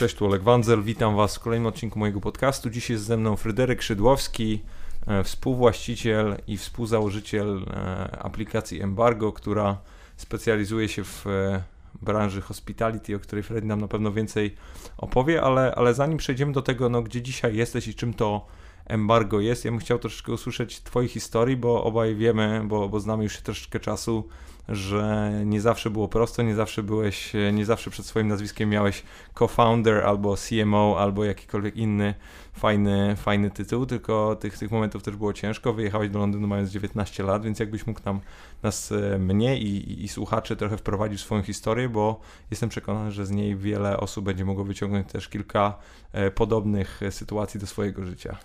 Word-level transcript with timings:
Cześć, 0.00 0.14
tu 0.14 0.26
Oleg 0.26 0.42
Wanzel, 0.42 0.82
witam 0.82 1.16
Was 1.16 1.36
w 1.36 1.40
kolejnym 1.40 1.66
odcinku 1.66 1.98
mojego 1.98 2.20
podcastu. 2.20 2.70
Dziś 2.70 2.90
jest 2.90 3.04
ze 3.04 3.16
mną 3.16 3.36
Fryderyk 3.36 3.82
Szydłowski, 3.82 4.62
e, 5.06 5.24
współwłaściciel 5.24 6.36
i 6.46 6.56
współzałożyciel 6.56 7.64
e, 7.70 8.18
aplikacji 8.22 8.82
Embargo, 8.82 9.32
która 9.32 9.78
specjalizuje 10.16 10.88
się 10.88 11.04
w 11.04 11.26
e, 11.26 11.62
branży 12.02 12.40
hospitality, 12.40 13.16
o 13.16 13.18
której 13.18 13.42
Fred 13.42 13.64
nam 13.64 13.80
na 13.80 13.88
pewno 13.88 14.12
więcej 14.12 14.54
opowie, 14.98 15.42
ale, 15.42 15.74
ale 15.74 15.94
zanim 15.94 16.18
przejdziemy 16.18 16.52
do 16.52 16.62
tego, 16.62 16.88
no, 16.88 17.02
gdzie 17.02 17.22
dzisiaj 17.22 17.56
jesteś 17.56 17.88
i 17.88 17.94
czym 17.94 18.14
to 18.14 18.46
embargo 18.90 19.40
jest, 19.40 19.64
ja 19.64 19.70
bym 19.70 19.80
chciał 19.80 19.98
troszeczkę 19.98 20.32
usłyszeć 20.32 20.80
Twojej 20.80 21.08
historii, 21.08 21.56
bo 21.56 21.84
obaj 21.84 22.14
wiemy, 22.14 22.62
bo, 22.64 22.88
bo 22.88 23.00
znamy 23.00 23.24
już 23.24 23.36
troszeczkę 23.36 23.80
czasu, 23.80 24.28
że 24.68 25.32
nie 25.44 25.60
zawsze 25.60 25.90
było 25.90 26.08
prosto, 26.08 26.42
nie 26.42 26.54
zawsze 26.54 26.82
byłeś, 26.82 27.32
nie 27.52 27.64
zawsze 27.64 27.90
przed 27.90 28.06
swoim 28.06 28.28
nazwiskiem 28.28 28.68
miałeś 28.68 29.02
co-founder 29.38 30.04
albo 30.06 30.36
CMO 30.36 30.96
albo 30.98 31.24
jakikolwiek 31.24 31.76
inny 31.76 32.14
fajny, 32.52 33.16
fajny 33.16 33.50
tytuł, 33.50 33.86
tylko 33.86 34.36
tych, 34.36 34.58
tych 34.58 34.70
momentów 34.70 35.02
też 35.02 35.16
było 35.16 35.32
ciężko. 35.32 35.72
Wyjechałeś 35.72 36.10
do 36.10 36.18
Londynu 36.18 36.48
mając 36.48 36.70
19 36.70 37.22
lat, 37.22 37.44
więc 37.44 37.58
jakbyś 37.58 37.86
mógł 37.86 38.00
nam 38.04 38.20
nas, 38.62 38.92
e, 38.92 39.18
mnie 39.18 39.58
i, 39.58 40.04
i, 40.04 40.08
słuchaczy 40.08 40.56
trochę 40.56 40.76
wprowadzić 40.76 41.20
w 41.20 41.24
swoją 41.24 41.42
historię, 41.42 41.88
bo 41.88 42.20
jestem 42.50 42.68
przekonany, 42.68 43.12
że 43.12 43.26
z 43.26 43.30
niej 43.30 43.56
wiele 43.56 43.96
osób 43.96 44.24
będzie 44.24 44.44
mogło 44.44 44.64
wyciągnąć 44.64 45.08
też 45.12 45.28
kilka 45.28 45.78
e, 46.12 46.30
podobnych 46.30 47.00
sytuacji 47.10 47.60
do 47.60 47.66
swojego 47.66 48.04
życia. 48.04 48.36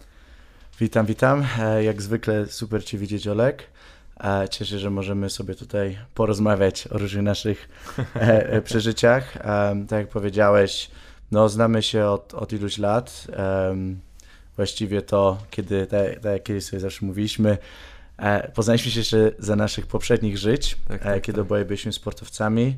Witam, 0.80 1.06
witam. 1.06 1.46
Jak 1.82 2.02
zwykle 2.02 2.46
super 2.46 2.86
Cię 2.86 2.98
widzieć, 2.98 3.27
Olek. 3.27 3.63
Cieszę 4.49 4.66
się, 4.66 4.80
że 4.80 4.90
możemy 4.90 5.30
sobie 5.30 5.55
tutaj 5.55 5.98
porozmawiać 6.13 6.88
o 6.88 6.98
różnych 6.98 7.24
naszych 7.24 7.70
przeżyciach. 8.63 9.38
Tak 9.88 9.99
jak 9.99 10.08
powiedziałeś, 10.08 10.91
no, 11.32 11.49
znamy 11.49 11.84
się 11.84 12.05
od, 12.05 12.34
od 12.34 12.54
iluś 12.54 12.77
lat. 12.77 13.27
właściwie 14.55 15.02
to, 15.02 15.38
kiedy, 15.49 15.86
tak, 15.86 16.20
tak 16.20 16.32
jak 16.32 16.44
kiedyś 16.44 16.66
sobie 16.66 16.80
zawsze 16.80 17.05
mówiliśmy, 17.05 17.58
e, 18.18 18.52
poznaliśmy 18.52 18.92
się 18.92 18.99
jeszcze 18.99 19.32
za 19.40 19.55
naszych 19.55 19.88
poprzednich 19.88 20.38
żyć, 20.38 20.77
tak, 20.88 21.04
tak, 21.04 21.18
e, 21.18 21.21
kiedy 21.21 21.38
tak. 21.38 21.46
oboje 21.46 21.66
byliśmy 21.66 21.94
sportowcami. 21.94 22.76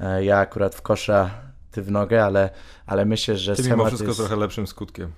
E, 0.00 0.24
ja 0.24 0.38
akurat 0.38 0.74
w 0.74 0.82
kosza, 0.82 1.30
ty 1.72 1.82
w 1.82 1.90
nogę, 1.90 2.24
ale, 2.24 2.50
ale 2.86 3.04
myślę, 3.04 3.36
że 3.36 3.56
Ty 3.56 3.62
mimo 3.62 3.86
wszystko 3.86 4.08
jest... 4.08 4.18
trochę 4.18 4.36
lepszym 4.36 4.66
skutkiem. 4.66 5.12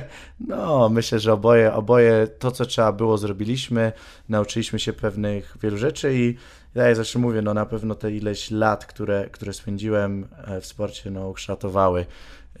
no, 0.48 0.88
myślę, 0.88 1.18
że 1.18 1.32
oboje, 1.32 1.72
oboje 1.72 2.26
to, 2.38 2.50
co 2.50 2.66
trzeba 2.66 2.92
było, 2.92 3.18
zrobiliśmy. 3.18 3.92
Nauczyliśmy 4.28 4.78
się 4.78 4.92
pewnych 4.92 5.56
wielu 5.62 5.78
rzeczy 5.78 6.14
i 6.14 6.36
ja 6.74 6.94
zawsze 6.94 7.18
mówię, 7.18 7.42
no 7.42 7.54
na 7.54 7.66
pewno 7.66 7.94
te 7.94 8.12
ileś 8.12 8.50
lat, 8.50 8.86
które, 8.86 9.28
które 9.32 9.52
spędziłem 9.52 10.28
e, 10.46 10.60
w 10.60 10.66
sporcie, 10.66 11.10
no 11.10 11.28
ukształtowały 11.28 12.06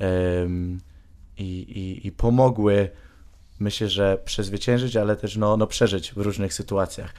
um, 0.00 0.80
i, 1.38 1.44
i, 1.44 2.06
i 2.06 2.12
pomogły, 2.12 2.90
myślę, 3.60 3.88
że 3.88 4.18
przezwyciężyć, 4.24 4.96
ale 4.96 5.16
też 5.16 5.36
no, 5.36 5.56
no 5.56 5.66
przeżyć 5.66 6.12
w 6.12 6.18
różnych 6.18 6.54
sytuacjach. 6.54 7.14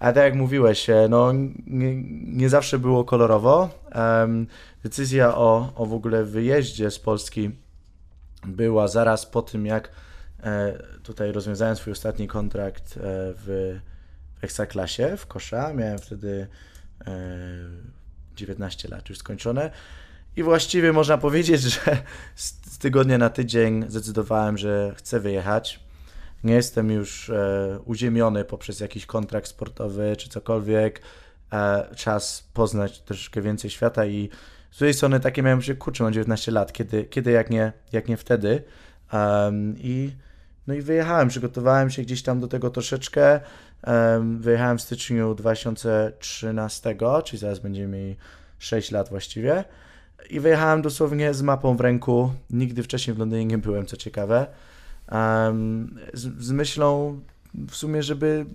A 0.00 0.12
tak 0.12 0.24
jak 0.24 0.34
mówiłeś, 0.34 0.90
e, 0.90 1.06
no 1.10 1.32
nie, 1.66 2.02
nie 2.26 2.48
zawsze 2.48 2.78
było 2.78 3.04
kolorowo. 3.04 3.70
Decyzja 4.82 5.36
o, 5.36 5.72
o 5.74 5.86
w 5.86 5.92
ogóle 5.94 6.24
wyjeździe 6.24 6.90
z 6.90 6.98
Polski 6.98 7.50
była 8.46 8.88
zaraz 8.88 9.26
po 9.26 9.42
tym, 9.42 9.66
jak 9.66 9.90
e, 10.42 10.82
tutaj 11.02 11.32
rozwiązałem 11.32 11.76
swój 11.76 11.92
ostatni 11.92 12.28
kontrakt 12.28 12.96
e, 12.96 13.00
w 13.36 13.80
w 14.40 14.44
Ekstraklasie 14.44 15.16
w 15.16 15.26
kosza. 15.26 15.74
Miałem 15.74 15.98
wtedy 15.98 16.46
e, 17.06 17.12
19 18.36 18.88
lat 18.88 19.08
już 19.08 19.18
skończone. 19.18 19.70
I 20.36 20.42
właściwie 20.42 20.92
można 20.92 21.18
powiedzieć, 21.18 21.60
że 21.74 22.02
z 22.34 22.78
tygodnia 22.78 23.18
na 23.18 23.30
tydzień 23.30 23.84
zdecydowałem, 23.88 24.58
że 24.58 24.94
chcę 24.96 25.20
wyjechać. 25.20 25.80
Nie 26.44 26.54
jestem 26.54 26.90
już 26.90 27.30
e, 27.30 27.78
uziemiony 27.84 28.44
poprzez 28.44 28.80
jakiś 28.80 29.06
kontrakt 29.06 29.48
sportowy 29.48 30.16
czy 30.16 30.28
cokolwiek. 30.28 31.02
E, 31.52 31.94
czas 31.96 32.48
poznać 32.54 33.00
troszeczkę 33.00 33.42
więcej 33.42 33.70
świata 33.70 34.06
i 34.06 34.28
z 34.70 34.78
drugiej 34.78 34.94
strony 34.94 35.20
takie 35.20 35.42
miałem 35.42 35.62
się, 35.62 35.74
kurczę, 35.74 36.04
mam 36.04 36.12
19 36.12 36.52
lat, 36.52 36.72
kiedy, 36.72 37.04
kiedy 37.04 37.30
jak, 37.30 37.50
nie, 37.50 37.72
jak 37.92 38.08
nie 38.08 38.16
wtedy. 38.16 38.62
Um, 39.12 39.74
I 39.78 40.12
no 40.66 40.74
i 40.74 40.82
wyjechałem, 40.82 41.28
przygotowałem 41.28 41.90
się 41.90 42.02
gdzieś 42.02 42.22
tam 42.22 42.40
do 42.40 42.48
tego 42.48 42.70
troszeczkę. 42.70 43.40
Wyjechałem 44.38 44.78
w 44.78 44.82
styczniu 44.82 45.34
2013, 45.34 46.96
czyli 47.24 47.40
zaraz 47.40 47.58
będziemy 47.58 47.88
mieli 47.88 48.16
6 48.58 48.90
lat 48.90 49.08
właściwie. 49.08 49.64
I 50.30 50.40
wyjechałem 50.40 50.82
dosłownie 50.82 51.34
z 51.34 51.42
mapą 51.42 51.76
w 51.76 51.80
ręku. 51.80 52.32
Nigdy 52.50 52.82
wcześniej 52.82 53.14
w 53.14 53.18
Londynie 53.18 53.44
nie 53.44 53.58
byłem, 53.58 53.86
co 53.86 53.96
ciekawe. 53.96 54.46
Z, 56.12 56.44
z 56.44 56.52
myślą 56.52 57.20
w 57.68 57.76
sumie, 57.76 58.02
żeby 58.02 58.46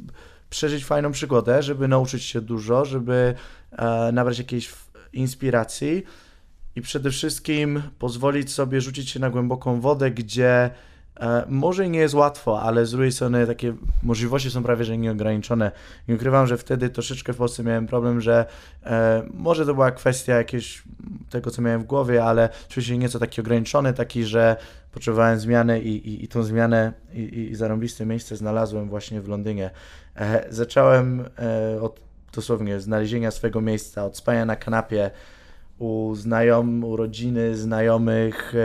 przeżyć 0.50 0.86
fajną 0.86 1.12
przygodę, 1.12 1.64
żeby 1.64 1.88
nauczyć 1.88 2.24
się 2.24 2.42
dużo, 2.42 2.86
żeby 2.86 3.36
e, 3.72 4.12
nabrać 4.12 4.38
jakiejś 4.38 4.74
inspiracji 5.14 6.04
i 6.76 6.82
przede 6.82 7.12
wszystkim 7.12 7.82
pozwolić 8.00 8.52
sobie 8.52 8.82
rzucić 8.82 9.10
się 9.10 9.20
na 9.20 9.30
głęboką 9.30 9.82
wodę, 9.82 10.12
gdzie 10.12 10.72
E, 11.20 11.46
może 11.50 11.90
nie 11.90 12.00
jest 12.00 12.14
łatwo, 12.14 12.62
ale 12.62 12.86
z 12.86 12.92
drugiej 12.92 13.12
strony 13.12 13.48
takie 13.48 13.74
możliwości 14.04 14.52
są 14.52 14.64
prawie 14.64 14.86
że 14.86 14.98
nieograniczone. 14.98 15.72
Nie 16.08 16.16
ukrywam, 16.16 16.48
że 16.48 16.58
wtedy 16.58 16.90
troszeczkę 16.90 17.34
w 17.34 17.38
Polsce 17.38 17.64
miałem 17.64 17.88
problem, 17.88 18.22
że 18.22 18.46
e, 18.84 19.24
może 19.34 19.66
to 19.66 19.74
była 19.74 19.92
kwestia 19.92 20.36
jakiegoś 20.36 20.84
tego, 21.30 21.52
co 21.52 21.62
miałem 21.62 21.82
w 21.82 21.86
głowie, 21.86 22.24
ale 22.24 22.50
czułem 22.70 22.86
się 22.86 22.98
nieco 22.98 23.20
taki 23.20 23.42
ograniczony, 23.42 23.94
taki, 23.94 24.24
że 24.24 24.56
potrzebowałem 24.96 25.40
zmiany 25.40 25.82
i, 25.82 26.10
i, 26.10 26.24
i 26.24 26.28
tą 26.28 26.44
zmianę 26.44 26.94
i, 27.14 27.50
i 27.52 27.56
zarąbiste 27.56 28.06
miejsce 28.06 28.36
znalazłem 28.36 28.90
właśnie 28.90 29.22
w 29.22 29.28
Londynie. 29.28 29.70
E, 30.16 30.46
zacząłem 30.50 31.26
e, 31.40 31.82
od 31.82 32.00
dosłownie 32.34 32.80
znalezienia 32.80 33.32
swojego 33.32 33.62
miejsca, 33.62 34.06
od 34.06 34.18
spania 34.18 34.46
na 34.46 34.56
kanapie, 34.56 35.12
u 35.80 36.16
znajom, 36.16 36.84
u 36.84 36.96
rodziny, 36.96 37.58
znajomych, 37.58 38.56
e, 38.56 38.58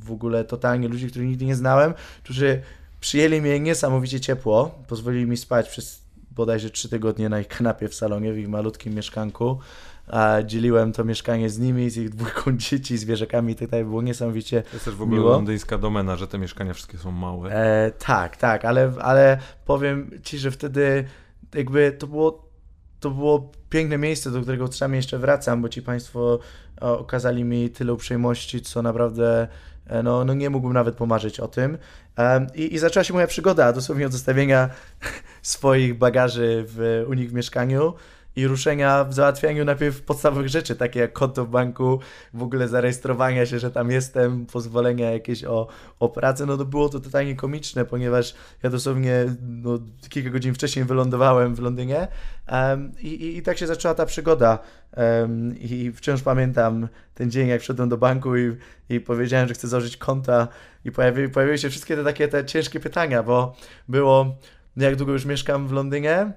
w 0.00 0.12
ogóle 0.12 0.44
totalnie 0.44 0.88
ludzi, 0.88 1.08
których 1.08 1.28
nigdy 1.28 1.44
nie 1.44 1.56
znałem, 1.56 1.94
którzy 2.24 2.62
przyjęli 3.00 3.40
mnie 3.40 3.60
niesamowicie 3.60 4.20
ciepło, 4.20 4.78
pozwolili 4.88 5.26
mi 5.26 5.36
spać 5.36 5.68
przez 5.68 6.02
bodajże 6.30 6.70
trzy 6.70 6.88
tygodnie 6.88 7.28
na 7.28 7.40
ich 7.40 7.48
kanapie 7.48 7.88
w 7.88 7.94
salonie, 7.94 8.32
w 8.32 8.38
ich 8.38 8.48
malutkim 8.48 8.94
mieszkanku. 8.94 9.58
A 10.06 10.42
dzieliłem 10.42 10.92
to 10.92 11.04
mieszkanie 11.04 11.50
z 11.50 11.58
nimi, 11.58 11.90
z 11.90 11.96
ich 11.96 12.10
dwójką 12.10 12.56
dzieci, 12.68 12.98
zwierzakami 12.98 13.52
i 13.52 13.56
tak 13.56 13.68
dalej. 13.68 13.86
Było 13.86 14.02
niesamowicie 14.02 14.62
To 14.62 14.72
jest 14.72 14.84
też 14.84 14.94
w 14.94 15.02
ogóle 15.02 15.18
miło. 15.18 15.30
londyńska 15.30 15.78
domena, 15.78 16.16
że 16.16 16.26
te 16.28 16.38
mieszkania 16.38 16.74
wszystkie 16.74 16.98
są 16.98 17.10
małe. 17.10 17.50
E, 17.50 17.90
tak, 17.90 18.36
tak, 18.36 18.64
ale, 18.64 18.92
ale 19.00 19.38
powiem 19.64 20.10
Ci, 20.22 20.38
że 20.38 20.50
wtedy 20.50 21.04
jakby 21.54 21.92
to 21.92 22.06
było 22.06 22.52
to 23.00 23.10
było 23.10 23.52
piękne 23.70 23.98
miejsce, 23.98 24.30
do 24.30 24.40
którego 24.42 24.68
czasami 24.68 24.96
jeszcze 24.96 25.18
wracam, 25.18 25.62
bo 25.62 25.68
ci 25.68 25.82
Państwo 25.82 26.38
okazali 26.80 27.44
mi 27.44 27.70
tyle 27.70 27.92
uprzejmości, 27.92 28.60
co 28.60 28.82
naprawdę 28.82 29.48
e, 29.86 30.02
no, 30.02 30.24
no 30.24 30.34
nie 30.34 30.50
mógłbym 30.50 30.72
nawet 30.72 30.94
pomarzyć 30.94 31.40
o 31.40 31.48
tym. 31.48 31.78
I, 32.54 32.74
I 32.74 32.78
zaczęła 32.78 33.04
się 33.04 33.14
moja 33.14 33.26
przygoda, 33.26 33.72
dosłownie 33.72 34.06
od 34.06 34.12
zostawienia 34.12 34.68
swoich 35.42 35.98
bagaży 35.98 36.64
w, 36.68 37.04
u 37.08 37.14
nich 37.14 37.30
w 37.30 37.34
mieszkaniu 37.34 37.94
i 38.36 38.46
ruszenia 38.46 39.04
w 39.04 39.14
załatwianiu 39.14 39.64
najpierw 39.64 40.02
podstawowych 40.02 40.48
rzeczy, 40.48 40.76
takie 40.76 41.00
jak 41.00 41.12
konto 41.12 41.44
w 41.44 41.48
banku, 41.48 42.00
w 42.34 42.42
ogóle 42.42 42.68
zarejestrowania 42.68 43.46
się, 43.46 43.58
że 43.58 43.70
tam 43.70 43.90
jestem, 43.90 44.46
pozwolenia 44.46 45.10
jakieś 45.10 45.44
o, 45.44 45.66
o 46.00 46.08
pracę, 46.08 46.46
no 46.46 46.56
to 46.56 46.64
było 46.64 46.88
to 46.88 47.00
totalnie 47.00 47.36
komiczne, 47.36 47.84
ponieważ 47.84 48.34
ja 48.62 48.70
dosłownie 48.70 49.24
no, 49.42 49.78
kilka 50.08 50.30
godzin 50.30 50.54
wcześniej 50.54 50.84
wylądowałem 50.84 51.54
w 51.54 51.60
Londynie 51.60 52.08
um, 52.52 52.92
i, 53.00 53.08
i, 53.08 53.36
i, 53.36 53.42
tak 53.42 53.58
się 53.58 53.66
zaczęła 53.66 53.94
ta 53.94 54.06
przygoda. 54.06 54.58
Um, 54.96 55.58
i 55.58 55.92
wciąż 55.92 56.22
pamiętam 56.22 56.88
ten 57.14 57.30
dzień, 57.30 57.48
jak 57.48 57.60
wszedłem 57.60 57.88
do 57.88 57.98
banku 57.98 58.36
i, 58.36 58.56
i 58.88 59.00
powiedziałem, 59.00 59.48
że 59.48 59.54
chcę 59.54 59.68
założyć 59.68 59.96
konta 59.96 60.48
i 60.84 60.92
pojawiły, 60.92 61.28
pojawiły 61.28 61.58
się 61.58 61.70
wszystkie 61.70 61.96
te 61.96 62.04
takie 62.04 62.28
te 62.28 62.44
ciężkie 62.44 62.80
pytania, 62.80 63.22
bo 63.22 63.56
było 63.88 64.36
jak 64.76 64.96
długo 64.96 65.12
już 65.12 65.24
mieszkam 65.24 65.68
w 65.68 65.72
Londynie, 65.72 66.32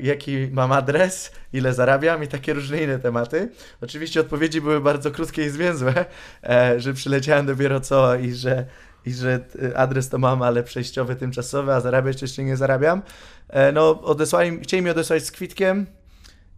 jaki 0.00 0.48
mam 0.52 0.72
adres, 0.72 1.32
ile 1.52 1.74
zarabiam 1.74 2.24
i 2.24 2.28
takie 2.28 2.54
różne 2.54 2.82
inne 2.82 2.98
tematy. 2.98 3.50
Oczywiście 3.80 4.20
odpowiedzi 4.20 4.60
były 4.60 4.80
bardzo 4.80 5.10
krótkie 5.10 5.46
i 5.46 5.50
zwięzłe, 5.50 6.04
e, 6.42 6.80
że 6.80 6.94
przyleciałem 6.94 7.46
dopiero 7.46 7.80
co 7.80 8.14
i 8.16 8.32
że, 8.32 8.66
i 9.06 9.12
że 9.12 9.40
adres 9.74 10.08
to 10.08 10.18
mam, 10.18 10.42
ale 10.42 10.62
przejściowy, 10.62 11.16
tymczasowy, 11.16 11.72
a 11.72 11.80
zarabiać 11.80 12.22
jeszcze 12.22 12.44
nie 12.44 12.56
zarabiam. 12.56 13.02
E, 13.48 13.72
no, 13.72 14.02
odesłali, 14.02 14.60
chcieli 14.60 14.82
mi 14.82 14.90
odesłać 14.90 15.24
z 15.24 15.30
kwitkiem 15.30 15.86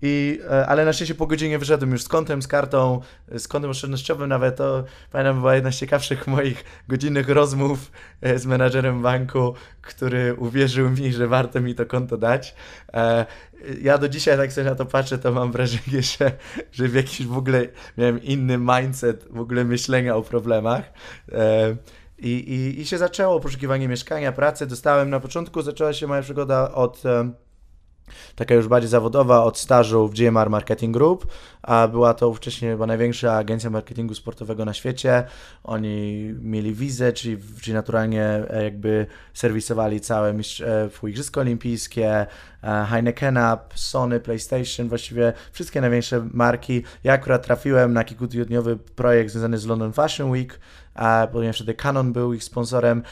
I, 0.03 0.41
e, 0.51 0.67
ale 0.67 0.85
na 0.85 0.93
szczęście 0.93 1.15
po 1.15 1.27
godzinie 1.27 1.59
wyszedłem 1.59 1.91
już 1.91 2.03
z 2.03 2.09
kontem, 2.09 2.43
z 2.43 2.49
kartą, 2.49 3.01
z 3.39 3.49
kontem 3.49 3.71
oszczędnościowym 3.71 4.29
nawet. 4.29 4.57
To 4.57 4.85
pamiętam, 5.13 5.39
była 5.39 5.55
jedna 5.55 5.73
z 5.73 5.77
ciekawszych 5.77 6.27
moich 6.27 6.65
godzinnych 6.89 7.29
rozmów 7.29 7.93
e, 8.21 8.39
z 8.39 8.47
menadżerem 8.47 9.03
banku, 9.03 9.55
który 9.83 10.35
uwierzył 10.35 10.91
mi, 10.91 11.13
że 11.13 11.29
warto 11.29 11.61
mi 11.61 11.75
to 11.75 11.87
konto 11.87 12.17
dać. 12.17 12.55
E, 12.93 13.27
ja 13.83 13.99
do 13.99 14.09
dzisiaj, 14.09 14.39
jak 14.39 14.53
sobie 14.53 14.71
na 14.71 14.75
to 14.75 14.87
patrzę, 14.87 15.19
to 15.19 15.33
mam 15.33 15.53
wrażenie, 15.53 16.03
że, 16.19 16.33
że 16.73 16.89
w 16.89 16.95
jakiś 16.95 17.27
w 17.27 17.37
ogóle 17.37 17.67
miałem 17.99 18.23
inny 18.23 18.59
mindset 18.59 19.27
w 19.31 19.41
ogóle 19.41 19.65
myślenia 19.65 20.17
o 20.17 20.23
problemach. 20.23 20.93
I, 22.19 22.31
i, 22.31 22.81
i 22.81 22.87
się 22.87 22.99
zaczęło 22.99 23.41
poszukiwanie 23.41 23.89
mieszkania, 23.89 24.33
pracy. 24.33 24.67
Dostałem 24.67 25.11
na 25.11 25.21
początku, 25.21 25.63
zaczęła 25.63 25.93
się 25.93 26.07
moja 26.07 26.23
przygoda 26.23 26.73
od 26.73 27.03
taka 28.35 28.55
już 28.55 28.69
bardziej 28.69 28.91
zawodowa 28.91 29.45
od 29.45 29.59
stażu 29.59 30.09
w 30.09 30.15
GMR 30.15 30.51
Marketing 30.51 30.95
Group, 30.95 31.27
a 31.63 31.89
była 31.89 32.15
to 32.15 32.35
wcześniej 32.35 32.71
chyba 32.71 32.87
największa 32.87 33.37
agencja 33.37 33.71
marketingu 33.71 34.15
sportowego 34.15 34.65
na 34.65 34.75
świecie. 34.75 35.25
Oni 35.65 36.35
mieli 36.41 36.75
wizę, 36.75 37.13
czyli, 37.13 37.39
czyli 37.61 37.75
naturalnie 37.75 38.25
e, 38.25 38.65
jakby 38.65 39.07
serwisowali 39.35 40.01
całe 40.01 40.31
e, 40.31 41.09
Igrzyska 41.09 41.41
Olimpijskie, 41.41 42.27
e, 42.63 42.87
Heinekena, 42.91 43.59
Sony, 43.75 44.21
PlayStation, 44.21 44.89
właściwie 44.89 45.33
wszystkie 45.53 45.81
największe 45.81 46.29
marki. 46.33 46.83
Ja 47.05 47.13
akurat 47.13 47.47
trafiłem 47.47 47.93
na 47.93 48.05
kilkutygodniowy 48.05 48.77
projekt 48.77 49.31
związany 49.31 49.59
z 49.59 49.67
London 49.67 49.93
Fashion 49.93 50.31
Week, 50.31 50.61
ponieważ 51.33 51.57
wtedy 51.57 51.75
Canon 51.75 52.13
był 52.13 52.33
ich 52.33 52.45
sponsorem. 52.45 53.03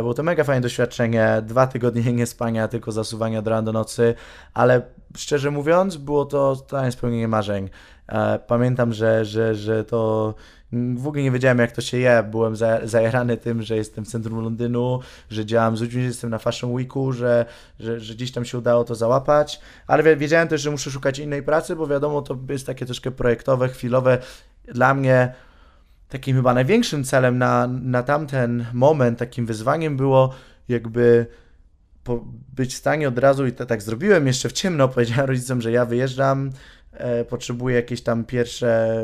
Było 0.00 0.14
to 0.14 0.22
mega 0.22 0.44
fajne 0.44 0.60
doświadczenie, 0.60 1.42
dwa 1.42 1.66
tygodnie 1.66 2.12
nie 2.22 2.26
spania, 2.26 2.68
tylko 2.68 2.92
zasuwania 2.92 3.38
od 3.38 3.46
rana 3.46 3.62
do 3.62 3.72
nocy, 3.72 4.14
ale 4.54 4.82
szczerze 5.16 5.50
mówiąc, 5.50 5.96
było 5.96 6.24
to 6.24 6.56
totalne 6.56 6.92
spełnienie 6.92 7.28
marzeń. 7.28 7.70
Pamiętam, 8.46 8.92
że, 8.92 9.24
że, 9.24 9.54
że 9.54 9.84
to 9.84 10.34
w 10.96 11.06
ogóle 11.06 11.22
nie 11.22 11.30
wiedziałem, 11.30 11.58
jak 11.58 11.72
to 11.72 11.80
się 11.80 11.96
je. 11.98 12.22
Byłem 12.30 12.56
zajarany 12.84 13.36
tym, 13.36 13.62
że 13.62 13.76
jestem 13.76 14.04
w 14.04 14.08
centrum 14.08 14.40
Londynu, 14.40 15.00
że 15.30 15.46
działam 15.46 15.76
z 15.76 15.80
ludźmi, 15.80 16.02
że 16.02 16.08
jestem 16.08 16.30
na 16.30 16.38
Fashion 16.38 16.72
Weeku, 16.72 17.12
że, 17.12 17.46
że, 17.80 18.00
że 18.00 18.14
gdzieś 18.14 18.32
tam 18.32 18.44
się 18.44 18.58
udało 18.58 18.84
to 18.84 18.94
załapać, 18.94 19.60
ale 19.86 20.16
wiedziałem 20.16 20.48
też, 20.48 20.60
że 20.60 20.70
muszę 20.70 20.90
szukać 20.90 21.18
innej 21.18 21.42
pracy, 21.42 21.76
bo 21.76 21.86
wiadomo, 21.86 22.22
to 22.22 22.38
jest 22.48 22.66
takie 22.66 22.86
troszkę 22.86 23.10
projektowe, 23.10 23.68
chwilowe. 23.68 24.18
Dla 24.64 24.94
mnie 24.94 25.34
takim 26.12 26.36
chyba 26.36 26.54
największym 26.54 27.04
celem 27.04 27.38
na, 27.38 27.66
na 27.66 28.02
tamten 28.02 28.66
moment, 28.72 29.18
takim 29.18 29.46
wyzwaniem 29.46 29.96
było 29.96 30.34
jakby 30.68 31.26
być 32.54 32.74
w 32.74 32.78
stanie 32.78 33.08
od 33.08 33.18
razu, 33.18 33.46
i 33.46 33.52
to 33.52 33.66
tak 33.66 33.82
zrobiłem 33.82 34.26
jeszcze 34.26 34.48
w 34.48 34.52
ciemno, 34.52 34.88
powiedziałem 34.94 35.28
rodzicom, 35.28 35.60
że 35.60 35.72
ja 35.72 35.84
wyjeżdżam, 35.84 36.50
e, 36.92 37.24
potrzebuję 37.24 37.76
jakieś 37.76 38.02
tam 38.02 38.24
pierwsze, 38.24 38.98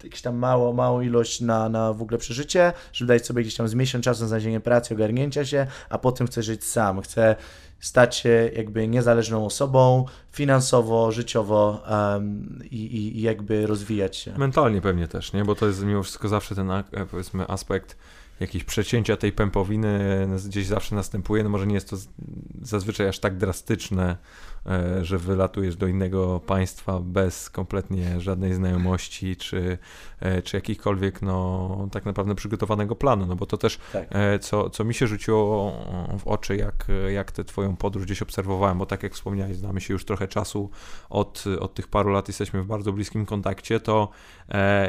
e, 0.00 0.04
jakieś 0.04 0.22
tam 0.22 0.36
mało, 0.36 0.72
małą 0.72 1.00
ilość 1.00 1.40
na, 1.40 1.68
na 1.68 1.92
w 1.92 2.02
ogóle 2.02 2.18
przeżycie, 2.18 2.72
żeby 2.92 3.08
dać 3.08 3.26
sobie 3.26 3.42
gdzieś 3.42 3.56
tam 3.56 3.68
z 3.68 3.74
miesiąc 3.74 4.04
czasu 4.04 4.22
na 4.22 4.28
znalezienie 4.28 4.60
pracy, 4.60 4.94
ogarnięcia 4.94 5.44
się, 5.44 5.66
a 5.88 5.98
potem 5.98 6.26
chcę 6.26 6.42
żyć 6.42 6.64
sam, 6.64 7.00
chcę 7.00 7.36
stać 7.80 8.16
się 8.16 8.50
jakby 8.56 8.88
niezależną 8.88 9.46
osobą 9.46 10.04
finansowo, 10.32 11.12
życiowo 11.12 11.82
um, 11.90 12.58
i, 12.70 12.96
i, 12.96 13.22
jakby 13.22 13.66
rozwijać 13.66 14.16
się. 14.16 14.38
Mentalnie 14.38 14.80
pewnie 14.80 15.08
też, 15.08 15.32
nie? 15.32 15.44
Bo 15.44 15.54
to 15.54 15.66
jest 15.66 15.84
mimo 15.84 16.02
wszystko 16.02 16.28
zawsze 16.28 16.54
ten 16.54 16.70
powiedzmy 17.10 17.48
aspekt 17.48 17.96
jakieś 18.40 18.64
przecięcia 18.64 19.16
tej 19.16 19.32
pępowiny 19.32 20.26
gdzieś 20.46 20.66
zawsze 20.66 20.94
następuje. 20.94 21.44
No 21.44 21.48
może 21.48 21.66
nie 21.66 21.74
jest 21.74 21.90
to 21.90 21.96
zazwyczaj 22.62 23.08
aż 23.08 23.18
tak 23.18 23.36
drastyczne, 23.36 24.16
E, 24.16 24.16
że 25.02 25.18
wylatujesz 25.18 25.76
do 25.76 25.86
innego 25.86 26.40
państwa 26.40 27.00
bez 27.00 27.50
kompletnie 27.50 28.20
żadnej 28.20 28.54
znajomości, 28.54 29.36
czy, 29.36 29.78
e, 30.20 30.42
czy 30.42 30.56
jakichkolwiek, 30.56 31.22
no, 31.22 31.88
tak 31.92 32.04
naprawdę 32.04 32.34
przygotowanego 32.34 32.96
planu, 32.96 33.26
no 33.26 33.36
bo 33.36 33.46
to 33.46 33.56
też, 33.56 33.78
tak. 33.92 34.08
E, 34.10 34.38
co, 34.38 34.70
co 34.70 34.84
mi 34.84 34.94
się 34.94 35.06
rzuciło 35.06 35.72
w 36.18 36.26
oczy, 36.26 36.56
jak, 36.56 36.86
jak 37.12 37.32
tę 37.32 37.44
twoją 37.44 37.76
podróż 37.76 38.04
gdzieś 38.04 38.22
obserwowałem, 38.22 38.78
bo 38.78 38.86
tak 38.86 39.02
jak 39.02 39.14
wspomniałeś, 39.14 39.56
znamy 39.56 39.80
się 39.80 39.94
już 39.94 40.04
trochę 40.04 40.28
czasu, 40.28 40.70
od, 41.10 41.44
od 41.60 41.74
tych 41.74 41.88
paru 41.88 42.10
lat 42.10 42.28
jesteśmy 42.28 42.62
w 42.62 42.66
bardzo 42.66 42.92
bliskim 42.92 43.26
kontakcie, 43.26 43.80
to 43.80 44.08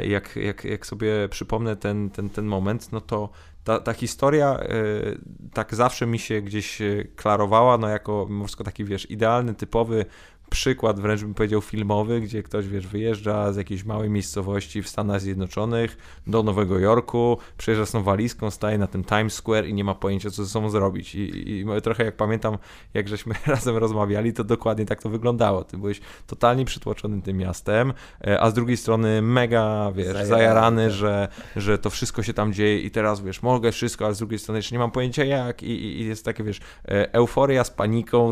jak, 0.02 0.36
jak, 0.36 0.64
jak 0.64 0.86
sobie 0.86 1.28
przypomnę 1.28 1.76
ten, 1.76 2.10
ten, 2.10 2.30
ten 2.30 2.46
moment, 2.46 2.92
no 2.92 3.00
to 3.00 3.28
ta, 3.68 3.80
ta 3.80 3.92
historia 3.92 4.60
y, 4.62 5.18
tak 5.52 5.74
zawsze 5.74 6.06
mi 6.06 6.18
się 6.18 6.42
gdzieś 6.42 6.80
y, 6.80 7.12
klarowała, 7.16 7.78
no 7.78 7.88
jako 7.88 8.26
mimo 8.30 8.46
taki, 8.64 8.84
wiesz, 8.84 9.10
idealny, 9.10 9.54
typowy 9.54 10.04
przykład, 10.50 11.00
wręcz 11.00 11.22
bym 11.22 11.34
powiedział 11.34 11.60
filmowy, 11.60 12.20
gdzie 12.20 12.42
ktoś, 12.42 12.68
wiesz, 12.68 12.86
wyjeżdża 12.86 13.52
z 13.52 13.56
jakiejś 13.56 13.84
małej 13.84 14.10
miejscowości 14.10 14.82
w 14.82 14.88
Stanach 14.88 15.20
Zjednoczonych 15.20 15.96
do 16.26 16.42
Nowego 16.42 16.78
Jorku, 16.78 17.38
przyjeżdża 17.58 17.86
z 17.86 17.90
tą 17.90 18.02
walizką, 18.02 18.50
staje 18.50 18.78
na 18.78 18.86
tym 18.86 19.04
Times 19.04 19.34
Square 19.34 19.66
i 19.66 19.74
nie 19.74 19.84
ma 19.84 19.94
pojęcia, 19.94 20.30
co 20.30 20.44
ze 20.44 20.50
sobą 20.50 20.70
zrobić. 20.70 21.14
I, 21.14 21.50
i 21.50 21.66
trochę 21.82 22.04
jak 22.04 22.16
pamiętam, 22.16 22.58
jak 22.94 23.08
żeśmy 23.08 23.34
razem 23.46 23.76
rozmawiali, 23.76 24.32
to 24.32 24.44
dokładnie 24.44 24.86
tak 24.86 25.02
to 25.02 25.08
wyglądało. 25.08 25.64
Ty 25.64 25.78
byłeś 25.78 26.00
totalnie 26.26 26.64
przytłoczony 26.64 27.22
tym 27.22 27.36
miastem, 27.36 27.92
e, 28.26 28.40
a 28.40 28.50
z 28.50 28.54
drugiej 28.54 28.76
strony 28.76 29.22
mega, 29.22 29.92
wiesz, 29.92 30.06
zajarany, 30.06 30.28
zajarany 30.28 30.84
tak. 30.84 30.92
że, 30.92 31.28
że 31.56 31.78
to 31.78 31.90
wszystko 31.90 32.22
się 32.22 32.34
tam 32.34 32.52
dzieje 32.52 32.80
i 32.80 32.90
teraz, 32.90 33.20
wiesz, 33.20 33.42
mogę 33.42 33.72
wszystko, 33.72 34.04
ale 34.04 34.14
z 34.14 34.18
drugiej 34.18 34.38
strony 34.38 34.58
jeszcze 34.58 34.74
nie 34.74 34.78
mam 34.78 34.90
pojęcia 34.90 35.24
jak 35.24 35.62
i, 35.62 36.00
i 36.00 36.06
jest 36.06 36.24
takie, 36.24 36.44
wiesz, 36.44 36.60
e, 36.84 37.12
euforia 37.12 37.64
z 37.64 37.70
paniką, 37.70 38.30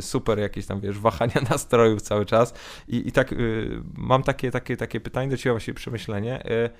super 0.00 0.38
jakieś 0.38 0.66
tam, 0.66 0.80
wiesz, 0.80 0.98
wahanie 0.98 1.29
nastrojów 1.50 2.02
cały 2.02 2.26
czas. 2.26 2.54
I, 2.88 3.08
i 3.08 3.12
tak 3.12 3.32
y, 3.32 3.82
mam 3.96 4.22
takie, 4.22 4.50
takie, 4.50 4.76
takie 4.76 5.00
pytanie 5.00 5.30
do 5.30 5.36
Ciebie, 5.36 5.52
właśnie 5.52 5.74
przemyślenie. 5.74 6.50
Y, 6.50 6.70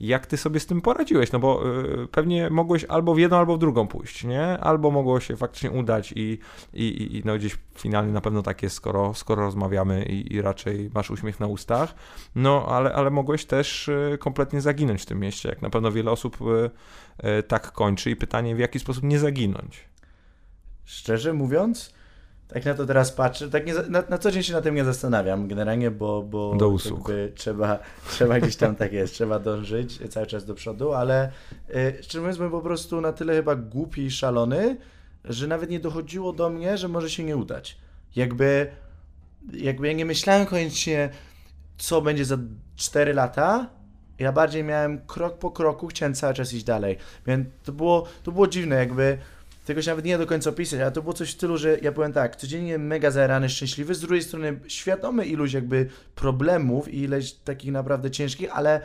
jak 0.00 0.26
ty 0.26 0.36
sobie 0.36 0.60
z 0.60 0.66
tym 0.66 0.80
poradziłeś? 0.80 1.32
No 1.32 1.38
bo 1.38 1.78
y, 2.04 2.06
pewnie 2.06 2.50
mogłeś 2.50 2.84
albo 2.84 3.14
w 3.14 3.18
jedną, 3.18 3.36
albo 3.36 3.56
w 3.56 3.58
drugą 3.58 3.86
pójść, 3.86 4.24
nie? 4.24 4.44
Albo 4.44 4.90
mogło 4.90 5.20
się 5.20 5.36
faktycznie 5.36 5.70
udać 5.70 6.12
i, 6.16 6.38
i, 6.74 7.16
i 7.16 7.22
no 7.24 7.36
gdzieś 7.36 7.58
finalnie 7.74 8.12
na 8.12 8.20
pewno 8.20 8.42
tak 8.42 8.62
jest, 8.62 8.76
skoro, 8.76 9.14
skoro 9.14 9.42
rozmawiamy 9.42 10.04
i, 10.04 10.34
i 10.34 10.42
raczej 10.42 10.90
masz 10.94 11.10
uśmiech 11.10 11.40
na 11.40 11.46
ustach. 11.46 11.94
No, 12.34 12.66
ale, 12.68 12.92
ale 12.94 13.10
mogłeś 13.10 13.44
też 13.44 13.88
y, 13.88 14.18
kompletnie 14.20 14.60
zaginąć 14.60 15.02
w 15.02 15.06
tym 15.06 15.20
mieście, 15.20 15.48
jak 15.48 15.62
na 15.62 15.70
pewno 15.70 15.92
wiele 15.92 16.10
osób 16.10 16.38
y, 16.40 16.70
y, 17.28 17.42
tak 17.42 17.72
kończy 17.72 18.10
i 18.10 18.16
pytanie, 18.16 18.56
w 18.56 18.58
jaki 18.58 18.78
sposób 18.78 19.04
nie 19.04 19.18
zaginąć? 19.18 19.88
Szczerze 20.84 21.32
mówiąc, 21.32 21.94
tak 22.48 22.64
na 22.64 22.74
to 22.74 22.86
teraz 22.86 23.12
patrzę, 23.12 23.50
tak 23.50 23.66
nie, 23.66 23.74
na, 23.74 24.02
na, 24.08 24.18
co 24.18 24.30
dzień 24.30 24.42
się 24.42 24.52
na 24.52 24.60
tym 24.60 24.74
nie 24.74 24.84
zastanawiam 24.84 25.48
generalnie, 25.48 25.90
bo, 25.90 26.22
bo 26.22 26.56
do 26.56 26.68
usług. 26.68 27.12
trzeba, 27.34 27.78
trzeba 28.12 28.40
gdzieś 28.40 28.56
tam 28.56 28.76
tak 28.76 28.92
jest, 28.92 29.14
trzeba 29.14 29.38
dążyć 29.38 29.98
cały 30.10 30.26
czas 30.26 30.44
do 30.44 30.54
przodu, 30.54 30.92
ale 30.92 31.30
y, 31.70 31.98
szczerze 32.02 32.18
mówiąc 32.18 32.36
byłem 32.36 32.52
po 32.52 32.60
prostu 32.60 33.00
na 33.00 33.12
tyle 33.12 33.34
chyba 33.34 33.56
głupi 33.56 34.02
i 34.02 34.10
szalony, 34.10 34.76
że 35.24 35.46
nawet 35.46 35.70
nie 35.70 35.80
dochodziło 35.80 36.32
do 36.32 36.50
mnie, 36.50 36.78
że 36.78 36.88
może 36.88 37.10
się 37.10 37.24
nie 37.24 37.36
udać. 37.36 37.78
Jakby, 38.16 38.70
jakby 39.52 39.86
ja 39.86 39.92
nie 39.92 40.04
myślałem 40.04 40.46
koniecznie, 40.46 41.10
co 41.78 42.02
będzie 42.02 42.24
za 42.24 42.38
4 42.76 43.14
lata, 43.14 43.70
ja 44.18 44.32
bardziej 44.32 44.64
miałem 44.64 45.06
krok 45.06 45.38
po 45.38 45.50
kroku, 45.50 45.86
chciałem 45.86 46.14
cały 46.14 46.34
czas 46.34 46.52
iść 46.52 46.64
dalej. 46.64 46.96
Więc 47.26 47.48
to 47.64 47.72
było, 47.72 48.06
to 48.22 48.32
było 48.32 48.46
dziwne, 48.46 48.76
jakby 48.76 49.18
tego 49.68 49.82
się 49.82 49.90
nawet 49.90 50.04
nie 50.04 50.18
do 50.18 50.26
końca 50.26 50.50
opisać, 50.50 50.80
ale 50.80 50.92
to 50.92 51.02
było 51.02 51.14
coś 51.14 51.28
w 51.28 51.34
stylu, 51.34 51.56
że 51.56 51.78
ja 51.82 51.92
byłem 51.92 52.12
tak, 52.12 52.36
codziennie 52.36 52.78
mega 52.78 53.10
zajarany, 53.10 53.48
szczęśliwy, 53.48 53.94
z 53.94 54.00
drugiej 54.00 54.22
strony 54.22 54.60
świadomy 54.68 55.26
iluś 55.26 55.52
jakby 55.52 55.88
problemów 56.14 56.88
i 56.88 56.98
ileś 56.98 57.32
takich 57.32 57.72
naprawdę 57.72 58.10
ciężkich, 58.10 58.48
ale 58.52 58.80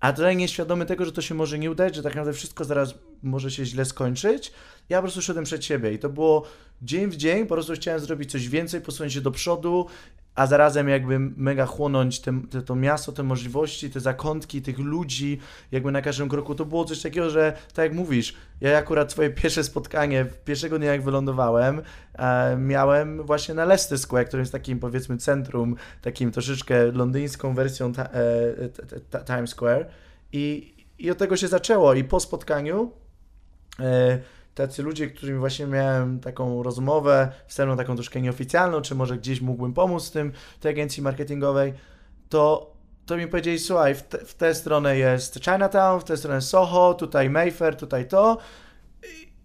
a 0.00 0.12
tutaj 0.12 0.36
nieświadomy 0.36 0.86
tego, 0.86 1.04
że 1.04 1.12
to 1.12 1.22
się 1.22 1.34
może 1.34 1.58
nie 1.58 1.70
udać, 1.70 1.94
że 1.94 2.02
tak 2.02 2.14
naprawdę 2.14 2.32
wszystko 2.32 2.64
zaraz 2.64 2.94
może 3.22 3.50
się 3.50 3.64
źle 3.64 3.84
skończyć. 3.84 4.52
Ja 4.88 4.98
po 4.98 5.02
prostu 5.02 5.22
szedłem 5.22 5.44
przed 5.44 5.64
siebie 5.64 5.92
i 5.92 5.98
to 5.98 6.08
było 6.08 6.44
dzień 6.82 7.06
w 7.06 7.16
dzień, 7.16 7.46
po 7.46 7.54
prostu 7.54 7.72
chciałem 7.72 8.00
zrobić 8.00 8.30
coś 8.30 8.48
więcej, 8.48 8.80
posunąć 8.80 9.12
się 9.12 9.20
do 9.20 9.30
przodu 9.30 9.86
a 10.34 10.46
zarazem 10.46 10.88
jakby 10.88 11.18
mega 11.18 11.66
chłonąć 11.66 12.20
te, 12.20 12.40
te, 12.50 12.62
to 12.62 12.74
miasto, 12.74 13.12
te 13.12 13.22
możliwości, 13.22 13.90
te 13.90 14.00
zakątki, 14.00 14.62
tych 14.62 14.78
ludzi, 14.78 15.38
jakby 15.72 15.92
na 15.92 16.02
każdym 16.02 16.28
kroku. 16.28 16.54
To 16.54 16.64
było 16.64 16.84
coś 16.84 17.02
takiego, 17.02 17.30
że 17.30 17.52
tak 17.74 17.82
jak 17.82 17.94
mówisz, 17.94 18.34
ja 18.60 18.78
akurat 18.78 19.12
swoje 19.12 19.30
pierwsze 19.30 19.64
spotkanie, 19.64 20.26
pierwszego 20.44 20.78
dnia 20.78 20.92
jak 20.92 21.02
wylądowałem, 21.02 21.82
e, 22.14 22.56
miałem 22.56 23.22
właśnie 23.22 23.54
na 23.54 23.64
Leicester 23.64 23.98
Square, 23.98 24.26
który 24.26 24.40
jest 24.40 24.52
takim 24.52 24.78
powiedzmy 24.78 25.16
centrum, 25.16 25.76
takim 26.02 26.30
troszeczkę 26.30 26.92
londyńską 26.92 27.54
wersją 27.54 27.92
ta, 27.92 28.04
e, 28.04 29.24
Times 29.24 29.50
Square 29.50 29.86
i, 30.32 30.74
i 30.98 31.10
od 31.10 31.18
tego 31.18 31.36
się 31.36 31.48
zaczęło 31.48 31.94
i 31.94 32.04
po 32.04 32.20
spotkaniu 32.20 32.92
tacy 34.54 34.82
ludzie, 34.82 35.06
którymi 35.06 35.38
właśnie 35.38 35.66
miałem 35.66 36.20
taką 36.20 36.62
rozmowę, 36.62 37.32
wstępną 37.46 37.76
taką 37.76 37.94
troszkę 37.94 38.20
nieoficjalną, 38.20 38.80
czy 38.80 38.94
może 38.94 39.18
gdzieś 39.18 39.40
mógłbym 39.40 39.72
pomóc 39.72 40.08
w 40.08 40.10
tym, 40.10 40.32
tej 40.60 40.72
agencji 40.72 41.02
marketingowej, 41.02 41.72
to, 42.28 42.72
to 43.06 43.16
mi 43.16 43.26
powiedzieli, 43.26 43.58
słuchaj, 43.58 43.94
w, 43.94 44.02
te, 44.02 44.18
w 44.18 44.34
tę 44.34 44.54
stronę 44.54 44.96
jest 44.98 45.34
Chinatown, 45.44 46.00
w 46.00 46.04
tę 46.04 46.16
stronę 46.16 46.40
Soho, 46.40 46.94
tutaj 46.94 47.30
Mayfair, 47.30 47.76
tutaj 47.76 48.08
to. 48.08 48.38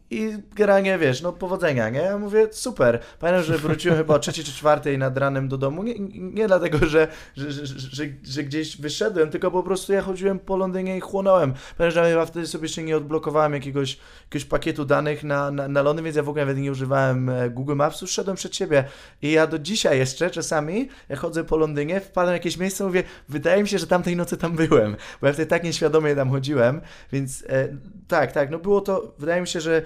I 0.09 0.37
generalnie, 0.55 0.97
wiesz, 0.97 1.21
no 1.21 1.33
powodzenia, 1.33 1.89
nie? 1.89 1.99
Ja 1.99 2.17
mówię, 2.17 2.47
super. 2.51 2.99
Pamiętam, 3.19 3.43
że 3.43 3.57
wróciłem 3.57 3.97
chyba 3.97 4.15
o 4.15 4.19
trzeciej 4.19 4.45
czy 4.45 4.51
czwartej 4.51 4.97
nad 4.97 5.17
ranem 5.17 5.47
do 5.47 5.57
domu, 5.57 5.83
nie, 5.83 5.93
nie 6.13 6.47
dlatego, 6.47 6.77
że, 6.85 7.07
że, 7.35 7.51
że, 7.51 8.05
że, 8.23 8.43
gdzieś 8.43 8.81
wyszedłem, 8.81 9.29
tylko 9.29 9.51
po 9.51 9.63
prostu 9.63 9.93
ja 9.93 10.01
chodziłem 10.01 10.39
po 10.39 10.57
Londynie 10.57 10.97
i 10.97 10.99
chłonąłem. 10.99 11.53
Pamiętam, 11.77 12.03
że 12.03 12.09
ja 12.09 12.25
wtedy 12.25 12.47
sobie 12.47 12.65
jeszcze 12.65 12.83
nie 12.83 12.97
odblokowałem 12.97 13.53
jakiegoś, 13.53 13.97
jakiegoś 14.23 14.45
pakietu 14.45 14.85
danych 14.85 15.23
na, 15.23 15.51
na, 15.51 15.67
na 15.67 15.81
Londyn, 15.81 16.05
więc 16.05 16.17
ja 16.17 16.23
w 16.23 16.29
ogóle 16.29 16.45
nawet 16.45 16.57
nie 16.57 16.71
używałem 16.71 17.29
e, 17.29 17.49
Google 17.49 17.75
Maps, 17.75 18.03
szedłem 18.07 18.35
przed 18.35 18.55
siebie. 18.55 18.83
I 19.21 19.31
ja 19.31 19.47
do 19.47 19.59
dzisiaj 19.59 19.97
jeszcze 19.97 20.29
czasami, 20.29 20.89
jak 21.09 21.19
chodzę 21.19 21.43
po 21.43 21.57
Londynie, 21.57 22.01
wpadam 22.01 22.31
w 22.31 22.37
jakieś 22.37 22.57
miejsce, 22.57 22.83
mówię, 22.83 23.03
wydaje 23.29 23.63
mi 23.63 23.69
się, 23.69 23.79
że 23.79 23.87
tamtej 23.87 24.15
nocy 24.15 24.37
tam 24.37 24.55
byłem, 24.55 24.95
bo 25.21 25.27
ja 25.27 25.33
wtedy 25.33 25.49
tak 25.49 25.63
nieświadomie 25.63 26.15
tam 26.15 26.29
chodziłem, 26.29 26.81
więc 27.11 27.43
e, 27.49 27.67
tak, 28.07 28.31
tak, 28.31 28.49
no 28.49 28.59
było 28.59 28.81
to, 28.81 29.15
wydaje 29.19 29.41
mi 29.41 29.47
się, 29.47 29.61
że 29.61 29.81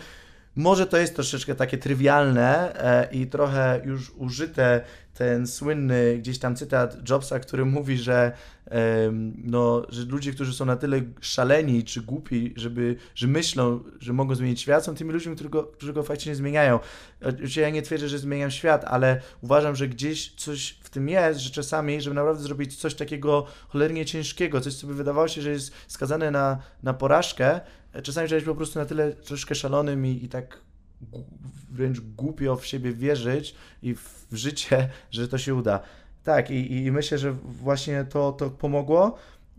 może 0.55 0.87
to 0.87 0.97
jest 0.97 1.15
troszeczkę 1.15 1.55
takie 1.55 1.77
trywialne 1.77 2.75
e, 2.75 3.11
i 3.11 3.27
trochę 3.27 3.81
już 3.85 4.11
użyte 4.17 4.81
ten 5.13 5.47
słynny 5.47 6.17
gdzieś 6.17 6.39
tam 6.39 6.55
cytat 6.55 7.09
Jobsa, 7.09 7.39
który 7.39 7.65
mówi, 7.65 7.97
że, 7.97 8.31
no, 9.43 9.81
że 9.89 10.05
ludzie, 10.05 10.31
którzy 10.31 10.53
są 10.53 10.65
na 10.65 10.75
tyle 10.75 11.01
szaleni 11.21 11.83
czy 11.83 12.01
głupi, 12.01 12.53
żeby, 12.55 12.95
że 13.15 13.27
myślą, 13.27 13.83
że 13.99 14.13
mogą 14.13 14.35
zmienić 14.35 14.61
świat, 14.61 14.85
są 14.85 14.95
tymi 14.95 15.11
ludźmi, 15.11 15.35
którzy 15.35 15.49
go, 15.49 15.63
którzy 15.63 15.93
go 15.93 16.03
faktycznie 16.03 16.35
zmieniają. 16.35 16.79
Oczywiście 17.21 17.61
ja 17.61 17.69
nie 17.69 17.81
twierdzę, 17.81 18.09
że 18.09 18.19
zmieniam 18.19 18.51
świat, 18.51 18.85
ale 18.85 19.21
uważam, 19.41 19.75
że 19.75 19.87
gdzieś 19.87 20.35
coś 20.35 20.79
w 20.83 20.89
tym 20.89 21.09
jest, 21.09 21.39
że 21.39 21.49
czasami, 21.49 22.01
żeby 22.01 22.15
naprawdę 22.15 22.43
zrobić 22.43 22.75
coś 22.75 22.95
takiego 22.95 23.45
cholernie 23.67 24.05
ciężkiego, 24.05 24.61
coś, 24.61 24.73
co 24.73 24.87
by 24.87 24.93
wydawało 24.93 25.27
się, 25.27 25.41
że 25.41 25.49
jest 25.49 25.73
skazane 25.87 26.31
na, 26.31 26.59
na 26.83 26.93
porażkę, 26.93 27.59
czasami 28.03 28.27
trzeba 28.27 28.39
być 28.39 28.45
po 28.45 28.55
prostu 28.55 28.79
na 28.79 28.85
tyle 28.85 29.13
troszkę 29.13 29.55
szalonym 29.55 30.05
i, 30.05 30.23
i 30.23 30.29
tak 30.29 30.61
wręcz 31.71 31.99
głupio 31.99 32.55
w 32.55 32.65
siebie 32.65 32.93
wierzyć 32.93 33.55
i 33.81 33.95
w 33.95 34.27
życie, 34.31 34.89
że 35.11 35.27
to 35.27 35.37
się 35.37 35.55
uda. 35.55 35.79
Tak, 36.23 36.51
i, 36.51 36.85
i 36.85 36.91
myślę, 36.91 37.17
że 37.17 37.31
właśnie 37.31 38.05
to, 38.05 38.31
to 38.31 38.49
pomogło. 38.49 39.17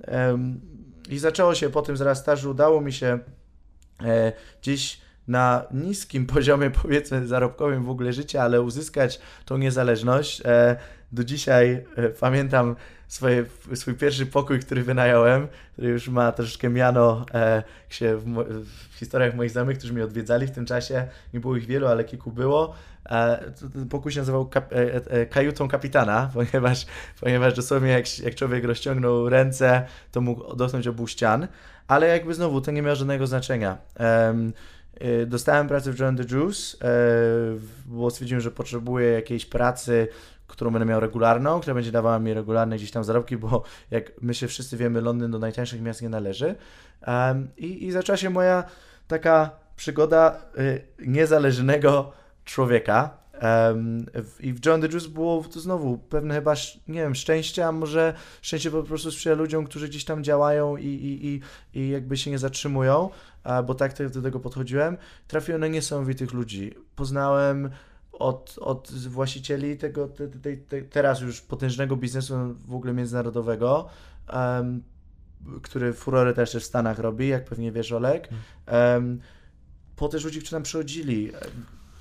Um, 0.09 0.61
I 1.09 1.19
zaczęło 1.19 1.55
się 1.55 1.71
po 1.71 1.83
tym 1.83 1.97
zaraz 1.97 2.19
stażu, 2.19 2.51
udało 2.51 2.81
mi 2.81 2.93
się 2.93 3.19
e, 4.05 4.33
gdzieś 4.63 5.01
na 5.29 5.65
niskim 5.71 6.27
poziomie, 6.35 6.71
powiedzmy, 6.71 7.27
zarobkowym 7.27 7.85
w 7.85 7.91
ogóle 7.91 8.13
życia, 8.13 8.43
ale 8.43 8.63
uzyskać 8.63 9.21
tą 9.45 9.59
niezależność. 9.59 10.43
E, 10.45 10.77
do 11.13 11.25
dzisiaj 11.25 11.85
e, 11.97 12.09
pamiętam 12.09 12.77
swoje, 13.11 13.45
swój 13.75 13.95
pierwszy 13.95 14.27
pokój, 14.27 14.61
który 14.61 14.83
wynająłem, 14.83 15.49
który 15.73 15.89
już 15.89 16.09
ma 16.09 16.33
troszeczkę 16.33 16.69
miano 16.69 17.27
e, 17.35 17.63
się 17.89 18.17
w, 18.17 18.25
w, 18.65 18.99
historiach 18.99 19.35
moich 19.35 19.51
znajomych, 19.51 19.79
którzy 19.79 19.93
mnie 19.93 20.05
odwiedzali 20.05 20.47
w 20.47 20.51
tym 20.51 20.67
czasie. 20.67 21.07
Nie 21.35 21.41
było 21.41 21.57
ich 21.57 21.67
wielu, 21.67 21.87
ale 21.87 22.05
kilku 22.05 22.33
było. 22.33 22.75
E, 23.11 23.53
pokój 23.91 24.13
się 24.13 24.21
nazywał 24.21 24.49
kap, 24.49 24.73
e, 24.73 24.77
e, 25.11 25.27
kajutą 25.27 25.69
kapitana, 25.69 26.31
ponieważ, 26.35 26.87
ponieważ 27.21 27.55
dosłownie 27.55 27.91
jak, 27.91 28.19
jak 28.19 28.35
człowiek 28.35 28.65
rozciągnął 28.65 29.29
ręce, 29.29 29.87
to 30.13 30.21
mógł 30.21 30.57
dotknąć 30.57 30.87
obu 30.87 31.07
ścian, 31.07 31.49
ale 31.89 32.07
jakby 32.07 32.35
znowu 32.35 32.61
to 32.61 32.71
nie 32.71 32.83
miało 32.83 32.97
żadnego 32.97 33.27
znaczenia. 33.27 33.79
E, 34.01 34.35
dostałem 35.27 35.69
pracę 35.69 35.93
w 35.93 35.99
John 35.99 36.17
the 36.17 36.25
Juice, 36.25 36.77
bo 37.87 38.11
stwierdziłem, 38.11 38.41
że 38.41 38.51
potrzebuję 38.51 39.11
jakiejś 39.11 39.47
pracy, 39.47 40.09
którą 40.51 40.71
będę 40.71 40.87
miał 40.87 41.01
regularną, 41.01 41.61
która 41.61 41.75
będzie 41.75 41.93
dawała 41.93 42.19
mi 42.19 42.35
regularne 42.35 42.77
gdzieś 42.77 42.91
tam 42.91 43.05
zarobki, 43.05 43.37
bo 43.37 43.63
jak 43.91 44.23
my 44.23 44.35
się 44.35 44.49
wszyscy 44.49 44.77
wiemy, 44.77 45.01
Londyn 45.01 45.31
do 45.31 45.39
najtańszych 45.39 45.83
miast 45.83 46.03
nie 46.03 46.09
należy. 46.09 46.55
I, 47.57 47.87
i 47.87 47.93
zaczęła 47.93 48.17
się 48.17 48.31
moja 48.31 48.65
taka 49.09 49.51
przygoda 49.77 50.43
y, 50.59 50.83
niezależnego 51.07 52.13
człowieka. 52.45 53.21
I 54.41 54.53
w 54.53 54.67
John 54.67 54.81
the 54.81 54.89
Juice 54.89 55.09
było 55.09 55.45
to 55.53 55.61
znowu 55.61 55.99
pewne 55.99 56.35
chyba, 56.35 56.55
nie 56.89 57.01
wiem, 57.01 57.15
szczęście, 57.15 57.67
a 57.67 57.73
może 57.73 58.15
szczęście 58.43 58.71
po 58.71 58.83
prostu 58.83 59.11
sprzyja 59.11 59.35
ludziom, 59.35 59.65
którzy 59.65 59.89
gdzieś 59.89 60.05
tam 60.05 60.25
działają 60.25 60.77
i, 60.77 60.87
i, 60.87 61.27
i, 61.27 61.41
i 61.81 61.89
jakby 61.91 62.17
się 62.17 62.31
nie 62.31 62.39
zatrzymują, 62.39 63.11
bo 63.67 63.75
tak 63.75 64.11
do 64.11 64.23
tego 64.23 64.41
podchodziłem. 64.41 64.97
Trafiłem 65.29 65.61
na 65.61 65.67
niesamowitych 65.67 66.33
ludzi. 66.33 66.75
Poznałem 66.97 67.71
od, 68.21 68.59
od 68.61 68.93
właścicieli 68.93 69.77
tego 69.77 70.09
te, 70.09 70.29
te, 70.29 70.57
te, 70.57 70.83
teraz 70.83 71.21
już 71.21 71.41
potężnego 71.41 71.97
biznesu 71.97 72.35
w 72.69 72.75
ogóle 72.75 72.93
międzynarodowego, 72.93 73.89
um, 74.33 74.83
który 75.63 75.93
furory 75.93 76.35
też 76.35 76.57
w 76.57 76.65
Stanach 76.65 76.99
robi, 76.99 77.29
jak 77.29 77.45
pewnie 77.45 77.73
wiesz 77.73 77.93
Olek, 77.93 78.29
um, 78.73 79.21
po 79.97 80.09
też 80.09 80.25
ludzi, 80.25 80.39
którzy 80.39 80.51
tam 80.51 80.63
przychodzili. 80.63 81.33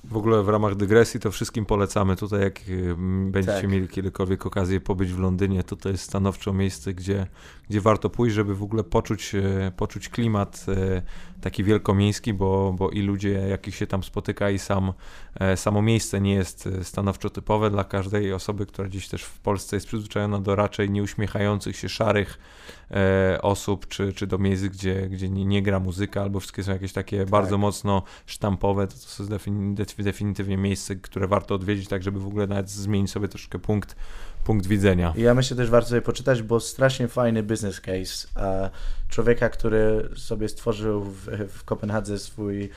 W 0.04 0.16
ogóle 0.16 0.42
w 0.42 0.48
ramach 0.48 0.74
dygresji 0.74 1.20
to 1.20 1.30
wszystkim 1.30 1.66
polecamy. 1.66 2.16
Tutaj 2.16 2.40
jak 2.40 2.60
y, 2.68 2.94
będziecie 3.30 3.60
tak. 3.60 3.70
mieli 3.70 3.88
kiedykolwiek 3.88 4.46
okazję 4.46 4.80
pobyć 4.80 5.12
w 5.12 5.18
Londynie, 5.18 5.64
to 5.64 5.76
to 5.76 5.88
jest 5.88 6.04
stanowczo 6.04 6.52
miejsce, 6.52 6.94
gdzie, 6.94 7.26
gdzie 7.70 7.80
warto 7.80 8.10
pójść, 8.10 8.34
żeby 8.34 8.54
w 8.54 8.62
ogóle 8.62 8.84
poczuć, 8.84 9.34
y, 9.34 9.72
poczuć 9.76 10.08
klimat 10.08 10.66
y, 10.68 11.02
taki 11.40 11.64
wielkomiejski, 11.64 12.34
bo, 12.34 12.74
bo 12.78 12.90
i 12.90 13.02
ludzie, 13.02 13.30
jakich 13.30 13.74
się 13.74 13.86
tam 13.86 14.02
spotyka 14.02 14.50
i 14.50 14.58
sam, 14.58 14.92
e, 15.34 15.56
samo 15.56 15.82
miejsce 15.82 16.20
nie 16.20 16.34
jest 16.34 16.68
stanowczo 16.82 17.30
typowe 17.30 17.70
dla 17.70 17.84
każdej 17.84 18.32
osoby, 18.32 18.66
która 18.66 18.88
gdzieś 18.88 19.08
też 19.08 19.22
w 19.22 19.38
Polsce 19.38 19.76
jest 19.76 19.86
przyzwyczajona 19.86 20.40
do 20.40 20.56
raczej 20.56 20.90
nieuśmiechających 20.90 21.76
się, 21.76 21.88
szarych 21.88 22.38
e, 22.90 23.38
osób, 23.42 23.88
czy, 23.88 24.12
czy 24.12 24.26
do 24.26 24.38
miejsc, 24.38 24.62
gdzie, 24.62 25.08
gdzie 25.08 25.28
nie, 25.28 25.44
nie 25.44 25.62
gra 25.62 25.80
muzyka, 25.80 26.22
albo 26.22 26.40
wszystkie 26.40 26.62
są 26.62 26.72
jakieś 26.72 26.92
takie 26.92 27.18
tak. 27.18 27.30
bardzo 27.30 27.58
mocno 27.58 28.02
sztampowe, 28.26 28.86
to, 28.86 28.94
to 28.94 29.22
jest 29.82 30.02
definitywnie 30.02 30.56
miejsce, 30.56 30.96
które 30.96 31.28
warto 31.28 31.54
odwiedzić, 31.54 31.88
tak 31.88 32.02
żeby 32.02 32.20
w 32.20 32.26
ogóle 32.26 32.46
nawet 32.46 32.70
zmienić 32.70 33.10
sobie 33.10 33.28
troszkę 33.28 33.58
punkt 33.58 33.96
punkt 34.44 34.66
widzenia. 34.66 35.12
Ja 35.16 35.34
myślę 35.34 35.56
też 35.56 35.70
warto 35.70 35.88
sobie 35.88 36.02
poczytać, 36.02 36.42
bo 36.42 36.60
strasznie 36.60 37.08
fajny 37.08 37.42
business 37.42 37.80
case 37.80 38.28
człowieka, 39.08 39.48
który 39.48 40.08
sobie 40.16 40.48
stworzył 40.48 41.04
w, 41.04 41.26
w 41.48 41.64
Kopenhadze 41.64 42.18
swój 42.18 42.70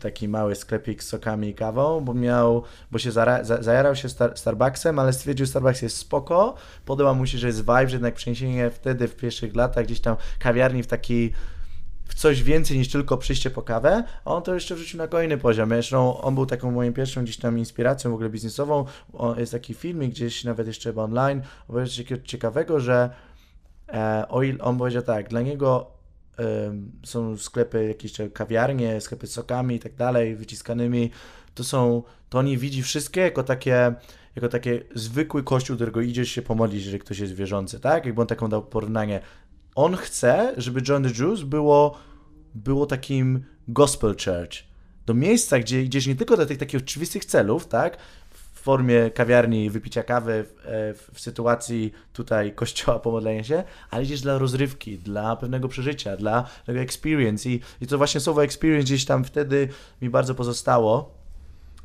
taki 0.00 0.28
mały 0.28 0.54
sklepik 0.54 1.02
z 1.02 1.08
sokami 1.08 1.48
i 1.48 1.54
kawą, 1.54 2.00
bo 2.00 2.14
miał, 2.14 2.62
bo 2.90 2.98
się 2.98 3.12
zara, 3.12 3.44
za, 3.44 3.62
zajarał 3.62 3.96
się 3.96 4.08
Star, 4.08 4.38
Starbucksem, 4.38 4.98
ale 4.98 5.12
stwierdził, 5.12 5.46
że 5.46 5.50
Starbucks 5.50 5.82
jest 5.82 5.96
spoko, 5.96 6.54
podoba 6.84 7.14
mu 7.14 7.26
się, 7.26 7.38
że 7.38 7.46
jest 7.46 7.60
vibe, 7.60 7.88
że 7.88 7.96
jednak 7.96 8.14
przeniesienie 8.14 8.70
wtedy 8.70 9.08
w 9.08 9.16
pierwszych 9.16 9.56
latach 9.56 9.84
gdzieś 9.84 10.00
tam 10.00 10.16
kawiarni 10.38 10.82
w 10.82 10.86
taki 10.86 11.32
w 12.08 12.14
coś 12.14 12.42
więcej 12.42 12.78
niż 12.78 12.88
tylko 12.88 13.16
przyjście 13.16 13.50
po 13.50 13.62
kawę, 13.62 14.04
a 14.24 14.30
on 14.30 14.42
to 14.42 14.54
jeszcze 14.54 14.74
wrzucił 14.74 14.98
na 14.98 15.08
kolejny 15.08 15.38
poziom. 15.38 15.68
Zresztą 15.68 16.20
on 16.20 16.34
był 16.34 16.46
taką 16.46 16.70
moją 16.70 16.92
pierwszą 16.92 17.22
gdzieś 17.22 17.36
tam 17.36 17.58
inspiracją 17.58 18.10
w 18.10 18.14
ogóle 18.14 18.30
biznesową. 18.30 18.84
Jest 19.36 19.52
taki 19.52 19.74
filmik 19.74 20.10
gdzieś 20.10 20.44
nawet 20.44 20.66
jeszcze 20.66 20.90
chyba 20.90 21.02
online, 21.02 21.42
opowiedział 21.68 22.06
coś 22.06 22.18
ciekawego, 22.24 22.80
że 22.80 23.10
e, 23.88 24.24
o 24.28 24.40
on 24.60 24.78
powiedział 24.78 25.02
tak, 25.02 25.28
dla 25.28 25.40
niego 25.40 25.96
są 27.04 27.36
sklepy, 27.36 27.88
jakieś 27.88 28.12
kawiarnie, 28.32 29.00
sklepy 29.00 29.26
z 29.26 29.32
sokami 29.32 29.74
i 29.74 29.80
tak 29.80 29.94
dalej, 29.94 30.36
wyciskanymi, 30.36 31.10
to 31.54 31.64
są, 31.64 32.02
to 32.28 32.38
oni 32.38 32.58
widzi 32.58 32.82
wszystkie 32.82 33.20
jako 33.20 33.42
takie 33.42 33.94
jako 34.36 34.48
takie 34.48 34.82
zwykły 34.94 35.42
kościół, 35.42 35.76
do 35.76 35.78
którego 35.78 36.00
idziesz 36.00 36.30
się 36.30 36.42
pomodlić, 36.42 36.84
jeżeli 36.84 36.98
ktoś 36.98 37.18
jest 37.18 37.34
wierzący, 37.34 37.80
tak? 37.80 38.06
Jakby 38.06 38.20
on 38.20 38.26
taką 38.26 38.48
dał 38.48 38.62
porównanie 38.62 39.20
on 39.76 39.96
chce, 39.96 40.54
żeby 40.56 40.82
John 40.88 41.02
the 41.02 41.10
Juice 41.22 41.44
było, 41.44 41.98
było 42.54 42.86
takim 42.86 43.44
gospel 43.68 44.10
church. 44.10 44.64
Do 45.06 45.14
miejsca, 45.14 45.58
gdzie 45.58 45.82
idziesz 45.82 46.06
nie 46.06 46.16
tylko 46.16 46.36
do 46.36 46.46
tych 46.46 46.58
takich 46.58 46.80
oczywistych 46.80 47.24
celów, 47.24 47.66
tak? 47.66 47.98
W 48.30 48.60
formie 48.60 49.10
kawiarni, 49.10 49.70
wypicia 49.70 50.02
kawy, 50.02 50.44
w, 50.44 50.66
e, 50.66 50.94
w, 51.12 51.20
sytuacji 51.20 51.92
tutaj 52.12 52.54
kościoła, 52.54 52.98
pomodlenia 52.98 53.44
się, 53.44 53.64
ale 53.90 54.02
idziesz 54.02 54.20
dla 54.20 54.38
rozrywki, 54.38 54.98
dla 54.98 55.36
pewnego 55.36 55.68
przeżycia, 55.68 56.16
dla 56.16 56.48
tego 56.66 56.80
experience. 56.80 57.48
I, 57.48 57.60
i 57.80 57.86
to 57.86 57.98
właśnie 57.98 58.20
słowo 58.20 58.44
experience 58.44 58.84
gdzieś 58.84 59.04
tam 59.04 59.24
wtedy 59.24 59.68
mi 60.02 60.10
bardzo 60.10 60.34
pozostało. 60.34 61.14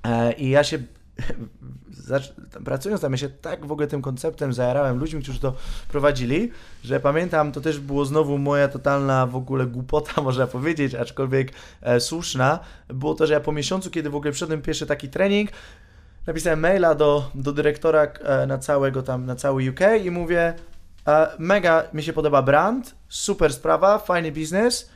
E, 0.03 0.33
I 0.33 0.49
ja 0.49 0.63
się 0.63 0.79
pracując 2.65 3.01
tam, 3.01 3.11
ja 3.11 3.17
się 3.17 3.29
tak 3.29 3.65
w 3.65 3.71
ogóle 3.71 3.87
tym 3.87 4.01
konceptem 4.01 4.53
zajarałem 4.53 4.99
ludźmi, 4.99 5.23
którzy 5.23 5.39
to 5.39 5.53
prowadzili, 5.87 6.51
że 6.83 6.99
pamiętam, 6.99 7.51
to 7.51 7.61
też 7.61 7.79
było 7.79 8.05
znowu 8.05 8.37
moja 8.37 8.67
totalna 8.67 9.27
w 9.27 9.35
ogóle 9.35 9.65
głupota, 9.65 10.21
można 10.27 10.47
powiedzieć, 10.47 10.95
aczkolwiek 10.95 11.51
e, 11.81 11.99
słuszna, 11.99 12.59
było 12.87 13.15
to, 13.15 13.27
że 13.27 13.33
ja 13.33 13.39
po 13.39 13.51
miesiącu, 13.51 13.91
kiedy 13.91 14.09
w 14.09 14.15
ogóle 14.15 14.31
wszedłem 14.31 14.61
pierwszy 14.61 14.85
taki 14.85 15.09
trening, 15.09 15.49
napisałem 16.27 16.59
maila 16.59 16.95
do, 16.95 17.31
do 17.35 17.53
dyrektora 17.53 18.01
e, 18.01 18.47
na 18.47 18.57
całego 18.57 19.03
tam, 19.03 19.25
na 19.25 19.35
cały 19.35 19.69
UK 19.69 19.79
i 20.03 20.11
mówię, 20.11 20.53
e, 21.07 21.27
mega 21.39 21.83
mi 21.93 22.03
się 22.03 22.13
podoba 22.13 22.41
brand, 22.41 22.95
super 23.09 23.53
sprawa, 23.53 23.97
fajny 23.97 24.31
biznes, 24.31 24.89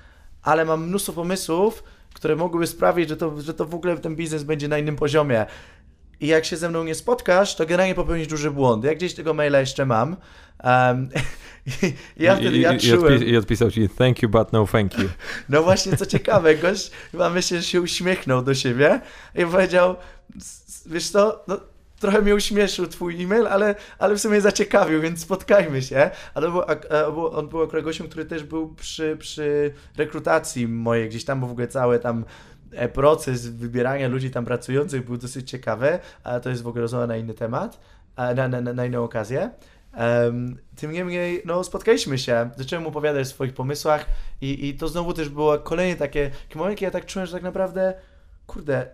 ale 0.43 0.65
mam 0.65 0.87
mnóstwo 0.87 1.13
pomysłów, 1.13 1.83
które 2.13 2.35
mogłyby 2.35 2.67
sprawić, 2.67 3.09
że 3.09 3.17
to, 3.17 3.41
że 3.41 3.53
to 3.53 3.65
w 3.65 3.75
ogóle 3.75 3.97
ten 3.97 4.15
biznes 4.15 4.43
będzie 4.43 4.67
na 4.67 4.77
innym 4.77 4.95
poziomie. 4.95 5.45
I 6.21 6.27
jak 6.27 6.45
się 6.45 6.57
ze 6.57 6.69
mną 6.69 6.83
nie 6.83 6.95
spotkasz, 6.95 7.55
to 7.55 7.65
generalnie 7.65 7.95
popełnisz 7.95 8.27
duży 8.27 8.51
błąd. 8.51 8.83
Ja 8.83 8.95
gdzieś 8.95 9.13
tego 9.13 9.33
maila 9.33 9.59
jeszcze 9.59 9.85
mam. 9.85 10.15
Um, 10.63 11.09
i, 11.83 11.93
ja 12.23 12.35
wtedy, 12.35 12.57
ja 12.57 12.77
czułem... 12.77 13.23
I 13.23 13.37
odpisał 13.37 13.71
ci, 13.71 13.89
thank 13.89 14.21
you, 14.21 14.29
but 14.29 14.53
no 14.53 14.67
thank 14.67 14.97
you. 14.99 15.09
No 15.49 15.63
właśnie, 15.63 15.97
co 15.97 16.05
ciekawe, 16.05 16.55
gość 16.55 16.91
chyba 17.11 17.29
myślę, 17.29 17.57
że 17.57 17.63
się 17.63 17.81
uśmiechnął 17.81 18.41
do 18.41 18.55
siebie 18.55 19.01
i 19.35 19.45
powiedział, 19.45 19.95
wiesz 20.85 21.09
co, 21.09 21.43
no, 21.47 21.59
trochę 21.99 22.21
mnie 22.21 22.35
uśmieszył 22.35 22.87
twój 22.87 23.23
e-mail, 23.23 23.47
ale, 23.47 23.75
ale 23.99 24.15
w 24.15 24.21
sumie 24.21 24.41
zaciekawił, 24.41 25.01
więc 25.01 25.21
spotkajmy 25.21 25.81
się. 25.81 26.11
Ale 26.33 26.47
on 27.31 27.49
był 27.49 27.63
akurat 27.63 27.83
gościem, 27.83 28.07
który 28.07 28.25
też 28.25 28.43
był 28.43 28.75
przy, 28.75 29.17
przy 29.19 29.73
rekrutacji 29.97 30.67
mojej, 30.67 31.09
gdzieś 31.09 31.25
tam, 31.25 31.41
bo 31.41 31.47
w 31.47 31.51
ogóle 31.51 31.67
całe 31.67 31.99
tam 31.99 32.25
proces 32.93 33.47
wybierania 33.47 34.07
ludzi 34.07 34.31
tam 34.31 34.45
pracujących 34.45 35.05
był 35.05 35.17
dosyć 35.17 35.49
ciekawy, 35.49 35.99
ale 36.23 36.41
to 36.41 36.49
jest 36.49 36.63
w 36.63 36.67
ogóle 36.67 36.81
rozmowa 36.81 37.07
na 37.07 37.17
inny 37.17 37.33
temat, 37.33 37.79
na, 38.35 38.47
na, 38.47 38.61
na 38.61 38.85
inną 38.85 39.03
okazję. 39.03 39.49
Um, 39.97 40.57
tym 40.75 40.91
niemniej, 40.91 41.41
no, 41.45 41.63
spotkaliśmy 41.63 42.17
się, 42.17 42.49
zacząłem 42.57 42.87
opowiadać 42.87 43.21
o 43.21 43.29
swoich 43.29 43.53
pomysłach 43.53 44.05
i, 44.41 44.67
i 44.67 44.77
to 44.77 44.87
znowu 44.87 45.13
też 45.13 45.29
było 45.29 45.59
kolejny 45.59 45.95
takie 45.95 46.31
moment, 46.55 46.79
kiedy 46.79 46.85
ja 46.85 46.91
tak 46.91 47.05
czułem, 47.05 47.25
że 47.25 47.33
tak 47.33 47.43
naprawdę, 47.43 47.93
kurde, 48.47 48.87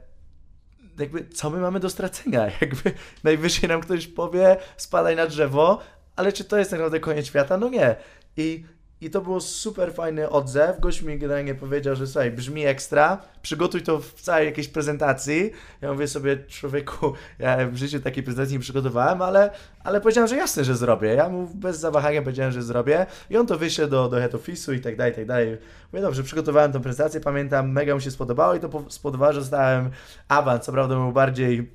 jakby 0.99 1.25
co 1.25 1.49
my 1.49 1.59
mamy 1.59 1.79
do 1.79 1.89
stracenia? 1.89 2.45
Jakby 2.61 2.91
najwyżej 3.23 3.69
nam 3.69 3.81
ktoś 3.81 4.07
powie, 4.07 4.57
spadaj 4.77 5.15
na 5.15 5.27
drzewo, 5.27 5.79
ale 6.15 6.33
czy 6.33 6.43
to 6.43 6.57
jest 6.57 6.71
tak 6.71 6.79
naprawdę 6.79 6.99
koniec 6.99 7.25
świata? 7.25 7.57
No 7.57 7.69
nie. 7.69 7.95
I 8.37 8.63
i 9.01 9.09
to 9.09 9.21
było 9.21 9.41
super 9.41 9.93
fajny 9.93 10.29
odzew. 10.29 10.79
Gość 10.79 11.01
mi 11.01 11.17
generalnie 11.17 11.55
powiedział, 11.55 11.95
że 11.95 12.07
słuchaj, 12.07 12.31
brzmi 12.31 12.65
ekstra, 12.65 13.17
przygotuj 13.41 13.81
to 13.81 13.99
w 13.99 14.13
całej 14.13 14.45
jakiejś 14.45 14.67
prezentacji. 14.67 15.51
Ja 15.81 15.93
mówię 15.93 16.07
sobie, 16.07 16.37
człowieku, 16.37 17.13
ja 17.39 17.67
w 17.67 17.75
życiu 17.75 17.99
takiej 17.99 18.23
prezentacji 18.23 18.53
nie 18.53 18.59
przygotowałem, 18.59 19.21
ale, 19.21 19.49
ale 19.83 20.01
powiedziałem, 20.01 20.27
że 20.27 20.35
jasne, 20.35 20.63
że 20.63 20.75
zrobię. 20.75 21.07
Ja 21.13 21.29
mu 21.29 21.47
bez 21.47 21.79
zawahania 21.79 22.21
powiedziałem, 22.21 22.51
że 22.51 22.63
zrobię 22.63 23.05
i 23.29 23.37
on 23.37 23.47
to 23.47 23.57
wyśle 23.57 23.87
do, 23.87 24.09
do 24.09 24.17
head 24.17 24.31
office'u 24.31 24.73
i 24.73 24.81
tak 24.81 24.97
dalej, 24.97 25.13
i 25.13 25.15
tak 25.15 25.25
dalej. 25.25 25.57
Mówię, 25.93 26.01
dobrze, 26.01 26.23
przygotowałem 26.23 26.71
tą 26.71 26.81
prezentację, 26.81 27.21
pamiętam, 27.21 27.71
mega 27.71 27.93
mu 27.93 27.99
się 27.99 28.11
spodobało 28.11 28.55
i 28.55 28.59
to 28.59 28.83
spodobało, 28.89 29.33
że 29.33 29.39
dostałem 29.39 29.89
awans. 30.27 30.65
Co 30.65 30.71
prawda 30.71 30.95
był 30.95 31.11
bardziej 31.11 31.71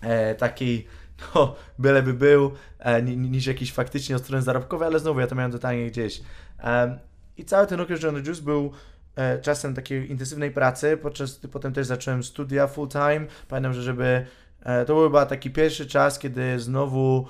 e, 0.00 0.34
taki 0.34 0.86
no, 1.34 1.54
byleby 1.78 2.14
był, 2.14 2.52
e, 2.78 3.02
niż 3.02 3.46
jakiś 3.46 3.72
faktycznie 3.72 4.16
od 4.16 4.22
strony 4.22 4.42
zarobkowej, 4.42 4.88
ale 4.88 4.98
znowu 4.98 5.20
ja 5.20 5.26
to 5.26 5.34
miałem 5.34 5.52
totalnie 5.52 5.86
gdzieś. 5.86 6.20
E, 6.58 6.98
I 7.36 7.44
cały 7.44 7.66
ten 7.66 7.80
okres 7.80 8.02
John 8.02 8.16
Juice 8.16 8.42
był 8.42 8.72
e, 9.16 9.38
czasem 9.38 9.74
takiej 9.74 10.10
intensywnej 10.10 10.50
pracy, 10.50 10.96
podczas 10.96 11.40
potem 11.52 11.72
też 11.72 11.86
zacząłem 11.86 12.22
studia 12.22 12.66
full 12.66 12.88
time. 12.88 13.26
Pamiętam, 13.48 13.72
że 13.72 13.82
żeby 13.82 14.26
e, 14.62 14.84
to 14.84 14.94
był 14.94 15.04
chyba 15.04 15.26
taki 15.26 15.50
pierwszy 15.50 15.86
czas, 15.86 16.18
kiedy 16.18 16.60
znowu 16.60 17.26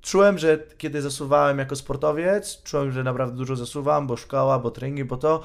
czułem, 0.00 0.38
że 0.38 0.58
kiedy 0.78 1.02
zasuwałem 1.02 1.58
jako 1.58 1.76
sportowiec, 1.76 2.62
czułem, 2.62 2.92
że 2.92 3.04
naprawdę 3.04 3.36
dużo 3.36 3.56
zasuwam, 3.56 4.06
bo 4.06 4.16
szkoła, 4.16 4.58
bo 4.58 4.70
treningi, 4.70 5.04
bo 5.04 5.16
to 5.16 5.42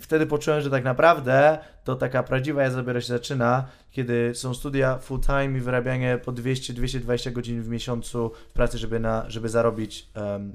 wtedy 0.00 0.26
poczułem, 0.26 0.60
że 0.60 0.70
tak 0.70 0.84
naprawdę 0.84 1.58
to 1.84 1.94
taka 1.94 2.22
prawdziwa 2.22 2.62
jazda 2.62 2.80
dopiero 2.80 3.00
się 3.00 3.06
zaczyna, 3.06 3.64
kiedy 3.90 4.34
są 4.34 4.54
studia 4.54 4.98
full 4.98 5.20
time 5.20 5.58
i 5.58 5.60
wyrabianie 5.60 6.18
po 6.24 6.32
200-220 6.32 7.32
godzin 7.32 7.62
w 7.62 7.68
miesiącu 7.68 8.30
w 8.48 8.52
pracy, 8.52 8.78
żeby, 8.78 9.00
na, 9.00 9.24
żeby 9.28 9.48
zarobić 9.48 10.08
um, 10.14 10.52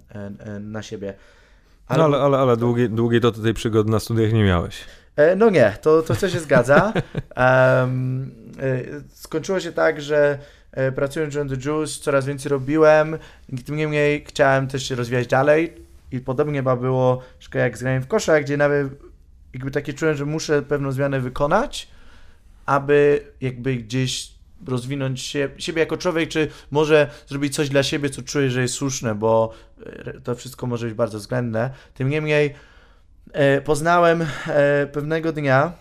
na 0.72 0.82
siebie. 0.82 1.14
Ale, 1.88 2.00
no 2.00 2.06
ale, 2.06 2.18
ale, 2.18 2.38
ale 2.38 2.58
długiej, 2.58 2.90
długiej 2.90 3.22
to 3.22 3.32
tej 3.32 3.54
przygody 3.54 3.92
na 3.92 4.00
studiach 4.00 4.34
nie 4.34 4.44
miałeś. 4.44 4.86
E, 5.16 5.36
no 5.36 5.50
nie, 5.50 5.78
to, 5.82 6.02
to 6.02 6.30
się 6.30 6.40
zgadza. 6.40 6.94
Um, 7.82 8.32
skończyło 9.14 9.60
się 9.60 9.72
tak, 9.72 10.02
że 10.02 10.40
e, 10.72 10.92
pracując 10.92 11.34
w 11.34 11.38
John 11.38 11.50
the 11.50 11.56
Juice 11.56 12.02
coraz 12.02 12.26
więcej 12.26 12.50
robiłem, 12.50 13.18
tym 13.66 13.76
niemniej 13.76 14.26
chciałem 14.28 14.68
też 14.68 14.88
się 14.88 14.96
rozwijać 14.96 15.28
dalej 15.28 15.74
i 16.12 16.20
podobnie 16.20 16.60
chyba 16.60 16.76
było 16.76 17.22
jak 17.54 17.78
z 17.78 18.04
w 18.04 18.08
kosza, 18.08 18.42
gdzie 18.42 18.58
nawet 18.58 19.11
jakby 19.54 19.72
takie 19.72 19.94
czułem, 19.94 20.16
że 20.16 20.26
muszę 20.26 20.62
pewną 20.62 20.92
zmianę 20.92 21.20
wykonać, 21.20 21.88
aby 22.66 23.26
jakby 23.42 23.76
gdzieś 23.76 24.32
rozwinąć 24.68 25.22
się, 25.22 25.50
siebie 25.58 25.80
jako 25.80 25.98
człowiek, 25.98 26.30
czy 26.30 26.48
może 26.72 27.10
zrobić 27.28 27.56
coś 27.56 27.70
dla 27.70 27.84
siebie, 27.84 28.10
co 28.10 28.22
czuję, 28.22 28.50
że 28.50 28.62
jest 28.62 28.74
słuszne, 28.74 29.16
bo 29.16 29.54
e, 29.86 30.14
to 30.22 30.36
wszystko 30.36 30.68
może 30.68 30.86
być 30.86 30.96
bardzo 30.96 31.18
względne. 31.18 31.70
Tym 31.94 32.10
niemniej 32.10 32.54
e, 33.34 33.62
poznałem 33.62 34.22
e, 34.48 34.88
pewnego 34.88 35.32
dnia 35.32 35.74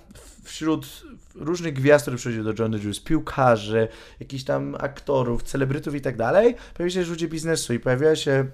wśród 0.45 1.03
różnych 1.35 1.75
gwiazd, 1.75 2.03
które 2.03 2.17
przychodziły 2.17 2.55
do 2.55 2.63
Johnny 2.63 2.79
Juice, 2.79 3.01
piłkarzy, 3.01 3.89
jakichś 4.21 4.45
tam 4.45 4.77
aktorów, 4.81 5.43
celebrytów 5.43 5.95
i 5.95 6.01
tak 6.01 6.17
dalej, 6.17 6.55
pojawili 6.75 7.05
się 7.05 7.11
ludzie 7.11 7.29
biznesu 7.29 7.75
i 7.75 7.81
pojawiła 7.81 8.17
się 8.17 8.47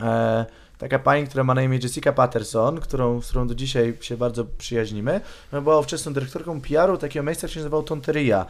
e, 0.00 0.46
taka 0.78 0.98
pani, 0.98 1.26
która 1.26 1.44
ma 1.44 1.54
na 1.54 1.62
imię 1.62 1.78
Jessica 1.82 2.12
Patterson, 2.12 2.80
którą, 2.80 3.22
z 3.22 3.28
którą 3.28 3.46
do 3.46 3.54
dzisiaj 3.54 3.96
się 4.00 4.16
bardzo 4.16 4.44
przyjaźnimy, 4.44 5.20
była 5.52 5.82
wczesną 5.82 6.12
dyrektorką 6.12 6.60
PR-u 6.60 6.98
takiego 6.98 7.24
miejsca, 7.24 7.40
które 7.40 7.54
się 7.54 7.60
nazywało 7.60 7.82
Tonteria. 7.82 8.46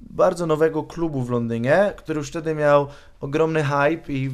Bardzo 0.00 0.46
nowego 0.46 0.82
klubu 0.82 1.22
w 1.22 1.30
Londynie, 1.30 1.92
który 1.96 2.18
już 2.18 2.28
wtedy 2.28 2.54
miał 2.54 2.88
ogromny 3.20 3.64
hype 3.64 4.12
i 4.12 4.30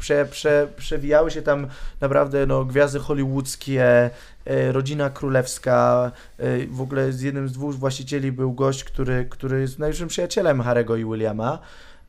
prze, 0.00 0.26
prze, 0.26 0.68
przewijały 0.76 1.30
się 1.30 1.42
tam 1.42 1.66
naprawdę 2.00 2.46
no, 2.46 2.64
gwiazdy 2.64 2.98
hollywoodzkie, 2.98 4.10
e, 4.44 4.72
rodzina 4.72 5.10
królewska. 5.10 6.12
E, 6.38 6.66
w 6.66 6.80
ogóle 6.80 7.12
z 7.12 7.20
jednym 7.20 7.48
z 7.48 7.52
dwóch 7.52 7.74
właścicieli 7.74 8.32
był 8.32 8.52
gość, 8.52 8.84
który, 8.84 9.26
który 9.30 9.60
jest 9.60 9.78
najlepszym 9.78 10.08
przyjacielem 10.08 10.62
Harego 10.62 10.96
i 10.96 11.04
Williama, 11.04 11.58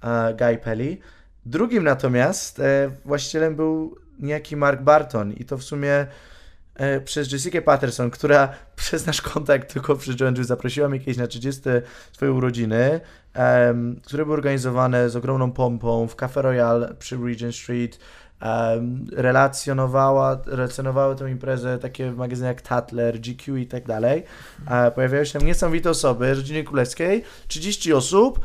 e, 0.01 0.33
Guy 0.33 0.57
Pelly. 0.57 0.97
Drugim 1.45 1.83
natomiast 1.83 2.61
właścicielem 3.05 3.55
był 3.55 3.95
niejaki 4.19 4.55
Mark 4.55 4.81
Barton 4.81 5.33
i 5.33 5.45
to 5.45 5.57
w 5.57 5.63
sumie 5.63 6.07
e, 6.75 7.01
przez 7.01 7.31
Jessica 7.31 7.61
Patterson, 7.61 8.09
która 8.09 8.49
przez 8.75 9.05
nasz 9.05 9.21
kontakt 9.21 9.73
tylko 9.73 9.95
przy 9.95 10.15
Joanne 10.19 10.43
zaprosiła 10.43 10.89
mnie 10.89 10.99
kiedyś 10.99 11.17
na 11.17 11.27
30 11.27 11.61
swoje 12.11 12.31
urodziny, 12.31 12.99
um, 13.35 13.99
które 14.05 14.25
były 14.25 14.37
organizowane 14.37 15.09
z 15.09 15.15
ogromną 15.15 15.51
pompą 15.51 16.07
w 16.07 16.15
Cafe 16.15 16.41
Royal 16.41 16.95
przy 16.99 17.17
Regent 17.17 17.55
Street. 17.55 17.99
Relacjonowała, 19.11 20.41
relacjonowały 20.45 21.15
tę 21.15 21.31
imprezę 21.31 21.77
takie 21.77 22.11
magazyny 22.11 22.47
jak 22.47 22.61
Tatler, 22.61 23.19
GQ 23.19 23.57
i 23.57 23.67
tak 23.67 23.87
dalej. 23.87 24.23
E, 24.67 24.91
pojawiały 24.91 25.25
się 25.25 25.39
tam 25.39 25.47
niesamowite 25.47 25.89
osoby, 25.89 26.33
rodziny 26.33 26.63
królewskiej, 26.63 27.23
30 27.47 27.93
osób, 27.93 28.39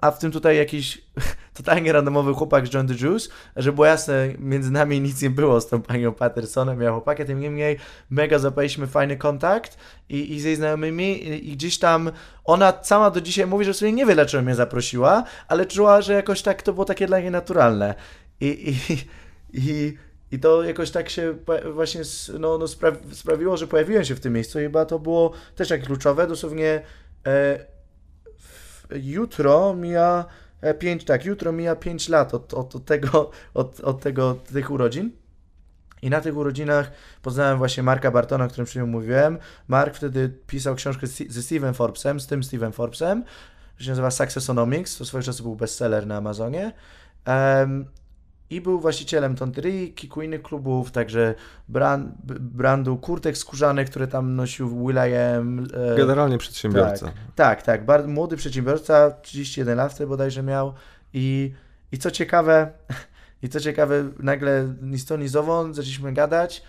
a 0.00 0.10
w 0.10 0.18
tym 0.18 0.32
tutaj 0.32 0.56
jakiś 0.56 1.04
totalnie 1.58 1.92
randomowy 1.92 2.34
chłopak 2.34 2.66
z 2.66 2.74
John 2.74 2.88
the 2.88 2.94
Juice, 2.94 3.28
że 3.56 3.72
było 3.72 3.86
jasne, 3.86 4.28
między 4.38 4.70
nami 4.70 5.00
nic 5.00 5.22
nie 5.22 5.30
było 5.30 5.60
z 5.60 5.68
tą 5.68 5.82
panią 5.82 6.12
Pattersonem, 6.12 6.80
ja 6.80 6.90
chłopakiem, 6.90 7.26
tym 7.26 7.40
niemniej 7.40 7.76
mega 8.10 8.38
zapaliśmy 8.38 8.86
fajny 8.86 9.16
kontakt 9.16 9.76
i, 10.08 10.34
i 10.34 10.40
z 10.40 10.44
jej 10.44 10.56
znajomymi 10.56 11.28
i, 11.28 11.50
i, 11.50 11.56
gdzieś 11.56 11.78
tam 11.78 12.10
ona 12.44 12.72
sama 12.82 13.10
do 13.10 13.20
dzisiaj 13.20 13.46
mówi, 13.46 13.64
że 13.64 13.74
sobie 13.74 13.92
nie 13.92 14.06
wie, 14.06 14.14
dlaczego 14.14 14.42
mnie 14.42 14.54
zaprosiła, 14.54 15.24
ale 15.48 15.66
czuła, 15.66 16.02
że 16.02 16.12
jakoś 16.12 16.42
tak 16.42 16.62
to 16.62 16.72
było 16.72 16.84
takie 16.84 17.06
dla 17.06 17.20
niej 17.20 17.30
naturalne. 17.30 17.94
I, 18.40 18.46
i, 18.46 18.96
i, 19.52 19.96
i 20.32 20.38
to 20.38 20.62
jakoś 20.62 20.90
tak 20.90 21.10
się 21.10 21.34
właśnie 21.72 22.00
no, 22.38 22.58
no 22.58 22.66
sprawiło, 23.12 23.56
że 23.56 23.66
pojawiłem 23.66 24.04
się 24.04 24.14
w 24.14 24.20
tym 24.20 24.32
miejscu 24.32 24.60
i 24.60 24.62
chyba 24.62 24.84
to 24.84 24.98
było 24.98 25.32
też 25.56 25.68
tak 25.68 25.82
kluczowe, 25.82 26.26
dosłownie 26.26 26.82
e, 27.26 27.79
jutro 28.92 29.74
mija 29.74 30.24
5, 30.78 31.02
e, 31.02 31.06
tak, 31.06 31.24
jutro 31.24 31.52
mija 31.52 31.76
5 31.76 32.08
lat 32.08 32.34
od, 32.34 32.54
od, 32.54 32.74
od, 32.76 32.84
tego, 32.84 33.30
od, 33.54 33.80
od 33.80 34.00
tego, 34.00 34.34
tych 34.34 34.70
urodzin. 34.70 35.10
I 36.02 36.10
na 36.10 36.20
tych 36.20 36.36
urodzinach 36.36 36.90
poznałem 37.22 37.58
właśnie 37.58 37.82
Marka 37.82 38.10
Bartona, 38.10 38.44
o 38.44 38.48
którym 38.48 38.66
przed 38.66 38.86
mówiłem. 38.86 39.38
Mark 39.68 39.94
wtedy 39.94 40.28
pisał 40.46 40.74
książkę 40.74 41.06
ze 41.06 41.42
Steven 41.42 41.74
Forbesem, 41.74 42.20
z 42.20 42.26
tym 42.26 42.44
Steven 42.44 42.72
Forbesem, 42.72 43.24
że 43.78 43.84
się 43.84 43.90
nazywa 43.90 44.10
Successonomics, 44.10 44.98
to 44.98 45.04
swojego 45.04 45.26
czasu 45.26 45.42
był 45.42 45.56
bestseller 45.56 46.06
na 46.06 46.16
Amazonie. 46.16 46.72
Um, 47.26 47.86
i 48.50 48.60
był 48.60 48.80
właścicielem 48.80 49.36
Tonterii, 49.36 49.92
kilku 49.92 50.22
innych 50.22 50.42
klubów, 50.42 50.90
także 50.90 51.34
brand, 51.68 52.12
brandu 52.40 52.96
kurtek 52.96 53.38
skórzanych, 53.38 53.90
które 53.90 54.06
tam 54.06 54.36
nosił 54.36 54.86
Will.i.am. 54.86 55.66
E, 55.92 55.96
Generalnie 55.96 56.38
przedsiębiorca. 56.38 57.06
Tak, 57.06 57.14
tak, 57.34 57.62
tak 57.62 57.84
bardzo 57.84 58.08
młody 58.08 58.36
przedsiębiorca, 58.36 59.10
31 59.10 59.78
lat 59.78 59.92
wtedy 59.92 60.08
bodajże 60.08 60.42
miał 60.42 60.74
i, 61.12 61.52
i 61.92 61.98
co 61.98 62.10
ciekawe, 62.10 62.70
i 63.42 63.48
co 63.48 63.60
ciekawe, 63.60 64.04
nagle 64.18 64.74
ni 64.82 64.98
z 64.98 65.04
to, 65.04 65.16
ni 65.16 65.28
zaczęliśmy 65.28 66.12
gadać 66.12 66.62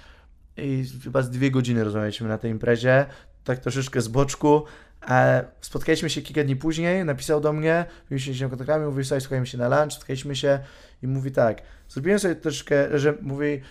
i 0.57 0.85
chyba 1.03 1.21
z 1.21 1.29
dwie 1.29 1.51
godziny 1.51 1.83
rozmawialiśmy 1.83 2.27
na 2.27 2.37
tej 2.37 2.51
imprezie, 2.51 3.05
tak 3.43 3.59
troszeczkę 3.59 4.01
z 4.01 4.07
boczku, 4.07 4.63
E, 5.09 5.45
spotkaliśmy 5.61 6.09
się 6.09 6.21
kilka 6.21 6.43
dni 6.43 6.55
później, 6.55 7.05
napisał 7.05 7.41
do 7.41 7.53
mnie, 7.53 7.85
mówiliśmy 8.03 8.35
się 8.35 8.49
kontaktami, 8.49 8.85
mówi, 8.85 9.03
słuchaj, 9.03 9.45
się 9.45 9.57
na 9.57 9.81
lunch, 9.81 9.93
spotkaliśmy 9.93 10.35
się 10.35 10.59
i 11.01 11.07
mówi 11.07 11.31
tak, 11.31 11.61
zrobiłem 11.89 12.19
sobie 12.19 12.35
troszkę, 12.35 12.99
że 12.99 13.13
mówi, 13.21 13.61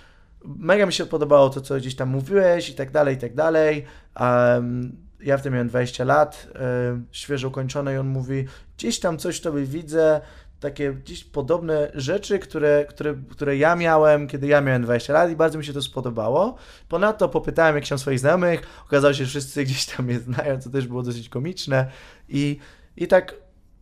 mega 0.44 0.86
mi 0.86 0.92
się 0.92 1.06
podobało 1.06 1.50
to, 1.50 1.60
co 1.60 1.76
gdzieś 1.76 1.96
tam 1.96 2.08
mówiłeś 2.08 2.68
i 2.68 2.74
tak 2.74 2.90
dalej, 2.90 3.16
i 3.16 3.18
tak 3.18 3.34
dalej, 3.34 3.84
um, 4.20 4.96
ja 5.22 5.38
wtedy 5.38 5.50
miałem 5.50 5.68
20 5.68 6.04
lat, 6.04 6.48
e, 6.54 7.00
świeżo 7.12 7.48
ukończone 7.48 7.94
i 7.94 7.96
on 7.96 8.08
mówi, 8.08 8.44
gdzieś 8.76 9.00
tam 9.00 9.18
coś 9.18 9.40
tobie 9.40 9.62
widzę, 9.62 10.20
takie 10.60 10.92
gdzieś 10.92 11.24
podobne 11.24 11.90
rzeczy, 11.94 12.38
które, 12.38 12.84
które, 12.88 13.14
które 13.30 13.56
ja 13.56 13.76
miałem, 13.76 14.26
kiedy 14.26 14.46
ja 14.46 14.60
miałem 14.60 14.82
20 14.82 15.12
lat 15.12 15.30
i 15.30 15.36
bardzo 15.36 15.58
mi 15.58 15.64
się 15.64 15.72
to 15.72 15.82
spodobało. 15.82 16.56
Ponadto 16.88 17.28
popytałem 17.28 17.74
jakichś 17.74 18.00
swoich 18.00 18.18
znajomych, 18.18 18.62
okazało 18.86 19.14
się, 19.14 19.24
że 19.24 19.30
wszyscy 19.30 19.64
gdzieś 19.64 19.86
tam 19.86 20.06
mnie 20.06 20.18
znają, 20.18 20.60
co 20.60 20.70
też 20.70 20.86
było 20.86 21.02
dosyć 21.02 21.28
komiczne 21.28 21.86
i, 22.28 22.58
i 22.96 23.08
tak 23.08 23.34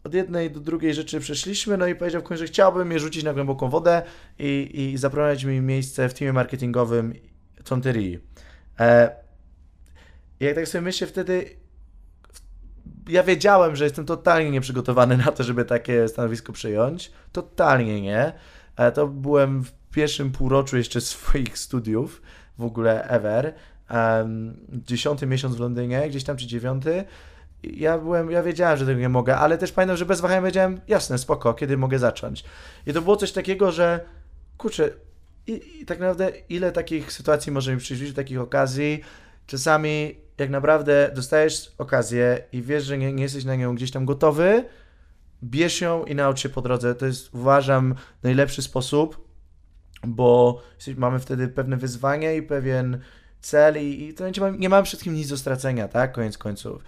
od 0.05 0.15
jednej 0.15 0.51
do 0.51 0.61
drugiej 0.61 0.95
rzeczy 0.95 1.21
przeszliśmy, 1.21 1.77
no 1.77 1.87
i 1.87 1.95
powiedział 1.95 2.21
w 2.21 2.25
końcu, 2.25 2.45
że 2.45 2.47
chciałbym 2.47 2.93
je 2.93 2.99
rzucić 2.99 3.25
na 3.25 3.35
głęboką 3.35 3.69
wodę 3.69 4.03
i, 4.39 4.71
i 4.75 4.99
zaproponować 4.99 5.45
mi 5.45 5.61
miejsce 5.61 6.09
w 6.09 6.15
teamie 6.15 6.33
marketingowym 6.33 7.15
Tonterii. 7.65 8.19
E, 8.81 9.17
jak 10.41 10.55
tak 10.55 10.69
sobie 10.69 10.83
myślę, 10.83 11.07
wtedy 11.07 11.57
ja 13.09 13.23
wiedziałem, 13.23 13.77
że 13.77 13.85
jestem 13.85 14.07
totalnie 14.07 14.51
nieprzygotowany 14.51 15.17
na 15.17 15.33
to, 15.33 15.45
żeby 15.45 15.65
takie 15.65 16.09
stanowisko 16.09 16.53
przyjąć. 16.53 17.13
Totalnie 17.33 18.01
nie. 18.01 18.33
Ale 18.77 18.93
to 18.93 19.07
byłem 19.07 19.65
w 19.65 19.73
pierwszym 19.91 20.33
półroczu 20.33 20.77
jeszcze 20.77 21.01
swoich 21.01 21.59
studiów, 21.59 22.23
w 22.59 22.65
ogóle 22.65 23.09
ever. 23.09 23.55
Um, 23.91 24.57
dziesiąty 24.71 25.27
miesiąc 25.27 25.57
w 25.57 25.61
Londynie, 25.61 26.09
gdzieś 26.09 26.25
tam 26.25 26.37
czy 26.37 26.47
dziewiąty. 26.47 27.05
Ja 27.63 27.99
byłem, 27.99 28.31
ja 28.31 28.43
wiedziałem, 28.43 28.79
że 28.79 28.87
tego 28.87 29.01
nie 29.01 29.09
mogę, 29.09 29.37
ale 29.37 29.59
też 29.59 29.73
pamiętam, 29.73 29.97
że 29.97 30.07
bez 30.07 30.21
wahania 30.21 30.43
wiedziałem, 30.43 30.81
jasne, 30.89 31.19
spoko, 31.19 31.55
kiedy 31.55 31.77
mogę 31.77 31.99
zacząć. 31.99 32.45
I 32.87 32.93
to 32.93 33.03
było 33.03 33.17
coś 33.17 33.33
takiego, 33.33 33.73
że 33.73 34.01
kurczę, 34.59 34.91
i, 35.47 35.81
i 35.81 35.87
tak 35.87 35.99
naprawdę 35.99 36.33
ile 36.49 36.73
takich 36.73 37.13
sytuacji 37.13 37.53
może 37.53 37.73
mi 37.75 37.79
przyjść, 37.79 38.13
takich 38.13 38.41
okazji, 38.41 39.01
czasami 39.47 40.15
jak 40.39 40.51
naprawdę 40.51 41.11
dostajesz 41.15 41.73
okazję 41.79 42.43
i 42.53 42.63
wiesz, 42.63 42.85
że 42.85 42.99
nie, 42.99 43.13
nie 43.13 43.23
jesteś 43.23 43.45
na 43.45 43.57
nią 43.57 43.75
gdzieś 43.75 43.91
tam 43.91 44.05
gotowy, 44.05 44.65
bierz 45.45 45.81
ją 45.81 46.05
i 46.05 46.15
naucz 46.15 46.41
się 46.41 46.49
po 46.49 46.63
drodze. 46.63 46.95
To 46.95 47.07
jest, 47.07 47.35
uważam, 47.35 47.95
najlepszy 48.23 48.63
sposób, 48.63 49.29
bo 50.07 50.63
mamy 50.97 51.19
wtedy 51.19 51.49
pewne 51.49 51.77
wyzwanie 51.77 52.37
i 52.37 52.43
pewien 52.43 53.01
cel 53.41 53.77
i, 53.79 54.15
to 54.15 54.29
nie, 54.29 54.41
mam, 54.41 54.61
nie 54.61 54.69
mam 54.69 54.85
wszystkim 54.85 55.15
nic 55.15 55.29
do 55.29 55.37
stracenia, 55.37 55.89
tak? 55.89 56.13
Koniec 56.13 56.39
końców. 56.39 56.83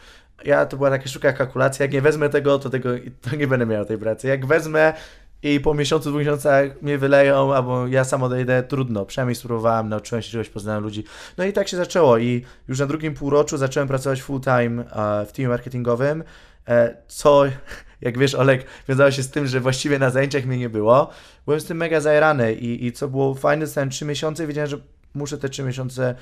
Ja 0.44 0.66
to 0.66 0.76
była 0.76 0.90
taka 0.90 1.08
szybka 1.08 1.32
kalkulacja, 1.32 1.84
jak 1.84 1.92
nie 1.92 2.02
wezmę 2.02 2.28
tego, 2.28 2.58
to 2.58 2.70
tego 2.70 2.88
to 3.20 3.36
nie 3.36 3.46
będę 3.46 3.66
miał 3.66 3.84
tej 3.84 3.98
pracy. 3.98 4.28
Jak 4.28 4.46
wezmę 4.46 4.94
i 5.42 5.60
po 5.60 5.74
miesiącu, 5.74 6.08
dwóch 6.08 6.18
miesiącach 6.18 6.82
mnie 6.82 6.98
wyleją, 6.98 7.54
albo 7.54 7.86
ja 7.86 8.04
sam 8.04 8.22
odejdę, 8.22 8.62
trudno. 8.62 9.06
Przynajmniej 9.06 9.34
spróbowałem, 9.34 9.88
nauczyłem 9.88 10.22
się 10.22 10.30
czegoś, 10.30 10.48
poznałem 10.48 10.82
ludzi. 10.82 11.04
No 11.38 11.44
i 11.44 11.52
tak 11.52 11.68
się 11.68 11.76
zaczęło 11.76 12.18
i 12.18 12.44
już 12.68 12.78
na 12.78 12.86
drugim 12.86 13.14
półroczu 13.14 13.56
zacząłem 13.56 13.88
pracować 13.88 14.22
full 14.22 14.40
time 14.40 14.84
w 15.26 15.32
teamie 15.32 15.48
marketingowym, 15.48 16.24
e, 16.68 16.96
co, 17.08 17.44
jak 18.00 18.18
wiesz, 18.18 18.34
Olek, 18.34 18.64
wiązało 18.88 19.10
się 19.10 19.22
z 19.22 19.30
tym, 19.30 19.46
że 19.46 19.60
właściwie 19.60 19.98
na 19.98 20.10
zajęciach 20.10 20.44
mnie 20.44 20.58
nie 20.58 20.70
było. 20.70 21.10
Byłem 21.44 21.60
z 21.60 21.64
tym 21.64 21.76
mega 21.76 22.00
zajarany 22.00 22.54
i, 22.54 22.86
i 22.86 22.92
co 22.92 23.08
było 23.08 23.34
fajne, 23.34 23.66
zostałem 23.66 23.90
trzy 23.90 24.04
miesiące 24.04 24.44
i 24.44 24.46
wiedziałem, 24.46 24.70
że 24.70 24.78
muszę 25.14 25.38
te 25.38 25.48
trzy 25.48 25.62
miesiące 25.62 26.14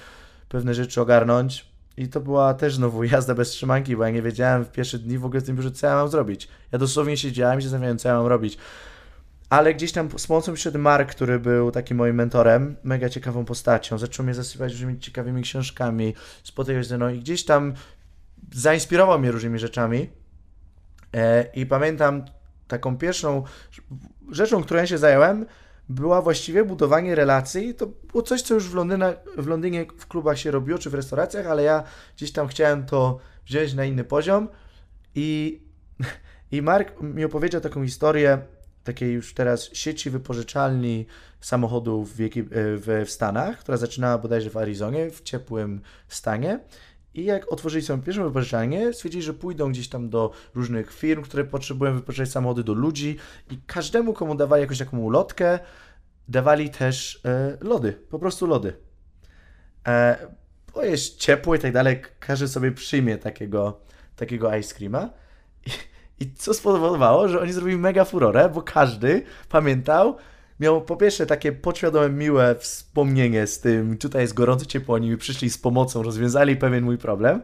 pewne 0.48 0.74
rzeczy 0.74 1.00
ogarnąć. 1.00 1.68
I 1.96 2.08
to 2.08 2.20
była 2.20 2.54
też 2.54 2.74
znowu 2.74 3.04
jazda 3.04 3.34
bez 3.34 3.50
trzymanki, 3.50 3.96
bo 3.96 4.04
ja 4.04 4.10
nie 4.10 4.22
wiedziałem 4.22 4.64
w 4.64 4.70
pierwsze 4.70 4.98
dni 4.98 5.18
w 5.18 5.24
ogóle 5.24 5.40
w 5.40 5.44
tym 5.44 5.56
biurze, 5.56 5.70
co 5.70 5.86
ja 5.86 5.94
mam 5.94 6.08
zrobić. 6.08 6.48
Ja 6.72 6.78
dosłownie 6.78 7.16
siedziałem 7.16 7.58
i 7.58 7.62
się 7.62 7.68
zastanawiałem, 7.68 7.98
co 7.98 8.08
ja 8.08 8.14
mam 8.14 8.26
robić 8.26 8.58
ale 9.48 9.74
gdzieś 9.74 9.92
tam 9.92 10.18
z 10.18 10.26
pomocą 10.26 10.54
przyszedł 10.54 10.78
Mark, 10.78 11.10
który 11.10 11.38
był 11.38 11.70
takim 11.70 11.96
moim 11.96 12.16
mentorem, 12.16 12.76
mega 12.82 13.08
ciekawą 13.08 13.44
postacią, 13.44 13.98
zaczął 13.98 14.24
mnie 14.24 14.34
zasypać 14.34 14.72
różnymi 14.72 14.98
ciekawymi 14.98 15.42
książkami, 15.42 16.14
spotykać 16.42 16.86
ze 16.86 16.96
mną 16.96 17.08
i 17.08 17.18
gdzieś 17.18 17.44
tam 17.44 17.74
zainspirował 18.52 19.18
mnie 19.18 19.30
różnymi 19.30 19.58
rzeczami 19.58 20.10
e, 21.14 21.44
i 21.54 21.66
pamiętam 21.66 22.24
taką 22.68 22.98
pierwszą 22.98 23.44
rzeczą, 24.30 24.62
którą 24.62 24.80
ja 24.80 24.86
się 24.86 24.98
zająłem, 24.98 25.46
była 25.88 26.22
właściwie 26.22 26.64
budowanie 26.64 27.14
relacji. 27.14 27.74
To 27.74 27.86
było 27.86 28.22
coś, 28.22 28.42
co 28.42 28.54
już 28.54 28.68
w, 28.68 28.74
Londyna, 28.74 29.14
w 29.36 29.46
Londynie 29.46 29.86
w 29.98 30.06
klubach 30.06 30.38
się 30.38 30.50
robiło, 30.50 30.78
czy 30.78 30.90
w 30.90 30.94
restauracjach, 30.94 31.46
ale 31.46 31.62
ja 31.62 31.82
gdzieś 32.16 32.32
tam 32.32 32.48
chciałem 32.48 32.86
to 32.86 33.18
wziąć 33.46 33.74
na 33.74 33.84
inny 33.84 34.04
poziom 34.04 34.48
i, 35.14 35.60
i 36.52 36.62
Mark 36.62 37.00
mi 37.00 37.24
opowiedział 37.24 37.60
taką 37.60 37.84
historię, 37.84 38.38
takiej 38.84 39.12
już 39.12 39.34
teraz 39.34 39.70
sieci 39.72 40.10
wypożyczalni 40.10 41.06
samochodów 41.40 42.16
w, 42.16 42.16
w, 42.52 43.04
w 43.06 43.10
Stanach, 43.10 43.58
która 43.58 43.76
zaczynała 43.76 44.18
bodajże 44.18 44.50
w 44.50 44.56
Arizonie, 44.56 45.10
w 45.10 45.20
ciepłym 45.22 45.80
stanie. 46.08 46.60
I 47.14 47.24
jak 47.24 47.52
otworzyli 47.52 47.84
swoją 47.84 48.02
pierwszą 48.02 48.24
wypożyczalnię, 48.24 48.92
stwierdzili, 48.92 49.22
że 49.22 49.34
pójdą 49.34 49.70
gdzieś 49.70 49.88
tam 49.88 50.08
do 50.08 50.30
różnych 50.54 50.92
firm, 50.92 51.22
które 51.22 51.44
potrzebują 51.44 51.94
wypożyczać 51.94 52.30
samochody 52.30 52.64
do 52.64 52.74
ludzi 52.74 53.16
i 53.50 53.58
każdemu, 53.66 54.12
komu 54.12 54.34
dawali 54.34 54.60
jakąś 54.62 54.78
taką 54.78 54.98
ulotkę, 54.98 55.58
dawali 56.28 56.70
też 56.70 57.20
e, 57.24 57.58
lody, 57.60 57.92
po 57.92 58.18
prostu 58.18 58.46
lody. 58.46 58.76
E, 59.86 60.16
bo 60.74 60.84
jest 60.84 61.16
ciepło 61.16 61.54
i 61.54 61.58
tak 61.58 61.72
dalej, 61.72 62.02
każdy 62.20 62.48
sobie 62.48 62.72
przyjmie 62.72 63.18
takiego, 63.18 63.80
takiego 64.16 64.56
ice 64.56 64.74
creama. 64.74 65.10
I, 65.66 65.70
i 66.24 66.32
co 66.32 66.54
spowodowało, 66.54 67.28
że 67.28 67.40
oni 67.40 67.52
zrobili 67.52 67.78
mega 67.78 68.04
furorę, 68.04 68.48
bo 68.48 68.62
każdy 68.62 69.22
pamiętał, 69.48 70.16
miał 70.60 70.82
po 70.82 70.96
pierwsze 70.96 71.26
takie 71.26 71.52
podświadome, 71.52 72.10
miłe 72.10 72.54
wspomnienie 72.58 73.46
z 73.46 73.60
tym, 73.60 73.96
tutaj 73.96 74.22
jest 74.22 74.34
gorąco 74.34 74.66
ciepło, 74.66 74.94
oni 74.94 75.10
mi 75.10 75.16
przyszli 75.16 75.50
z 75.50 75.58
pomocą, 75.58 76.02
rozwiązali 76.02 76.56
pewien 76.56 76.84
mój 76.84 76.98
problem. 76.98 77.42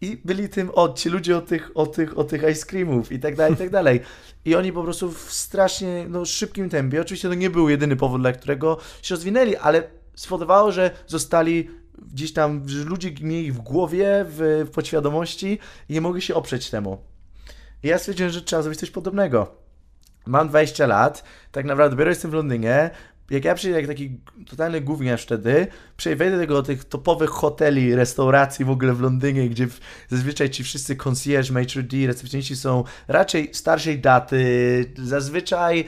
I 0.00 0.20
byli 0.24 0.48
tym, 0.48 0.70
o, 0.74 0.92
ci 0.92 1.08
ludzie 1.08 1.36
od 1.36 1.46
tych, 1.46 1.70
od 1.74 1.96
tych, 1.96 2.18
od 2.18 2.28
tych 2.28 2.42
ice 2.52 2.66
creamów 2.66 3.12
i 3.12 3.18
tak 3.18 3.36
dalej, 3.36 3.54
i 3.54 3.56
tak 3.56 3.70
dalej. 3.78 4.00
I 4.44 4.54
oni 4.54 4.72
po 4.72 4.82
prostu 4.82 5.12
w 5.12 5.32
strasznie 5.32 6.06
no, 6.08 6.24
szybkim 6.24 6.70
tempie, 6.70 7.00
oczywiście 7.00 7.28
to 7.28 7.34
nie 7.34 7.50
był 7.50 7.68
jedyny 7.68 7.96
powód, 7.96 8.20
dla 8.20 8.32
którego 8.32 8.78
się 9.02 9.14
rozwinęli, 9.14 9.56
ale 9.56 9.82
spowodowało, 10.14 10.72
że 10.72 10.90
zostali 11.06 11.70
gdzieś 12.12 12.32
tam, 12.32 12.68
że 12.68 12.84
ludzie 12.84 13.10
mieli 13.20 13.52
w 13.52 13.58
głowie, 13.58 14.24
w, 14.28 14.64
w 14.66 14.70
podświadomości 14.70 15.58
i 15.88 15.92
nie 15.92 16.00
mogli 16.00 16.22
się 16.22 16.34
oprzeć 16.34 16.70
temu. 16.70 16.98
I 17.82 17.88
ja 17.88 17.98
stwierdziłem, 17.98 18.32
że 18.32 18.42
trzeba 18.42 18.62
zrobić 18.62 18.80
coś 18.80 18.90
podobnego. 18.90 19.63
Mam 20.26 20.48
20 20.48 20.86
lat, 20.86 21.24
tak 21.52 21.64
naprawdę 21.64 21.96
dopiero 21.96 22.10
jestem 22.10 22.30
w 22.30 22.34
Londynie. 22.34 22.90
Jak 23.30 23.44
ja 23.44 23.54
przyjdę 23.54 23.80
jak 23.80 23.86
taki 23.86 24.18
totalny 24.50 24.80
gówniarz 24.80 25.22
wtedy, 25.22 25.66
wejdę 26.16 26.46
do 26.46 26.62
tych 26.62 26.84
topowych 26.84 27.30
hoteli, 27.30 27.94
restauracji 27.94 28.64
w 28.64 28.70
ogóle 28.70 28.92
w 28.92 29.00
Londynie, 29.00 29.48
gdzie 29.48 29.66
zazwyczaj 30.08 30.50
ci 30.50 30.64
wszyscy 30.64 30.96
concierge, 30.96 31.52
maitre 31.52 31.82
d', 31.82 32.06
recepcjoniści 32.06 32.56
są 32.56 32.84
raczej 33.08 33.50
starszej 33.52 33.98
daty, 33.98 34.44
zazwyczaj 34.98 35.84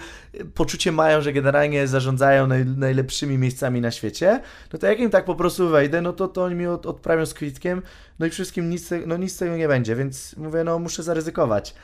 poczucie 0.54 0.92
mają, 0.92 1.20
że 1.20 1.32
generalnie 1.32 1.86
zarządzają 1.86 2.46
naj, 2.46 2.66
najlepszymi 2.66 3.38
miejscami 3.38 3.80
na 3.80 3.90
świecie, 3.90 4.40
no 4.72 4.78
to 4.78 4.86
jak 4.86 5.00
im 5.00 5.10
tak 5.10 5.24
po 5.24 5.34
prostu 5.34 5.68
wejdę, 5.68 6.00
no 6.00 6.12
to, 6.12 6.28
to 6.28 6.44
oni 6.44 6.54
mi 6.54 6.66
od, 6.66 6.86
odprawią 6.86 7.26
z 7.26 7.34
kwitkiem, 7.34 7.82
no 8.18 8.26
i 8.26 8.30
wszystkim 8.30 8.70
nic, 8.70 8.90
no 9.06 9.16
nic 9.16 9.32
z 9.32 9.36
tego 9.36 9.56
nie 9.56 9.68
będzie, 9.68 9.96
więc 9.96 10.36
mówię, 10.36 10.64
no 10.64 10.78
muszę 10.78 11.02
zaryzykować. 11.02 11.74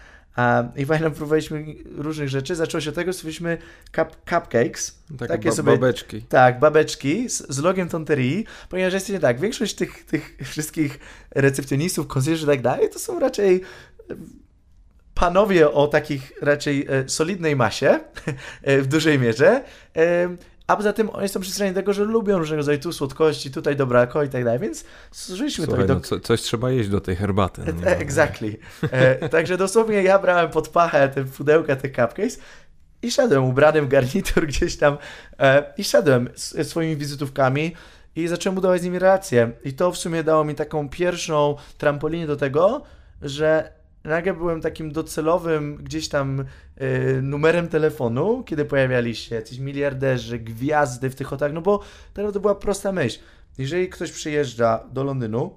I 0.77 0.87
fajnie 0.87 1.11
próbowaliśmy 1.11 1.64
różnych 1.85 2.29
rzeczy. 2.29 2.55
Zaczęło 2.55 2.81
się 2.81 2.90
od 2.90 2.97
tego, 2.97 3.12
stworzyliśmy 3.12 3.59
cup, 3.97 4.16
cupcakes. 4.31 5.03
Takie, 5.18 5.27
takie 5.27 5.53
sobie, 5.53 5.73
babeczki. 5.73 6.23
Tak, 6.23 6.59
babeczki 6.59 7.29
z, 7.29 7.47
z 7.49 7.59
logiem 7.59 7.88
Tonterii, 7.88 8.45
ponieważ 8.68 8.92
jest 8.95 9.09
nie 9.09 9.21
tak, 9.21 9.40
większość 9.40 9.75
tych, 9.75 10.05
tych 10.05 10.37
wszystkich 10.45 10.99
recepcjonistów, 11.31 12.07
konsjerzy 12.07 12.45
i 12.45 12.49
tak 12.49 12.62
dalej, 12.62 12.90
to 12.90 12.99
są 12.99 13.18
raczej 13.18 13.62
panowie 15.14 15.71
o 15.71 15.88
takich 15.88 16.33
raczej 16.40 16.87
e, 16.88 17.09
solidnej 17.09 17.57
masie 17.57 17.90
e, 18.62 18.79
w 18.79 18.87
dużej 18.87 19.18
mierze. 19.18 19.64
E, 20.68 20.72
a 20.72 20.77
poza 20.77 20.92
tym 20.92 21.11
oni 21.11 21.29
są 21.29 21.40
przyzwyczajeni 21.40 21.75
do 21.75 21.81
tego, 21.81 21.92
że 21.92 22.05
lubią 22.05 22.38
różnego 22.38 22.57
rodzaju 22.57 22.79
tu 22.79 22.92
słodkości, 22.92 23.51
tutaj 23.51 23.77
dobrako 23.77 24.22
i 24.22 24.29
tak 24.29 24.44
dalej, 24.44 24.61
więc 24.61 24.85
zużyliśmy 25.12 25.66
to. 25.66 25.77
No, 25.77 26.01
co, 26.01 26.20
coś 26.20 26.42
trzeba 26.42 26.70
jeść 26.70 26.88
do 26.88 27.01
tej 27.01 27.16
herbaty. 27.16 27.62
No 27.83 27.90
e, 27.90 27.98
exactly. 27.98 28.57
E, 28.90 29.29
także 29.29 29.57
dosłownie 29.57 30.03
ja 30.03 30.18
brałem 30.18 30.51
pod 30.51 30.68
pachę 30.68 31.09
te 31.09 31.25
pudełka, 31.25 31.77
te 31.77 31.88
cupcakes 31.88 32.38
i 33.03 33.11
szedłem 33.11 33.44
ubrany 33.44 33.83
w 33.83 33.88
garnitur 33.88 34.46
gdzieś 34.53 34.77
tam 34.77 34.98
e, 35.38 35.72
i 35.77 35.85
szedłem 35.85 36.29
z, 36.35 36.68
swoimi 36.68 36.96
wizytówkami 36.96 37.77
i 38.16 38.29
zacząłem 38.29 38.55
budować 38.55 38.81
z 38.81 38.85
nimi 38.85 38.98
relacje. 38.98 39.53
I 39.64 39.72
to 39.72 39.92
w 39.92 39.98
sumie 39.98 40.25
dało 40.25 40.44
mi 40.44 40.55
taką 40.55 40.88
pierwszą 40.88 41.57
trampolinę 41.79 42.27
do 42.27 42.37
tego, 42.37 42.83
że 43.22 43.72
nagle 44.05 44.35
byłem 44.35 44.61
takim 44.61 44.93
docelowym 44.93 45.77
gdzieś 45.77 46.09
tam 46.09 46.41
y, 46.41 47.23
numerem 47.23 47.69
telefonu, 47.69 48.45
kiedy 48.47 48.65
pojawiali 48.65 49.17
się 49.17 49.35
jacyś 49.35 49.59
miliarderzy, 49.59 50.38
gwiazdy 50.38 51.11
w 51.11 51.15
tych 51.15 51.27
hotelach, 51.27 51.55
no 51.55 51.61
bo 51.61 51.81
teraz 52.15 52.33
to 52.33 52.41
była 52.41 52.55
prosta 52.55 52.93
myśl. 52.93 53.19
Jeżeli 53.59 53.88
ktoś 53.88 54.12
przyjeżdża 54.12 54.85
do 54.93 55.05
Londynu 55.05 55.57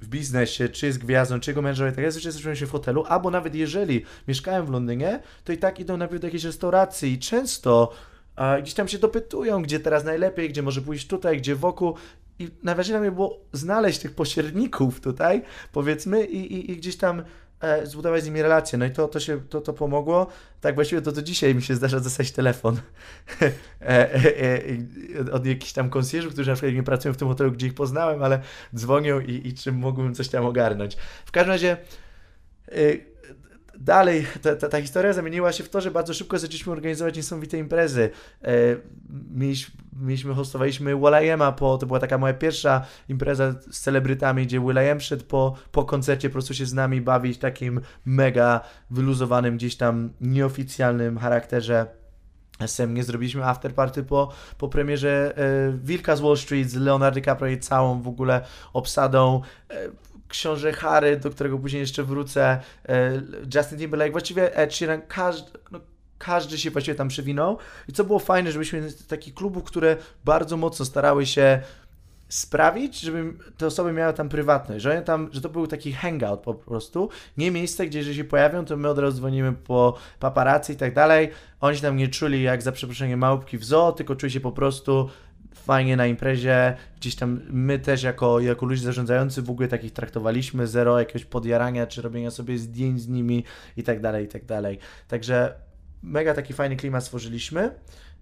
w 0.00 0.08
biznesie, 0.08 0.68
czy 0.68 0.86
jest 0.86 0.98
gwiazdą, 0.98 1.40
czy 1.40 1.50
jego 1.50 1.62
mężowie, 1.62 1.92
tak 1.92 2.04
ja 2.04 2.10
zazwyczaj 2.10 2.56
się 2.56 2.66
w 2.66 2.70
hotelu, 2.70 3.04
albo 3.08 3.30
nawet 3.30 3.54
jeżeli 3.54 4.04
mieszkałem 4.28 4.66
w 4.66 4.70
Londynie, 4.70 5.22
to 5.44 5.52
i 5.52 5.58
tak 5.58 5.80
idą 5.80 5.96
najpierw 5.96 6.20
do 6.20 6.26
jakiejś 6.26 6.44
restauracji 6.44 7.12
i 7.12 7.18
często 7.18 7.92
a, 8.36 8.60
gdzieś 8.60 8.74
tam 8.74 8.88
się 8.88 8.98
dopytują, 8.98 9.62
gdzie 9.62 9.80
teraz 9.80 10.04
najlepiej, 10.04 10.48
gdzie 10.48 10.62
może 10.62 10.82
pójść 10.82 11.06
tutaj, 11.06 11.38
gdzie 11.38 11.54
wokół 11.54 11.94
i 12.38 12.48
najważniejsze 12.62 12.92
dla 12.92 13.00
mnie 13.00 13.12
było 13.12 13.40
znaleźć 13.52 13.98
tych 13.98 14.14
pośredników 14.14 15.00
tutaj, 15.00 15.42
powiedzmy, 15.72 16.24
i, 16.24 16.54
i, 16.54 16.70
i 16.70 16.76
gdzieś 16.76 16.96
tam 16.96 17.22
e, 17.60 17.86
zbudować 17.86 18.22
z 18.22 18.26
nimi 18.26 18.42
relacje. 18.42 18.78
No 18.78 18.84
i 18.84 18.90
to, 18.90 19.08
to 19.08 19.20
się 19.20 19.40
to, 19.40 19.60
to 19.60 19.72
pomogło. 19.72 20.26
Tak 20.60 20.74
właściwie 20.74 21.02
to, 21.02 21.12
to 21.12 21.22
dzisiaj 21.22 21.54
mi 21.54 21.62
się 21.62 21.74
zdarza 21.74 22.00
dostać 22.00 22.30
telefon 22.30 22.76
e, 23.40 23.50
e, 23.82 24.12
e, 25.28 25.32
od 25.32 25.46
jakichś 25.46 25.72
tam 25.72 25.90
konsjerzów, 25.90 26.32
którzy 26.32 26.50
na 26.50 26.54
przykład 26.54 26.74
nie 26.74 26.82
pracują 26.82 27.14
w 27.14 27.16
tym 27.16 27.28
hotelu, 27.28 27.52
gdzie 27.52 27.66
ich 27.66 27.74
poznałem, 27.74 28.22
ale 28.22 28.40
dzwonią 28.74 29.20
i, 29.20 29.48
i 29.48 29.54
czym 29.54 29.74
mógłbym 29.74 30.14
coś 30.14 30.28
tam 30.28 30.46
ogarnąć. 30.46 30.96
W 31.26 31.30
każdym 31.30 31.52
razie 31.52 31.76
e, 32.68 32.74
dalej 33.80 34.26
ta, 34.42 34.56
ta, 34.56 34.68
ta, 34.68 34.80
historia 34.80 35.12
zamieniła 35.12 35.52
się 35.52 35.64
w 35.64 35.68
to, 35.68 35.80
że 35.80 35.90
bardzo 35.90 36.14
szybko 36.14 36.38
zaczęliśmy 36.38 36.72
organizować 36.72 37.16
niesamowite 37.16 37.58
imprezy. 37.58 38.10
E, 38.42 38.50
mieliśmy, 39.30 39.74
mieliśmy, 39.92 40.34
hostowaliśmy 40.34 40.96
Will.i.am-a, 40.96 41.52
po, 41.52 41.78
to 41.78 41.86
była 41.86 42.00
taka 42.00 42.18
moja 42.18 42.34
pierwsza 42.34 42.86
impreza 43.08 43.54
z 43.70 43.80
celebrytami, 43.80 44.46
gdzie 44.46 44.60
Will.i.am 44.60 45.00
szedł 45.00 45.24
po, 45.24 45.54
po 45.72 45.84
koncercie 45.84 46.28
po 46.28 46.32
prostu 46.32 46.54
się 46.54 46.66
z 46.66 46.74
nami 46.74 47.00
bawić 47.00 47.38
takim 47.38 47.80
mega 48.04 48.60
wyluzowanym, 48.90 49.56
gdzieś 49.56 49.76
tam 49.76 50.10
nieoficjalnym 50.20 51.18
charakterze. 51.18 51.86
SM 52.60 52.94
nie 52.94 53.04
zrobiliśmy 53.04 53.44
afterparty 53.44 54.02
po, 54.02 54.32
po 54.58 54.68
premierze 54.68 55.36
e, 55.36 55.72
Wilka 55.72 56.16
z 56.16 56.20
Wall 56.20 56.36
Street 56.36 56.70
z 56.70 56.74
Leonardo 56.74 57.20
DiCaprio 57.20 57.48
i 57.48 57.58
całą 57.58 58.02
w 58.02 58.08
ogóle 58.08 58.44
obsadą. 58.72 59.40
E, 59.70 59.88
książę 60.28 60.72
Harry, 60.72 61.16
do 61.16 61.30
którego 61.30 61.58
później 61.58 61.80
jeszcze 61.80 62.02
wrócę, 62.04 62.60
e, 62.88 63.22
Justin 63.54 63.78
Timberlake, 63.78 64.12
właściwie 64.12 64.56
Ed 64.56 64.74
Sheeran, 64.74 65.02
każdy, 65.08 65.50
no, 65.70 65.80
każdy 66.18 66.58
się 66.58 66.70
właściwie 66.70 66.94
tam 66.94 67.08
przewinął. 67.08 67.58
I 67.88 67.92
co 67.92 68.04
było 68.04 68.18
fajne, 68.18 68.52
żebyśmy 68.52 68.92
takich 69.08 69.34
klubów, 69.34 69.64
które 69.64 69.96
bardzo 70.24 70.56
mocno 70.56 70.84
starały 70.84 71.26
się 71.26 71.62
sprawić, 72.28 73.00
żeby 73.00 73.32
te 73.56 73.66
osoby 73.66 73.92
miały 73.92 74.12
tam 74.12 74.28
prywatność, 74.28 74.82
że, 74.82 75.02
tam, 75.02 75.28
że 75.32 75.40
to 75.40 75.48
był 75.48 75.66
taki 75.66 75.92
hangout 75.92 76.40
po 76.40 76.54
prostu, 76.54 77.08
nie 77.36 77.50
miejsce, 77.50 77.86
gdzie 77.86 77.98
jeżeli 77.98 78.16
się 78.16 78.24
pojawią, 78.24 78.64
to 78.64 78.76
my 78.76 78.88
od 78.88 78.98
razu 78.98 79.16
dzwonimy 79.16 79.52
po 79.52 79.98
paparazzi 80.20 80.72
i 80.72 80.76
tak 80.76 80.94
dalej. 80.94 81.30
Oni 81.60 81.76
się 81.76 81.82
tam 81.82 81.96
nie 81.96 82.08
czuli 82.08 82.42
jak 82.42 82.62
za 82.62 82.72
przeproszeniem 82.72 83.18
małpki 83.18 83.58
w 83.58 83.64
zoo, 83.64 83.92
tylko 83.92 84.16
czuli 84.16 84.32
się 84.32 84.40
po 84.40 84.52
prostu 84.52 85.08
fajnie 85.64 85.96
na 85.96 86.06
imprezie, 86.06 86.76
gdzieś 86.96 87.14
tam 87.14 87.40
my 87.50 87.78
też 87.78 88.02
jako, 88.02 88.40
jako 88.40 88.66
ludzie 88.66 88.82
zarządzający 88.82 89.42
w 89.42 89.50
ogóle 89.50 89.68
takich 89.68 89.92
traktowaliśmy, 89.92 90.66
zero 90.66 90.98
jakiegoś 90.98 91.24
podjarania, 91.24 91.86
czy 91.86 92.02
robienia 92.02 92.30
sobie 92.30 92.58
zdjęć 92.58 93.00
z 93.00 93.08
nimi 93.08 93.44
i 93.76 93.82
tak 93.82 94.00
dalej, 94.00 94.24
i 94.24 94.28
tak 94.28 94.44
dalej. 94.44 94.78
Także 95.08 95.54
mega 96.02 96.34
taki 96.34 96.52
fajny 96.52 96.76
klimat 96.76 97.04
stworzyliśmy 97.04 97.74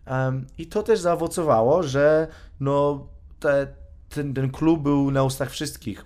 um, 0.07 0.47
i 0.59 0.67
to 0.67 0.83
też 0.83 1.01
zaowocowało, 1.01 1.83
że 1.83 2.29
no 2.61 3.07
te, 3.41 3.67
ten, 4.09 4.35
ten 4.35 4.51
klub 4.51 4.83
był 4.83 5.11
na 5.11 5.25
ustach 5.25 5.51
wszystkich. 5.51 6.05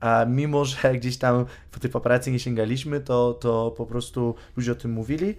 A 0.00 0.24
mimo, 0.28 0.64
że 0.64 0.94
gdzieś 0.94 1.16
tam 1.18 1.44
po 1.70 1.80
tej 1.80 1.90
paparazzi 1.90 2.32
nie 2.32 2.38
sięgaliśmy, 2.38 3.00
to, 3.00 3.34
to 3.34 3.70
po 3.76 3.86
prostu 3.86 4.34
ludzie 4.56 4.72
o 4.72 4.74
tym 4.74 4.92
mówili 4.92 5.34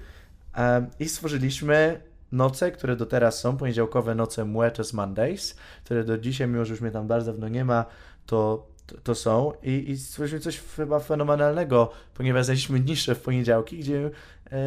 um, 0.58 0.88
i 1.00 1.10
stworzyliśmy 1.10 2.09
noce, 2.32 2.72
które 2.72 2.96
do 2.96 3.06
teraz 3.06 3.40
są, 3.40 3.58
poniedziałkowe 3.58 4.16
noce 4.16 4.46
Muertos 4.46 4.94
Mondays, 4.94 5.56
które 5.84 6.04
do 6.04 6.18
dzisiaj, 6.18 6.48
mimo 6.48 6.66
że 6.66 6.74
już 6.74 6.82
mnie 6.82 6.92
tam 6.92 7.08
bardzo 7.08 7.32
dawno 7.32 7.48
nie 7.48 7.66
ma, 7.66 7.86
to, 8.26 8.68
to, 8.88 8.96
to 9.04 9.16
są. 9.16 9.52
I, 9.64 9.90
i 9.92 9.98
stworzyliśmy 9.98 10.40
coś 10.40 10.62
chyba 10.76 11.00
fenomenalnego, 11.00 11.92
ponieważ 12.14 12.46
znaleźliśmy 12.46 12.80
nisze 12.80 13.16
w 13.16 13.22
poniedziałki, 13.22 13.80
gdzie 13.80 14.12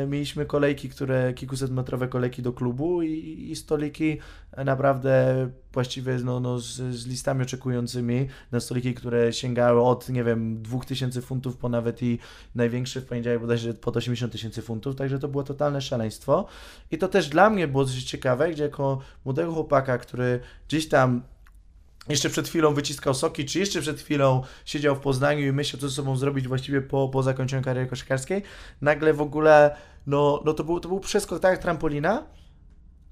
mieliśmy 0.07 0.47
kolejki, 0.47 0.89
które, 0.89 1.33
kilkusetmetrowe 1.35 2.09
kolejki 2.09 2.43
do 2.43 2.53
klubu 2.53 3.03
i, 3.03 3.47
i 3.51 3.57
stoliki 3.57 4.19
naprawdę 4.65 5.49
właściwie 5.73 6.19
no, 6.25 6.41
no, 6.41 6.59
z, 6.59 6.77
z, 6.77 7.07
listami 7.07 7.43
oczekującymi 7.43 8.29
na 8.53 8.61
stoliki, 8.61 8.95
które 8.95 9.33
sięgały 9.33 9.83
od, 9.83 10.09
nie 10.09 10.25
wiem, 10.25 10.63
2000 10.63 11.23
funtów 11.23 11.57
po 11.57 11.69
nawet 11.69 12.03
i 12.03 12.19
największy 12.55 13.01
w 13.01 13.07
poniedziałek 13.07 13.41
bodajże 13.41 13.75
pod 13.75 13.97
80 13.97 14.33
tysięcy 14.33 14.63
funtów, 14.63 14.97
także 14.97 15.19
to 15.19 15.29
było 15.29 15.43
totalne 15.43 15.81
szaleństwo. 15.81 16.47
I 16.91 16.99
to 16.99 17.09
też 17.09 17.29
dla 17.29 17.51
mnie 17.51 17.69
było 17.69 17.85
coś 17.85 18.05
ciekawe, 18.05 18.51
gdzie 18.51 18.63
jako 18.63 18.99
młodego 19.25 19.53
chłopaka, 19.53 19.99
który 19.99 20.41
gdzieś 20.69 20.89
tam 20.89 21.23
jeszcze 22.09 22.31
przed 22.31 22.49
chwilą 22.49 22.75
wyciskał 22.75 23.15
soki, 23.15 23.45
czy 23.45 23.59
jeszcze 23.59 23.81
przed 23.81 24.01
chwilą 24.01 24.43
siedział 24.65 24.97
w 24.97 25.01
Poznaniu 25.01 25.47
i 25.47 25.53
myślał, 25.53 25.81
co 25.81 25.89
ze 25.89 25.95
sobą 25.95 26.17
zrobić 26.17 26.49
właściwie 26.49 26.83
po, 26.83 27.09
po 27.09 27.23
zakończeniu 27.23 27.63
kariery 27.63 27.87
koszykarskiej, 27.87 28.43
nagle 28.81 29.15
w 29.15 29.21
ogóle, 29.21 29.77
no, 30.07 30.43
no 30.45 30.55
to, 30.55 30.65
był, 30.65 30.81
to 30.81 30.89
był 30.89 31.01
przeskok 31.01 31.41
tak 31.41 31.51
jak 31.51 31.63
trampolina, 31.63 32.27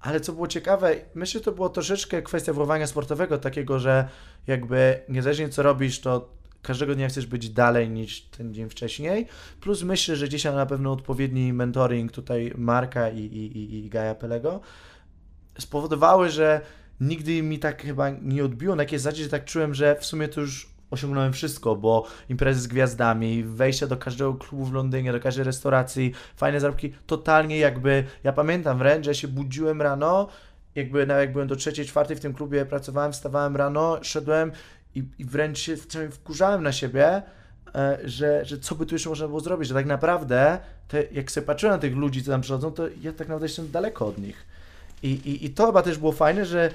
ale 0.00 0.20
co 0.20 0.32
było 0.32 0.46
ciekawe, 0.48 0.96
myślę, 1.14 1.38
że 1.38 1.44
to 1.44 1.52
było 1.52 1.68
troszeczkę 1.68 2.22
kwestia 2.22 2.52
wychowania 2.52 2.86
sportowego, 2.86 3.38
takiego, 3.38 3.78
że 3.78 4.08
jakby 4.46 5.00
niezależnie 5.08 5.48
co 5.48 5.62
robisz, 5.62 6.00
to 6.00 6.28
każdego 6.62 6.94
dnia 6.94 7.08
chcesz 7.08 7.26
być 7.26 7.50
dalej 7.50 7.90
niż 7.90 8.22
ten 8.22 8.54
dzień 8.54 8.68
wcześniej. 8.68 9.26
Plus 9.60 9.82
myślę, 9.82 10.16
że 10.16 10.28
gdzieś 10.28 10.44
na 10.44 10.66
pewno 10.66 10.92
odpowiedni 10.92 11.52
mentoring 11.52 12.12
tutaj 12.12 12.52
Marka 12.56 13.10
i, 13.10 13.20
i, 13.20 13.58
i, 13.58 13.84
i 13.86 13.90
Gaja 13.90 14.14
Pelego 14.14 14.60
spowodowały, 15.58 16.30
że 16.30 16.60
nigdy 17.00 17.42
mi 17.42 17.58
tak 17.58 17.82
chyba 17.82 18.10
nie 18.10 18.44
odbiło 18.44 18.76
na 18.76 18.82
jakiejś 18.82 19.02
zasadzie, 19.02 19.22
że 19.22 19.28
tak 19.28 19.44
czułem, 19.44 19.74
że 19.74 19.96
w 20.00 20.06
sumie 20.06 20.28
to 20.28 20.40
już 20.40 20.70
osiągnąłem 20.90 21.32
wszystko, 21.32 21.76
bo 21.76 22.06
imprezy 22.28 22.60
z 22.60 22.66
gwiazdami, 22.66 23.44
wejście 23.44 23.86
do 23.86 23.96
każdego 23.96 24.34
klubu 24.34 24.64
w 24.64 24.72
Londynie, 24.72 25.12
do 25.12 25.20
każdej 25.20 25.44
restauracji, 25.44 26.12
fajne 26.36 26.60
zarobki, 26.60 26.92
totalnie 27.06 27.58
jakby, 27.58 28.04
ja 28.24 28.32
pamiętam 28.32 28.78
wręcz, 28.78 29.04
że 29.04 29.14
się 29.14 29.28
budziłem 29.28 29.82
rano, 29.82 30.28
jakby 30.74 31.06
nawet 31.06 31.20
jak 31.20 31.32
byłem 31.32 31.48
do 31.48 31.56
trzeciej, 31.56 31.86
czwartej 31.86 32.16
w 32.16 32.20
tym 32.20 32.34
klubie 32.34 32.66
pracowałem, 32.66 33.12
wstawałem 33.12 33.56
rano, 33.56 33.98
szedłem 34.02 34.52
i, 34.94 35.04
i 35.18 35.24
wręcz 35.24 35.58
się 35.58 35.76
wkurzałem 36.10 36.62
na 36.62 36.72
siebie, 36.72 37.22
e, 37.74 37.98
że, 38.04 38.44
że 38.44 38.58
co 38.58 38.74
by 38.74 38.86
tu 38.86 38.94
jeszcze 38.94 39.08
można 39.08 39.28
było 39.28 39.40
zrobić, 39.40 39.68
że 39.68 39.74
tak 39.74 39.86
naprawdę, 39.86 40.58
te, 40.88 41.04
jak 41.12 41.30
sobie 41.30 41.46
patrzyłem 41.46 41.74
na 41.74 41.80
tych 41.80 41.96
ludzi, 41.96 42.22
co 42.22 42.30
tam 42.30 42.40
przychodzą, 42.40 42.72
to 42.72 42.88
ja 42.88 43.12
tak 43.12 43.18
naprawdę 43.18 43.46
jestem 43.46 43.70
daleko 43.70 44.06
od 44.06 44.18
nich. 44.18 44.46
I, 45.02 45.10
i, 45.10 45.46
i 45.46 45.50
to 45.50 45.66
chyba 45.66 45.82
też 45.82 45.98
było 45.98 46.12
fajne, 46.12 46.46
że 46.46 46.70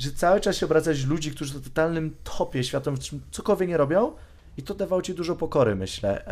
że 0.00 0.12
cały 0.12 0.40
czas 0.40 0.56
się 0.56 0.66
obracać 0.66 1.04
ludzi, 1.04 1.30
którzy 1.30 1.54
w 1.58 1.64
totalnym 1.64 2.16
topie 2.38 2.64
światowym 2.64 3.00
cokolwiek 3.30 3.68
nie 3.68 3.76
robią 3.76 4.12
i 4.56 4.62
to 4.62 4.74
dawało 4.74 5.02
ci 5.02 5.14
dużo 5.14 5.36
pokory, 5.36 5.76
myślę. 5.76 6.24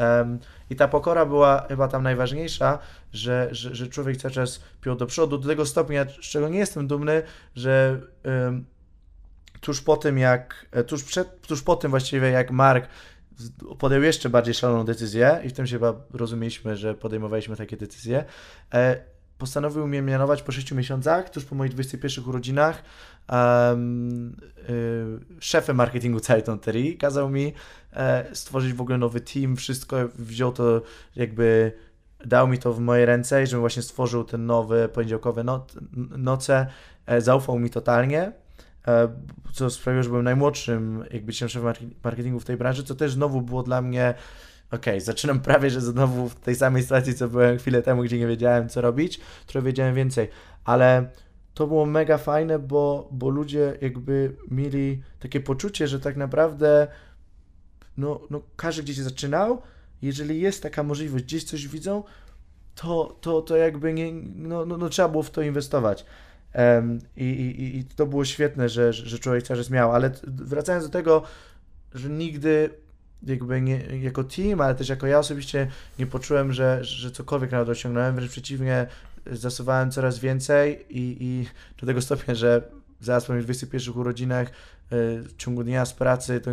I 0.70 0.76
ta 0.76 0.88
pokora 0.88 1.26
była 1.26 1.66
chyba 1.68 1.88
tam 1.88 2.02
najważniejsza, 2.02 2.78
że, 3.12 3.48
że, 3.52 3.74
że 3.74 3.88
człowiek 3.88 4.16
cały 4.16 4.34
czas 4.34 4.60
piął 4.80 4.96
do 4.96 5.06
przodu, 5.06 5.38
do 5.38 5.48
tego 5.48 5.66
stopnia, 5.66 6.04
z 6.04 6.24
czego 6.24 6.48
nie 6.48 6.58
jestem 6.58 6.86
dumny, 6.86 7.22
że 7.56 8.00
um, 8.24 8.64
tuż 9.60 9.80
po 9.80 9.96
tym 9.96 10.18
jak, 10.18 10.66
e, 10.72 10.84
tuż, 10.84 11.04
przed, 11.04 11.40
tuż 11.40 11.62
po 11.62 11.76
tym 11.76 11.90
właściwie 11.90 12.30
jak 12.30 12.50
Mark 12.50 12.88
podjął 13.78 14.02
jeszcze 14.02 14.28
bardziej 14.28 14.54
szaloną 14.54 14.84
decyzję 14.84 15.40
i 15.44 15.48
w 15.48 15.52
tym 15.52 15.66
się 15.66 15.72
chyba 15.72 15.94
rozumieliśmy, 16.12 16.76
że 16.76 16.94
podejmowaliśmy 16.94 17.56
takie 17.56 17.76
decyzje, 17.76 18.24
e, 18.74 19.00
postanowił 19.38 19.86
mnie 19.86 20.02
mianować 20.02 20.42
po 20.42 20.52
6 20.52 20.72
miesiącach, 20.72 21.30
tuż 21.30 21.44
po 21.44 21.54
moich 21.54 21.72
21 21.72 22.24
urodzinach, 22.24 22.82
um, 23.32 24.36
y, 24.68 25.40
szefem 25.40 25.76
marketingu 25.76 26.20
całej 26.20 26.42
Tonterii. 26.42 26.96
Kazał 26.96 27.30
mi 27.30 27.52
e, 27.92 28.34
stworzyć 28.34 28.72
w 28.72 28.80
ogóle 28.80 28.98
nowy 28.98 29.20
team, 29.20 29.56
wszystko 29.56 29.96
wziął 30.14 30.52
to 30.52 30.82
jakby 31.16 31.72
dał 32.24 32.48
mi 32.48 32.58
to 32.58 32.72
w 32.72 32.80
moje 32.80 33.06
ręce 33.06 33.42
i 33.42 33.46
żebym 33.46 33.60
właśnie 33.60 33.82
stworzył 33.82 34.24
ten 34.24 34.46
nowy 34.46 34.88
poniedziałkowe 34.88 35.44
no, 35.44 35.66
noce. 36.18 36.66
E, 37.06 37.20
zaufał 37.20 37.58
mi 37.58 37.70
totalnie, 37.70 38.32
e, 38.88 39.08
co 39.52 39.70
sprawiło, 39.70 40.02
że 40.02 40.08
byłem 40.08 40.24
najmłodszym 40.24 41.04
jakby 41.10 41.32
szefem 41.32 41.72
marketingu 42.04 42.40
w 42.40 42.44
tej 42.44 42.56
branży, 42.56 42.84
co 42.84 42.94
też 42.94 43.12
znowu 43.12 43.42
było 43.42 43.62
dla 43.62 43.82
mnie 43.82 44.14
okej, 44.70 44.94
okay, 44.94 45.00
zaczynam 45.00 45.40
prawie, 45.40 45.70
że 45.70 45.80
znowu 45.80 46.28
w 46.28 46.34
tej 46.34 46.54
samej 46.54 46.82
sytuacji, 46.82 47.14
co 47.14 47.28
byłem 47.28 47.58
chwilę 47.58 47.82
temu, 47.82 48.02
gdzie 48.02 48.18
nie 48.18 48.26
wiedziałem, 48.26 48.68
co 48.68 48.80
robić, 48.80 49.20
trochę 49.46 49.66
wiedziałem 49.66 49.94
więcej, 49.94 50.28
ale 50.64 51.10
to 51.54 51.66
było 51.66 51.86
mega 51.86 52.18
fajne, 52.18 52.58
bo, 52.58 53.08
bo 53.12 53.28
ludzie 53.28 53.78
jakby 53.80 54.36
mieli 54.50 55.02
takie 55.20 55.40
poczucie, 55.40 55.88
że 55.88 56.00
tak 56.00 56.16
naprawdę 56.16 56.88
no, 57.96 58.20
no 58.30 58.42
każdy 58.56 58.82
gdzieś 58.82 58.96
zaczynał, 58.96 59.62
jeżeli 60.02 60.40
jest 60.40 60.62
taka 60.62 60.82
możliwość, 60.82 61.24
gdzieś 61.24 61.44
coś 61.44 61.68
widzą, 61.68 62.04
to, 62.74 63.18
to, 63.20 63.42
to 63.42 63.56
jakby 63.56 63.92
nie, 63.92 64.12
no, 64.34 64.66
no, 64.66 64.76
no 64.76 64.88
trzeba 64.88 65.08
było 65.08 65.22
w 65.22 65.30
to 65.30 65.42
inwestować. 65.42 66.04
Um, 66.54 67.00
i, 67.16 67.24
i, 67.24 67.78
I 67.78 67.84
to 67.84 68.06
było 68.06 68.24
świetne, 68.24 68.68
że, 68.68 68.92
że 68.92 69.18
człowiek 69.18 69.42
cały 69.42 69.60
czas 69.60 69.70
miał, 69.70 69.92
ale 69.92 70.10
wracając 70.26 70.84
do 70.84 70.90
tego, 70.90 71.22
że 71.94 72.08
nigdy 72.08 72.70
jakby 73.22 73.60
nie, 73.60 73.76
jako 73.78 74.24
team, 74.24 74.60
ale 74.60 74.74
też 74.74 74.88
jako 74.88 75.06
ja 75.06 75.18
osobiście 75.18 75.68
nie 75.98 76.06
poczułem, 76.06 76.52
że, 76.52 76.84
że 76.84 77.10
cokolwiek 77.10 77.52
nawet 77.52 77.68
osiągnąłem, 77.68 78.14
wręcz 78.14 78.30
przeciwnie, 78.30 78.86
zasuwałem 79.26 79.90
coraz 79.90 80.18
więcej 80.18 80.86
i, 80.90 81.16
i 81.20 81.46
do 81.80 81.86
tego 81.86 82.02
stopnia, 82.02 82.34
że 82.34 82.62
zaraz 83.00 83.24
po 83.24 83.32
moich 83.32 83.44
21 83.44 83.94
urodzinach 83.94 84.48
y, 84.48 84.52
w 85.22 85.36
ciągu 85.36 85.64
dnia 85.64 85.86
z 85.86 85.92
pracy 85.92 86.40
to 86.40 86.50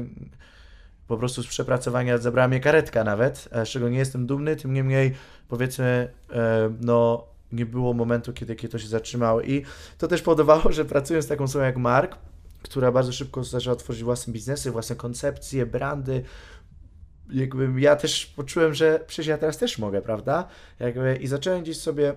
po 1.07 1.17
prostu 1.17 1.43
z 1.43 1.47
przepracowania 1.47 2.17
zabrała 2.17 2.47
mnie 2.47 2.59
karetka 2.59 3.03
nawet, 3.03 3.49
z 3.65 3.69
czego 3.69 3.89
nie 3.89 3.97
jestem 3.97 4.27
dumny, 4.27 4.55
tym 4.55 4.73
niemniej 4.73 5.15
powiedzmy 5.47 6.09
e, 6.31 6.73
no 6.81 7.27
nie 7.51 7.65
było 7.65 7.93
momentu, 7.93 8.33
kiedy, 8.33 8.55
kiedy 8.55 8.71
to 8.71 8.79
się 8.79 8.87
zatrzymało 8.87 9.41
i 9.41 9.65
to 9.97 10.07
też 10.07 10.21
powodowało, 10.21 10.71
że 10.71 10.85
pracując 10.85 11.25
z 11.25 11.27
taką 11.27 11.43
osobą 11.43 11.65
jak 11.65 11.77
Mark, 11.77 12.17
która 12.63 12.91
bardzo 12.91 13.11
szybko 13.11 13.43
zaczęła 13.43 13.75
tworzyć 13.75 14.03
własne 14.03 14.33
biznesy, 14.33 14.71
własne 14.71 14.95
koncepcje, 14.95 15.65
brandy. 15.65 16.23
Jakby 17.33 17.81
ja 17.81 17.95
też 17.95 18.25
poczułem, 18.25 18.73
że 18.73 18.99
przecież 19.07 19.27
ja 19.27 19.37
teraz 19.37 19.57
też 19.57 19.77
mogę, 19.77 20.01
prawda? 20.01 20.47
Jakby, 20.79 21.15
I 21.15 21.27
zacząłem 21.27 21.61
gdzieś 21.63 21.77
sobie 21.77 22.13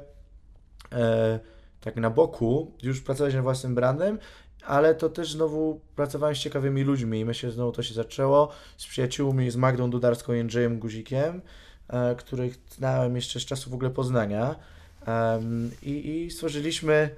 e, 0.93 1.41
tak 1.81 1.97
na 1.97 2.11
boku 2.11 2.73
już 2.83 3.01
pracować 3.01 3.35
nad 3.35 3.43
własnym 3.43 3.75
brandem, 3.75 4.19
ale 4.67 4.95
to 4.95 5.09
też 5.09 5.33
znowu 5.33 5.81
pracowałem 5.97 6.37
z 6.37 6.39
ciekawymi 6.39 6.83
ludźmi 6.83 7.21
i 7.21 7.25
myślę, 7.25 7.49
że 7.49 7.55
znowu 7.55 7.73
to 7.73 7.83
się 7.83 7.95
zaczęło 7.95 8.53
z 8.77 8.87
przyjaciółmi, 8.87 9.51
z 9.51 9.57
Magdą 9.57 9.91
Dudarską 9.91 10.33
i 10.33 10.37
Jędrzejem 10.37 10.79
Guzikiem, 10.79 11.43
e, 11.89 12.15
których 12.15 12.59
znałem 12.71 13.17
jeszcze 13.17 13.41
z 13.41 13.45
czasu 13.45 13.71
w 13.71 13.75
ogóle 13.75 13.91
Poznania 13.91 14.55
i, 15.83 16.11
i 16.11 16.31
stworzyliśmy 16.31 17.11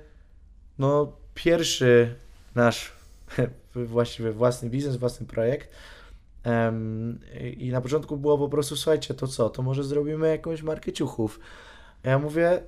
no, 0.79 1.13
pierwszy 1.35 2.15
nasz 2.55 2.93
właściwie 3.75 4.33
własny 4.33 4.71
biznes, 4.71 4.97
własny 4.97 5.27
projekt. 5.27 5.71
I 7.57 7.71
na 7.71 7.81
początku 7.81 8.17
było 8.17 8.39
po 8.39 8.49
prostu, 8.49 8.77
słuchajcie, 8.77 9.15
to 9.15 9.27
co, 9.27 9.51
to 9.51 9.63
może 9.63 9.85
zrobimy 9.85 10.29
jakąś 10.29 10.63
markę 10.63 10.93
ciuchów. 10.93 11.41
Ja 12.05 12.19
mówię, 12.19 12.63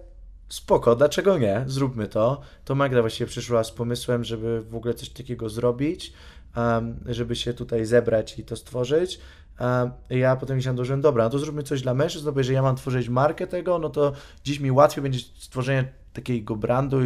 spoko, 0.49 0.97
dlaczego 0.97 1.39
nie? 1.39 1.65
Zróbmy 1.67 2.09
to. 2.09 2.41
To 2.65 2.75
Magda 2.75 3.01
właściwie 3.01 3.29
przyszła 3.29 3.65
z 3.65 3.71
pomysłem, 3.71 4.25
żeby 4.25 4.61
w 4.61 4.75
ogóle 4.75 4.95
coś 4.95 5.09
takiego 5.09 5.49
zrobić, 5.49 6.13
um, 6.57 6.97
żeby 7.07 7.37
się 7.37 7.55
tutaj 7.55 7.87
zebrać 7.87 8.39
i 8.39 8.45
to 8.45 8.57
stworzyć. 8.57 9.21
Um, 9.61 9.91
ja 10.11 10.37
potem 10.37 10.61
się 10.61 10.75
dołożyłem, 10.75 11.01
dobra, 11.01 11.25
no 11.25 11.31
to 11.31 11.39
zróbmy 11.39 11.63
coś 11.63 11.83
dla 11.83 11.95
mężczyzn, 11.95 12.27
no 12.27 12.33
bo 12.33 12.41
jeżeli 12.41 12.55
ja 12.55 12.63
mam 12.63 12.77
tworzyć 12.77 13.09
markę 13.09 13.47
tego, 13.47 13.79
no 13.79 13.91
to 13.91 14.13
dziś 14.45 14.61
mi 14.61 14.71
łatwiej 14.71 15.03
będzie 15.03 15.19
stworzenie 15.19 15.93
takiego 16.13 16.57
brandu, 16.57 16.99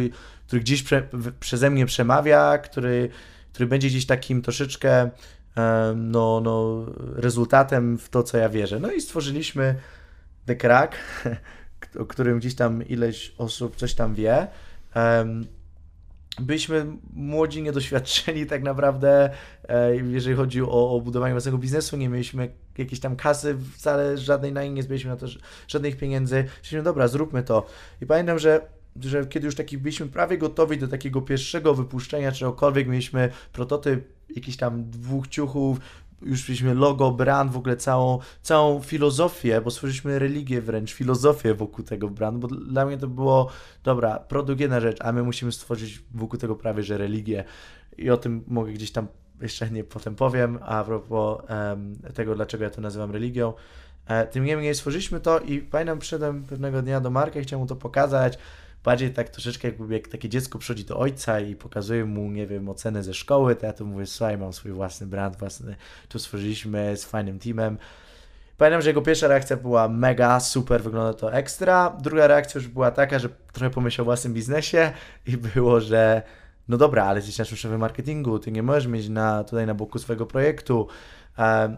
który 0.47 0.61
gdzieś 0.61 0.83
prze, 0.83 1.07
przeze 1.39 1.69
mnie 1.69 1.85
przemawia, 1.85 2.57
który, 2.57 3.09
który 3.53 3.67
będzie 3.67 3.87
gdzieś 3.87 4.05
takim 4.05 4.41
troszeczkę 4.41 5.01
um, 5.01 5.11
no, 5.95 6.41
no, 6.41 6.85
rezultatem 7.15 7.97
w 7.97 8.09
to, 8.09 8.23
co 8.23 8.37
ja 8.37 8.49
wierzę. 8.49 8.79
No 8.79 8.91
i 8.91 9.01
stworzyliśmy 9.01 9.75
The 10.45 10.55
Crack, 10.55 10.95
o 12.01 12.05
którym 12.05 12.39
gdzieś 12.39 12.55
tam 12.55 12.87
ileś 12.87 13.35
osób 13.37 13.75
coś 13.75 13.93
tam 13.93 14.15
wie. 14.15 14.47
Byliśmy 16.39 16.85
młodzi, 17.13 17.61
niedoświadczeni 17.61 18.45
tak 18.45 18.63
naprawdę, 18.63 19.29
e, 19.67 19.95
jeżeli 19.95 20.35
chodzi 20.35 20.61
o, 20.61 20.95
o 20.95 21.01
budowanie 21.01 21.33
własnego 21.33 21.57
biznesu, 21.57 21.97
nie 21.97 22.09
mieliśmy 22.09 22.49
jakiejś 22.77 22.99
tam 22.99 23.15
kasy 23.15 23.57
wcale 23.73 24.17
żadnej 24.17 24.53
na 24.53 24.63
nie 24.65 24.83
zbyliśmy 24.83 25.09
na 25.09 25.17
to 25.17 25.27
żadnych 25.67 25.97
pieniędzy. 25.97 26.35
Myśleliśmy, 26.43 26.83
dobra, 26.83 27.07
zróbmy 27.07 27.43
to. 27.43 27.65
I 28.01 28.05
pamiętam, 28.05 28.39
że 28.39 28.76
że 29.01 29.25
kiedy 29.25 29.45
już 29.45 29.55
taki 29.55 29.77
byliśmy 29.77 30.07
prawie 30.07 30.37
gotowi 30.37 30.77
do 30.77 30.87
takiego 30.87 31.21
pierwszego 31.21 31.73
wypuszczenia 31.73 32.31
czegokolwiek, 32.31 32.87
mieliśmy 32.87 33.29
prototyp 33.53 34.07
jakichś 34.35 34.57
tam 34.57 34.89
dwóch 34.89 35.27
ciuchów, 35.27 35.79
już 36.21 36.49
mieliśmy 36.49 36.73
logo, 36.73 37.11
brand, 37.11 37.51
w 37.51 37.57
ogóle 37.57 37.77
całą, 37.77 38.19
całą 38.41 38.81
filozofię, 38.81 39.61
bo 39.61 39.71
stworzyliśmy 39.71 40.19
religię 40.19 40.61
wręcz, 40.61 40.93
filozofię 40.93 41.53
wokół 41.53 41.85
tego 41.85 42.09
brandu, 42.09 42.47
bo 42.47 42.55
dla 42.55 42.85
mnie 42.85 42.97
to 42.97 43.07
było, 43.07 43.49
dobra, 43.83 44.19
produkt 44.19 44.61
jedna 44.61 44.79
rzecz, 44.79 44.97
a 45.01 45.11
my 45.11 45.23
musimy 45.23 45.51
stworzyć 45.51 46.03
wokół 46.13 46.39
tego 46.39 46.55
prawie, 46.55 46.83
że 46.83 46.97
religię 46.97 47.43
i 47.97 48.09
o 48.09 48.17
tym 48.17 48.43
mogę 48.47 48.73
gdzieś 48.73 48.91
tam 48.91 49.07
jeszcze 49.41 49.71
nie 49.71 49.83
potem 49.83 50.15
powiem, 50.15 50.59
a 50.61 50.83
propos 50.83 51.41
um, 51.49 51.95
tego, 52.13 52.35
dlaczego 52.35 52.63
ja 52.63 52.69
to 52.69 52.81
nazywam 52.81 53.11
religią. 53.11 53.53
E, 54.07 54.27
tym 54.27 54.43
niemniej 54.43 54.75
stworzyliśmy 54.75 55.19
to 55.19 55.39
i 55.39 55.59
pamiętam, 55.59 55.99
przyszedłem 55.99 56.43
pewnego 56.43 56.81
dnia 56.81 57.01
do 57.01 57.09
Marka 57.09 57.39
i 57.39 57.43
chciałem 57.43 57.61
mu 57.61 57.67
to 57.67 57.75
pokazać, 57.75 58.37
bardziej 58.87 59.13
tak 59.13 59.29
troszeczkę 59.29 59.67
jakby 59.67 59.93
jak 59.93 60.07
takie 60.07 60.29
dziecko 60.29 60.59
przychodzi 60.59 60.85
do 60.85 60.97
ojca 60.99 61.39
i 61.39 61.55
pokazuje 61.55 62.05
mu, 62.05 62.31
nie 62.31 62.47
wiem, 62.47 62.69
ocenę 62.69 63.03
ze 63.03 63.13
szkoły, 63.13 63.55
to 63.55 63.65
ja 63.65 63.73
to 63.73 63.85
mówię, 63.85 64.05
słuchaj, 64.05 64.37
mam 64.37 64.53
swój 64.53 64.71
własny 64.71 65.07
brand, 65.07 65.35
własny, 65.35 65.75
tu 66.09 66.19
stworzyliśmy 66.19 66.97
z 66.97 67.05
fajnym 67.05 67.39
teamem. 67.39 67.77
Pamiętam, 68.57 68.81
że 68.81 68.89
jego 68.89 69.01
pierwsza 69.01 69.27
reakcja 69.27 69.57
była 69.57 69.87
mega, 69.87 70.39
super, 70.39 70.83
wygląda 70.83 71.13
to 71.13 71.33
ekstra. 71.33 71.97
Druga 72.01 72.27
reakcja 72.27 72.59
już 72.59 72.67
była 72.67 72.91
taka, 72.91 73.19
że 73.19 73.29
trochę 73.53 73.69
pomyślał 73.69 74.03
o 74.03 74.05
własnym 74.05 74.33
biznesie 74.33 74.91
i 75.25 75.37
było, 75.37 75.81
że 75.81 76.21
no 76.67 76.77
dobra, 76.77 77.05
ale 77.05 77.19
jesteś 77.19 77.37
naszym 77.37 77.57
szefem 77.57 77.79
marketingu, 77.79 78.39
ty 78.39 78.51
nie 78.51 78.63
możesz 78.63 78.87
mieć 78.87 79.09
na, 79.09 79.43
tutaj 79.43 79.65
na 79.65 79.73
boku 79.73 79.99
swojego 79.99 80.25
projektu. 80.25 80.87
Um, 81.37 81.77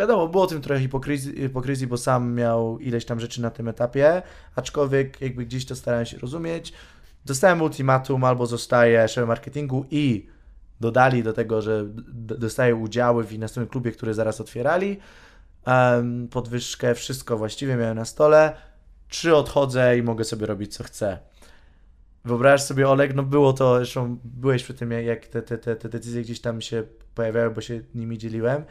Wiadomo, 0.00 0.28
było 0.28 0.46
tym 0.46 0.60
trochę 0.60 0.80
hipokryzji, 0.80 1.36
hipokryzji, 1.36 1.86
bo 1.86 1.96
sam 1.96 2.34
miał 2.34 2.78
ileś 2.78 3.04
tam 3.04 3.20
rzeczy 3.20 3.42
na 3.42 3.50
tym 3.50 3.68
etapie, 3.68 4.22
aczkolwiek 4.56 5.20
jakby 5.20 5.46
gdzieś 5.46 5.66
to 5.66 5.76
starałem 5.76 6.06
się 6.06 6.18
rozumieć. 6.18 6.72
Dostałem 7.24 7.62
ultimatum, 7.62 8.24
albo 8.24 8.46
zostaję 8.46 9.08
szefem 9.08 9.28
marketingu 9.28 9.86
i 9.90 10.26
dodali 10.80 11.22
do 11.22 11.32
tego, 11.32 11.62
że 11.62 11.84
dostaję 12.38 12.74
udziały 12.74 13.24
w 13.24 13.38
następnym 13.38 13.68
klubie, 13.68 13.92
który 13.92 14.14
zaraz 14.14 14.40
otwierali. 14.40 14.98
Um, 15.66 16.28
podwyżkę, 16.28 16.94
wszystko 16.94 17.38
właściwie 17.38 17.76
miałem 17.76 17.96
na 17.96 18.04
stole. 18.04 18.52
Czy 19.08 19.36
odchodzę 19.36 19.98
i 19.98 20.02
mogę 20.02 20.24
sobie 20.24 20.46
robić 20.46 20.76
co 20.76 20.84
chcę. 20.84 21.18
Wyobraź 22.24 22.62
sobie, 22.62 22.88
Oleg, 22.88 23.14
no 23.14 23.22
było 23.22 23.52
to, 23.52 23.76
zresztą 23.76 24.18
byłeś 24.24 24.62
przy 24.64 24.74
tym, 24.74 24.90
jak 24.90 25.26
te, 25.26 25.42
te, 25.42 25.58
te, 25.58 25.76
te 25.76 25.88
decyzje 25.88 26.22
gdzieś 26.22 26.40
tam 26.40 26.60
się 26.60 26.82
pojawiały, 27.14 27.50
bo 27.50 27.60
się 27.60 27.80
nimi 27.94 28.18
dzieliłem 28.18 28.64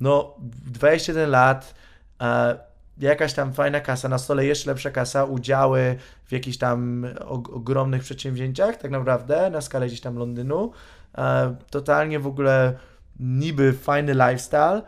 no 0.00 0.34
21 0.66 1.30
lat, 1.30 1.74
e, 2.20 2.58
jakaś 2.98 3.34
tam 3.34 3.52
fajna 3.52 3.80
kasa, 3.80 4.08
na 4.08 4.18
stole 4.18 4.46
jeszcze 4.46 4.70
lepsza 4.70 4.90
kasa, 4.90 5.24
udziały 5.24 5.98
w 6.24 6.32
jakichś 6.32 6.58
tam 6.58 7.06
ogromnych 7.28 8.02
przedsięwzięciach, 8.02 8.76
tak 8.76 8.90
naprawdę, 8.90 9.50
na 9.50 9.60
skalę 9.60 9.86
gdzieś 9.86 10.00
tam 10.00 10.16
Londynu. 10.16 10.72
E, 11.18 11.56
totalnie 11.70 12.20
w 12.20 12.26
ogóle 12.26 12.74
niby 13.20 13.72
fajny 13.72 14.12
lifestyle, 14.12 14.82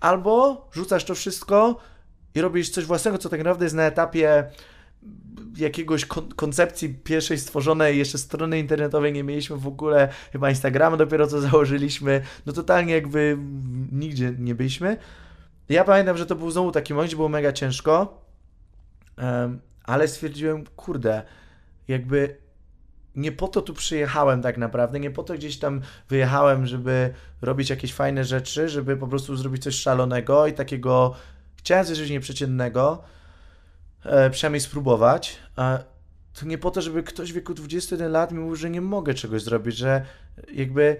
albo 0.00 0.68
rzucasz 0.72 1.04
to 1.04 1.14
wszystko 1.14 1.76
i 2.34 2.40
robisz 2.40 2.70
coś 2.70 2.84
własnego, 2.84 3.18
co 3.18 3.28
tak 3.28 3.40
naprawdę 3.40 3.64
jest 3.64 3.76
na 3.76 3.82
etapie 3.82 4.50
jakiegoś 5.56 6.04
kon 6.04 6.28
koncepcji 6.28 6.88
pierwszej 6.88 7.38
stworzonej, 7.38 7.98
jeszcze 7.98 8.18
strony 8.18 8.58
internetowej 8.58 9.12
nie 9.12 9.24
mieliśmy 9.24 9.56
w 9.56 9.66
ogóle, 9.66 10.08
chyba 10.32 10.50
Instagrama 10.50 10.96
dopiero 10.96 11.26
co 11.26 11.40
założyliśmy, 11.40 12.22
no 12.46 12.52
totalnie 12.52 12.94
jakby 12.94 13.38
nigdzie 13.92 14.34
nie 14.38 14.54
byliśmy. 14.54 14.96
Ja 15.68 15.84
pamiętam, 15.84 16.16
że 16.16 16.26
to 16.26 16.34
był 16.34 16.50
znowu 16.50 16.72
taki 16.72 16.94
moment, 16.94 17.14
było 17.14 17.28
mega 17.28 17.52
ciężko, 17.52 18.22
um, 19.18 19.60
ale 19.84 20.08
stwierdziłem, 20.08 20.64
kurde, 20.76 21.22
jakby 21.88 22.36
nie 23.16 23.32
po 23.32 23.48
to 23.48 23.62
tu 23.62 23.74
przyjechałem 23.74 24.42
tak 24.42 24.58
naprawdę, 24.58 25.00
nie 25.00 25.10
po 25.10 25.22
to 25.22 25.34
gdzieś 25.34 25.58
tam 25.58 25.80
wyjechałem, 26.08 26.66
żeby 26.66 27.14
robić 27.42 27.70
jakieś 27.70 27.94
fajne 27.94 28.24
rzeczy, 28.24 28.68
żeby 28.68 28.96
po 28.96 29.06
prostu 29.06 29.36
zrobić 29.36 29.62
coś 29.62 29.74
szalonego 29.74 30.46
i 30.46 30.52
takiego, 30.52 31.14
chciałem 31.56 31.86
coś 31.86 32.10
nieprzeciętnego, 32.10 33.02
przynajmniej 34.30 34.60
spróbować. 34.60 35.38
E, 35.58 35.84
to 36.40 36.46
nie 36.46 36.58
po 36.58 36.70
to, 36.70 36.82
żeby 36.82 37.02
ktoś 37.02 37.32
w 37.32 37.34
wieku 37.34 37.54
21 37.54 38.12
lat 38.12 38.32
mi 38.32 38.38
mówił, 38.38 38.56
że 38.56 38.70
nie 38.70 38.80
mogę 38.80 39.14
czegoś 39.14 39.42
zrobić, 39.42 39.76
że 39.76 40.04
jakby, 40.52 40.96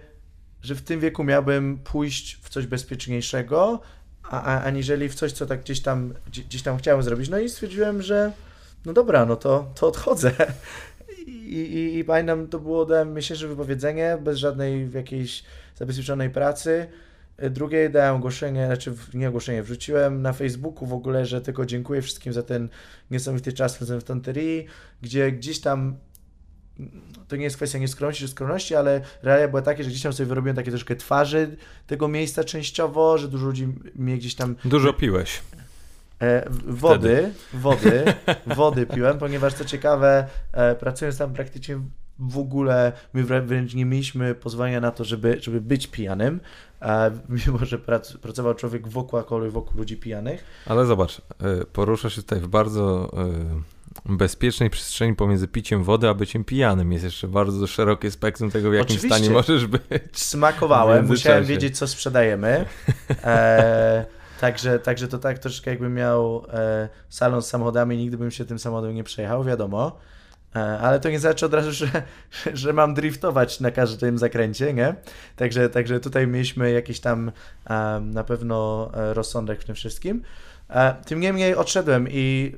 że 0.63 0.75
w 0.75 0.83
tym 0.83 1.01
wieku 1.01 1.25
miałbym 1.25 1.79
pójść 1.79 2.39
w 2.43 2.49
coś 2.49 2.67
bezpieczniejszego, 2.67 3.81
a, 4.23 4.43
a, 4.43 4.63
aniżeli 4.63 5.09
w 5.09 5.15
coś, 5.15 5.33
co 5.33 5.47
tak 5.47 5.61
gdzieś 5.61 5.81
tam, 5.81 6.15
gdzieś 6.27 6.63
tam 6.63 6.79
chciałem 6.79 7.03
zrobić. 7.03 7.29
No 7.29 7.39
i 7.39 7.49
stwierdziłem, 7.49 8.03
że 8.03 8.33
no 8.85 8.93
dobra, 8.93 9.27
no 9.27 9.37
to, 9.37 9.73
to 9.75 9.89
odchodzę. 9.89 10.33
I, 11.27 11.61
i, 11.61 11.99
I 11.99 12.05
pamiętam, 12.05 12.49
to 12.49 12.59
było, 12.59 12.87
dałem 12.87 13.15
miesięczne 13.15 13.49
wypowiedzenie, 13.49 14.19
bez 14.21 14.39
żadnej 14.39 14.91
jakiejś 14.93 15.45
zabezpieczonej 15.77 16.31
pracy. 16.31 16.89
Drugie 17.51 17.91
dałem 17.91 18.17
ogłoszenie, 18.17 18.67
znaczy 18.67 18.95
nie 19.15 19.29
ogłoszenie, 19.29 19.63
wrzuciłem 19.63 20.23
na 20.23 20.33
Facebooku 20.33 20.87
w 20.87 20.93
ogóle, 20.93 21.27
że 21.27 21.41
tylko 21.41 21.67
dziękuję 21.67 22.03
wszystkim 22.03 22.33
za 22.33 22.43
ten 22.43 22.69
niesamowity 23.11 23.53
czas 23.53 23.79
w 23.79 24.03
Tanterii, 24.03 24.67
gdzie 25.03 25.33
gdzieś 25.33 25.61
tam 25.61 25.97
to 27.29 27.37
nie 27.37 27.45
jest 27.45 27.57
kwestia 27.57 27.79
nieskromności 27.79 28.25
czy 28.25 28.31
skromności, 28.31 28.75
ale 28.75 29.01
realia 29.23 29.49
była 29.49 29.63
takie, 29.63 29.85
że 29.85 29.91
gdzieś 29.91 30.03
tam 30.03 30.13
sobie 30.13 30.27
wyrobiłem 30.27 30.57
takie 30.57 30.71
troszkę 30.71 30.97
twarzy 30.97 31.57
tego 31.87 32.09
miejsca 32.09 32.45
częściowo, 32.45 33.19
że 33.19 33.29
dużo 33.29 33.47
ludzi 33.47 33.69
mnie 33.95 34.17
gdzieś 34.17 34.35
tam... 34.35 34.57
Dużo 34.65 34.93
piłeś. 34.93 35.43
E, 36.23 36.51
wody, 36.67 36.99
Wtedy. 36.99 37.33
wody, 37.55 38.05
wody 38.57 38.87
piłem, 38.87 39.19
ponieważ 39.19 39.55
co 39.55 39.65
ciekawe, 39.65 40.27
e, 40.53 40.75
pracując 40.75 41.19
tam 41.19 41.33
praktycznie 41.33 41.81
w 42.19 42.39
ogóle 42.39 42.93
my 43.13 43.25
wręcz 43.25 43.75
nie 43.75 43.85
mieliśmy 43.85 44.35
pozwolenia 44.35 44.81
na 44.81 44.91
to, 44.91 45.05
żeby, 45.05 45.39
żeby 45.41 45.61
być 45.61 45.87
pijanym, 45.87 46.41
mimo 47.29 47.59
że 47.63 47.79
prac, 47.79 48.13
pracował 48.17 48.55
człowiek 48.55 48.89
wokół 48.89 49.19
alkoholu 49.19 49.51
wokół 49.51 49.79
ludzi 49.79 49.97
pijanych. 49.97 50.45
Ale 50.67 50.87
zobacz, 50.87 51.19
e, 51.19 51.65
porusza 51.65 52.11
się 52.11 52.23
tutaj 52.23 52.41
w 52.41 52.49
bardzo 52.49 53.11
e, 53.17 54.15
bezpiecznej 54.17 54.71
przestrzeni 54.71 55.17
pomiędzy 55.17 55.49
piciem 55.49 55.85
wody 55.85 56.09
a 56.09 56.15
byciem 56.15 56.45
pijanym. 56.45 56.93
Jest 56.93 57.05
jeszcze 57.05 57.29
bardzo 57.29 57.67
szerokie 57.67 58.11
spektrum 58.11 58.51
tego, 58.51 58.71
w 58.71 58.75
jakim 58.75 58.97
Oczywiście. 58.97 59.17
stanie 59.17 59.31
możesz 59.31 59.67
być. 59.67 59.83
Smakowałem, 60.13 61.07
musiałem 61.07 61.45
wiedzieć, 61.45 61.79
co 61.79 61.89
sprzedajemy. 61.89 62.65
E, 63.25 64.05
także, 64.41 64.79
także 64.79 65.09
to 65.09 65.19
tak 65.19 65.39
troszkę 65.39 65.71
jakbym 65.71 65.95
miał 65.95 66.45
e, 66.53 66.89
salon 67.09 67.43
z 67.43 67.47
samochodami, 67.47 67.97
nigdy 67.97 68.19
bym 68.19 68.31
się 68.31 68.45
tym 68.45 68.59
samochodem 68.59 68.95
nie 68.95 69.05
przejechał, 69.05 69.45
wiadomo. 69.45 69.99
E, 70.57 70.79
ale 70.79 71.01
to 71.01 71.11
nie 71.11 71.19
znaczy 71.19 71.47
od 71.47 71.55
razu, 71.55 71.73
że, 71.73 72.03
że 72.53 72.73
mam 72.73 72.95
driftować 72.95 73.61
na 73.61 73.71
każdym 73.71 74.19
zakręcie, 74.19 74.75
nie? 74.75 74.95
Także, 75.37 75.69
także 75.69 76.01
tutaj 76.01 76.27
mieliśmy 76.27 76.71
jakiś 76.71 77.01
tam 77.01 77.33
na 78.03 78.25
pewno 78.25 78.91
e, 78.95 79.15
rozsądek 79.15 79.61
w 79.61 79.65
tym 79.65 79.75
wszystkim. 79.75 80.23
E, 80.71 80.95
tym 81.05 81.21
niemniej 81.21 81.55
odszedłem 81.55 82.09
i 82.11 82.57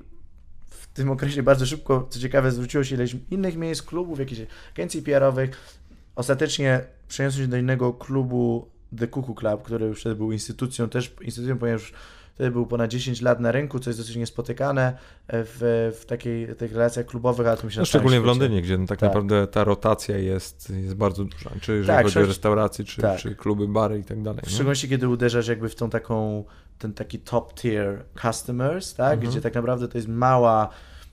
w 0.71 0.87
tym 0.87 1.11
okresie 1.11 1.43
bardzo 1.43 1.67
szybko, 1.67 2.07
co 2.11 2.21
ciekawe, 2.21 2.51
zwróciło 2.51 2.85
się 2.85 2.95
ileś 2.95 3.17
innych 3.31 3.57
miejsc, 3.57 3.83
klubów, 3.83 4.19
jakichś 4.19 4.41
agencji 4.75 5.03
PR-owych. 5.03 5.81
Ostatecznie 6.17 6.81
przeniosłem 7.09 7.45
się 7.45 7.51
do 7.51 7.57
innego 7.57 7.93
klubu 7.93 8.69
The 8.99 9.09
Cuckoo 9.09 9.35
Club, 9.35 9.63
który 9.63 9.87
już 9.87 10.01
wtedy 10.01 10.15
był 10.15 10.33
instytucją, 10.33 10.89
też 10.89 11.15
instytucją, 11.21 11.59
ponieważ 11.59 11.93
Wtedy 12.35 12.51
był 12.51 12.67
ponad 12.67 12.91
10 12.91 13.21
lat 13.23 13.41
na 13.41 13.53
rynku, 13.53 13.79
co 13.79 13.91
jest 13.91 14.01
dosyć 14.01 14.17
niespotykane 14.17 14.97
w, 15.29 15.91
w 16.01 16.05
takiej, 16.07 16.57
tych 16.57 16.73
relacjach 16.73 17.07
klubowych, 17.07 17.47
ale 17.47 17.57
to 17.57 17.67
myślę, 17.67 17.81
no, 17.81 17.87
Szczególnie 17.87 18.21
w 18.21 18.25
Londynie, 18.25 18.63
gdzie 18.63 18.79
no, 18.79 18.87
tak, 18.87 18.99
tak, 18.99 19.09
naprawdę 19.09 19.47
ta 19.47 19.65
rotacja 19.65 20.19
jest, 20.19 20.71
jest 20.71 20.95
bardzo 20.95 21.25
duża. 21.25 21.51
Czy 21.61 21.73
jeżeli 21.73 21.87
tak, 21.97 22.05
chodzi 22.05 22.19
o 22.19 22.27
restauracje, 22.27 22.85
czy, 22.85 23.03
tak. 23.03 23.19
czy 23.19 23.35
kluby, 23.35 23.69
bary 23.69 23.99
i 23.99 24.05
tak 24.05 24.23
dalej. 24.23 24.43
W 24.47 24.51
szczególności, 24.51 24.89
kiedy 24.89 25.09
uderzasz 25.09 25.49
jakby 25.49 25.69
w 25.69 25.75
tą 25.75 25.91
taką, 25.91 26.45
ten 26.79 26.93
taki 26.93 27.19
top 27.19 27.55
tier 27.55 28.05
customers, 28.23 28.95
tak? 28.95 29.13
Mhm. 29.13 29.31
Gdzie 29.31 29.41
tak 29.41 29.55
naprawdę 29.55 29.89
to 29.89 29.99
jest 29.99 30.09
mała, 30.09 30.69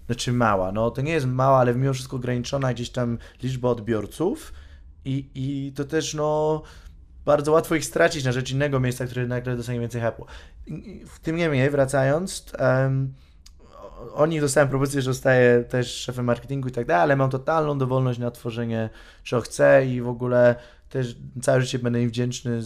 znaczy 0.05 0.33
mała, 0.33 0.71
no 0.71 0.91
to 0.91 1.01
nie 1.01 1.11
jest 1.11 1.27
mała, 1.27 1.57
ale 1.57 1.75
mimo 1.75 1.93
wszystko 1.93 2.17
ograniczona 2.17 2.73
gdzieś 2.73 2.89
tam 2.89 3.17
liczba 3.43 3.69
odbiorców 3.69 4.53
i, 5.05 5.29
i 5.35 5.71
to 5.75 5.83
też 5.85 6.13
no 6.13 6.61
bardzo 7.27 7.51
łatwo 7.51 7.75
ich 7.75 7.85
stracić 7.85 8.25
na 8.25 8.31
rzecz 8.31 8.51
innego 8.51 8.79
miejsca, 8.79 9.05
które 9.05 9.27
nagle 9.27 9.57
dostanie 9.57 9.79
więcej 9.79 10.01
hypu. 10.01 10.25
W 11.07 11.19
tym 11.19 11.35
niemniej, 11.35 11.69
wracając, 11.69 12.53
um, 12.59 13.13
oni 14.13 14.39
dostałem 14.39 14.69
propozycję, 14.69 15.01
że 15.01 15.13
zostaję 15.13 15.63
też 15.63 15.95
szefem 15.95 16.25
marketingu 16.25 16.67
i 16.67 16.71
tak 16.71 16.85
dalej, 16.85 17.03
ale 17.03 17.15
mam 17.15 17.29
totalną 17.29 17.77
dowolność 17.77 18.19
na 18.19 18.31
tworzenie, 18.31 18.89
co 19.25 19.41
chcę 19.41 19.85
i 19.85 20.01
w 20.01 20.07
ogóle 20.07 20.55
też 20.89 21.15
całe 21.41 21.61
życie 21.61 21.79
będę 21.79 22.01
im 22.01 22.09
wdzięczny 22.09 22.61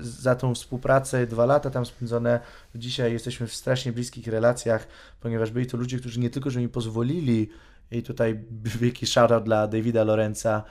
za 0.00 0.34
tą 0.34 0.54
współpracę. 0.54 1.26
Dwa 1.26 1.46
lata 1.46 1.70
tam 1.70 1.86
spędzone. 1.86 2.40
Dzisiaj 2.74 3.12
jesteśmy 3.12 3.46
w 3.46 3.54
strasznie 3.54 3.92
bliskich 3.92 4.26
relacjach, 4.26 4.88
ponieważ 5.20 5.50
byli 5.50 5.66
to 5.66 5.76
ludzie, 5.76 5.98
którzy 5.98 6.20
nie 6.20 6.30
tylko, 6.30 6.50
że 6.50 6.60
mi 6.60 6.68
pozwolili 6.68 7.50
i 7.90 8.02
tutaj 8.02 8.40
wielki 8.80 9.06
shoutout 9.06 9.44
dla 9.44 9.66
Davida 9.66 10.04
Lorenza, 10.04 10.64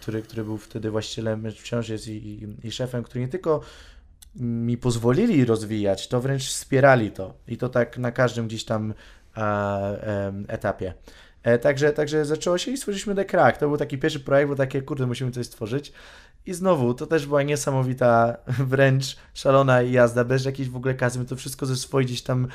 który, 0.00 0.22
który 0.22 0.44
był 0.44 0.58
wtedy 0.58 0.90
właścicielem, 0.90 1.52
wciąż 1.52 1.88
jest 1.88 2.08
i, 2.08 2.12
i, 2.12 2.66
i 2.66 2.72
szefem, 2.72 3.02
który 3.02 3.20
nie 3.20 3.28
tylko 3.28 3.60
mi 4.36 4.76
pozwolili 4.76 5.44
rozwijać, 5.44 6.08
to 6.08 6.20
wręcz 6.20 6.48
wspierali 6.48 7.10
to. 7.10 7.34
I 7.48 7.56
to 7.56 7.68
tak 7.68 7.98
na 7.98 8.12
każdym 8.12 8.46
gdzieś 8.46 8.64
tam 8.64 8.94
e, 9.36 10.32
etapie. 10.48 10.94
E, 11.42 11.58
także, 11.58 11.92
także 11.92 12.24
zaczęło 12.24 12.58
się 12.58 12.70
i 12.70 12.76
stworzyliśmy 12.76 13.14
The 13.14 13.24
Crack. 13.24 13.58
To 13.58 13.68
był 13.68 13.76
taki 13.76 13.98
pierwszy 13.98 14.20
projekt, 14.20 14.48
bo 14.48 14.56
takie, 14.56 14.82
kurde, 14.82 15.06
musimy 15.06 15.30
coś 15.30 15.46
stworzyć. 15.46 15.92
I 16.46 16.54
znowu, 16.54 16.94
to 16.94 17.06
też 17.06 17.26
była 17.26 17.42
niesamowita, 17.42 18.36
wręcz 18.72 19.16
szalona 19.34 19.82
jazda, 19.82 20.24
bez 20.24 20.44
jakiejś 20.44 20.68
w 20.68 20.76
ogóle 20.76 20.94
kasy. 20.94 21.18
My 21.18 21.24
to 21.24 21.36
wszystko 21.36 21.66
ze 21.66 21.76
swoich 21.76 22.06
gdzieś 22.06 22.22
tam 22.22 22.48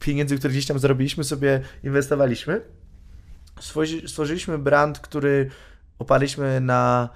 pieniędzy, 0.00 0.38
które 0.38 0.50
gdzieś 0.50 0.66
tam 0.66 0.78
zrobiliśmy, 0.78 1.24
sobie 1.24 1.60
inwestowaliśmy. 1.84 2.60
Stworzyliśmy 4.06 4.58
brand, 4.58 4.98
który 4.98 5.50
oparliśmy 6.00 6.60
na, 6.60 7.08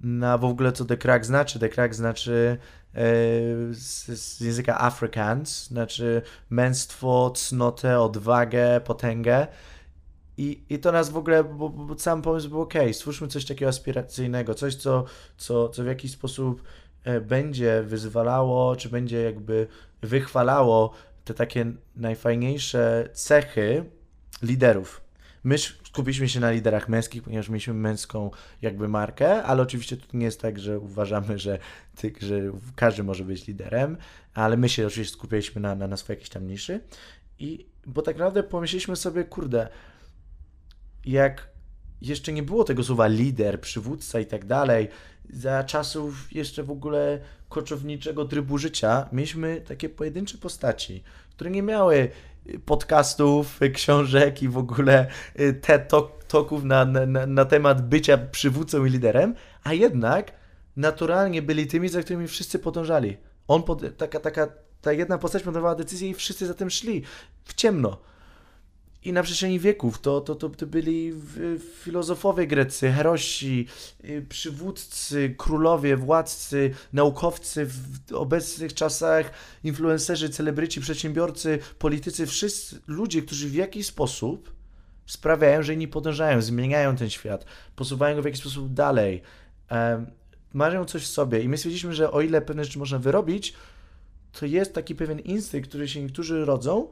na 0.00 0.38
w 0.38 0.44
ogóle 0.44 0.72
co 0.72 0.84
The 0.84 0.96
Crack 0.96 1.24
znaczy. 1.24 1.58
The 1.58 1.68
Crack 1.68 1.94
znaczy 1.94 2.58
e, 2.94 3.00
z, 3.72 4.06
z, 4.06 4.40
języka 4.40 4.80
Afrikaans, 4.80 5.66
znaczy 5.66 6.22
męstwo, 6.50 7.30
cnotę, 7.30 8.00
odwagę, 8.00 8.80
potęgę. 8.80 9.46
I, 10.36 10.64
I 10.70 10.78
to 10.78 10.92
nas 10.92 11.10
w 11.10 11.16
ogóle, 11.16 11.44
bo, 11.44 11.68
bo 11.68 11.98
sam 11.98 12.22
pomysł 12.22 12.48
był 12.48 12.60
ok, 12.60 12.74
stwórzmy 12.92 13.28
coś 13.28 13.44
takiego 13.44 13.68
aspiracyjnego, 13.68 14.54
coś, 14.54 14.74
co, 14.74 15.04
co, 15.36 15.68
co 15.68 15.82
w 15.82 15.86
jakiś 15.86 16.12
sposób 16.12 16.62
e, 17.04 17.20
będzie 17.20 17.82
wyzwalało, 17.82 18.76
czy 18.76 18.88
będzie 18.88 19.22
jakby 19.22 19.66
wychwalało 20.02 20.92
te 21.24 21.34
takie 21.34 21.72
najfajniejsze 21.96 23.08
cechy 23.12 23.84
liderów. 24.42 25.07
My 25.48 25.58
skupiliśmy 25.58 26.28
się 26.28 26.40
na 26.40 26.50
liderach 26.50 26.88
męskich, 26.88 27.22
ponieważ 27.22 27.48
mieliśmy 27.48 27.74
męską 27.74 28.30
jakby 28.62 28.88
markę, 28.88 29.42
ale 29.42 29.62
oczywiście 29.62 29.96
to 29.96 30.04
nie 30.12 30.24
jest 30.24 30.40
tak, 30.40 30.58
że 30.58 30.78
uważamy, 30.78 31.38
że, 31.38 31.58
ty, 31.96 32.12
że 32.20 32.40
każdy 32.76 33.02
może 33.02 33.24
być 33.24 33.46
liderem, 33.46 33.96
ale 34.34 34.56
my 34.56 34.68
się 34.68 34.86
oczywiście 34.86 35.14
skupialiśmy 35.14 35.60
na, 35.60 35.74
na, 35.74 35.86
na 35.86 35.96
swojej 35.96 36.16
jakiejś 36.16 36.30
tam 36.30 36.46
niszy. 36.46 36.80
I 37.38 37.66
bo 37.86 38.02
tak 38.02 38.16
naprawdę 38.16 38.42
pomyśleliśmy 38.42 38.96
sobie, 38.96 39.24
kurde, 39.24 39.68
jak 41.04 41.48
jeszcze 42.00 42.32
nie 42.32 42.42
było 42.42 42.64
tego 42.64 42.84
słowa 42.84 43.06
lider, 43.06 43.60
przywódca 43.60 44.20
i 44.20 44.26
tak 44.26 44.44
dalej, 44.44 44.88
za 45.30 45.64
czasów 45.64 46.32
jeszcze 46.32 46.62
w 46.62 46.70
ogóle 46.70 47.20
koczowniczego 47.48 48.24
trybu 48.24 48.58
życia, 48.58 49.08
mieliśmy 49.12 49.60
takie 49.60 49.88
pojedyncze 49.88 50.38
postaci, 50.38 51.02
które 51.30 51.50
nie 51.50 51.62
miały 51.62 52.10
podcastów, 52.64 53.60
książek 53.74 54.42
i 54.42 54.48
w 54.48 54.58
ogóle 54.58 55.06
y, 55.40 55.54
TED 55.54 55.92
toków 56.28 56.64
na, 56.64 56.84
na, 56.84 57.26
na 57.26 57.44
temat 57.44 57.88
bycia 57.88 58.18
przywódcą 58.18 58.84
i 58.84 58.90
liderem, 58.90 59.34
a 59.64 59.72
jednak 59.72 60.32
naturalnie 60.76 61.42
byli 61.42 61.66
tymi, 61.66 61.88
za 61.88 62.02
którymi 62.02 62.28
wszyscy 62.28 62.58
podążali. 62.58 63.16
On, 63.48 63.62
pod, 63.62 63.96
taka, 63.96 64.20
taka, 64.20 64.46
ta 64.80 64.92
jedna 64.92 65.18
postać 65.18 65.42
podejmowała 65.42 65.74
decyzję 65.74 66.10
i 66.10 66.14
wszyscy 66.14 66.46
za 66.46 66.54
tym 66.54 66.70
szli 66.70 67.02
w 67.44 67.54
ciemno. 67.54 67.98
I 69.04 69.12
na 69.12 69.22
przestrzeni 69.22 69.60
wieków 69.60 69.98
to, 69.98 70.20
to, 70.20 70.34
to, 70.34 70.48
to 70.48 70.66
byli 70.66 71.12
filozofowie 71.82 72.46
greccy, 72.46 72.92
herosi, 72.92 73.66
y, 74.04 74.26
przywódcy, 74.28 75.34
królowie, 75.38 75.96
władcy, 75.96 76.70
naukowcy 76.92 77.66
w 77.66 78.12
obecnych 78.12 78.74
czasach, 78.74 79.30
influencerzy, 79.64 80.30
celebryci, 80.30 80.80
przedsiębiorcy, 80.80 81.58
politycy, 81.78 82.26
wszyscy 82.26 82.80
ludzie, 82.86 83.22
którzy 83.22 83.48
w 83.48 83.54
jakiś 83.54 83.86
sposób 83.86 84.52
sprawiają, 85.06 85.62
że 85.62 85.74
inni 85.74 85.88
podążają, 85.88 86.42
zmieniają 86.42 86.96
ten 86.96 87.10
świat, 87.10 87.44
posuwają 87.76 88.16
go 88.16 88.22
w 88.22 88.24
jakiś 88.24 88.40
sposób 88.40 88.72
dalej, 88.72 89.22
mają 90.52 90.84
coś 90.84 91.02
w 91.02 91.06
sobie. 91.06 91.40
I 91.42 91.48
my 91.48 91.56
stwierdziliśmy, 91.56 91.94
że 91.94 92.10
o 92.10 92.20
ile 92.20 92.40
pewne 92.40 92.64
rzeczy 92.64 92.78
można 92.78 92.98
wyrobić, 92.98 93.54
to 94.32 94.46
jest 94.46 94.74
taki 94.74 94.94
pewien 94.94 95.18
instynkt, 95.18 95.68
który 95.68 95.88
się 95.88 96.02
niektórzy 96.02 96.44
rodzą, 96.44 96.88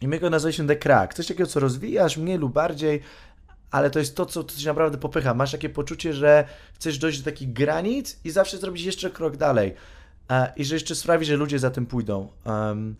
i 0.00 0.08
my 0.08 0.18
go 0.18 0.30
nazwaliśmy 0.30 0.66
The 0.66 0.76
Crack. 0.76 1.14
Coś 1.14 1.26
takiego, 1.26 1.46
co 1.46 1.60
rozwijasz 1.60 2.16
mniej 2.16 2.38
lub 2.38 2.52
bardziej, 2.52 3.00
ale 3.70 3.90
to 3.90 3.98
jest 3.98 4.16
to, 4.16 4.26
co, 4.26 4.44
co 4.44 4.60
cię 4.60 4.68
naprawdę 4.68 4.98
popycha. 4.98 5.34
Masz 5.34 5.52
takie 5.52 5.68
poczucie, 5.68 6.12
że 6.12 6.44
chcesz 6.74 6.98
dojść 6.98 7.18
do 7.18 7.24
takich 7.24 7.52
granic 7.52 8.20
i 8.24 8.30
zawsze 8.30 8.58
zrobić 8.58 8.84
jeszcze 8.84 9.10
krok 9.10 9.36
dalej. 9.36 9.74
E, 10.30 10.52
I 10.56 10.64
że 10.64 10.74
jeszcze 10.74 10.94
sprawi, 10.94 11.24
że 11.24 11.36
ludzie 11.36 11.58
za 11.58 11.70
tym 11.70 11.86
pójdą. 11.86 12.28
Um, 12.44 12.96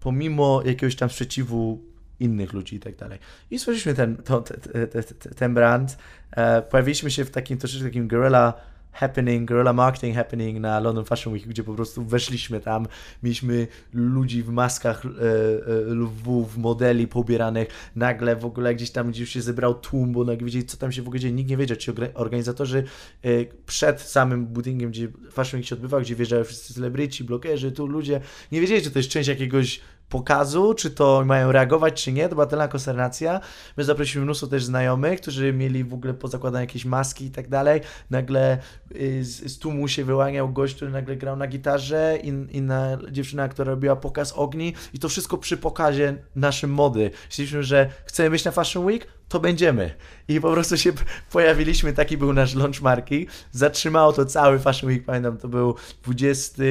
pomimo 0.00 0.62
jakiegoś 0.64 0.96
tam 0.96 1.10
sprzeciwu 1.10 1.80
innych 2.20 2.52
ludzi 2.52 2.76
i 2.76 2.80
tak 2.80 2.96
dalej. 2.96 3.18
I 3.50 3.58
stworzyliśmy 3.58 3.94
ten, 3.94 4.16
to, 4.16 4.40
ten, 4.40 4.58
ten, 4.88 5.02
ten 5.36 5.54
brand. 5.54 5.98
E, 6.30 6.62
pojawiliśmy 6.62 7.10
się 7.10 7.24
w 7.24 7.30
takim 7.30 7.58
troszeczkę 7.58 7.86
takim 7.86 8.08
guerrilla 8.08 8.52
happening, 8.96 9.48
guerrilla 9.48 9.72
marketing 9.72 10.16
happening 10.16 10.60
na 10.60 10.80
London 10.80 11.04
Fashion 11.04 11.32
Week, 11.32 11.46
gdzie 11.46 11.64
po 11.64 11.74
prostu 11.74 12.04
weszliśmy 12.04 12.60
tam, 12.60 12.86
mieliśmy 13.22 13.66
ludzi 13.94 14.42
w 14.42 14.48
maskach 14.48 15.02
e, 15.06 15.08
e, 15.08 15.94
lwów, 15.94 16.56
modeli 16.56 17.08
pobieranych, 17.08 17.68
nagle 17.96 18.36
w 18.36 18.44
ogóle 18.44 18.74
gdzieś 18.74 18.90
tam 18.90 19.10
gdzieś 19.10 19.30
się 19.30 19.42
zebrał 19.42 19.74
tłum, 19.74 20.12
bo 20.12 20.24
nagle 20.24 20.44
wiedzieli, 20.44 20.64
co 20.64 20.76
tam 20.76 20.92
się 20.92 21.02
w 21.02 21.06
ogóle 21.06 21.20
dzieje, 21.20 21.34
nikt 21.34 21.50
nie 21.50 21.56
wiedział, 21.56 21.76
ci 21.76 21.90
organizatorzy 22.14 22.84
e, 23.24 23.28
przed 23.66 24.00
samym 24.00 24.46
budynkiem, 24.46 24.90
gdzie 24.90 25.08
Fashion 25.30 25.58
Week 25.58 25.68
się 25.68 25.74
odbywał, 25.74 26.00
gdzie 26.00 26.14
wjeżdżały 26.14 26.44
wszyscy 26.44 26.74
celebryci, 26.74 27.24
blogerzy, 27.24 27.72
tu 27.72 27.86
ludzie, 27.86 28.20
nie 28.52 28.60
wiedzieli, 28.60 28.84
że 28.84 28.90
to 28.90 28.98
jest 28.98 29.08
część 29.08 29.28
jakiegoś 29.28 29.80
pokazu, 30.08 30.74
czy 30.74 30.90
to 30.90 31.22
mają 31.24 31.52
reagować, 31.52 32.04
czy 32.04 32.12
nie, 32.12 32.28
to 32.28 32.34
była 32.34 32.46
tylna 32.46 32.68
konsternacja. 32.68 33.40
My 33.76 33.84
zaprosiliśmy 33.84 34.22
mnóstwo 34.22 34.46
też 34.46 34.64
znajomych, 34.64 35.20
którzy 35.20 35.52
mieli 35.52 35.84
w 35.84 35.94
ogóle 35.94 36.14
pozakładane 36.14 36.60
jakieś 36.60 36.84
maski 36.84 37.24
i 37.24 37.30
tak 37.30 37.48
dalej. 37.48 37.80
Nagle 38.10 38.58
y, 38.96 39.24
z, 39.24 39.52
z 39.52 39.58
tłumu 39.58 39.88
się 39.88 40.04
wyłaniał 40.04 40.52
gość, 40.52 40.74
który 40.74 40.90
nagle 40.90 41.16
grał 41.16 41.36
na 41.36 41.46
gitarze, 41.46 42.18
in, 42.22 42.48
inna 42.50 42.98
dziewczyna, 43.10 43.48
która 43.48 43.70
robiła 43.70 43.96
pokaz 43.96 44.32
ogni 44.32 44.74
i 44.94 44.98
to 44.98 45.08
wszystko 45.08 45.38
przy 45.38 45.56
pokazie 45.56 46.16
naszym 46.36 46.70
mody. 46.70 47.10
Chcieliśmy, 47.28 47.62
że 47.62 47.90
chcemy 48.04 48.30
być 48.30 48.44
na 48.44 48.50
Fashion 48.50 48.84
Week, 48.84 49.06
to 49.28 49.40
będziemy. 49.40 49.94
I 50.28 50.40
po 50.40 50.52
prostu 50.52 50.76
się 50.76 50.92
pojawiliśmy, 51.32 51.92
taki 51.92 52.16
był 52.16 52.32
nasz 52.32 52.54
launch 52.54 52.82
marki. 52.82 53.26
Zatrzymało 53.52 54.12
to 54.12 54.26
cały 54.26 54.58
Fashion 54.58 54.90
Week, 54.90 55.04
pamiętam, 55.04 55.38
to 55.38 55.48
był 55.48 55.74
20 56.04 56.62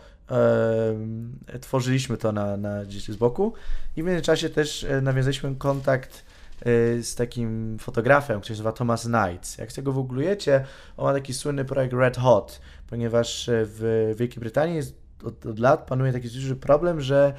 tworzyliśmy 1.61 2.17
to 2.17 2.33
na, 2.33 2.57
na 2.57 2.85
gdzieś 2.85 3.09
z 3.09 3.17
boku 3.17 3.53
i 3.97 4.03
w 4.03 4.07
międzyczasie 4.07 4.49
też 4.49 4.85
e, 4.85 5.01
nawiązaliśmy 5.01 5.57
kontakt 5.57 6.25
e, 6.61 7.03
z 7.03 7.15
takim 7.15 7.79
fotografem, 7.79 8.41
który 8.41 8.49
się 8.49 8.53
nazywa 8.53 8.73
Thomas 8.73 9.03
Knights. 9.03 9.59
Jak 9.59 9.73
sobie 9.73 9.85
go 9.85 9.93
wygooglujecie, 9.93 10.65
on 10.97 11.05
ma 11.05 11.13
taki 11.13 11.35
słynny 11.35 11.65
projekt 11.65 11.95
Red 11.95 12.17
Hot, 12.17 12.61
ponieważ 12.91 13.51
w 13.53 14.15
Wielkiej 14.19 14.41
Brytanii 14.41 14.81
od, 15.25 15.47
od 15.47 15.59
lat 15.59 15.87
panuje 15.87 16.13
taki 16.13 16.29
duży 16.29 16.57
problem, 16.57 17.01
że 17.01 17.35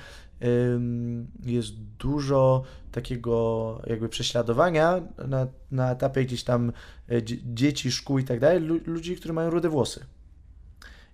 jest 1.45 1.73
dużo 1.99 2.63
takiego 2.91 3.81
jakby 3.88 4.09
prześladowania 4.09 5.01
na, 5.27 5.47
na 5.71 5.91
etapie 5.91 6.25
gdzieś 6.25 6.43
tam 6.43 6.71
e, 7.11 7.23
dzieci, 7.45 7.91
szkół 7.91 8.19
i 8.19 8.23
tak 8.23 8.39
dalej, 8.39 8.59
ludzi, 8.85 9.15
którzy 9.15 9.33
mają 9.33 9.49
rude 9.49 9.69
włosy. 9.69 10.05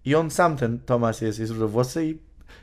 I 0.06 0.16
on 0.16 0.32
sam, 0.32 0.58
ten 0.58 0.80
Tomas 0.80 1.22
jest, 1.22 1.40
jest 1.40 1.52
rudowłosy 1.52 2.06
i, 2.06 2.18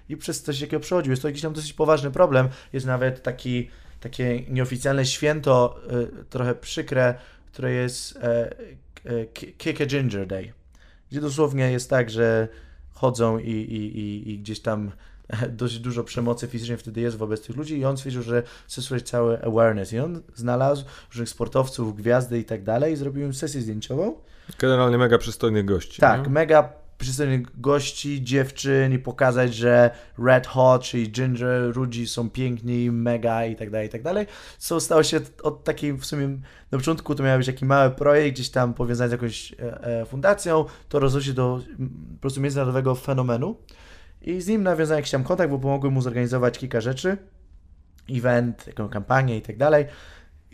i 0.08 0.16
przez 0.16 0.42
coś 0.42 0.60
takiego 0.60 0.80
przechodził. 0.80 1.10
Jest 1.10 1.22
to 1.22 1.28
jakiś 1.28 1.42
tam 1.42 1.52
dosyć 1.52 1.72
poważny 1.72 2.10
problem. 2.10 2.48
Jest 2.72 2.86
nawet 2.86 3.22
taki, 3.22 3.70
takie 4.00 4.40
nieoficjalne 4.40 5.06
święto, 5.06 5.80
y, 6.20 6.24
trochę 6.24 6.54
przykre, 6.54 7.14
które 7.52 7.72
jest 7.72 8.18
y, 9.06 9.26
Kick 9.58 9.80
a 9.80 9.86
Ginger 9.86 10.26
Day, 10.26 10.52
gdzie 11.10 11.20
dosłownie 11.20 11.72
jest 11.72 11.90
tak, 11.90 12.10
że 12.10 12.48
chodzą 12.92 13.38
i, 13.38 13.50
i, 13.50 13.98
i, 13.98 14.30
i 14.30 14.38
gdzieś 14.38 14.60
tam 14.60 14.90
dość 15.60 15.78
dużo 15.78 16.04
przemocy 16.04 16.46
fizycznej 16.46 16.78
wtedy 16.78 17.00
jest 17.00 17.16
wobec 17.16 17.42
tych 17.42 17.56
ludzi 17.56 17.78
i 17.78 17.84
on 17.84 17.96
stwierdził, 17.96 18.22
że 18.22 18.42
chce 18.66 18.82
stworzyć 18.82 19.08
cały 19.08 19.42
awareness 19.42 19.92
i 19.92 19.98
on 19.98 20.22
znalazł 20.34 20.84
różnych 21.10 21.28
sportowców, 21.28 21.96
gwiazdy 21.96 22.38
i 22.38 22.44
tak 22.44 22.62
dalej 22.62 22.92
i 22.92 22.96
zrobił 22.96 23.26
im 23.26 23.34
sesję 23.34 23.60
zdjęciową. 23.60 24.14
Generalnie 24.58 24.98
mega 24.98 25.18
przystojnych 25.18 25.64
gości. 25.64 26.00
Tak, 26.00 26.24
nie? 26.24 26.32
mega 26.32 26.72
przystojnych 27.00 27.60
gości, 27.60 28.24
dziewczyn 28.24 28.92
i 28.92 28.98
pokazać, 28.98 29.54
że 29.54 29.90
Red 30.18 30.46
Hot, 30.46 30.82
czyli 30.82 31.10
Ginger, 31.10 31.72
Rudzi 31.72 32.06
są 32.06 32.30
piękni, 32.30 32.90
mega 32.90 33.46
i 33.46 33.56
tak 33.56 33.70
dalej, 33.70 33.86
i 33.86 33.90
tak 33.90 34.02
dalej. 34.02 34.26
Co 34.58 34.80
stało 34.80 35.02
się 35.02 35.20
od 35.42 35.64
takiej 35.64 35.92
w 35.92 36.04
sumie 36.04 36.28
na 36.70 36.78
początku 36.78 37.14
to 37.14 37.22
miał 37.22 37.38
być 37.38 37.46
taki 37.46 37.64
mały 37.64 37.90
projekt, 37.90 38.34
gdzieś 38.34 38.50
tam 38.50 38.74
powiązany 38.74 39.08
z 39.08 39.12
jakąś 39.12 39.52
e, 39.52 39.84
e, 39.84 40.06
fundacją, 40.06 40.64
to 40.88 40.98
rozrośnie 40.98 41.30
się 41.30 41.34
do 41.34 41.60
po 42.14 42.20
prostu 42.20 42.40
międzynarodowego 42.40 42.94
fenomenu 42.94 43.56
i 44.22 44.40
z 44.40 44.46
nim 44.46 44.62
nawiązałem 44.62 44.98
jakiś 44.98 45.10
tam 45.10 45.24
kontakt, 45.24 45.50
bo 45.50 45.58
pomogłem 45.58 45.92
mu 45.92 46.02
zorganizować 46.02 46.58
kilka 46.58 46.80
rzeczy, 46.80 47.16
event, 48.10 48.64
taką 48.64 48.88
kampanię 48.88 49.36
i 49.36 49.42
tak 49.42 49.56
dalej. 49.56 49.86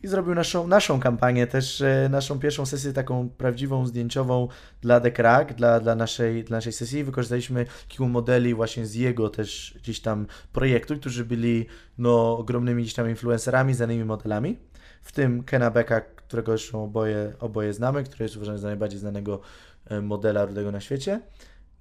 I 0.02 0.08
zrobił 0.08 0.34
naszą, 0.34 0.66
naszą 0.66 1.00
kampanię, 1.00 1.46
też 1.46 1.80
e, 1.80 2.08
naszą 2.10 2.38
pierwszą 2.38 2.66
sesję 2.66 2.92
taką 2.92 3.28
prawdziwą, 3.28 3.86
zdjęciową 3.86 4.48
dla 4.80 5.00
The 5.00 5.12
Crack, 5.12 5.54
dla, 5.54 5.80
dla, 5.80 5.94
naszej, 5.94 6.44
dla 6.44 6.56
naszej 6.56 6.72
sesji. 6.72 7.04
Wykorzystaliśmy 7.04 7.66
kilku 7.88 8.08
modeli 8.08 8.54
właśnie 8.54 8.86
z 8.86 8.94
jego 8.94 9.30
też 9.30 9.74
gdzieś 9.82 10.00
tam 10.00 10.26
projektu, 10.52 10.96
którzy 10.96 11.24
byli 11.24 11.66
no, 11.98 12.38
ogromnymi 12.38 12.82
gdzieś 12.82 12.94
tam 12.94 13.10
influencerami, 13.10 13.74
znanymi 13.74 14.04
modelami. 14.04 14.58
W 15.02 15.12
tym 15.12 15.42
Kena 15.42 15.70
Becka, 15.70 16.00
którego 16.00 16.58
zresztą 16.58 16.84
oboje, 16.84 17.32
oboje 17.40 17.72
znamy, 17.72 18.04
który 18.04 18.24
jest 18.24 18.36
uważany 18.36 18.58
za 18.58 18.68
najbardziej 18.68 18.98
znanego 18.98 19.40
e, 19.86 20.00
modela 20.00 20.44
rudego 20.44 20.72
na 20.72 20.80
świecie. 20.80 21.20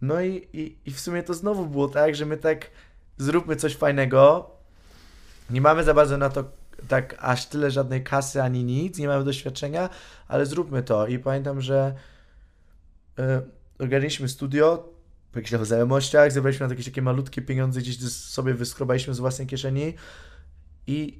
No 0.02 0.22
i, 0.22 0.48
i, 0.54 0.78
i 0.86 0.92
w 0.92 1.00
sumie 1.00 1.24
to 1.24 1.34
znowu 1.34 1.66
było 1.66 1.88
tak, 1.88 2.16
że 2.16 2.26
my 2.26 2.38
tak 2.38 2.72
zróbmy 3.18 3.56
coś 3.56 3.76
fajnego. 3.76 4.52
Nie 5.50 5.62
mamy 5.62 5.84
za 5.84 5.94
bardzo 5.94 6.18
na 6.18 6.30
to 6.30 6.44
tak 6.88 7.16
aż 7.20 7.46
tyle 7.46 7.72
żadnej 7.72 8.04
kasy 8.04 8.42
ani 8.42 8.64
nic, 8.64 8.98
nie 8.98 9.08
mamy 9.08 9.24
doświadczenia, 9.24 9.90
ale 10.28 10.46
zróbmy 10.46 10.84
to. 10.84 11.08
I 11.08 11.20
pamiętam, 11.20 11.62
że 11.62 11.96
yy, 13.18 13.26
ogarniliśmy 13.80 14.30
studio 14.30 14.90
po 15.32 15.40
jakichś 15.40 15.62
znajomościach, 15.62 16.32
zebraliśmy 16.32 16.68
na 16.68 16.74
jakieś 16.74 16.86
takie 16.86 17.02
malutkie 17.02 17.42
pieniądze, 17.42 17.80
gdzieś 17.80 18.00
sobie 18.12 18.54
wyskrobaliśmy 18.54 19.14
z 19.14 19.20
własnej 19.20 19.48
kieszeni 19.48 19.94
i, 20.88 21.20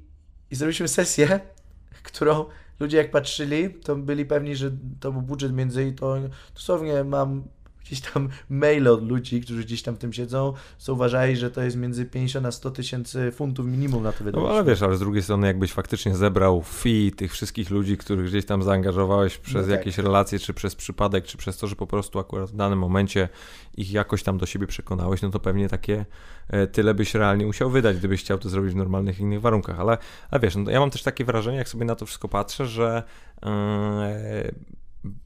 i 0.50 0.56
zrobiliśmy 0.56 0.88
sesję, 0.88 1.40
którą 2.02 2.44
ludzie 2.80 2.96
jak 2.96 3.10
patrzyli, 3.10 3.74
to 3.74 3.96
byli 3.96 4.26
pewni, 4.26 4.56
że 4.56 4.70
to 5.00 5.12
był 5.12 5.22
budżet 5.22 5.52
między 5.52 5.84
i 5.84 5.92
to 5.92 6.16
dosłownie 6.54 7.04
mam 7.04 7.44
gdzieś 7.86 8.00
tam 8.00 8.28
maile 8.48 8.88
od 8.88 9.08
ludzi, 9.08 9.40
którzy 9.40 9.64
gdzieś 9.64 9.82
tam 9.82 9.94
w 9.94 9.98
tym 9.98 10.12
siedzą, 10.12 10.52
co 10.78 10.92
uważali, 10.92 11.36
że 11.36 11.50
to 11.50 11.62
jest 11.62 11.76
między 11.76 12.04
50 12.04 12.46
a 12.46 12.50
100 12.50 12.70
tysięcy 12.70 13.32
funtów 13.32 13.66
minimum 13.66 14.02
na 14.02 14.12
to 14.12 14.24
wydanie. 14.24 14.44
No 14.44 14.50
ale 14.50 14.64
wiesz, 14.64 14.82
ale 14.82 14.96
z 14.96 15.00
drugiej 15.00 15.22
strony 15.22 15.46
jakbyś 15.46 15.72
faktycznie 15.72 16.16
zebrał 16.16 16.62
fee 16.62 17.12
tych 17.12 17.32
wszystkich 17.32 17.70
ludzi, 17.70 17.96
których 17.96 18.26
gdzieś 18.26 18.46
tam 18.46 18.62
zaangażowałeś 18.62 19.38
przez 19.38 19.54
no 19.54 19.62
tak. 19.62 19.70
jakieś 19.70 19.98
relacje, 19.98 20.38
czy 20.38 20.54
przez 20.54 20.74
przypadek, 20.74 21.24
czy 21.24 21.38
przez 21.38 21.58
to, 21.58 21.66
że 21.66 21.76
po 21.76 21.86
prostu 21.86 22.18
akurat 22.18 22.50
w 22.50 22.56
danym 22.56 22.78
momencie 22.78 23.28
ich 23.76 23.92
jakoś 23.92 24.22
tam 24.22 24.38
do 24.38 24.46
siebie 24.46 24.66
przekonałeś, 24.66 25.22
no 25.22 25.30
to 25.30 25.40
pewnie 25.40 25.68
takie 25.68 26.06
e, 26.48 26.66
tyle 26.66 26.94
byś 26.94 27.14
realnie 27.14 27.46
musiał 27.46 27.70
wydać, 27.70 27.96
gdybyś 27.96 28.20
chciał 28.20 28.38
to 28.38 28.48
zrobić 28.48 28.72
w 28.72 28.76
normalnych 28.76 29.20
innych 29.20 29.40
warunkach. 29.40 29.80
Ale, 29.80 29.98
ale 30.30 30.40
wiesz, 30.40 30.56
no 30.56 30.70
ja 30.70 30.80
mam 30.80 30.90
też 30.90 31.02
takie 31.02 31.24
wrażenie, 31.24 31.58
jak 31.58 31.68
sobie 31.68 31.84
na 31.84 31.94
to 31.94 32.06
wszystko 32.06 32.28
patrzę, 32.28 32.66
że 32.66 33.02
yy, 33.42 33.50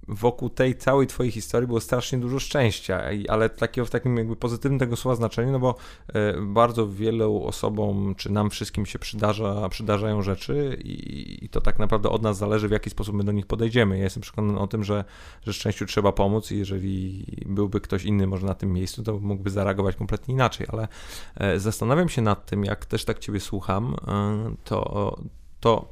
wokół 0.08 0.50
tej 0.50 0.76
całej 0.76 1.06
twojej 1.06 1.32
historii 1.32 1.66
było 1.66 1.80
strasznie 1.80 2.18
dużo 2.18 2.38
szczęścia, 2.38 3.02
ale 3.28 3.50
takiego 3.50 3.86
w 3.86 3.90
takim 3.90 4.16
jakby 4.16 4.36
pozytywnym 4.36 4.78
tego 4.78 4.96
słowa 4.96 5.16
znaczeniu, 5.16 5.52
no 5.52 5.58
bo 5.58 5.74
e, 6.08 6.40
bardzo 6.40 6.88
wielu 6.88 7.44
osobom, 7.44 8.14
czy 8.14 8.32
nam 8.32 8.50
wszystkim 8.50 8.86
się 8.86 8.98
przydarza, 8.98 9.68
przydarzają 9.68 10.22
rzeczy 10.22 10.78
i, 10.84 11.44
i 11.44 11.48
to 11.48 11.60
tak 11.60 11.78
naprawdę 11.78 12.08
od 12.08 12.22
nas 12.22 12.38
zależy, 12.38 12.68
w 12.68 12.72
jaki 12.72 12.90
sposób 12.90 13.14
my 13.14 13.24
do 13.24 13.32
nich 13.32 13.46
podejdziemy. 13.46 13.98
Ja 13.98 14.04
jestem 14.04 14.22
przekonany 14.22 14.58
o 14.58 14.66
tym, 14.66 14.84
że, 14.84 15.04
że 15.46 15.52
szczęściu 15.52 15.86
trzeba 15.86 16.12
pomóc 16.12 16.52
i 16.52 16.58
jeżeli 16.58 17.26
byłby 17.46 17.80
ktoś 17.80 18.04
inny 18.04 18.26
może 18.26 18.46
na 18.46 18.54
tym 18.54 18.72
miejscu, 18.72 19.02
to 19.02 19.18
mógłby 19.18 19.50
zareagować 19.50 19.96
kompletnie 19.96 20.34
inaczej, 20.34 20.66
ale 20.70 20.88
e, 21.36 21.60
zastanawiam 21.60 22.08
się 22.08 22.22
nad 22.22 22.46
tym, 22.46 22.64
jak 22.64 22.86
też 22.86 23.04
tak 23.04 23.18
ciebie 23.18 23.40
słucham, 23.40 23.96
e, 24.08 24.54
to, 24.64 25.16
to 25.60 25.90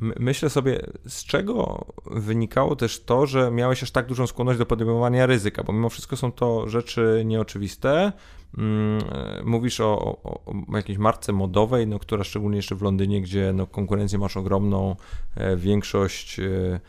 Myślę 0.00 0.50
sobie, 0.50 0.80
z 1.06 1.24
czego 1.24 1.86
wynikało 2.06 2.76
też 2.76 3.04
to, 3.04 3.26
że 3.26 3.50
miałeś 3.50 3.82
aż 3.82 3.90
tak 3.90 4.06
dużą 4.06 4.26
skłonność 4.26 4.58
do 4.58 4.66
podejmowania 4.66 5.26
ryzyka, 5.26 5.64
bo 5.64 5.72
mimo 5.72 5.88
wszystko 5.88 6.16
są 6.16 6.32
to 6.32 6.68
rzeczy 6.68 7.22
nieoczywiste. 7.24 8.12
Mm, 8.58 9.00
e, 9.12 9.42
mówisz 9.44 9.80
o, 9.80 9.98
o, 10.24 10.44
o 10.44 10.76
jakiejś 10.76 10.98
marce 10.98 11.32
modowej, 11.32 11.86
no, 11.86 11.98
która 11.98 12.24
szczególnie 12.24 12.56
jeszcze 12.56 12.74
w 12.74 12.82
Londynie, 12.82 13.22
gdzie 13.22 13.52
no, 13.54 13.66
konkurencję 13.66 14.18
masz 14.18 14.36
ogromną, 14.36 14.96
e, 15.34 15.56
większość 15.56 16.40
e, 16.40 16.80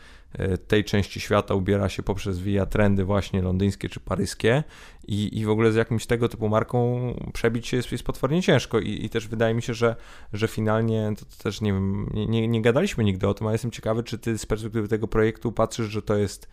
tej 0.66 0.84
części 0.84 1.20
świata 1.20 1.54
ubiera 1.54 1.88
się 1.88 2.02
poprzez 2.02 2.38
via 2.38 2.66
trendy 2.66 3.04
właśnie 3.04 3.42
londyńskie 3.42 3.88
czy 3.88 4.00
paryskie 4.00 4.64
i, 5.08 5.38
i 5.38 5.44
w 5.44 5.50
ogóle 5.50 5.72
z 5.72 5.74
jakimś 5.74 6.06
tego 6.06 6.28
typu 6.28 6.48
marką 6.48 7.00
przebić 7.32 7.68
się 7.68 7.76
jest, 7.76 7.92
jest 7.92 8.04
potwornie 8.04 8.42
ciężko 8.42 8.78
I, 8.78 9.04
i 9.04 9.10
też 9.10 9.28
wydaje 9.28 9.54
mi 9.54 9.62
się, 9.62 9.74
że, 9.74 9.96
że 10.32 10.48
finalnie 10.48 11.12
to, 11.18 11.24
to 11.24 11.42
też 11.42 11.60
nie 11.60 11.72
wiem, 11.72 12.10
nie, 12.14 12.48
nie, 12.48 12.62
gadaliśmy 12.62 13.04
nigdy 13.04 13.28
o 13.28 13.34
tym, 13.34 13.46
ale 13.46 13.54
jestem 13.54 13.70
ciekawy, 13.70 14.02
czy 14.02 14.18
ty 14.18 14.38
z 14.38 14.46
perspektywy 14.46 14.88
tego 14.88 15.08
projektu 15.08 15.52
patrzysz, 15.52 15.86
że 15.86 16.02
to 16.02 16.16
jest 16.16 16.48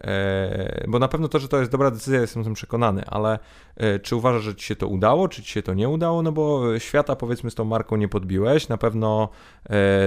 e, 0.00 0.84
bo 0.88 0.98
na 0.98 1.08
pewno 1.08 1.28
to, 1.28 1.38
że 1.38 1.48
to 1.48 1.58
jest 1.58 1.72
dobra 1.72 1.90
decyzja, 1.90 2.20
jestem 2.20 2.44
tym 2.44 2.54
przekonany, 2.54 3.04
ale 3.06 3.38
e, 3.76 3.98
czy 3.98 4.16
uważasz, 4.16 4.42
że 4.42 4.54
ci 4.54 4.66
się 4.66 4.76
to 4.76 4.88
udało, 4.88 5.28
czy 5.28 5.42
ci 5.42 5.52
się 5.52 5.62
to 5.62 5.74
nie 5.74 5.88
udało? 5.88 6.22
No 6.22 6.32
bo 6.32 6.78
świata 6.78 7.16
powiedzmy 7.16 7.50
z 7.50 7.54
tą 7.54 7.64
marką 7.64 7.96
nie 7.96 8.08
podbiłeś, 8.08 8.68
na 8.68 8.78
pewno 8.78 9.28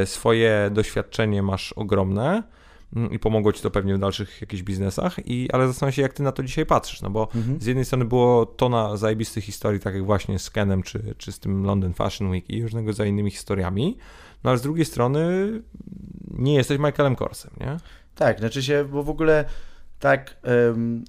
swoje 0.05 0.70
doświadczenie 0.74 1.43
masz 1.43 1.74
ogromne. 1.74 2.43
Mm, 2.96 3.12
i 3.12 3.20
pomogło 3.20 3.54
ci 3.54 3.62
to 3.62 3.72
pewnie 3.72 3.96
w 3.96 4.00
dalszych 4.00 4.41
jakichś 4.41 4.64
biznesach, 4.64 5.28
i, 5.28 5.52
ale 5.52 5.68
zastanawiam 5.68 5.93
się, 5.93 6.02
jak 6.02 6.14
ty 6.14 6.24
na 6.24 6.32
to 6.32 6.43
dzisiaj 6.43 6.66
patrzysz, 6.66 7.02
no 7.02 7.10
bo 7.10 7.28
mhm. 7.36 7.62
z 7.62 7.66
jednej 7.66 7.86
strony 7.86 8.06
było 8.06 8.46
tona 8.46 8.98
zajebistych 8.98 9.43
historii, 9.43 9.80
tak 9.80 9.93
jak 9.93 10.06
właśnie 10.06 10.39
z 10.39 10.50
Kenem, 10.50 10.84
czy, 10.84 11.16
czy 11.18 11.32
z 11.32 11.39
tym 11.39 11.64
London 11.64 11.93
Fashion 11.93 12.30
Week 12.30 12.50
i 12.50 12.64
różnego 12.64 12.88
rodzaju 12.88 13.10
innymi 13.10 13.32
historiami, 13.32 13.98
no 14.43 14.50
ale 14.50 14.60
z 14.60 14.62
drugiej 14.62 14.86
strony 14.86 15.52
nie 16.32 16.54
jesteś 16.54 16.80
Michaelem 16.80 17.16
Korsem, 17.16 17.52
nie? 17.60 17.78
Tak, 18.16 18.39
znaczy 18.39 18.64
się, 18.64 18.86
bo 18.91 19.04
w 19.04 19.10
ogóle 19.10 19.46
tak... 20.00 20.38
Um, 20.72 21.06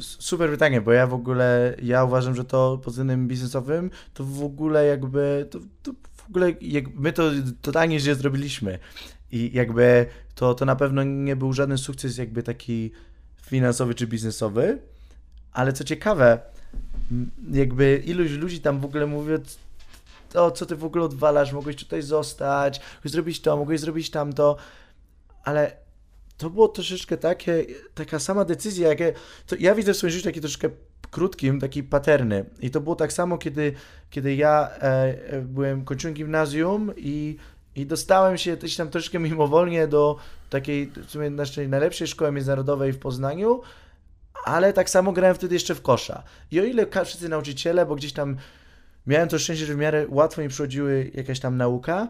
super 0.00 0.50
pytanie, 0.50 0.80
bo 0.80 0.92
ja 0.92 1.06
w 1.06 1.14
ogóle, 1.14 1.76
ja 1.82 2.04
uważam, 2.04 2.34
że 2.34 2.44
to 2.44 2.78
pod 2.84 2.92
względem 2.92 3.28
biznesowym, 3.28 3.90
to 4.14 4.24
w 4.24 4.44
ogóle 4.44 4.86
jakby, 4.86 5.48
to, 5.50 5.58
to 5.82 5.92
w 6.12 6.28
ogóle 6.28 6.52
jak, 6.60 6.84
my 6.94 7.12
to 7.12 7.30
totalnie 7.62 8.00
źle 8.00 8.14
zrobiliśmy. 8.14 8.78
I 9.32 9.50
jakby 9.54 10.06
to, 10.34 10.54
to 10.54 10.64
na 10.64 10.76
pewno 10.76 11.02
nie 11.02 11.36
był 11.36 11.52
żaden 11.52 11.78
sukces 11.78 12.18
jakby 12.18 12.42
taki 12.42 12.92
finansowy 13.42 13.94
czy 13.94 14.06
biznesowy, 14.06 14.78
ale 15.52 15.72
co 15.72 15.84
ciekawe, 15.84 16.38
jakby 17.52 18.02
iluś 18.06 18.30
ludzi 18.30 18.60
tam 18.60 18.80
w 18.80 18.84
ogóle 18.84 19.06
mówi, 19.06 19.32
o 20.34 20.50
co 20.50 20.66
ty 20.66 20.76
w 20.76 20.84
ogóle 20.84 21.04
odwalasz, 21.04 21.52
mogłeś 21.52 21.76
tutaj 21.76 22.02
zostać, 22.02 22.80
mogłeś 22.94 23.12
zrobić 23.12 23.40
to, 23.40 23.56
mogłeś 23.56 23.80
zrobić 23.80 24.10
tamto, 24.10 24.56
ale 25.44 25.76
to 26.36 26.50
było 26.50 26.68
troszeczkę 26.68 27.16
takie, 27.16 27.64
taka 27.94 28.18
sama 28.18 28.44
decyzja, 28.44 28.88
jakie, 28.88 29.12
to 29.46 29.56
ja 29.58 29.74
widzę 29.74 29.94
w 29.94 29.96
swoim 29.96 30.10
życiu 30.10 30.24
taki 30.24 30.40
troszeczkę 30.40 30.70
krótkim 31.10 31.60
taki 31.60 31.82
paterny. 31.82 32.44
I 32.60 32.70
to 32.70 32.80
było 32.80 32.96
tak 32.96 33.12
samo, 33.12 33.38
kiedy, 33.38 33.72
kiedy 34.10 34.34
ja 34.34 34.70
e, 34.70 35.42
byłem, 35.42 35.84
kończyłem 35.84 36.14
gimnazjum 36.14 36.92
i, 36.96 37.36
i 37.78 37.86
dostałem 37.86 38.38
się 38.38 38.56
gdzieś 38.56 38.76
tam 38.76 38.90
troszkę 38.90 39.18
mimowolnie 39.18 39.86
do 39.86 40.16
takiej 40.50 40.86
w 40.86 41.10
sumie 41.10 41.30
naszej 41.30 41.68
najlepszej 41.68 42.06
szkoły 42.06 42.32
międzynarodowej 42.32 42.92
w 42.92 42.98
Poznaniu, 42.98 43.60
ale 44.44 44.72
tak 44.72 44.90
samo 44.90 45.12
grałem 45.12 45.34
wtedy 45.34 45.54
jeszcze 45.54 45.74
w 45.74 45.82
kosza. 45.82 46.22
I 46.50 46.60
o 46.60 46.64
ile 46.64 46.86
wszyscy 47.04 47.28
nauczyciele, 47.28 47.86
bo 47.86 47.94
gdzieś 47.94 48.12
tam 48.12 48.36
miałem 49.06 49.28
to 49.28 49.38
szczęście, 49.38 49.66
że 49.66 49.74
w 49.74 49.76
miarę 49.76 50.06
łatwo 50.08 50.42
mi 50.42 50.48
przychodziły 50.48 51.10
jakaś 51.14 51.40
tam 51.40 51.56
nauka, 51.56 52.08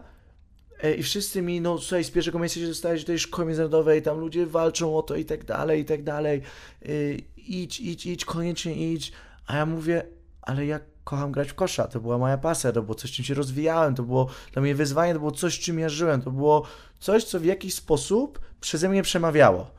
e, 0.83 0.93
i 0.93 1.03
wszyscy 1.03 1.41
mi, 1.41 1.61
no 1.61 1.77
słuchaj, 1.77 2.03
z 2.03 2.11
pierwszego 2.11 2.39
miejsca 2.39 2.59
się 2.59 2.67
dostałeś 2.67 3.01
do 3.01 3.07
tej 3.07 3.19
szkoły 3.19 3.45
międzynarodowej, 3.45 4.01
tam 4.01 4.19
ludzie 4.19 4.45
walczą 4.45 4.97
o 4.97 5.01
to 5.01 5.15
i 5.15 5.25
tak 5.25 5.43
dalej, 5.45 5.81
i 5.81 5.85
tak 5.85 6.03
dalej. 6.03 6.41
Y, 6.85 7.21
idź, 7.37 7.79
idź, 7.79 8.05
idź, 8.05 8.25
koniecznie 8.25 8.93
idź. 8.93 9.11
A 9.47 9.57
ja 9.57 9.65
mówię, 9.65 10.03
ale 10.41 10.65
ja 10.65 10.79
kocham 11.09 11.31
grać 11.31 11.49
w 11.49 11.53
kosza, 11.53 11.87
to 11.87 11.99
była 11.99 12.17
moja 12.17 12.37
pasja, 12.37 12.71
to 12.71 12.81
było 12.81 12.95
coś, 12.95 13.11
czym 13.11 13.25
się 13.25 13.33
rozwijałem, 13.33 13.95
to 13.95 14.03
było 14.03 14.29
dla 14.53 14.61
mnie 14.61 14.75
wyzwanie, 14.75 15.13
to 15.13 15.19
było 15.19 15.31
coś, 15.31 15.59
czym 15.59 15.79
ja 15.79 15.89
żyłem, 15.89 16.21
to 16.21 16.31
było 16.31 16.65
coś, 16.99 17.23
co 17.23 17.39
w 17.39 17.45
jakiś 17.45 17.73
sposób 17.73 18.39
przeze 18.61 18.89
mnie 18.89 19.03
przemawiało. 19.03 19.71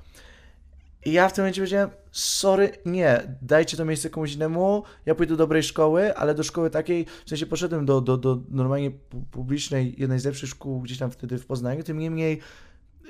I 1.04 1.12
ja 1.12 1.28
w 1.28 1.32
tym 1.32 1.44
momencie 1.44 1.60
powiedziałem, 1.60 1.90
sorry, 2.12 2.72
nie, 2.86 3.36
dajcie 3.42 3.76
to 3.76 3.84
miejsce 3.84 4.10
komuś 4.10 4.32
innemu, 4.32 4.82
ja 5.06 5.14
pójdę 5.14 5.30
do 5.30 5.36
dobrej 5.36 5.62
szkoły, 5.62 6.16
ale 6.16 6.34
do 6.34 6.42
szkoły 6.42 6.70
takiej, 6.70 7.06
w 7.26 7.28
sensie 7.28 7.46
poszedłem 7.46 7.86
do, 7.86 8.00
do, 8.00 8.16
do 8.16 8.38
normalnie 8.48 8.90
publicznej, 9.30 9.94
jednej 9.98 10.18
z 10.18 10.24
lepszych 10.24 10.48
szkół 10.48 10.80
gdzieś 10.80 10.98
tam 10.98 11.10
wtedy 11.10 11.38
w 11.38 11.46
Poznaniu, 11.46 11.82
tym 11.82 11.98
niemniej 11.98 12.40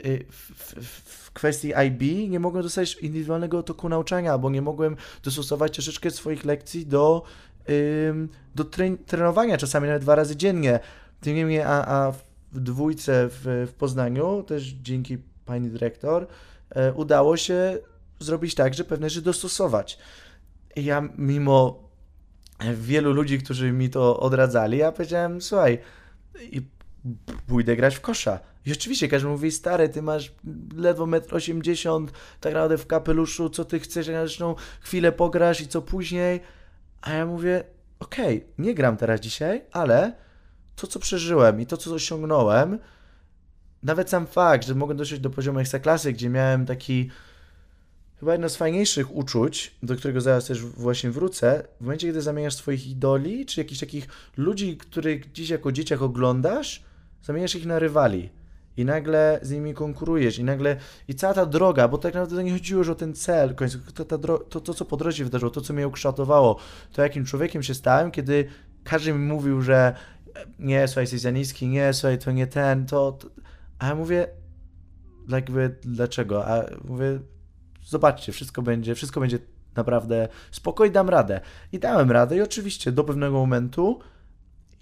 y, 0.05 0.25
w, 0.31 0.51
w, 0.57 1.01
w, 1.05 1.33
kwestii 1.33 1.73
IB 1.87 2.31
nie 2.31 2.41
mogłem 2.41 2.63
dostać 2.63 2.95
indywidualnego 2.95 3.63
toku 3.63 3.89
nauczania, 3.89 4.39
bo 4.39 4.51
nie 4.51 4.63
mogłem 4.63 4.97
dostosować 5.23 5.73
troszeczkę 5.73 6.11
swoich 6.11 6.45
lekcji 6.45 6.87
do, 6.87 7.23
do 8.55 8.65
trenowania, 9.07 9.57
czasami 9.57 9.87
nawet 9.87 10.03
dwa 10.03 10.15
razy 10.15 10.37
dziennie. 10.37 10.81
Tym 11.21 11.35
niemniej, 11.37 11.63
a, 11.63 11.85
a 11.87 12.13
w 12.53 12.61
dwójce 12.61 13.29
w, 13.29 13.67
w 13.71 13.75
Poznaniu, 13.75 14.43
też 14.43 14.65
dzięki 14.65 15.19
pani 15.45 15.71
dyrektor, 15.71 16.27
e, 16.71 16.93
udało 16.93 17.37
się 17.37 17.79
zrobić 18.21 18.55
tak, 18.55 18.75
że 18.75 18.85
pewne 18.85 19.11
rzeczy 19.11 19.23
dostosować. 19.23 19.99
Ja 20.77 21.09
mimo 21.19 21.91
wielu 22.75 23.13
ludzi, 23.13 23.39
którzy 23.39 23.73
mi 23.73 23.91
to 23.91 24.21
odradzali, 24.21 24.79
ja 24.79 24.93
powiedziałem, 24.93 25.41
słuchaj, 25.41 25.79
pójdę 27.47 27.77
grać 27.77 27.97
w 27.97 28.01
kosza. 28.01 28.41
I 28.67 28.73
oczywiście 28.73 29.09
każdy 29.09 29.29
mówi, 29.29 29.53
stary, 29.53 29.89
ty 29.89 30.03
masz 30.03 30.33
ledwo 30.77 31.05
1,80 31.05 31.97
m, 31.97 32.09
tak 32.41 32.53
naprawdę 32.53 32.79
w 32.79 32.87
kapeluszu, 32.87 33.51
co 33.51 33.65
ty 33.65 33.81
chcesz, 33.81 34.07
ja 34.07 34.27
zresztą 34.27 34.55
chwilę 34.81 35.13
pograsz 35.13 35.61
i 35.61 35.69
co 35.69 35.83
później. 35.83 36.41
A 37.01 37.13
ja 37.13 37.27
mówię, 37.27 37.65
okej, 37.99 38.37
okay, 38.37 38.49
nie 38.59 38.75
gram 38.75 38.97
teraz 38.97 39.21
dzisiaj, 39.21 39.65
ale 39.73 40.13
to, 40.77 40.87
co 40.87 40.99
przeżyłem 40.99 41.61
i 41.61 41.67
to, 41.67 41.77
co 41.77 41.95
osiągnąłem, 41.95 42.79
nawet 43.83 44.11
sam 44.11 44.27
fakt, 44.27 44.67
że 44.67 44.75
mogę 44.75 44.95
dotrzeć 44.95 45.21
do 45.21 45.31
poziomu 45.31 45.59
ekstraklasy, 45.59 46.13
gdzie 46.13 46.29
miałem 46.29 46.67
taki 46.67 47.11
chyba 48.21 48.33
jedno 48.33 48.49
z 48.49 48.57
fajniejszych 48.57 49.17
uczuć, 49.17 49.75
do 49.83 49.97
którego 49.97 50.21
zaraz 50.21 50.47
też 50.47 50.63
właśnie 50.63 51.11
wrócę, 51.11 51.65
w 51.81 51.85
momencie, 51.85 52.07
kiedy 52.07 52.23
zamieniasz 52.23 52.55
swoich 52.55 52.87
idoli, 52.87 53.47
czy 53.47 53.61
jakichś 53.61 53.81
takich 53.81 54.09
ludzi, 54.37 54.77
których 54.77 55.33
dziś 55.33 55.51
jako 55.51 55.73
dzieciak 55.73 56.03
oglądasz, 56.03 56.83
zamieniasz 57.23 57.55
ich 57.55 57.67
na 57.67 57.79
rywali. 57.79 58.40
I 58.81 58.85
nagle 58.85 59.39
z 59.43 59.51
nimi 59.51 59.75
konkurujesz, 59.75 60.39
i 60.39 60.45
nagle, 60.45 60.77
i 61.09 61.15
cała 61.15 61.35
ta 61.35 61.47
droga, 61.47 61.89
bo 61.89 61.99
tak 61.99 62.15
naprawdę 62.15 62.45
nie 62.45 62.53
chodziło 62.53 62.79
już 62.79 62.89
o 62.89 62.95
ten 62.95 63.15
cel, 63.15 63.55
to, 63.95 64.05
ta, 64.05 64.19
to, 64.19 64.61
to, 64.61 64.75
co 64.75 64.85
po 64.85 64.97
drodze 64.97 65.25
wydarzyło, 65.25 65.51
to, 65.51 65.61
co 65.61 65.75
mnie 65.75 65.89
ukształtowało, 65.89 66.57
to 66.93 67.03
jakim 67.03 67.25
człowiekiem 67.25 67.63
się 67.63 67.75
stałem, 67.75 68.11
kiedy 68.11 68.45
każdy 68.85 69.13
mi 69.13 69.19
mówił, 69.19 69.63
że 69.63 69.95
nie, 70.59 70.89
słuchaj, 70.89 71.03
jesteś 71.03 71.21
za 71.21 71.31
niski, 71.31 71.69
nie, 71.69 71.93
słuchaj, 71.93 72.19
to 72.19 72.33
nie 72.33 72.47
ten, 72.47 72.87
to, 72.87 73.13
to. 73.13 73.29
a 73.79 73.87
ja 73.87 73.95
mówię, 73.95 74.27
jakby, 75.29 75.77
dlaczego? 75.83 76.47
A 76.47 76.63
mówię, 76.85 77.21
zobaczcie, 77.85 78.33
wszystko 78.33 78.63
będzie, 78.63 78.95
wszystko 78.95 79.21
będzie 79.21 79.39
naprawdę 79.77 80.29
spokojnie, 80.51 80.93
dam 80.93 81.09
radę. 81.09 81.41
I 81.73 81.79
dałem 81.79 82.11
radę 82.11 82.37
i 82.37 82.41
oczywiście 82.41 82.93
do 82.93 83.05
pewnego 83.05 83.33
momentu 83.33 84.01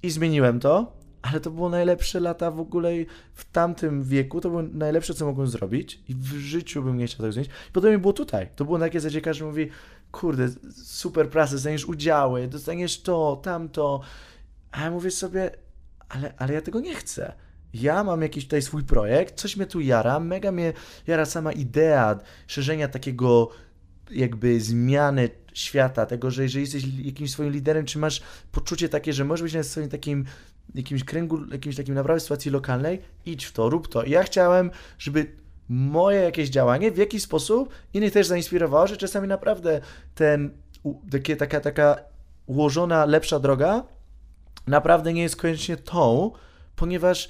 i 0.02 0.10
zmieniłem 0.10 0.60
to, 0.60 0.97
ale 1.30 1.40
to 1.40 1.50
było 1.50 1.68
najlepsze 1.68 2.20
lata 2.20 2.50
w 2.50 2.60
ogóle 2.60 2.90
w 3.34 3.50
tamtym 3.50 4.02
wieku, 4.02 4.40
to 4.40 4.48
było 4.48 4.62
najlepsze, 4.62 5.14
co 5.14 5.26
mogłem 5.26 5.46
zrobić 5.46 6.00
i 6.08 6.14
w 6.14 6.26
życiu 6.26 6.82
bym 6.82 6.96
nie 6.96 7.06
chciał 7.06 7.18
tego 7.18 7.32
zmienić. 7.32 7.52
I 7.68 7.72
potem 7.72 7.92
mi 7.92 7.98
było 7.98 8.12
tutaj. 8.12 8.48
To 8.56 8.64
było 8.64 8.78
takie 8.78 9.00
zasadzie, 9.00 9.20
każdy 9.20 9.44
mówi, 9.44 9.68
kurde, 10.12 10.48
super 10.84 11.30
pracę, 11.30 11.52
dostaniesz 11.52 11.86
udziały, 11.86 12.48
dostaniesz 12.48 13.02
to, 13.02 13.40
tamto. 13.42 14.00
A 14.70 14.82
ja 14.82 14.90
mówię 14.90 15.10
sobie, 15.10 15.50
ale, 16.08 16.34
ale 16.36 16.54
ja 16.54 16.60
tego 16.60 16.80
nie 16.80 16.94
chcę. 16.94 17.32
Ja 17.74 18.04
mam 18.04 18.22
jakiś 18.22 18.44
tutaj 18.44 18.62
swój 18.62 18.84
projekt, 18.84 19.40
coś 19.40 19.56
mnie 19.56 19.66
tu 19.66 19.80
jara, 19.80 20.20
mega 20.20 20.52
mnie 20.52 20.72
jara 21.06 21.24
sama 21.24 21.52
idea 21.52 22.18
szerzenia 22.46 22.88
takiego 22.88 23.50
jakby 24.10 24.60
zmiany 24.60 25.30
świata, 25.52 26.06
tego, 26.06 26.30
że 26.30 26.42
jeżeli 26.42 26.64
jesteś 26.64 26.84
jakimś 26.98 27.30
swoim 27.30 27.52
liderem, 27.52 27.86
czy 27.86 27.98
masz 27.98 28.22
poczucie 28.52 28.88
takie, 28.88 29.12
że 29.12 29.24
możesz 29.24 29.42
być 29.42 29.54
na 29.54 29.62
swoim 29.62 29.88
takim 29.88 30.24
jakimś 30.74 31.04
kręgu, 31.04 31.46
jakimś 31.52 31.76
takim 31.76 31.94
naprawdę 31.94 32.20
sytuacji 32.20 32.50
lokalnej, 32.50 33.02
idź 33.26 33.44
w 33.44 33.52
to, 33.52 33.68
rób 33.68 33.88
to. 33.88 34.02
I 34.02 34.10
ja 34.10 34.22
chciałem, 34.22 34.70
żeby 34.98 35.26
moje 35.68 36.20
jakieś 36.20 36.48
działanie 36.48 36.90
w 36.90 36.96
jakiś 36.96 37.22
sposób 37.22 37.68
innych 37.94 38.12
też 38.12 38.26
zainspirowało, 38.26 38.86
że 38.86 38.96
czasami 38.96 39.28
naprawdę 39.28 39.80
ten, 40.14 40.50
takie, 41.10 41.36
taka, 41.36 41.60
taka 41.60 41.96
ułożona, 42.46 43.04
lepsza 43.04 43.40
droga 43.40 43.84
naprawdę 44.66 45.12
nie 45.12 45.22
jest 45.22 45.36
koniecznie 45.36 45.76
tą, 45.76 46.32
ponieważ 46.76 47.28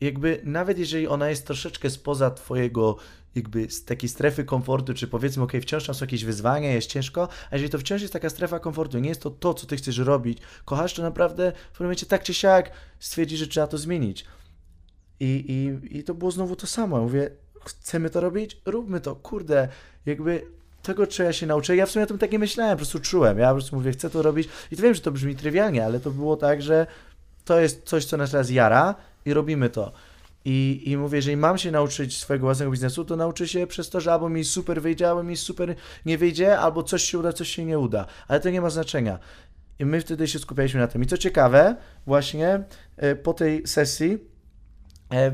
jakby 0.00 0.40
nawet 0.44 0.78
jeżeli 0.78 1.08
ona 1.08 1.30
jest 1.30 1.46
troszeczkę 1.46 1.90
spoza 1.90 2.30
twojego 2.30 2.96
jakby 3.34 3.70
z 3.70 3.84
takiej 3.84 4.08
strefy 4.08 4.44
komfortu, 4.44 4.94
czy 4.94 5.08
powiedzmy, 5.08 5.42
ok, 5.42 5.52
wciąż 5.62 5.86
są 5.86 5.92
jakieś 6.00 6.24
wyzwania, 6.24 6.72
jest 6.72 6.90
ciężko, 6.90 7.28
a 7.50 7.54
jeżeli 7.54 7.70
to 7.70 7.78
wciąż 7.78 8.00
jest 8.00 8.12
taka 8.12 8.30
strefa 8.30 8.58
komfortu, 8.58 8.98
nie 8.98 9.08
jest 9.08 9.22
to 9.22 9.30
to, 9.30 9.54
co 9.54 9.66
ty 9.66 9.76
chcesz 9.76 9.98
robić, 9.98 10.38
kochasz, 10.64 10.94
to 10.94 11.02
naprawdę 11.02 11.52
w 11.52 11.72
pewnym 11.72 11.86
momencie 11.86 12.06
tak 12.06 12.22
czy 12.22 12.34
siak 12.34 12.70
stwierdzi, 12.98 13.36
że 13.36 13.46
trzeba 13.46 13.66
to 13.66 13.78
zmienić. 13.78 14.24
I, 15.20 15.44
i, 15.48 15.98
I 15.98 16.04
to 16.04 16.14
było 16.14 16.30
znowu 16.30 16.56
to 16.56 16.66
samo. 16.66 17.00
Mówię, 17.00 17.30
chcemy 17.64 18.10
to 18.10 18.20
robić? 18.20 18.60
Róbmy 18.66 19.00
to. 19.00 19.16
Kurde, 19.16 19.68
jakby 20.06 20.42
tego, 20.82 21.06
czego 21.06 21.26
ja 21.26 21.32
się 21.32 21.46
nauczę. 21.46 21.76
Ja 21.76 21.86
w 21.86 21.90
sumie 21.90 22.04
o 22.04 22.08
tym 22.08 22.18
tak 22.18 22.32
nie 22.32 22.38
myślałem, 22.38 22.72
po 22.72 22.76
prostu 22.76 23.00
czułem. 23.00 23.38
Ja 23.38 23.48
po 23.48 23.54
prostu 23.54 23.76
mówię, 23.76 23.92
chcę 23.92 24.10
to 24.10 24.22
robić. 24.22 24.48
I 24.70 24.76
to 24.76 24.82
wiem, 24.82 24.94
że 24.94 25.00
to 25.00 25.12
brzmi 25.12 25.36
trywialnie, 25.36 25.84
ale 25.84 26.00
to 26.00 26.10
było 26.10 26.36
tak, 26.36 26.62
że 26.62 26.86
to 27.44 27.60
jest 27.60 27.82
coś, 27.84 28.04
co 28.04 28.16
nas 28.16 28.30
teraz 28.30 28.50
jara 28.50 28.94
i 29.24 29.34
robimy 29.34 29.70
to. 29.70 29.92
I, 30.44 30.82
I 30.86 30.96
mówię, 30.96 31.18
jeżeli 31.18 31.36
mam 31.36 31.58
się 31.58 31.70
nauczyć 31.70 32.18
swojego 32.18 32.46
własnego 32.46 32.70
biznesu, 32.70 33.04
to 33.04 33.16
nauczę 33.16 33.48
się 33.48 33.66
przez 33.66 33.90
to, 33.90 34.00
że 34.00 34.12
albo 34.12 34.28
mi 34.28 34.44
super 34.44 34.82
wyjdzie, 34.82 35.08
albo 35.08 35.22
mi 35.22 35.36
super 35.36 35.74
nie 36.06 36.18
wyjdzie, 36.18 36.58
albo 36.58 36.82
coś 36.82 37.02
się 37.02 37.18
uda, 37.18 37.32
coś 37.32 37.48
się 37.48 37.64
nie 37.64 37.78
uda. 37.78 38.06
Ale 38.28 38.40
to 38.40 38.50
nie 38.50 38.60
ma 38.60 38.70
znaczenia. 38.70 39.18
I 39.78 39.84
my 39.84 40.00
wtedy 40.00 40.28
się 40.28 40.38
skupialiśmy 40.38 40.80
na 40.80 40.86
tym. 40.86 41.02
I 41.02 41.06
co 41.06 41.18
ciekawe, 41.18 41.76
właśnie 42.06 42.64
e, 42.96 43.16
po 43.16 43.34
tej 43.34 43.66
sesji 43.66 44.18
e, 45.12 45.32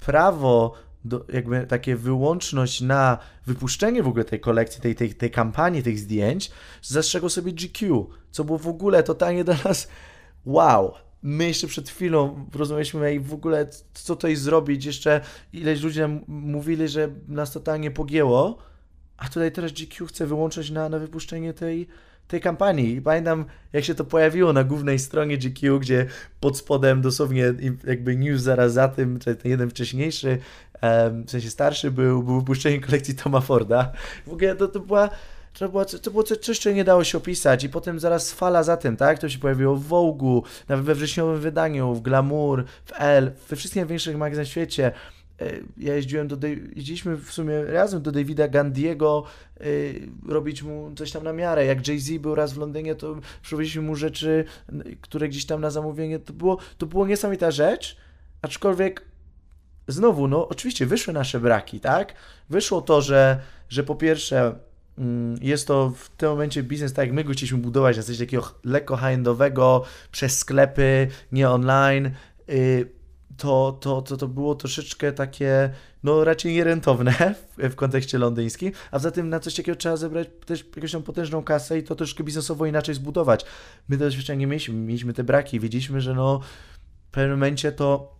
prawo, 0.00 0.74
do, 1.04 1.24
jakby 1.32 1.66
takie 1.66 1.96
wyłączność 1.96 2.80
na 2.80 3.18
wypuszczenie 3.46 4.02
w 4.02 4.08
ogóle 4.08 4.24
tej 4.24 4.40
kolekcji, 4.40 4.82
tej, 4.82 4.94
tej, 4.94 5.14
tej 5.14 5.30
kampanii, 5.30 5.82
tych 5.82 5.98
zdjęć, 5.98 6.50
zastrzegł 6.82 7.28
sobie 7.28 7.52
GQ, 7.52 8.06
co 8.30 8.44
było 8.44 8.58
w 8.58 8.68
ogóle 8.68 9.02
totalnie 9.02 9.44
dla 9.44 9.56
nas 9.64 9.88
wow 10.46 10.94
my 11.22 11.46
jeszcze 11.46 11.66
przed 11.66 11.88
chwilą 11.88 12.46
rozmawialiśmy 12.54 13.14
i 13.14 13.20
w 13.20 13.34
ogóle 13.34 13.66
co 13.94 14.16
tutaj 14.16 14.36
zrobić, 14.36 14.84
jeszcze 14.84 15.20
ileś 15.52 15.82
ludzi 15.82 16.00
nam 16.00 16.20
mówili, 16.28 16.88
że 16.88 17.08
nas 17.28 17.52
totalnie 17.52 17.90
pogięło, 17.90 18.58
a 19.16 19.28
tutaj 19.28 19.52
teraz 19.52 19.72
GQ 19.72 20.06
chce 20.06 20.26
wyłączyć 20.26 20.70
na, 20.70 20.88
na 20.88 20.98
wypuszczenie 20.98 21.52
tej, 21.52 21.88
tej 22.28 22.40
kampanii. 22.40 22.94
I 22.96 23.02
pamiętam, 23.02 23.44
jak 23.72 23.84
się 23.84 23.94
to 23.94 24.04
pojawiło 24.04 24.52
na 24.52 24.64
głównej 24.64 24.98
stronie 24.98 25.38
GQ, 25.38 25.78
gdzie 25.80 26.06
pod 26.40 26.58
spodem 26.58 27.00
dosłownie 27.00 27.54
jakby 27.86 28.16
news 28.16 28.40
zaraz 28.40 28.72
za 28.72 28.88
tym, 28.88 29.18
ten 29.18 29.36
jeden 29.44 29.70
wcześniejszy, 29.70 30.38
w 31.26 31.30
sensie 31.30 31.50
starszy 31.50 31.90
był, 31.90 32.22
był 32.22 32.40
wypuszczenie 32.40 32.80
kolekcji 32.80 33.14
Toma 33.14 33.40
Forda. 33.40 33.92
W 34.26 34.32
ogóle 34.32 34.56
to, 34.56 34.68
to 34.68 34.80
była 34.80 35.10
to 35.52 35.68
było, 35.68 35.84
to 35.84 36.10
było 36.10 36.22
coś, 36.22 36.58
co 36.58 36.70
nie 36.70 36.84
dało 36.84 37.04
się 37.04 37.18
opisać 37.18 37.64
i 37.64 37.68
potem 37.68 38.00
zaraz 38.00 38.32
fala 38.32 38.62
za 38.62 38.76
tym, 38.76 38.96
tak? 38.96 39.18
To 39.18 39.28
się 39.28 39.38
pojawiło 39.38 39.76
w 39.76 39.88
Vogue'u, 39.88 40.42
nawet 40.68 40.84
we 40.84 40.94
wrześniowym 40.94 41.40
wydaniu, 41.40 41.94
w 41.94 42.02
Glamour, 42.02 42.64
w 42.84 42.92
Elle, 43.00 43.32
we 43.48 43.56
wszystkich 43.56 43.82
największych 43.82 44.16
magazynach 44.16 44.46
w 44.46 44.50
świecie. 44.50 44.92
E, 45.40 45.52
ja 45.76 45.94
jeździłem 45.94 46.28
do, 46.28 46.46
jeździliśmy 46.76 47.16
w 47.16 47.32
sumie 47.32 47.64
razem 47.64 48.02
do 48.02 48.12
Davida 48.12 48.48
Gandiego 48.48 49.24
yy, 49.60 50.08
robić 50.28 50.62
mu 50.62 50.92
coś 50.96 51.12
tam 51.12 51.24
na 51.24 51.32
miarę. 51.32 51.64
Jak 51.64 51.88
Jay-Z 51.88 52.18
był 52.18 52.34
raz 52.34 52.52
w 52.52 52.58
Londynie, 52.58 52.94
to 52.94 53.16
przywoziliśmy 53.42 53.82
mu 53.82 53.96
rzeczy, 53.96 54.44
które 55.00 55.28
gdzieś 55.28 55.46
tam 55.46 55.60
na 55.60 55.70
zamówienie, 55.70 56.18
to 56.18 56.32
było, 56.32 56.58
to 56.78 56.86
było 56.86 57.06
niesamowita 57.06 57.50
rzecz, 57.50 57.96
aczkolwiek 58.42 59.04
znowu, 59.88 60.28
no 60.28 60.48
oczywiście 60.48 60.86
wyszły 60.86 61.14
nasze 61.14 61.40
braki, 61.40 61.80
tak? 61.80 62.14
Wyszło 62.50 62.82
to, 62.82 63.02
że, 63.02 63.40
że 63.68 63.84
po 63.84 63.94
pierwsze 63.94 64.54
jest 65.40 65.66
to 65.66 65.92
w 65.96 66.08
tym 66.08 66.28
momencie 66.28 66.62
biznes, 66.62 66.92
tak 66.92 67.06
jak 67.06 67.14
my 67.14 67.24
go 67.24 67.32
chcieliśmy 67.32 67.58
budować, 67.58 67.96
na 67.96 68.02
coś 68.02 68.18
takiego 68.18 68.54
lekko 68.64 68.96
high-endowego, 68.96 69.82
przez 70.12 70.38
sklepy, 70.38 71.08
nie 71.32 71.50
online, 71.50 72.10
y, 72.48 72.90
to, 73.36 73.78
to, 73.80 74.02
to, 74.02 74.16
to 74.16 74.28
było 74.28 74.54
troszeczkę 74.54 75.12
takie, 75.12 75.70
no 76.02 76.24
raczej 76.24 76.54
nierentowne 76.54 77.12
w, 77.58 77.72
w 77.72 77.74
kontekście 77.74 78.18
londyńskim, 78.18 78.72
a 78.90 78.98
za 78.98 79.10
tym 79.10 79.28
na 79.28 79.40
coś 79.40 79.54
takiego 79.54 79.76
trzeba 79.76 79.96
zebrać 79.96 80.28
też 80.46 80.64
jakąś 80.76 80.92
tam 80.92 81.02
potężną 81.02 81.42
kasę 81.42 81.78
i 81.78 81.82
to 81.82 81.94
troszkę 81.94 82.24
biznesowo 82.24 82.66
inaczej 82.66 82.94
zbudować. 82.94 83.44
My 83.88 83.98
to 83.98 84.04
doświadczenia 84.04 84.40
nie 84.40 84.46
mieliśmy, 84.46 84.74
mieliśmy 84.74 85.12
te 85.12 85.24
braki, 85.24 85.60
wiedzieliśmy, 85.60 86.00
że 86.00 86.14
no 86.14 86.40
w 87.08 87.10
pewnym 87.10 87.30
momencie 87.30 87.72
to 87.72 88.19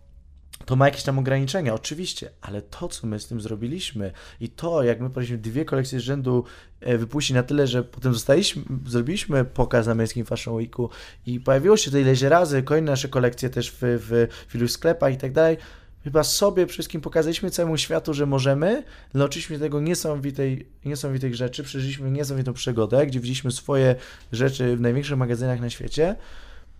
to 0.65 0.75
ma 0.75 0.85
jakieś 0.85 1.03
tam 1.03 1.19
ograniczenia, 1.19 1.73
oczywiście, 1.73 2.29
ale 2.41 2.61
to, 2.61 2.87
co 2.87 3.07
my 3.07 3.19
z 3.19 3.27
tym 3.27 3.41
zrobiliśmy 3.41 4.11
i 4.39 4.49
to, 4.49 4.83
jak 4.83 5.01
my 5.01 5.09
powinniśmy 5.09 5.37
dwie 5.37 5.65
kolekcje 5.65 5.99
z 5.99 6.03
rzędu 6.03 6.43
e, 6.79 6.97
wypuścić 6.97 7.35
na 7.35 7.43
tyle, 7.43 7.67
że 7.67 7.83
potem 7.83 8.13
zostaliśmy, 8.13 8.63
zrobiliśmy 8.87 9.45
pokaz 9.45 9.87
na 9.87 9.95
męskim 9.95 10.25
Fashion 10.25 10.55
Weeku 10.55 10.89
i 11.25 11.39
pojawiło 11.39 11.77
się 11.77 11.91
to 11.91 11.97
ileś 11.97 12.21
razy, 12.21 12.63
kolejne 12.63 12.91
nasze 12.91 13.07
kolekcje 13.07 13.49
też 13.49 13.71
w, 13.71 13.77
w, 13.81 14.27
w 14.53 14.71
sklepach 14.71 15.13
i 15.13 15.17
tak 15.17 15.31
dalej, 15.31 15.57
chyba 16.03 16.23
sobie 16.23 16.67
wszystkim 16.67 17.01
pokazaliśmy 17.01 17.51
całemu 17.51 17.77
światu, 17.77 18.13
że 18.13 18.25
możemy, 18.25 18.83
nauczyliśmy 19.13 19.59
tego 19.59 19.81
niesamowitej, 19.81 20.67
niesamowitych 20.85 21.35
rzeczy, 21.35 21.63
przeżyliśmy 21.63 22.11
niesamowitą 22.11 22.53
przygodę, 22.53 23.07
gdzie 23.07 23.19
widzieliśmy 23.19 23.51
swoje 23.51 23.95
rzeczy 24.31 24.77
w 24.77 24.81
największych 24.81 25.17
magazynach 25.17 25.59
na 25.59 25.69
świecie. 25.69 26.15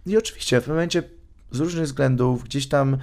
I 0.06 0.18
oczywiście 0.18 0.62
w 0.62 0.68
momencie 0.68 1.04
z 1.52 1.60
różnych 1.60 1.86
względów 1.86 2.44
gdzieś 2.44 2.68
tam 2.68 2.98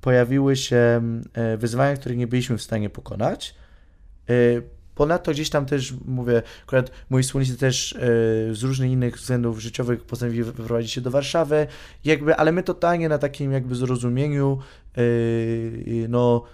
pojawiły 0.00 0.56
się 0.56 1.02
e, 1.32 1.56
wyzwania, 1.56 1.96
których 1.96 2.18
nie 2.18 2.26
byliśmy 2.26 2.58
w 2.58 2.62
stanie 2.62 2.90
pokonać. 2.90 3.54
E, 4.28 4.32
ponadto 4.94 5.32
gdzieś 5.32 5.50
tam 5.50 5.66
też, 5.66 5.94
mówię, 6.04 6.42
akurat 6.62 6.90
moi 7.10 7.22
wspólnicy 7.22 7.56
też 7.56 7.92
e, 7.92 7.98
z 8.54 8.62
różnych 8.62 8.90
innych 8.90 9.16
względów 9.16 9.60
życiowych 9.60 10.04
postanowili 10.04 10.44
wyprowadzić 10.44 10.92
się 10.92 11.00
do 11.00 11.10
Warszawy, 11.10 11.66
jakby, 12.04 12.36
ale 12.36 12.52
my 12.52 12.62
totalnie 12.62 13.08
na 13.08 13.18
takim 13.18 13.52
jakby 13.52 13.74
zrozumieniu, 13.74 14.58
no, 16.08 16.44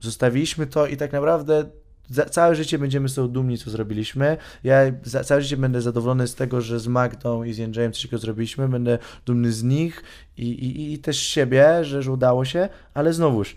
zostawiliśmy 0.00 0.66
to 0.66 0.86
i 0.86 0.96
tak 0.96 1.12
naprawdę 1.12 1.64
za, 2.10 2.24
całe 2.24 2.54
życie 2.54 2.78
będziemy 2.78 3.08
tego 3.08 3.28
dumni, 3.28 3.58
co 3.58 3.70
zrobiliśmy. 3.70 4.36
Ja 4.64 4.76
za, 5.02 5.24
całe 5.24 5.42
życie 5.42 5.56
będę 5.56 5.80
zadowolony 5.80 6.28
z 6.28 6.34
tego, 6.34 6.60
że 6.60 6.80
z 6.80 6.86
Magdą 6.86 7.44
i 7.44 7.52
z 7.52 7.58
Jędrzejem 7.58 7.92
coś 7.92 8.20
zrobiliśmy. 8.20 8.68
Będę 8.68 8.98
dumny 9.26 9.52
z 9.52 9.62
nich 9.62 10.02
i, 10.36 10.48
i, 10.48 10.92
i 10.92 10.98
też 10.98 11.18
siebie, 11.18 11.84
że, 11.84 12.02
że 12.02 12.12
udało 12.12 12.44
się, 12.44 12.68
ale 12.94 13.12
znowuż, 13.12 13.56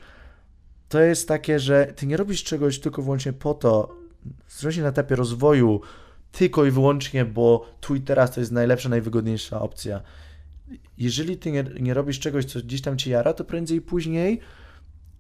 to 0.90 1.00
jest 1.00 1.28
takie, 1.28 1.60
że 1.60 1.94
ty 1.96 2.08
nie 2.08 2.18
robisz 2.18 2.44
czegoś 2.44 2.80
tylko 2.80 3.02
wyłącznie 3.02 3.34
po 3.34 3.54
to, 3.54 3.96
zwłaszcza 4.50 4.82
na 4.82 4.88
etapie 4.88 5.16
rozwoju, 5.16 5.82
tylko 6.32 6.66
i 6.66 6.72
wyłącznie, 6.72 7.26
bo 7.26 7.66
tu 7.82 7.96
i 7.96 8.02
teraz 8.02 8.32
to 8.32 8.40
jest 8.40 8.52
najlepsza, 8.52 8.90
najwygodniejsza 8.90 9.62
opcja. 9.62 10.02
Jeżeli 10.98 11.38
ty 11.38 11.52
nie, 11.52 11.66
nie 11.80 11.94
robisz 11.94 12.20
czegoś, 12.20 12.46
co 12.46 12.60
gdzieś 12.60 12.82
tam 12.82 12.98
ci 12.98 13.10
jara, 13.10 13.34
to 13.34 13.44
prędzej 13.44 13.82
później 13.82 14.40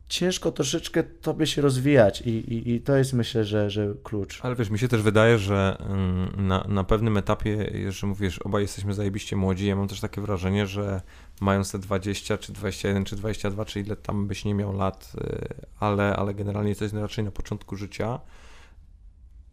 ciężko 0.09 0.51
troszeczkę 0.51 1.03
tobie 1.03 1.47
się 1.47 1.61
rozwijać 1.61 2.21
i, 2.21 2.29
i, 2.29 2.71
i 2.71 2.81
to 2.81 2.95
jest 2.95 3.13
myślę, 3.13 3.45
że, 3.45 3.69
że 3.69 3.93
klucz. 4.03 4.39
Ale 4.43 4.55
wiesz, 4.55 4.69
mi 4.69 4.79
się 4.79 4.87
też 4.87 5.01
wydaje, 5.01 5.37
że 5.37 5.77
mm, 5.79 6.47
na, 6.47 6.65
na 6.67 6.83
pewnym 6.83 7.17
etapie, 7.17 7.71
że 7.91 8.07
mówisz, 8.07 8.39
obaj 8.39 8.61
jesteśmy 8.61 8.93
zajebiście 8.93 9.35
młodzi, 9.35 9.67
ja 9.67 9.75
mam 9.75 9.87
też 9.87 9.99
takie 9.99 10.21
wrażenie, 10.21 10.67
że 10.67 11.01
mając 11.41 11.71
te 11.71 11.79
20, 11.79 12.37
czy 12.37 12.53
21, 12.53 13.05
czy 13.05 13.15
22, 13.15 13.65
czy 13.65 13.79
ile 13.79 13.95
tam 13.95 14.27
byś 14.27 14.45
nie 14.45 14.53
miał 14.53 14.73
lat, 14.77 15.11
y, 15.21 15.47
ale, 15.79 16.15
ale 16.15 16.33
generalnie 16.33 16.75
to 16.75 16.83
jest 16.83 16.95
raczej 16.95 17.23
na 17.23 17.31
początku 17.31 17.75
życia, 17.75 18.19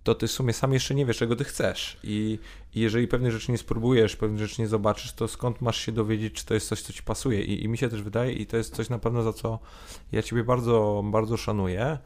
to 0.05 0.14
ty 0.14 0.26
w 0.26 0.30
sumie 0.30 0.53
sam 0.53 0.72
jeszcze 0.72 0.94
nie 0.94 1.07
wiesz, 1.07 1.16
czego 1.16 1.36
ty 1.36 1.44
chcesz. 1.44 1.98
I, 2.05 2.38
I, 2.74 2.80
jeżeli 2.80 3.09
pewnych 3.09 3.32
rzeczy 3.32 3.53
nie 3.53 3.59
spróbujesz, 3.59 4.16
pewnych 4.16 4.40
rzeczy 4.40 4.62
nie 4.62 4.68
zobaczysz, 4.68 5.12
to 5.12 5.28
skąd 5.28 5.61
masz 5.61 5.80
się 5.80 5.92
dowiedzieć, 5.92 6.34
czy 6.34 6.46
to 6.46 6.55
jest 6.55 6.68
coś, 6.68 6.82
co 6.82 6.92
ci 6.92 7.03
pasuje. 7.03 7.42
I, 7.42 7.64
I, 7.64 7.68
mi 7.68 7.78
się 7.78 7.88
też 7.88 8.03
wydaje, 8.03 8.32
i 8.32 8.46
to 8.46 8.57
jest 8.57 8.74
coś 8.74 8.88
na 8.88 8.98
pewno, 8.98 9.22
za 9.22 9.32
co 9.32 9.59
ja 10.12 10.22
ciebie 10.22 10.44
bardzo, 10.44 11.03
bardzo 11.05 11.36
szanuję, 11.36 11.98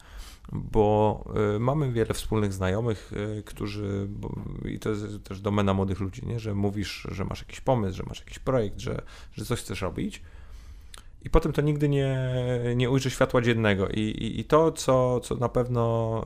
bo 0.51 1.23
y, 1.55 1.59
mamy 1.59 1.91
wiele 1.91 2.13
wspólnych 2.13 2.53
znajomych, 2.53 3.13
y, 3.13 3.43
którzy, 3.45 4.07
bo, 4.09 4.35
i 4.65 4.79
to 4.79 4.89
jest 4.89 5.23
też 5.23 5.41
domena 5.41 5.73
młodych 5.73 5.99
ludzi, 5.99 6.21
nie? 6.25 6.39
że 6.39 6.55
mówisz, 6.55 7.07
że 7.11 7.25
masz 7.25 7.41
jakiś 7.41 7.61
pomysł, 7.61 7.97
że 7.97 8.03
masz 8.07 8.19
jakiś 8.19 8.39
projekt, 8.39 8.79
że, 8.79 9.01
że 9.33 9.45
coś 9.45 9.59
chcesz 9.59 9.81
robić 9.81 10.21
i 11.21 11.29
potem 11.29 11.53
to 11.53 11.61
nigdy 11.61 11.89
nie, 11.89 12.31
nie 12.75 12.89
ujrzy 12.89 13.09
światła 13.09 13.41
dziennego. 13.41 13.87
I, 13.87 13.99
i, 13.99 14.39
i 14.39 14.45
to, 14.45 14.71
co, 14.71 15.19
co 15.19 15.35
na 15.35 15.49
pewno 15.49 16.23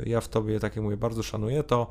y, 0.00 0.08
ja 0.08 0.20
w 0.20 0.28
tobie, 0.28 0.60
tak 0.60 0.76
jak 0.76 0.84
mówię, 0.84 0.96
bardzo 0.96 1.22
szanuję, 1.22 1.62
to 1.62 1.90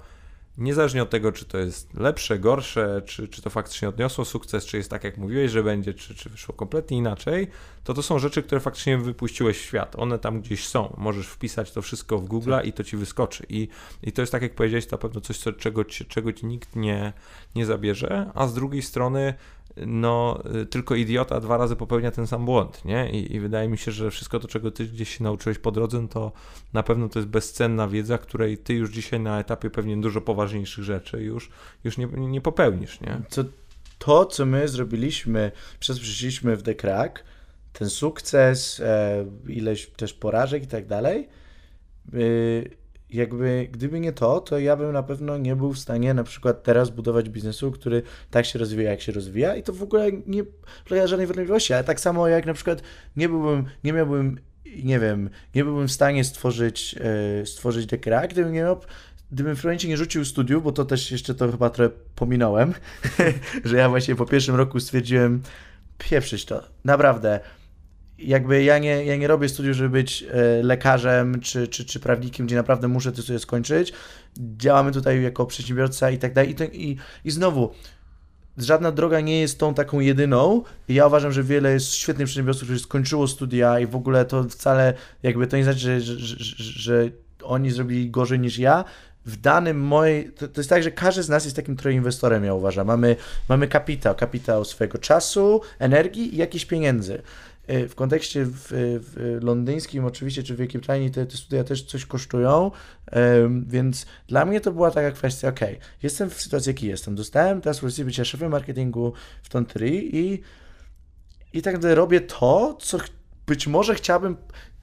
niezależnie 0.57 1.03
od 1.03 1.09
tego, 1.09 1.31
czy 1.31 1.45
to 1.45 1.57
jest 1.57 1.93
lepsze, 1.93 2.39
gorsze, 2.39 3.01
czy, 3.05 3.27
czy 3.27 3.41
to 3.41 3.49
faktycznie 3.49 3.89
odniosło 3.89 4.25
sukces, 4.25 4.65
czy 4.65 4.77
jest 4.77 4.89
tak, 4.89 5.03
jak 5.03 5.17
mówiłeś, 5.17 5.51
że 5.51 5.63
będzie, 5.63 5.93
czy, 5.93 6.15
czy 6.15 6.29
wyszło 6.29 6.55
kompletnie 6.55 6.97
inaczej, 6.97 7.47
to 7.83 7.93
to 7.93 8.03
są 8.03 8.19
rzeczy, 8.19 8.43
które 8.43 8.61
faktycznie 8.61 8.97
wypuściłeś 8.97 9.57
w 9.57 9.61
świat. 9.61 9.95
One 9.95 10.19
tam 10.19 10.41
gdzieś 10.41 10.67
są. 10.67 10.95
Możesz 10.97 11.27
wpisać 11.27 11.71
to 11.71 11.81
wszystko 11.81 12.17
w 12.17 12.25
Google 12.25 12.51
tak. 12.51 12.65
i 12.65 12.73
to 12.73 12.83
ci 12.83 12.97
wyskoczy. 12.97 13.45
I, 13.49 13.67
I 14.03 14.11
to 14.11 14.21
jest 14.21 14.31
tak, 14.31 14.41
jak 14.41 14.55
powiedziałeś, 14.55 14.85
to 14.85 14.95
na 14.95 15.01
pewno 15.01 15.21
coś, 15.21 15.37
co, 15.37 15.53
czego, 15.53 15.85
ci, 15.85 16.05
czego 16.05 16.33
ci 16.33 16.45
nikt 16.45 16.75
nie, 16.75 17.13
nie 17.55 17.65
zabierze, 17.65 18.31
a 18.33 18.47
z 18.47 18.53
drugiej 18.53 18.81
strony 18.81 19.33
no 19.77 20.43
y, 20.61 20.65
tylko 20.65 20.95
idiota 20.95 21.39
dwa 21.39 21.57
razy 21.57 21.75
popełnia 21.75 22.11
ten 22.11 22.27
sam 22.27 22.45
błąd, 22.45 22.85
nie? 22.85 23.09
I, 23.11 23.35
I, 23.35 23.39
wydaje 23.39 23.69
mi 23.69 23.77
się, 23.77 23.91
że 23.91 24.11
wszystko 24.11 24.39
to, 24.39 24.47
czego 24.47 24.71
ty 24.71 24.85
gdzieś 24.85 25.17
się 25.17 25.23
nauczyłeś 25.23 25.57
po 25.57 25.71
drodze, 25.71 26.01
no 26.01 26.07
to 26.07 26.31
na 26.73 26.83
pewno 26.83 27.09
to 27.09 27.19
jest 27.19 27.29
bezcenna 27.29 27.87
wiedza, 27.87 28.17
której 28.17 28.57
ty 28.57 28.73
już 28.73 28.89
dzisiaj 28.89 29.19
na 29.19 29.39
etapie 29.39 29.69
pewnie 29.69 29.97
dużo 29.97 30.21
poważniejszych 30.21 30.83
rzeczy 30.83 31.23
już, 31.23 31.49
już 31.83 31.97
nie, 31.97 32.05
nie 32.05 32.41
popełnisz, 32.41 33.01
nie? 33.01 33.21
Co, 33.29 33.43
to, 33.99 34.25
co 34.25 34.45
my 34.45 34.67
zrobiliśmy, 34.67 35.51
przez 35.79 35.99
przyszliśmy 35.99 36.57
w 36.57 36.63
The 36.63 36.75
Crack, 36.75 37.23
ten 37.73 37.89
sukces, 37.89 38.79
e, 38.79 39.25
ileś 39.47 39.87
też 39.87 40.13
porażek 40.13 40.63
i 40.63 40.67
tak 40.67 40.87
dalej, 40.87 41.29
y, 42.13 42.80
jakby 43.13 43.67
gdyby 43.71 43.99
nie 43.99 44.11
to, 44.13 44.39
to 44.39 44.59
ja 44.59 44.75
bym 44.75 44.91
na 44.91 45.03
pewno 45.03 45.37
nie 45.37 45.55
był 45.55 45.73
w 45.73 45.79
stanie 45.79 46.13
na 46.13 46.23
przykład 46.23 46.63
teraz 46.63 46.89
budować 46.89 47.29
biznesu, 47.29 47.71
który 47.71 48.03
tak 48.29 48.45
się 48.45 48.59
rozwija, 48.59 48.91
jak 48.91 49.01
się 49.01 49.11
rozwija 49.11 49.55
i 49.55 49.63
to 49.63 49.73
w 49.73 49.83
ogóle 49.83 50.11
nie 50.27 50.43
polega 50.87 51.07
żadnej 51.07 51.27
wątpliwości, 51.27 51.73
ale 51.73 51.83
tak 51.83 51.99
samo 51.99 52.27
jak 52.27 52.45
na 52.45 52.53
przykład 52.53 52.81
nie 53.15 53.29
byłbym, 53.29 53.65
nie 53.83 53.93
miałbym, 53.93 54.39
nie 54.83 54.99
wiem, 54.99 55.29
nie 55.55 55.63
byłbym 55.63 55.87
w 55.87 55.91
stanie 55.91 56.23
stworzyć, 56.23 56.93
yy, 57.39 57.45
stworzyć 57.45 57.85
dekra, 57.85 58.27
gdybym 58.27 58.53
nie 58.53 58.59
miał 58.59 58.77
gdybym 59.31 59.55
w 59.55 59.63
momencie 59.63 59.87
nie 59.87 59.97
rzucił 59.97 60.25
studiów, 60.25 60.63
bo 60.63 60.71
to 60.71 60.85
też 60.85 61.11
jeszcze 61.11 61.35
to 61.35 61.51
chyba 61.51 61.69
trochę 61.69 61.91
pominąłem, 62.15 62.73
że 63.65 63.77
ja 63.77 63.89
właśnie 63.89 64.15
po 64.15 64.25
pierwszym 64.25 64.55
roku 64.55 64.79
stwierdziłem, 64.79 65.41
pieprzyć 65.97 66.45
to, 66.45 66.63
naprawdę, 66.85 67.39
jakby 68.23 68.63
ja 68.63 68.79
nie, 68.79 69.05
ja 69.05 69.15
nie 69.15 69.27
robię 69.27 69.49
studiów, 69.49 69.75
żeby 69.75 69.89
być 69.89 70.23
e, 70.23 70.63
lekarzem 70.63 71.39
czy, 71.39 71.67
czy, 71.67 71.85
czy 71.85 71.99
prawnikiem, 71.99 72.45
gdzie 72.45 72.55
naprawdę 72.55 72.87
muszę 72.87 73.11
to 73.11 73.21
sobie 73.21 73.39
skończyć. 73.39 73.93
Działamy 74.37 74.91
tutaj 74.91 75.23
jako 75.23 75.45
przedsiębiorca 75.45 76.11
i 76.11 76.17
tak 76.17 76.33
dalej. 76.33 76.55
I, 76.73 76.91
i, 76.91 76.97
i 77.25 77.31
znowu, 77.31 77.71
żadna 78.57 78.91
droga 78.91 79.19
nie 79.19 79.41
jest 79.41 79.59
tą 79.59 79.73
taką 79.73 79.99
jedyną. 79.99 80.63
Ja 80.87 81.07
uważam, 81.07 81.31
że 81.31 81.43
wiele 81.43 81.73
jest 81.73 81.93
świetnych 81.93 82.25
przedsiębiorców, 82.25 82.63
którzy 82.63 82.79
skończyło 82.79 83.27
studia 83.27 83.79
i 83.79 83.87
w 83.87 83.95
ogóle 83.95 84.25
to 84.25 84.43
wcale 84.43 84.93
jakby 85.23 85.47
to 85.47 85.57
nie 85.57 85.63
znaczy, 85.63 85.79
że, 85.79 86.01
że, 86.01 86.19
że, 86.19 86.63
że 86.63 87.09
oni 87.43 87.71
zrobili 87.71 88.11
gorzej 88.11 88.39
niż 88.39 88.57
ja. 88.57 88.83
W 89.25 89.37
danym 89.37 89.79
mojej, 89.81 90.31
to, 90.31 90.47
to, 90.47 90.61
jest 90.61 90.69
tak, 90.69 90.83
że 90.83 90.91
każdy 90.91 91.23
z 91.23 91.29
nas 91.29 91.43
jest 91.43 91.55
takim 91.55 91.75
trochę 91.75 91.95
inwestorem, 91.95 92.45
ja 92.45 92.53
uważam. 92.53 92.87
Mamy, 92.87 93.15
mamy 93.49 93.67
kapitał, 93.67 94.15
kapitał 94.15 94.65
swojego 94.65 94.97
czasu, 94.97 95.61
energii 95.79 96.35
i 96.35 96.37
jakichś 96.37 96.65
pieniędzy. 96.65 97.21
E, 97.71 97.87
w 97.87 97.95
kontekście 97.95 98.45
w, 98.45 98.67
w 98.69 99.37
londyńskim 99.41 100.05
oczywiście, 100.05 100.43
czy 100.43 100.53
w 100.55 100.57
Wielkiej 100.57 100.81
Brytanii 100.81 101.11
te, 101.11 101.25
te 101.25 101.37
studia 101.37 101.63
też 101.63 101.83
coś 101.83 102.05
kosztują, 102.05 102.71
więc 103.67 104.05
dla 104.27 104.45
mnie 104.45 104.61
to 104.61 104.71
była 104.71 104.91
taka 104.91 105.11
kwestia, 105.11 105.47
ok, 105.47 105.59
jestem 106.03 106.29
w 106.29 106.41
sytuacji, 106.41 106.69
jakiej 106.69 106.89
jestem, 106.89 107.15
dostałem 107.15 107.61
teraz 107.61 107.79
pozycję 107.79 108.05
bycia 108.05 108.25
szefem 108.25 108.51
marketingu 108.51 109.13
w 109.43 109.49
Tontery 109.49 109.89
i, 109.89 110.41
i 111.53 111.61
tak 111.61 111.73
naprawdę 111.73 111.95
robię 111.95 112.21
to, 112.21 112.77
co 112.81 112.97
być 113.47 113.67
może 113.67 113.95
chciałbym, 113.95 114.37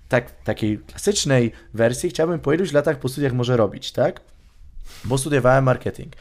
tak, 0.09 0.43
takiej 0.43 0.79
klasycznej 0.79 1.53
wersji, 1.75 2.11
chciałbym 2.11 2.41
po 2.41 2.53
iluś 2.53 2.73
latach 2.73 2.99
po 2.99 3.09
studiach 3.09 3.33
może 3.33 3.57
robić, 3.57 3.93
tak? 3.93 4.21
Bo 5.05 5.19
studiowałem 5.19 5.65
marketing. 5.65 6.13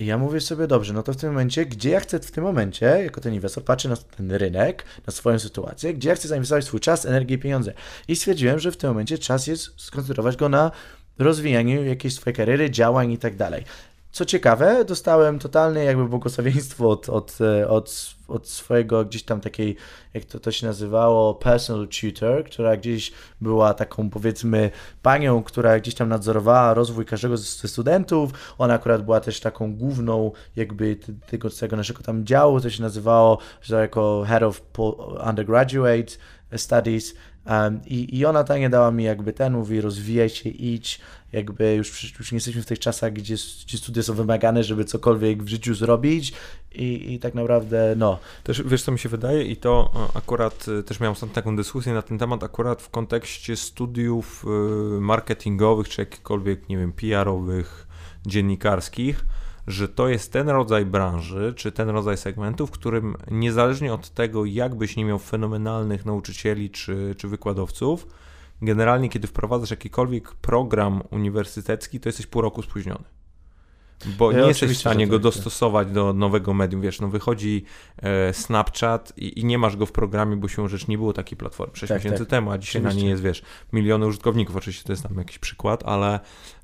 I 0.00 0.06
ja 0.06 0.18
mówię 0.18 0.40
sobie, 0.40 0.66
dobrze, 0.66 0.92
no 0.92 1.02
to 1.02 1.12
w 1.12 1.16
tym 1.16 1.30
momencie, 1.30 1.66
gdzie 1.66 1.90
ja 1.90 2.00
chcę 2.00 2.20
w 2.20 2.30
tym 2.30 2.44
momencie, 2.44 2.86
jako 2.86 3.20
ten 3.20 3.34
inwestor, 3.34 3.64
patrzę 3.64 3.88
na 3.88 3.96
ten 3.96 4.32
rynek, 4.32 4.84
na 5.06 5.12
swoją 5.12 5.38
sytuację, 5.38 5.94
gdzie 5.94 6.08
ja 6.08 6.14
chcę 6.14 6.28
zainwestować 6.28 6.64
swój 6.64 6.80
czas, 6.80 7.06
energię 7.06 7.34
i 7.34 7.38
pieniądze. 7.38 7.72
I 8.08 8.16
stwierdziłem, 8.16 8.58
że 8.58 8.72
w 8.72 8.76
tym 8.76 8.90
momencie 8.90 9.18
czas 9.18 9.46
jest 9.46 9.80
skoncentrować 9.80 10.36
go 10.36 10.48
na 10.48 10.70
rozwijaniu 11.18 11.84
jakiejś 11.84 12.14
swojej 12.14 12.36
kariery, 12.36 12.70
działań 12.70 13.12
i 13.12 13.18
tak 13.18 13.36
dalej. 13.36 13.64
Co 14.18 14.24
ciekawe, 14.24 14.84
dostałem 14.84 15.38
totalne 15.38 15.84
jakby 15.84 16.08
błogosławieństwo 16.08 16.90
od, 16.90 17.08
od, 17.08 17.38
e, 17.40 17.68
od, 17.68 18.14
od 18.28 18.48
swojego 18.48 19.04
gdzieś 19.04 19.22
tam 19.22 19.40
takiej, 19.40 19.76
jak 20.14 20.24
to, 20.24 20.40
to 20.40 20.52
się 20.52 20.66
nazywało, 20.66 21.34
personal 21.34 21.88
tutor, 21.88 22.44
która 22.44 22.76
gdzieś 22.76 23.12
była 23.40 23.74
taką 23.74 24.10
powiedzmy 24.10 24.70
panią, 25.02 25.42
która 25.42 25.80
gdzieś 25.80 25.94
tam 25.94 26.08
nadzorowała 26.08 26.74
rozwój 26.74 27.04
każdego 27.04 27.36
ze 27.36 27.68
studentów. 27.68 28.54
Ona 28.58 28.74
akurat 28.74 29.04
była 29.04 29.20
też 29.20 29.40
taką 29.40 29.76
główną 29.76 30.32
jakby 30.56 30.96
tego, 31.30 31.50
tego 31.50 31.76
naszego 31.76 32.02
tam 32.02 32.26
działu, 32.26 32.60
to 32.60 32.70
się 32.70 32.82
nazywało 32.82 33.38
że 33.62 33.80
jako 33.80 34.24
Head 34.28 34.42
of 34.42 34.62
Undergraduate 35.28 36.12
Studies 36.56 37.14
um, 37.46 37.80
i, 37.86 38.18
i 38.18 38.26
ona 38.26 38.44
tak 38.44 38.60
nie 38.60 38.70
dała 38.70 38.90
mi 38.90 39.04
jakby 39.04 39.32
ten, 39.32 39.52
mówi 39.52 39.80
rozwijaj 39.80 40.28
się, 40.28 40.48
idź, 40.48 41.00
jakby 41.32 41.74
już, 41.74 42.18
już 42.18 42.32
nie 42.32 42.36
jesteśmy 42.36 42.62
w 42.62 42.66
tych 42.66 42.78
czasach, 42.78 43.12
gdzie, 43.12 43.34
gdzie 43.66 43.78
studia 43.78 44.02
są 44.02 44.14
wymagane, 44.14 44.64
żeby 44.64 44.84
cokolwiek 44.84 45.42
w 45.42 45.48
życiu 45.48 45.74
zrobić 45.74 46.32
i, 46.72 47.14
i 47.14 47.18
tak 47.18 47.34
naprawdę, 47.34 47.94
no. 47.96 48.18
Też 48.44 48.62
wiesz, 48.62 48.82
co 48.82 48.92
mi 48.92 48.98
się 48.98 49.08
wydaje 49.08 49.44
i 49.44 49.56
to 49.56 49.90
e, 50.14 50.16
akurat 50.18 50.66
e, 50.78 50.82
też 50.82 51.00
miałem 51.00 51.12
ostatnio 51.12 51.34
taką 51.34 51.56
dyskusję 51.56 51.94
na 51.94 52.02
ten 52.02 52.18
temat, 52.18 52.42
akurat 52.42 52.82
w 52.82 52.90
kontekście 52.90 53.56
studiów 53.56 54.44
e, 54.46 55.00
marketingowych, 55.00 55.88
czy 55.88 56.00
jakichkolwiek, 56.00 56.68
nie 56.68 56.78
wiem, 56.78 56.92
PR-owych, 56.92 57.86
dziennikarskich, 58.26 59.24
że 59.66 59.88
to 59.88 60.08
jest 60.08 60.32
ten 60.32 60.48
rodzaj 60.48 60.86
branży, 60.86 61.54
czy 61.56 61.72
ten 61.72 61.88
rodzaj 61.88 62.16
segmentu, 62.16 62.66
w 62.66 62.70
którym 62.70 63.16
niezależnie 63.30 63.94
od 63.94 64.10
tego, 64.10 64.44
jak 64.44 64.74
byś 64.74 64.96
nie 64.96 65.04
miał 65.04 65.18
fenomenalnych 65.18 66.06
nauczycieli 66.06 66.70
czy, 66.70 67.14
czy 67.18 67.28
wykładowców, 67.28 68.06
generalnie 68.62 69.08
kiedy 69.08 69.26
wprowadzasz 69.26 69.70
jakikolwiek 69.70 70.34
program 70.34 71.02
uniwersytecki, 71.10 72.00
to 72.00 72.08
jesteś 72.08 72.26
pół 72.26 72.42
roku 72.42 72.62
spóźniony. 72.62 73.04
Bo 74.06 74.32
nie 74.32 74.38
jesteś 74.38 74.70
w 74.70 74.80
stanie 74.80 75.06
go 75.06 75.18
tak, 75.18 75.22
tak. 75.22 75.34
dostosować 75.34 75.90
do 75.90 76.12
nowego 76.12 76.54
medium, 76.54 76.82
wiesz, 76.82 77.00
no 77.00 77.08
wychodzi 77.08 77.64
e, 77.96 78.34
Snapchat 78.34 79.12
i, 79.16 79.40
i, 79.40 79.44
nie 79.44 79.58
masz 79.58 79.76
go 79.76 79.86
w 79.86 79.92
programie, 79.92 80.36
bo 80.36 80.48
się 80.48 80.68
rzecz 80.68 80.88
nie 80.88 80.98
było 80.98 81.12
takiej 81.12 81.38
platformy 81.38 81.76
6 81.76 81.88
tak, 81.88 81.98
miesięcy 81.98 82.18
tak. 82.18 82.28
temu, 82.28 82.50
a 82.50 82.58
dzisiaj 82.58 82.82
oczywiście. 82.82 82.96
na 82.96 83.02
niej 83.02 83.10
jest, 83.10 83.22
wiesz, 83.22 83.42
miliony 83.72 84.06
użytkowników, 84.06 84.56
oczywiście 84.56 84.84
to 84.84 84.92
jest 84.92 85.02
tam 85.02 85.18
jakiś 85.18 85.38
przykład, 85.38 85.82
ale, 85.86 86.20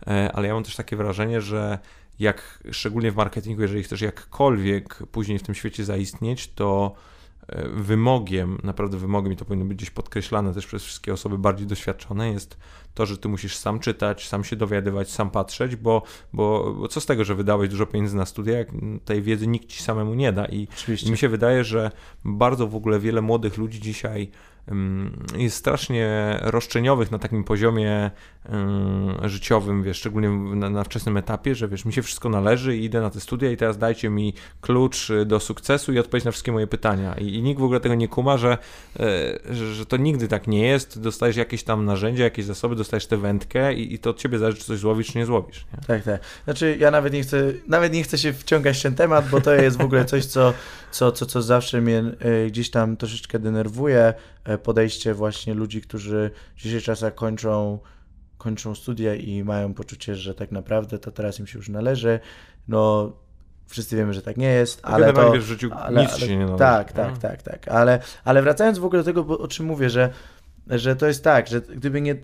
e, 0.06 0.32
ale 0.32 0.48
ja 0.48 0.54
mam 0.54 0.64
też 0.64 0.76
takie 0.76 0.96
wrażenie, 0.96 1.40
że 1.40 1.78
jak 2.18 2.62
szczególnie 2.70 3.12
w 3.12 3.16
marketingu, 3.16 3.62
jeżeli 3.62 3.82
chcesz 3.82 4.00
jakkolwiek 4.00 4.98
później 5.12 5.38
w 5.38 5.42
tym 5.42 5.54
świecie 5.54 5.84
zaistnieć, 5.84 6.52
to 6.54 6.94
wymogiem, 7.74 8.58
naprawdę 8.64 8.96
wymogiem, 8.96 9.32
i 9.32 9.36
to 9.36 9.44
powinno 9.44 9.64
być 9.64 9.78
gdzieś 9.78 9.90
podkreślane 9.90 10.54
też 10.54 10.66
przez 10.66 10.82
wszystkie 10.82 11.12
osoby 11.12 11.38
bardziej 11.38 11.66
doświadczone, 11.66 12.30
jest 12.30 12.56
to, 12.94 13.06
że 13.06 13.18
ty 13.18 13.28
musisz 13.28 13.56
sam 13.56 13.80
czytać, 13.80 14.28
sam 14.28 14.44
się 14.44 14.56
dowiadywać, 14.56 15.10
sam 15.10 15.30
patrzeć, 15.30 15.76
bo, 15.76 16.02
bo, 16.32 16.74
bo 16.78 16.88
co 16.88 17.00
z 17.00 17.06
tego, 17.06 17.24
że 17.24 17.34
wydałeś 17.34 17.68
dużo 17.70 17.86
pieniędzy 17.86 18.16
na 18.16 18.26
studia, 18.26 18.58
jak 18.58 18.68
tej 19.04 19.22
wiedzy 19.22 19.46
nikt 19.46 19.68
ci 19.68 19.82
samemu 19.82 20.14
nie 20.14 20.32
da. 20.32 20.46
I, 20.46 20.68
i 21.06 21.10
mi 21.10 21.18
się 21.18 21.28
wydaje, 21.28 21.64
że 21.64 21.90
bardzo 22.24 22.66
w 22.66 22.76
ogóle 22.76 23.00
wiele 23.00 23.22
młodych 23.22 23.56
ludzi 23.56 23.80
dzisiaj 23.80 24.30
jest 25.36 25.56
strasznie 25.56 26.38
roszczeniowych 26.42 27.10
na 27.10 27.18
takim 27.18 27.44
poziomie 27.44 28.10
życiowym, 29.24 29.82
wiesz, 29.82 29.96
szczególnie 29.96 30.28
na, 30.56 30.70
na, 30.70 30.84
wczesnym 30.84 31.16
etapie, 31.16 31.54
że 31.54 31.68
wiesz, 31.68 31.84
mi 31.84 31.92
się 31.92 32.02
wszystko 32.02 32.28
należy 32.28 32.76
i 32.76 32.84
idę 32.84 33.00
na 33.00 33.10
te 33.10 33.20
studia 33.20 33.50
i 33.50 33.56
teraz 33.56 33.78
dajcie 33.78 34.10
mi 34.10 34.34
klucz 34.60 35.08
do 35.26 35.40
sukcesu 35.40 35.92
i 35.92 35.98
odpowiedź 35.98 36.24
na 36.24 36.30
wszystkie 36.30 36.52
moje 36.52 36.66
pytania. 36.66 37.14
I, 37.14 37.34
i 37.34 37.42
nikt 37.42 37.60
w 37.60 37.64
ogóle 37.64 37.80
tego 37.80 37.94
nie 37.94 38.08
kuma, 38.08 38.38
że, 38.38 38.58
e, 39.00 39.38
że, 39.50 39.74
że, 39.74 39.86
to 39.86 39.96
nigdy 39.96 40.28
tak 40.28 40.46
nie 40.46 40.66
jest. 40.66 41.00
Dostajesz 41.00 41.36
jakieś 41.36 41.62
tam 41.62 41.84
narzędzia, 41.84 42.24
jakieś 42.24 42.44
zasoby, 42.44 42.76
dostajesz 42.76 43.06
tę 43.06 43.16
wędkę 43.16 43.74
i, 43.74 43.94
i 43.94 43.98
to 43.98 44.10
od 44.10 44.18
ciebie 44.18 44.38
zależy, 44.38 44.58
czy 44.58 44.64
coś 44.64 44.78
złowisz, 44.78 45.12
czy 45.12 45.18
nie 45.18 45.26
złowisz. 45.26 45.66
Nie? 45.72 45.86
Tak, 45.86 46.02
tak. 46.02 46.20
Znaczy 46.44 46.76
ja 46.80 46.90
nawet 46.90 47.12
nie 47.12 47.22
chcę, 47.22 47.52
nawet 47.68 47.92
nie 47.92 48.02
chcę 48.02 48.18
się 48.18 48.32
wciągać 48.32 48.78
w 48.78 48.82
ten 48.82 48.94
temat, 48.94 49.28
bo 49.28 49.40
to 49.40 49.54
jest 49.54 49.78
w 49.78 49.84
ogóle 49.84 50.04
coś, 50.04 50.24
co, 50.24 50.52
co, 50.94 51.12
co, 51.12 51.26
co 51.26 51.42
zawsze 51.42 51.80
mnie 51.80 51.98
e, 51.98 52.46
gdzieś 52.46 52.70
tam 52.70 52.96
troszeczkę 52.96 53.38
denerwuje, 53.38 54.14
e, 54.44 54.58
podejście 54.58 55.14
właśnie 55.14 55.54
ludzi, 55.54 55.80
którzy 55.80 56.30
w 56.54 56.56
dzisiejszych 56.56 56.82
czasach 56.82 57.14
kończą 57.14 57.78
kończą 58.38 58.74
studia 58.74 59.14
i 59.14 59.44
mają 59.44 59.74
poczucie, 59.74 60.14
że 60.14 60.34
tak 60.34 60.52
naprawdę 60.52 60.98
to 60.98 61.10
teraz 61.10 61.40
im 61.40 61.46
się 61.46 61.58
już 61.58 61.68
należy. 61.68 62.20
No, 62.68 63.12
wszyscy 63.66 63.96
wiemy, 63.96 64.14
że 64.14 64.22
tak 64.22 64.36
nie 64.36 64.52
jest, 64.52 64.80
ale 64.82 65.12
to... 65.12 65.32
W 65.32 65.40
życiu 65.40 65.70
ale, 65.76 66.02
nic 66.02 66.10
ale, 66.10 66.20
się 66.20 66.36
nie 66.36 66.44
należy. 66.44 66.58
Tak, 66.58 66.92
tak, 66.92 67.18
tak, 67.18 67.42
tak, 67.42 67.68
ale, 67.68 68.00
ale 68.24 68.42
wracając 68.42 68.78
w 68.78 68.84
ogóle 68.84 69.02
do 69.02 69.04
tego, 69.04 69.38
o 69.38 69.48
czym 69.48 69.66
mówię, 69.66 69.90
że, 69.90 70.10
że 70.66 70.96
to 70.96 71.06
jest 71.06 71.24
tak, 71.24 71.48
że 71.48 71.60
gdyby 71.60 72.00
nie, 72.00 72.16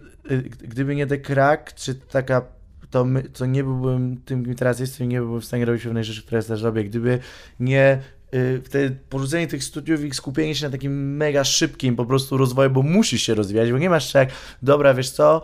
gdyby 0.59 0.95
nie 0.95 1.07
The 1.07 1.19
Crack, 1.19 1.75
czy 1.75 1.95
taka 1.95 2.43
to, 2.91 3.05
my, 3.05 3.23
to 3.23 3.47
nie 3.47 3.65
byłbym 3.65 4.21
tym, 4.25 4.45
kim 4.45 4.55
teraz 4.55 4.81
jestem, 4.81 5.09
nie 5.09 5.21
byłbym 5.21 5.41
w 5.41 5.45
stanie 5.45 5.65
robić 5.65 5.83
pewnej 5.83 6.05
rzeczy, 6.05 6.23
które 6.23 6.43
teraz 6.43 6.63
robię. 6.63 6.85
Gdyby 6.85 7.19
nie 7.61 7.99
Y, 7.99 8.20
wtedy 8.65 8.97
porzucenie 9.09 9.47
tych 9.47 9.65
studiów 9.65 10.05
i 10.05 10.15
skupienie 10.15 10.55
się 10.55 10.65
na 10.65 10.71
takim 10.71 11.17
mega 11.17 11.45
szybkim 11.45 11.97
po 11.97 12.05
prostu 12.07 12.37
rozwoju, 12.37 12.71
bo 12.71 12.83
musisz 12.83 13.23
się 13.23 13.35
rozwijać, 13.35 13.73
bo 13.73 13.79
nie 13.79 13.91
masz 13.91 14.13
tak, 14.13 14.29
dobra, 14.63 14.95
wiesz 14.95 15.11
co, 15.11 15.43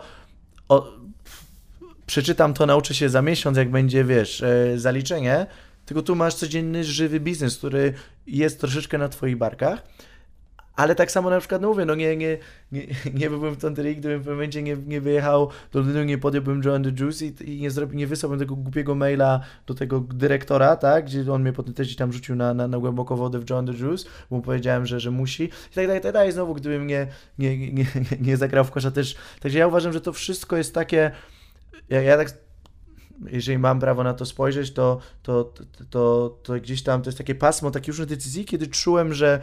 o, 0.69 0.93
przeczytam 2.05 2.53
to, 2.53 2.65
nauczę 2.65 2.93
się 2.93 3.09
za 3.09 3.21
miesiąc, 3.21 3.57
jak 3.57 3.71
będzie, 3.71 4.03
wiesz, 4.03 4.43
e, 4.43 4.79
zaliczenie, 4.79 5.45
tylko 5.85 6.01
tu 6.01 6.15
masz 6.15 6.33
codzienny, 6.33 6.83
żywy 6.83 7.19
biznes, 7.19 7.57
który 7.57 7.93
jest 8.27 8.59
troszeczkę 8.59 8.97
na 8.97 9.09
twoich 9.09 9.37
barkach 9.37 9.83
ale 10.77 10.95
tak 10.95 11.11
samo 11.11 11.29
na 11.29 11.39
przykład, 11.39 11.61
no 11.61 11.67
mówię, 11.67 11.85
no 11.85 11.95
nie, 11.95 12.17
nie, 12.17 12.37
nie, 12.71 12.87
nie 13.19 13.29
byłbym 13.29 13.53
w 13.53 13.57
Tonterii, 13.57 13.95
gdybym 13.95 14.17
w 14.17 14.21
pewnym 14.21 14.35
momencie 14.35 14.63
nie, 14.63 14.77
nie 14.85 15.01
wyjechał 15.01 15.49
do 15.71 15.79
Londynu, 15.79 16.03
nie 16.03 16.17
podjąłbym 16.17 16.61
Joe 16.65 16.79
the 16.79 16.91
Juice 16.99 17.25
i, 17.25 17.51
i 17.55 17.61
nie, 17.61 17.71
zrobi, 17.71 17.97
nie 17.97 18.07
wysłałbym 18.07 18.39
tego 18.39 18.55
głupiego 18.55 18.95
maila 18.95 19.39
do 19.67 19.73
tego 19.73 19.99
dyrektora, 19.99 20.75
tak, 20.75 21.05
gdzie 21.05 21.33
on 21.33 21.41
mnie 21.41 21.53
potem 21.53 21.73
też 21.73 21.95
tam 21.95 22.13
rzucił 22.13 22.35
na, 22.35 22.53
na, 22.53 22.67
na 22.67 22.79
głęboko 22.79 23.17
wodę 23.17 23.39
w 23.39 23.49
Joe 23.49 23.63
the 23.63 23.73
Juice, 23.73 24.09
bo 24.29 24.35
mu 24.35 24.41
powiedziałem, 24.41 24.85
że, 24.85 24.99
że 24.99 25.11
musi 25.11 25.43
i 25.43 25.75
tak 25.75 25.87
dalej, 25.87 26.01
tak 26.01 26.13
dalej. 26.13 26.31
Znowu, 26.31 26.53
gdybym 26.53 26.87
nie, 26.87 27.07
nie, 27.39 27.57
nie, 27.57 27.73
nie, 27.73 27.85
nie 28.21 28.37
zagrał 28.37 28.65
w 28.65 28.71
kosza 28.71 28.91
też. 28.91 29.15
Także 29.39 29.59
ja 29.59 29.67
uważam, 29.67 29.93
że 29.93 30.01
to 30.01 30.13
wszystko 30.13 30.57
jest 30.57 30.73
takie, 30.73 31.11
ja, 31.89 32.01
ja 32.01 32.17
tak 32.17 32.29
jeżeli 33.25 33.57
mam 33.57 33.79
prawo 33.79 34.03
na 34.03 34.13
to 34.13 34.25
spojrzeć, 34.25 34.71
to, 34.71 34.99
to, 35.23 35.53
to, 35.89 36.37
to, 36.43 36.53
gdzieś 36.53 36.83
tam 36.83 37.01
to 37.01 37.07
jest 37.07 37.17
takie 37.17 37.35
pasmo 37.35 37.71
takich 37.71 37.87
różnych 37.87 38.07
decyzji, 38.07 38.45
kiedy 38.45 38.67
czułem, 38.67 39.13
że 39.13 39.41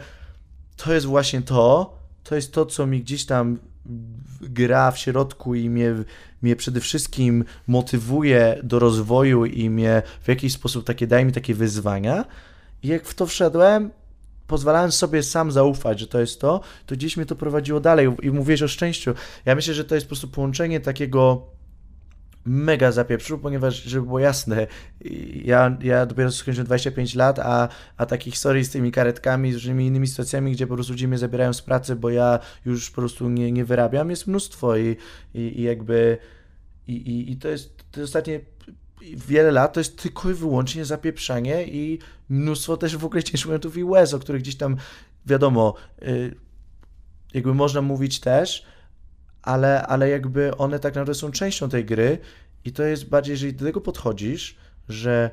to 0.77 0.93
jest 0.93 1.05
właśnie 1.05 1.41
to, 1.41 1.97
to 2.23 2.35
jest 2.35 2.53
to, 2.53 2.65
co 2.65 2.87
mi 2.87 3.01
gdzieś 3.01 3.25
tam 3.25 3.57
gra 4.41 4.91
w 4.91 4.99
środku 4.99 5.55
i 5.55 5.69
mnie, 5.69 5.93
mnie 6.41 6.55
przede 6.55 6.79
wszystkim 6.79 7.45
motywuje 7.67 8.59
do 8.63 8.79
rozwoju 8.79 9.45
i 9.45 9.69
mnie 9.69 10.01
w 10.21 10.27
jakiś 10.27 10.53
sposób 10.53 10.85
takie 10.85 11.07
daje 11.07 11.25
mi 11.25 11.31
takie 11.31 11.53
wyzwania. 11.53 12.25
I 12.83 12.87
jak 12.87 13.05
w 13.05 13.13
to 13.13 13.25
wszedłem, 13.25 13.91
pozwalałem 14.47 14.91
sobie 14.91 15.23
sam 15.23 15.51
zaufać, 15.51 15.99
że 15.99 16.07
to 16.07 16.19
jest 16.19 16.41
to, 16.41 16.61
to 16.85 16.95
gdzieś 16.95 17.17
mnie 17.17 17.25
to 17.25 17.35
prowadziło 17.35 17.79
dalej. 17.79 18.09
I 18.21 18.31
mówiłeś 18.31 18.61
o 18.61 18.67
szczęściu. 18.67 19.13
Ja 19.45 19.55
myślę, 19.55 19.73
że 19.73 19.85
to 19.85 19.95
jest 19.95 20.07
po 20.07 20.09
prostu 20.09 20.27
połączenie 20.27 20.79
takiego 20.79 21.41
mega 22.45 22.91
zapieprzył, 22.91 23.39
ponieważ, 23.39 23.83
żeby 23.83 24.05
było 24.05 24.19
jasne, 24.19 24.67
ja, 25.43 25.77
ja 25.81 26.05
dopiero 26.05 26.31
skończyłem 26.31 26.65
25 26.65 27.15
lat, 27.15 27.39
a, 27.39 27.69
a 27.97 28.05
takich 28.05 28.33
historii 28.33 28.63
z 28.63 28.69
tymi 28.69 28.91
karetkami, 28.91 29.51
z 29.51 29.55
różnymi 29.55 29.87
innymi 29.87 30.07
sytuacjami, 30.07 30.51
gdzie 30.51 30.67
po 30.67 30.73
prostu 30.73 30.93
ludzie 30.93 31.07
mnie 31.07 31.17
zabierają 31.17 31.53
z 31.53 31.61
pracy, 31.61 31.95
bo 31.95 32.09
ja 32.09 32.39
już 32.65 32.89
po 32.89 32.95
prostu 32.95 33.29
nie, 33.29 33.51
nie 33.51 33.65
wyrabiam, 33.65 34.09
jest 34.09 34.27
mnóstwo 34.27 34.77
i, 34.77 34.97
i, 35.33 35.59
i 35.59 35.61
jakby 35.61 36.17
i, 36.87 36.93
i, 36.93 37.31
i 37.31 37.37
to 37.37 37.47
jest 37.47 37.91
te 37.91 38.03
ostatnie 38.03 38.39
wiele 39.01 39.51
lat 39.51 39.73
to 39.73 39.79
jest 39.79 40.01
tylko 40.01 40.31
i 40.31 40.33
wyłącznie 40.33 40.85
zapieprzanie 40.85 41.67
i 41.67 41.99
mnóstwo 42.29 42.77
też 42.77 42.97
w 42.97 43.05
ogóle 43.05 43.23
ciężkich 43.23 43.45
momentów 43.45 43.77
i 43.77 43.83
łez, 43.83 44.13
o 44.13 44.19
których 44.19 44.41
gdzieś 44.41 44.55
tam 44.55 44.77
wiadomo, 45.25 45.75
y, 46.01 46.35
jakby 47.33 47.53
można 47.53 47.81
mówić 47.81 48.19
też, 48.19 48.65
ale, 49.45 49.87
ale 49.87 50.09
jakby 50.09 50.57
one 50.57 50.79
tak 50.79 50.95
naprawdę 50.95 51.13
są 51.13 51.31
częścią 51.31 51.69
tej 51.69 51.85
gry 51.85 52.17
i 52.65 52.71
to 52.71 52.83
jest 52.83 53.09
bardziej, 53.09 53.31
jeżeli 53.31 53.53
do 53.53 53.65
tego 53.65 53.81
podchodzisz, 53.81 54.55
że 54.89 55.31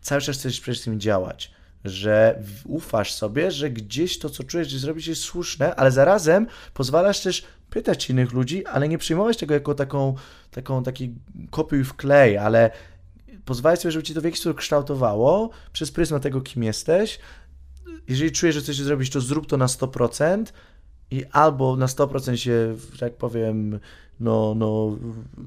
cały 0.00 0.20
czas 0.20 0.36
chcesz 0.36 0.60
przede 0.60 0.74
wszystkim 0.74 1.00
działać, 1.00 1.50
że 1.84 2.42
ufasz 2.64 3.12
sobie, 3.12 3.50
że 3.50 3.70
gdzieś 3.70 4.18
to, 4.18 4.30
co 4.30 4.44
czujesz, 4.44 4.68
że 4.68 4.78
zrobić 4.78 5.06
jest 5.06 5.22
słuszne, 5.22 5.74
ale 5.74 5.90
zarazem 5.90 6.46
pozwalasz 6.74 7.20
też 7.20 7.44
pytać 7.70 8.10
innych 8.10 8.32
ludzi, 8.32 8.66
ale 8.66 8.88
nie 8.88 8.98
przyjmować 8.98 9.36
tego 9.36 9.54
jako 9.54 9.74
taką, 9.74 10.14
taką 10.50 10.82
taki 10.82 11.14
kopiuj 11.50 11.84
w 11.84 11.94
klej, 11.94 12.38
ale 12.38 12.70
pozwalać 13.44 13.80
sobie, 13.80 13.92
żeby 13.92 14.02
ci 14.02 14.14
to 14.14 14.20
w 14.20 14.24
jakiś 14.24 14.40
sposób 14.40 14.58
kształtowało 14.58 15.50
przez 15.72 15.90
pryzmat 15.90 16.22
tego, 16.22 16.40
kim 16.40 16.62
jesteś. 16.62 17.18
Jeżeli 18.08 18.32
czujesz, 18.32 18.54
że 18.54 18.60
chcesz 18.60 18.80
zrobić, 18.80 19.10
to 19.10 19.20
zrób 19.20 19.46
to 19.46 19.56
na 19.56 19.66
100%, 19.66 20.44
i 21.10 21.24
albo 21.32 21.76
na 21.76 21.86
100% 21.86 22.36
się, 22.36 22.76
tak 23.00 23.16
powiem, 23.16 23.80
no, 24.20 24.54
no, 24.56 24.98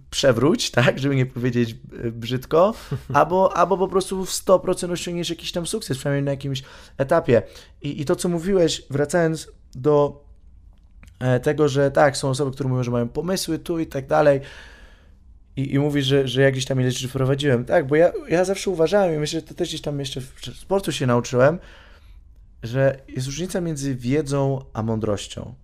przewróć, 0.09 0.71
tak, 0.81 0.99
żeby 0.99 1.15
nie 1.15 1.25
powiedzieć 1.25 1.75
e, 2.03 2.11
brzydko, 2.11 2.73
albo, 3.13 3.57
albo 3.57 3.77
po 3.77 3.87
prostu 3.87 4.25
w 4.25 4.29
100% 4.29 4.91
osiągniesz 4.91 5.29
jakiś 5.29 5.51
tam 5.51 5.67
sukces, 5.67 5.97
przynajmniej 5.97 6.23
na 6.23 6.31
jakimś 6.31 6.63
etapie. 6.97 7.41
I, 7.81 8.01
i 8.01 8.05
to, 8.05 8.15
co 8.15 8.29
mówiłeś, 8.29 8.83
wracając 8.89 9.51
do 9.75 10.23
e, 11.19 11.39
tego, 11.39 11.69
że 11.69 11.91
tak, 11.91 12.17
są 12.17 12.29
osoby, 12.29 12.51
które 12.51 12.69
mówią, 12.69 12.83
że 12.83 12.91
mają 12.91 13.09
pomysły 13.09 13.59
tu 13.59 13.79
i 13.79 13.87
tak 13.87 14.07
dalej, 14.07 14.41
i, 15.57 15.73
i 15.73 15.79
mówisz, 15.79 16.05
że, 16.05 16.27
że 16.27 16.41
ja 16.41 16.51
gdzieś 16.51 16.65
tam 16.65 16.81
ile 16.81 16.91
rzeczy 16.91 17.07
wprowadziłem. 17.07 17.65
Tak, 17.65 17.87
bo 17.87 17.95
ja, 17.95 18.11
ja 18.29 18.45
zawsze 18.45 18.69
uważałem 18.69 19.15
i 19.15 19.17
myślę, 19.17 19.39
że 19.39 19.45
to 19.45 19.53
też 19.53 19.69
gdzieś 19.69 19.81
tam 19.81 19.99
jeszcze 19.99 20.21
w 20.21 20.57
sportu 20.57 20.91
się 20.91 21.07
nauczyłem, 21.07 21.59
że 22.63 22.99
jest 23.07 23.27
różnica 23.27 23.61
między 23.61 23.95
wiedzą 23.95 24.65
a 24.73 24.83
mądrością. 24.83 25.55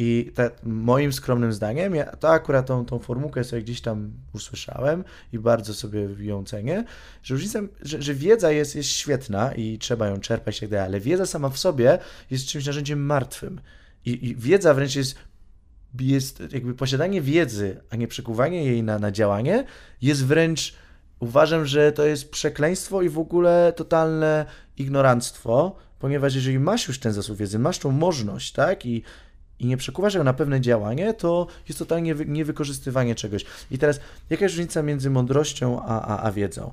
I 0.00 0.32
tak, 0.34 0.52
moim 0.62 1.12
skromnym 1.12 1.52
zdaniem, 1.52 1.94
ja 1.94 2.16
to 2.16 2.28
akurat 2.28 2.66
tą, 2.66 2.84
tą 2.84 2.98
formułkę 2.98 3.44
sobie 3.44 3.62
gdzieś 3.62 3.80
tam 3.80 4.12
usłyszałem 4.32 5.04
i 5.32 5.38
bardzo 5.38 5.74
sobie 5.74 6.08
ją 6.18 6.44
cenię, 6.44 6.84
że 7.22 7.34
różnica, 7.34 7.60
że, 7.82 8.02
że 8.02 8.14
wiedza 8.14 8.50
jest, 8.50 8.76
jest 8.76 8.88
świetna 8.88 9.52
i 9.54 9.78
trzeba 9.78 10.06
ją 10.06 10.20
czerpać 10.20 10.56
i 10.56 10.60
tak 10.60 10.70
dalej, 10.70 10.86
ale 10.86 11.00
wiedza 11.00 11.26
sama 11.26 11.48
w 11.48 11.58
sobie 11.58 11.98
jest 12.30 12.46
czymś 12.46 12.66
narzędziem 12.66 13.06
martwym. 13.06 13.60
I, 14.04 14.28
i 14.28 14.36
wiedza 14.36 14.74
wręcz 14.74 14.96
jest, 14.96 15.14
jest 16.00 16.42
jakby 16.52 16.74
posiadanie 16.74 17.22
wiedzy, 17.22 17.80
a 17.90 17.96
nie 17.96 18.08
przekuwanie 18.08 18.64
jej 18.64 18.82
na, 18.82 18.98
na 18.98 19.10
działanie, 19.10 19.64
jest 20.02 20.26
wręcz, 20.26 20.74
uważam, 21.20 21.66
że 21.66 21.92
to 21.92 22.06
jest 22.06 22.30
przekleństwo 22.30 23.02
i 23.02 23.08
w 23.08 23.18
ogóle 23.18 23.72
totalne 23.76 24.46
ignoranstwo, 24.76 25.76
ponieważ 25.98 26.34
jeżeli 26.34 26.58
masz 26.58 26.88
już 26.88 26.98
ten 26.98 27.12
zasób 27.12 27.38
wiedzy, 27.38 27.58
masz 27.58 27.78
tą 27.78 27.90
możliwość, 27.90 28.52
tak, 28.52 28.86
i 28.86 29.02
i 29.58 29.66
nie 29.66 29.76
przekuwasz 29.76 30.14
ją 30.14 30.24
na 30.24 30.32
pewne 30.32 30.60
działanie, 30.60 31.14
to 31.14 31.46
jest 31.68 31.78
totalnie 31.78 32.14
niewykorzystywanie 32.26 33.14
czegoś. 33.14 33.44
I 33.70 33.78
teraz, 33.78 34.00
jaka 34.30 34.44
jest 34.44 34.54
różnica 34.54 34.82
między 34.82 35.10
mądrością 35.10 35.82
a, 35.82 36.02
a, 36.02 36.22
a 36.22 36.32
wiedzą? 36.32 36.72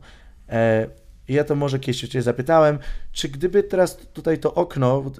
E, 0.49 0.87
ja 1.27 1.43
to 1.43 1.55
może 1.55 1.79
kiedyś 1.79 2.01
Cię 2.01 2.21
zapytałem, 2.21 2.79
czy 3.11 3.29
gdyby 3.29 3.63
teraz 3.63 3.97
tutaj 3.97 4.39
to 4.39 4.53
okno, 4.53 5.11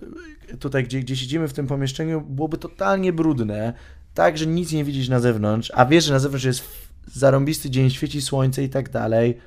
tutaj 0.59 0.83
gdzie, 0.83 0.99
gdzie 0.99 1.15
siedzimy 1.15 1.47
w 1.47 1.53
tym 1.53 1.67
pomieszczeniu, 1.67 2.21
byłoby 2.21 2.57
totalnie 2.57 3.13
brudne, 3.13 3.73
tak, 4.13 4.37
że 4.37 4.47
nic 4.47 4.71
nie 4.71 4.83
widzisz 4.83 5.09
na 5.09 5.19
zewnątrz, 5.19 5.71
a 5.75 5.85
wiesz, 5.85 6.05
że 6.05 6.13
na 6.13 6.19
zewnątrz 6.19 6.45
jest 6.45 6.63
zarąbisty 7.07 7.69
dzień, 7.69 7.89
świeci 7.89 8.21
słońce 8.21 8.63
i 8.63 8.69
tak 8.69 8.89
dalej, 8.89 9.37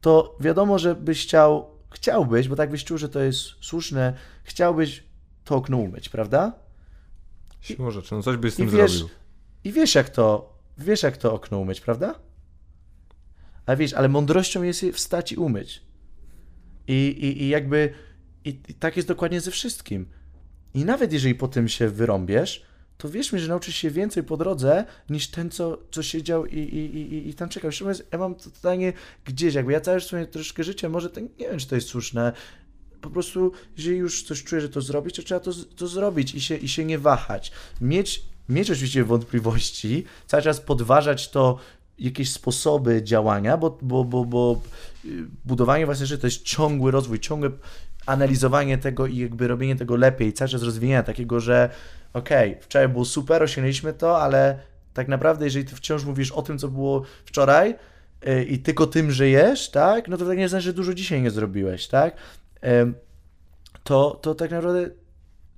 to 0.00 0.36
wiadomo, 0.40 0.78
że 0.78 0.94
byś 0.94 1.22
chciał, 1.22 1.66
chciałbyś, 1.90 2.48
bo 2.48 2.56
tak 2.56 2.70
byś 2.70 2.84
czuł, 2.84 2.98
że 2.98 3.08
to 3.08 3.20
jest 3.20 3.44
słuszne, 3.60 4.14
chciałbyś 4.44 5.04
to 5.44 5.56
okno 5.56 5.76
umyć, 5.76 6.08
prawda? 6.08 6.52
Siłą 7.60 7.90
rzeczy, 7.90 8.14
no 8.14 8.22
coś 8.22 8.36
by 8.36 8.50
z 8.50 8.56
tym 8.56 8.70
wiesz, 8.70 8.92
zrobił. 8.92 9.16
I 9.64 9.72
wiesz 9.72 9.94
jak 9.94 10.10
to, 10.10 10.54
wiesz 10.78 11.02
jak 11.02 11.16
to 11.16 11.34
okno 11.34 11.58
umyć, 11.58 11.80
prawda? 11.80 12.14
Ale 13.66 13.76
wiesz, 13.76 13.92
ale 13.92 14.08
mądrością 14.08 14.62
jest 14.62 14.82
je 14.82 14.92
wstać 14.92 15.32
i 15.32 15.36
umyć. 15.36 15.82
I, 16.86 16.92
i, 16.92 17.42
i 17.42 17.48
jakby, 17.48 17.94
i, 18.44 18.48
i 18.68 18.74
tak 18.74 18.96
jest 18.96 19.08
dokładnie 19.08 19.40
ze 19.40 19.50
wszystkim. 19.50 20.08
I 20.74 20.84
nawet 20.84 21.12
jeżeli 21.12 21.34
po 21.34 21.48
tym 21.48 21.68
się 21.68 21.88
wyrąbiesz, 21.88 22.66
to 22.98 23.08
wierz 23.08 23.32
mi, 23.32 23.40
że 23.40 23.48
nauczysz 23.48 23.76
się 23.76 23.90
więcej 23.90 24.22
po 24.22 24.36
drodze 24.36 24.84
niż 25.10 25.28
ten, 25.28 25.50
co, 25.50 25.78
co 25.90 26.02
siedział 26.02 26.46
i, 26.46 26.58
i, 26.58 26.96
i, 26.96 27.28
i 27.28 27.34
tam 27.34 27.48
czekał. 27.48 27.70
Ja 28.12 28.18
mam 28.18 28.34
to 28.34 28.50
totalnie 28.50 28.92
gdzieś, 29.24 29.54
jakby 29.54 29.72
ja 29.72 29.80
całe 29.80 30.00
swoje 30.00 30.26
troszkę 30.26 30.64
życie, 30.64 30.88
może 30.88 31.10
to, 31.10 31.20
nie 31.20 31.28
wiem, 31.38 31.58
czy 31.58 31.66
to 31.66 31.74
jest 31.74 31.88
słuszne, 31.88 32.32
po 33.00 33.10
prostu, 33.10 33.52
jeżeli 33.76 33.96
już 33.96 34.22
coś 34.22 34.44
czuję, 34.44 34.60
że 34.60 34.68
to 34.68 34.80
zrobić, 34.80 35.16
to 35.16 35.22
trzeba 35.22 35.40
to, 35.40 35.52
to 35.76 35.86
zrobić 35.86 36.34
i 36.34 36.40
się, 36.40 36.56
i 36.56 36.68
się 36.68 36.84
nie 36.84 36.98
wahać. 36.98 37.52
Mieć, 37.80 38.22
mieć 38.48 38.70
oczywiście 38.70 39.04
wątpliwości, 39.04 40.04
cały 40.26 40.42
czas 40.42 40.60
podważać 40.60 41.30
to 41.30 41.58
jakieś 41.98 42.32
sposoby 42.32 43.02
działania, 43.02 43.56
bo, 43.56 43.78
bo, 43.82 44.04
bo, 44.04 44.24
bo 44.24 44.60
y, 45.04 45.08
budowanie 45.44 45.86
własnej 45.86 46.06
rzeczy 46.06 46.20
to 46.20 46.26
jest 46.26 46.42
ciągły 46.42 46.90
rozwój, 46.90 47.20
ciągłe 47.20 47.50
analizowanie 48.06 48.78
tego 48.78 49.06
i 49.06 49.16
jakby 49.16 49.48
robienie 49.48 49.76
tego 49.76 49.96
lepiej, 49.96 50.32
cały 50.32 50.48
czas 50.48 50.62
rozwijania 50.62 51.02
takiego, 51.02 51.40
że 51.40 51.70
okej, 52.12 52.50
okay, 52.50 52.62
wczoraj 52.62 52.88
było 52.88 53.04
super, 53.04 53.42
osiągnęliśmy 53.42 53.92
to, 53.92 54.22
ale 54.22 54.58
tak 54.94 55.08
naprawdę, 55.08 55.44
jeżeli 55.44 55.64
ty 55.64 55.76
wciąż 55.76 56.04
mówisz 56.04 56.32
o 56.32 56.42
tym, 56.42 56.58
co 56.58 56.68
było 56.68 57.02
wczoraj, 57.24 57.74
y, 58.28 58.44
i 58.44 58.58
tylko 58.58 58.86
tym 58.86 59.10
żyjesz, 59.10 59.70
tak, 59.70 60.08
no 60.08 60.16
to 60.16 60.26
tak 60.26 60.38
nie 60.38 60.48
znaczy, 60.48 60.64
że 60.64 60.72
dużo 60.72 60.94
dzisiaj 60.94 61.22
nie 61.22 61.30
zrobiłeś, 61.30 61.88
tak? 61.88 62.16
to, 63.84 64.18
to 64.22 64.34
tak 64.34 64.50
naprawdę 64.50 64.90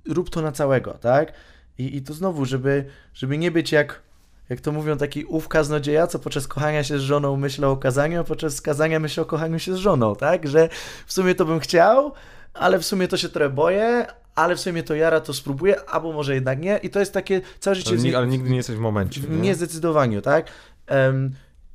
rób 0.07 0.29
to 0.29 0.41
na 0.41 0.51
całego, 0.51 0.93
tak? 0.93 1.33
I, 1.77 1.97
i 1.97 2.01
to 2.01 2.13
znowu, 2.13 2.45
żeby, 2.45 2.85
żeby 3.13 3.37
nie 3.37 3.51
być 3.51 3.71
jak, 3.71 4.01
jak 4.49 4.61
to 4.61 4.71
mówią, 4.71 4.97
taki 4.97 5.25
ów 5.25 5.47
kaznodzieja, 5.47 6.07
co 6.07 6.19
podczas 6.19 6.47
kochania 6.47 6.83
się 6.83 6.99
z 6.99 7.01
żoną 7.01 7.37
myślał 7.37 7.71
o 7.71 7.77
kazaniu, 7.77 8.21
a 8.21 8.23
podczas 8.23 8.61
kazania 8.61 8.99
myślał 8.99 9.25
o 9.25 9.29
kochaniu 9.29 9.59
się 9.59 9.73
z 9.73 9.77
żoną, 9.77 10.15
tak? 10.15 10.47
Że 10.47 10.69
w 11.05 11.13
sumie 11.13 11.35
to 11.35 11.45
bym 11.45 11.59
chciał, 11.59 12.13
ale 12.53 12.79
w 12.79 12.85
sumie 12.85 13.07
to 13.07 13.17
się 13.17 13.29
trochę 13.29 13.49
boję, 13.49 14.05
ale 14.35 14.55
w 14.55 14.59
sumie 14.59 14.83
to 14.83 14.95
jara, 14.95 15.21
to 15.21 15.33
spróbuję, 15.33 15.89
albo 15.89 16.13
może 16.13 16.35
jednak 16.35 16.59
nie. 16.59 16.77
I 16.77 16.89
to 16.89 16.99
jest 16.99 17.13
takie 17.13 17.41
całe 17.59 17.75
życie... 17.75 17.95
Ale, 17.99 18.17
ale 18.17 18.27
nigdy 18.27 18.49
nie 18.49 18.57
jesteś 18.57 18.75
w 18.75 18.79
momencie. 18.79 19.21
W 19.21 19.41
niezdecydowaniu, 19.41 20.21
tak? 20.21 20.51
Um, 20.89 21.31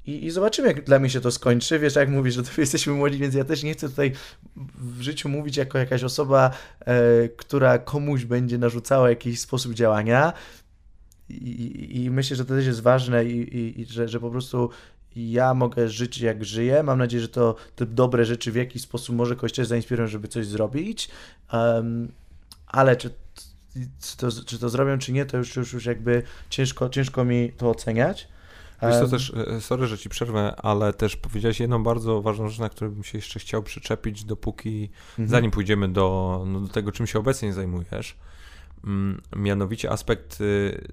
i, 0.07 0.24
I, 0.24 0.30
zobaczymy, 0.30 0.68
jak 0.68 0.84
dla 0.84 0.98
mnie 0.98 1.11
się 1.11 1.20
to 1.20 1.30
skończy. 1.30 1.78
Wiesz, 1.78 1.96
jak 1.96 2.09
mówisz, 2.09 2.34
że 2.34 2.42
to 2.54 2.61
jesteśmy 2.61 2.92
młodzi, 2.92 3.18
więc 3.18 3.34
ja 3.34 3.44
też 3.44 3.62
nie 3.62 3.72
chcę 3.72 3.88
tutaj 3.88 4.12
w 4.78 5.02
życiu 5.02 5.28
mówić 5.28 5.57
jako 5.57 5.78
jakaś 5.78 6.04
osoba, 6.04 6.50
e, 6.80 7.28
która 7.28 7.78
komuś 7.78 8.24
będzie 8.24 8.59
narzucała 8.59 9.09
jakiś 9.09 9.40
sposób 9.40 9.74
działania. 9.74 10.32
I, 11.28 12.04
i 12.04 12.11
myślę, 12.11 12.36
że 12.36 12.44
to 12.44 12.54
też 12.54 12.66
jest 12.66 12.82
ważne 12.82 13.24
i, 13.24 13.80
i 13.80 13.84
że, 13.84 14.09
że 14.09 14.20
po 14.20 14.30
prostu 14.30 14.70
ja 15.16 15.54
mogę 15.54 15.88
żyć 15.88 16.20
jak 16.20 16.44
żyję. 16.44 16.82
Mam 16.82 16.98
nadzieję, 16.98 17.22
że 17.22 17.28
to 17.28 17.54
te 17.76 17.86
dobre 17.86 18.24
rzeczy 18.24 18.52
w 18.52 18.57
jakiś 18.57 18.82
sposób 18.82 19.16
może 19.16 19.34
kogoś 19.34 19.52
też 19.52 19.66
zainspirują, 19.66 20.09
żeby 20.09 20.28
coś 20.28 20.46
zrobić. 20.46 21.09
Um, 21.52 22.09
ale 22.67 22.97
czy, 22.97 23.11
czy, 24.01 24.17
to, 24.17 24.29
czy 24.47 24.59
to 24.59 24.69
zrobią, 24.69 24.99
czy 24.99 25.12
nie, 25.12 25.27
to 25.27 25.37
już, 25.37 25.57
już, 25.57 25.73
już 25.73 25.87
jakby 25.87 26.23
ciężko, 26.51 26.89
ciężko 26.89 27.25
mi 27.25 27.53
to 27.57 27.71
oceniać. 27.71 28.29
Wiesz 28.83 29.01
to 29.01 29.09
też, 29.09 29.33
e, 29.57 29.61
sorry, 29.61 29.87
że 29.87 29.99
ci 29.99 30.09
przerwę, 30.09 30.57
ale 30.57 30.93
też 30.93 31.17
powiedziałeś 31.17 31.61
jedną 31.61 31.83
bardzo 31.83 32.23
ważną 32.23 32.49
rzecz, 32.49 32.59
na 32.59 32.69
którą 32.69 32.91
bym 32.91 33.05
się 33.05 33.19
jeszcze 33.19 33.41
chciał 33.41 33.62
przyczepić, 33.62 34.25
dopóki, 34.25 34.91
mhm. 35.11 35.29
zanim 35.29 35.51
pójdziemy 35.51 35.89
do, 35.89 36.45
no, 36.47 36.61
do 36.61 36.69
tego, 36.69 36.93
czym 36.93 37.07
się 37.07 37.19
obecnie 37.19 37.53
zajmujesz. 37.53 38.17
Mm, 38.85 39.23
mianowicie 39.37 39.91
aspekt 39.91 40.41
y, 40.41 40.89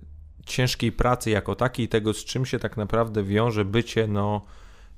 ciężkiej 0.45 0.91
pracy 0.91 1.29
jako 1.29 1.55
takiej, 1.55 1.89
tego 1.89 2.13
z 2.13 2.25
czym 2.25 2.45
się 2.45 2.59
tak 2.59 2.77
naprawdę 2.77 3.23
wiąże 3.23 3.65
bycie 3.65 4.07
no, 4.07 4.45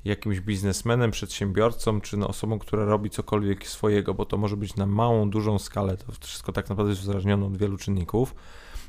jakimś 0.06 0.40
biznesmenem, 0.40 1.12
przedsiębiorcą, 1.12 2.02
czy 2.02 2.18
no, 2.18 2.28
osobą, 2.28 2.60
która 2.60 2.86
robi 2.86 3.10
cokolwiek 3.10 3.68
swojego, 3.68 4.14
bo 4.14 4.26
to 4.26 4.38
może 4.38 4.58
być 4.58 4.76
na 4.76 4.86
małą, 4.86 5.30
dużą 5.30 5.60
skalę. 5.60 5.98
To 5.98 6.12
wszystko 6.22 6.52
tak 6.52 6.70
naprawdę 6.70 6.90
jest 6.90 7.04
uzależnione 7.04 7.46
od 7.46 7.58
wielu 7.58 7.78
czynników. 7.78 8.36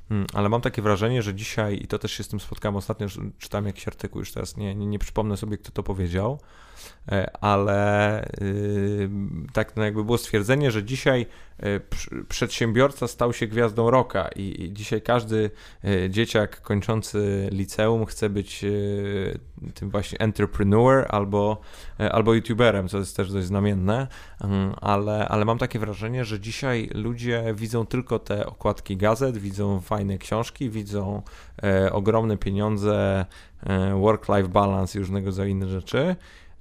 Hmm, 0.09 0.27
ale 0.35 0.49
mam 0.49 0.61
takie 0.61 0.83
wrażenie, 0.83 1.23
że 1.23 1.35
dzisiaj, 1.35 1.83
i 1.83 1.87
to 1.87 1.99
też 1.99 2.13
się 2.13 2.25
z 2.25 2.29
tym 2.29 2.41
spotkałem 2.41 2.77
ostatnio, 2.77 3.07
czytam 3.39 3.67
jakiś 3.67 3.89
artykuł, 3.89 4.21
już 4.21 4.33
teraz 4.33 4.57
nie, 4.57 4.75
nie, 4.75 4.87
nie 4.87 4.99
przypomnę 4.99 5.37
sobie, 5.37 5.59
kto 5.59 5.71
to 5.71 5.83
powiedział, 5.83 6.39
E, 7.09 7.37
ale 7.41 8.25
y, 8.43 9.11
tak 9.53 9.77
no 9.77 9.85
jakby 9.85 10.05
było 10.05 10.19
stwierdzenie, 10.19 10.71
że 10.71 10.85
dzisiaj 10.85 11.27
przedsiębiorca 12.29 13.09
stał 13.09 13.33
się 13.33 13.47
gwiazdą 13.47 13.91
roka 13.91 14.29
i 14.37 14.71
dzisiaj 14.73 15.03
każdy 15.03 15.51
e, 15.85 16.11
dzieciak 16.11 16.61
kończący 16.61 17.49
liceum 17.53 18.07
chce 18.07 18.31
być 18.31 18.65
tym 19.75 19.91
właśnie 19.91 20.19
entrepreneur 20.19 21.07
albo, 21.09 21.61
albo 21.99 22.35
youtuberem, 22.35 22.89
co 22.89 22.99
jest 22.99 23.17
też 23.17 23.33
dość 23.33 23.47
znamienne, 23.47 24.07
mm, 24.41 24.75
ale, 24.81 25.29
ale 25.29 25.45
mam 25.45 25.59
takie 25.59 25.79
wrażenie, 25.79 26.25
że 26.25 26.41
dzisiaj 26.41 26.91
ludzie 26.95 27.45
widzą 27.55 27.87
tylko 27.87 28.19
te 28.19 28.47
okładki 28.47 28.97
gazet, 28.97 29.39
widzą 29.39 29.81
fajne 29.81 30.19
książki, 30.19 30.71
widzą 30.71 31.23
ogromne 31.93 32.37
pieniądze, 32.37 33.27
work-life 34.01 34.49
balance 34.49 34.99
i 34.99 35.01
różnego 35.01 35.27
rodzaju 35.27 35.51
inne 35.51 35.69
rzeczy 35.69 36.17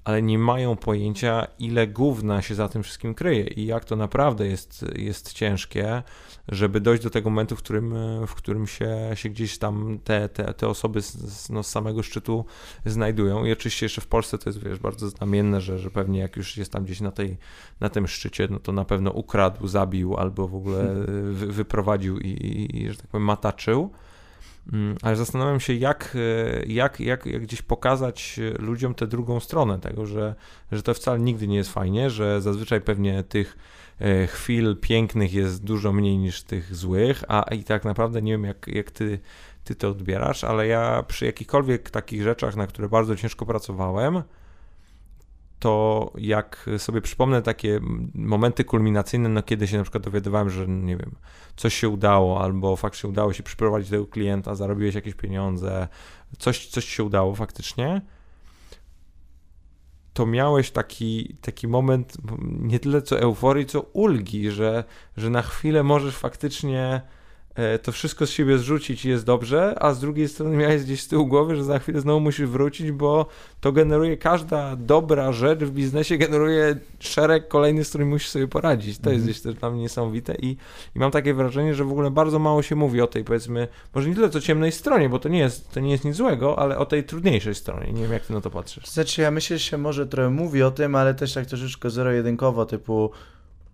ale 0.06 0.22
nie 0.22 0.40
mają 0.40 0.76
pojęcia, 0.76 1.48
ile 1.60 1.88
gówna 1.88 2.42
się 2.42 2.56
za 2.56 2.70
tym 2.70 2.84
wszystkim 2.84 3.14
kryje 3.14 3.48
i 3.48 3.66
jak 3.66 3.86
to 3.86 3.96
naprawdę 3.96 4.48
jest, 4.48 4.86
jest 4.96 5.34
ciężkie, 5.34 6.04
żeby 6.48 6.82
dojść 6.82 7.04
do 7.04 7.10
tego 7.10 7.30
momentu, 7.30 7.56
w 7.56 7.60
którym, 7.60 7.94
w 8.28 8.36
którym 8.36 8.68
się, 8.68 9.12
się 9.14 9.30
gdzieś 9.30 9.58
tam 9.58 10.00
te, 10.04 10.30
te, 10.30 10.54
te 10.54 10.68
osoby 10.68 11.02
z, 11.02 11.50
no, 11.50 11.64
z 11.64 11.68
samego 11.68 12.04
szczytu 12.04 12.46
znajdują. 12.86 13.46
I 13.46 13.52
oczywiście 13.52 13.86
jeszcze 13.86 14.02
w 14.02 14.08
Polsce 14.08 14.38
to 14.38 14.50
jest 14.50 14.64
wiesz, 14.64 14.80
bardzo 14.80 15.10
znamienne, 15.10 15.62
że, 15.62 15.80
że 15.80 15.92
pewnie 15.92 16.20
jak 16.20 16.36
już 16.36 16.58
jest 16.58 16.72
tam 16.72 16.84
gdzieś 16.84 17.02
na, 17.02 17.12
tej, 17.12 17.38
na 17.80 17.90
tym 17.90 18.08
szczycie, 18.08 18.48
no 18.52 18.60
to 18.60 18.72
na 18.72 18.86
pewno 18.86 19.12
ukradł, 19.12 19.68
zabił 19.68 20.18
albo 20.18 20.48
w 20.48 20.56
ogóle 20.56 20.96
wy, 21.32 21.48
wyprowadził 21.48 22.20
i, 22.20 22.28
i, 22.28 22.78
i, 22.84 22.90
że 22.90 22.98
tak 22.98 23.08
powiem, 23.08 23.26
mataczył. 23.26 23.92
Mm, 24.74 24.98
ale 25.02 25.16
zastanawiam 25.16 25.60
się, 25.60 25.74
jak, 25.74 26.16
e, 26.16 26.66
jak, 26.66 27.00
jak, 27.00 27.26
jak 27.26 27.42
gdzieś 27.42 27.62
pokazać 27.62 28.40
ludziom 28.60 28.96
tę 28.96 29.08
drugą 29.08 29.40
stronę 29.40 29.80
tego, 29.80 30.06
że, 30.06 30.36
że 30.72 30.84
to 30.84 30.94
wcale 30.94 31.20
nigdy 31.20 31.48
nie 31.48 31.58
jest 31.58 31.72
fajnie, 31.72 32.10
że 32.10 32.42
zazwyczaj 32.42 32.82
pewnie 32.82 33.24
tych 33.24 33.58
e, 34.00 34.28
chwil 34.28 34.78
pięknych 34.82 35.34
jest 35.34 35.64
dużo 35.64 35.94
mniej 35.94 36.18
niż 36.18 36.44
tych 36.44 36.76
złych, 36.76 37.24
a 37.28 37.42
i 37.42 37.64
tak 37.64 37.86
naprawdę 37.86 38.22
nie 38.22 38.32
wiem, 38.32 38.44
jak, 38.44 38.68
jak 38.68 38.92
ty, 38.92 39.20
ty 39.64 39.76
to 39.76 39.90
odbierasz, 39.90 40.44
ale 40.44 40.68
ja 40.68 41.04
przy 41.08 41.26
jakichkolwiek 41.26 41.90
takich 41.90 42.24
rzeczach, 42.24 42.56
na 42.56 42.68
które 42.68 42.90
bardzo 42.90 43.16
ciężko 43.16 43.46
pracowałem, 43.46 44.24
to 45.60 46.12
jak 46.18 46.70
sobie 46.78 47.02
przypomnę 47.02 47.42
takie 47.42 47.80
momenty 48.14 48.64
kulminacyjne, 48.64 49.30
no 49.30 49.44
kiedy 49.44 49.68
się 49.68 49.78
na 49.78 49.84
przykład 49.84 50.04
dowiadywałem, 50.04 50.50
że 50.50 50.68
nie 50.68 50.98
wiem, 50.98 51.16
coś 51.56 51.74
się 51.74 51.90
udało, 51.90 52.42
albo 52.42 52.76
faktycznie 52.76 53.10
udało 53.10 53.34
się 53.34 53.44
przyprowadzić 53.44 53.90
tego 53.90 54.08
klienta, 54.08 54.56
zarobiłeś 54.56 54.96
jakieś 54.96 55.16
pieniądze, 55.16 55.88
coś, 56.40 56.68
coś 56.68 56.86
się 56.86 57.04
udało 57.04 57.36
faktycznie, 57.36 58.02
to 60.14 60.26
miałeś 60.26 60.72
taki, 60.72 61.36
taki 61.42 61.68
moment 61.68 62.18
nie 62.42 62.80
tyle 62.80 63.02
co 63.02 63.20
euforii, 63.20 63.66
co 63.66 63.82
ulgi, 63.82 64.52
że, 64.52 64.84
że 65.18 65.30
na 65.30 65.42
chwilę 65.42 65.84
możesz 65.84 66.16
faktycznie 66.16 67.02
to 67.84 67.92
wszystko 67.92 68.26
z 68.26 68.30
siebie 68.30 68.58
zrzucić 68.58 69.06
i 69.06 69.10
jest 69.10 69.26
dobrze, 69.26 69.76
a 69.80 69.94
z 69.94 70.00
drugiej 70.00 70.28
strony 70.28 70.58
miałeś 70.58 70.84
gdzieś 70.84 71.02
z 71.02 71.08
tyłu 71.08 71.28
głowy, 71.28 71.56
że 71.56 71.64
za 71.64 71.80
chwilę 71.80 72.02
znowu 72.02 72.20
musisz 72.20 72.50
wrócić, 72.50 72.92
bo 72.92 73.26
to 73.62 73.72
generuje, 73.72 74.18
każda 74.18 74.76
dobra 74.76 75.32
rzecz 75.32 75.60
w 75.60 75.72
biznesie 75.72 76.18
generuje 76.18 76.76
szereg 77.00 77.48
kolejnych, 77.48 77.86
z 77.86 77.90
którymi 77.90 78.10
musisz 78.10 78.30
sobie 78.30 78.48
poradzić. 78.48 78.98
To 78.98 79.10
jest 79.10 79.22
mhm. 79.22 79.24
gdzieś 79.24 79.42
też 79.42 79.56
dla 79.56 79.72
mnie 79.72 79.82
niesamowite 79.82 80.36
i, 80.36 80.58
i 80.96 81.00
mam 81.00 81.12
takie 81.12 81.34
wrażenie, 81.34 81.76
że 81.76 81.84
w 81.84 81.92
ogóle 81.92 82.12
bardzo 82.12 82.40
mało 82.40 82.62
się 82.62 82.76
mówi 82.76 83.02
o 83.02 83.08
tej, 83.08 83.24
powiedzmy, 83.24 83.68
może 83.96 84.10
nie 84.10 84.16
tyle 84.16 84.30
co 84.30 84.42
ciemnej 84.42 84.72
stronie, 84.72 85.10
bo 85.10 85.20
to 85.20 85.30
nie 85.30 85.40
jest, 85.40 85.72
to 85.72 85.80
nie 85.80 85.92
jest 85.92 86.06
nic 86.06 86.16
złego, 86.16 86.60
ale 86.60 86.78
o 86.78 86.86
tej 86.86 87.04
trudniejszej 87.04 87.56
stronie. 87.56 87.94
Nie 87.94 88.02
wiem, 88.02 88.12
jak 88.12 88.26
ty 88.26 88.34
na 88.34 88.42
to 88.42 88.50
patrzysz. 88.50 88.86
Znaczy, 88.86 89.22
ja 89.22 89.32
myślę, 89.32 89.58
że 89.58 89.64
się 89.64 89.78
może 89.78 90.08
trochę 90.08 90.30
mówi 90.30 90.64
o 90.64 90.72
tym, 90.72 90.96
ale 90.96 91.14
też 91.14 91.34
tak 91.34 91.46
troszeczkę 91.46 91.90
zero-jedynkowo, 91.90 92.66
typu 92.66 93.12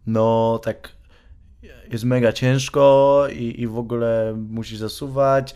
no 0.08 0.60
tak 0.64 1.01
jest 1.92 2.04
mega 2.04 2.34
ciężko 2.34 3.24
i, 3.34 3.62
i 3.62 3.68
w 3.68 3.78
ogóle 3.78 4.36
musisz 4.50 4.80
zasuwać. 4.80 5.56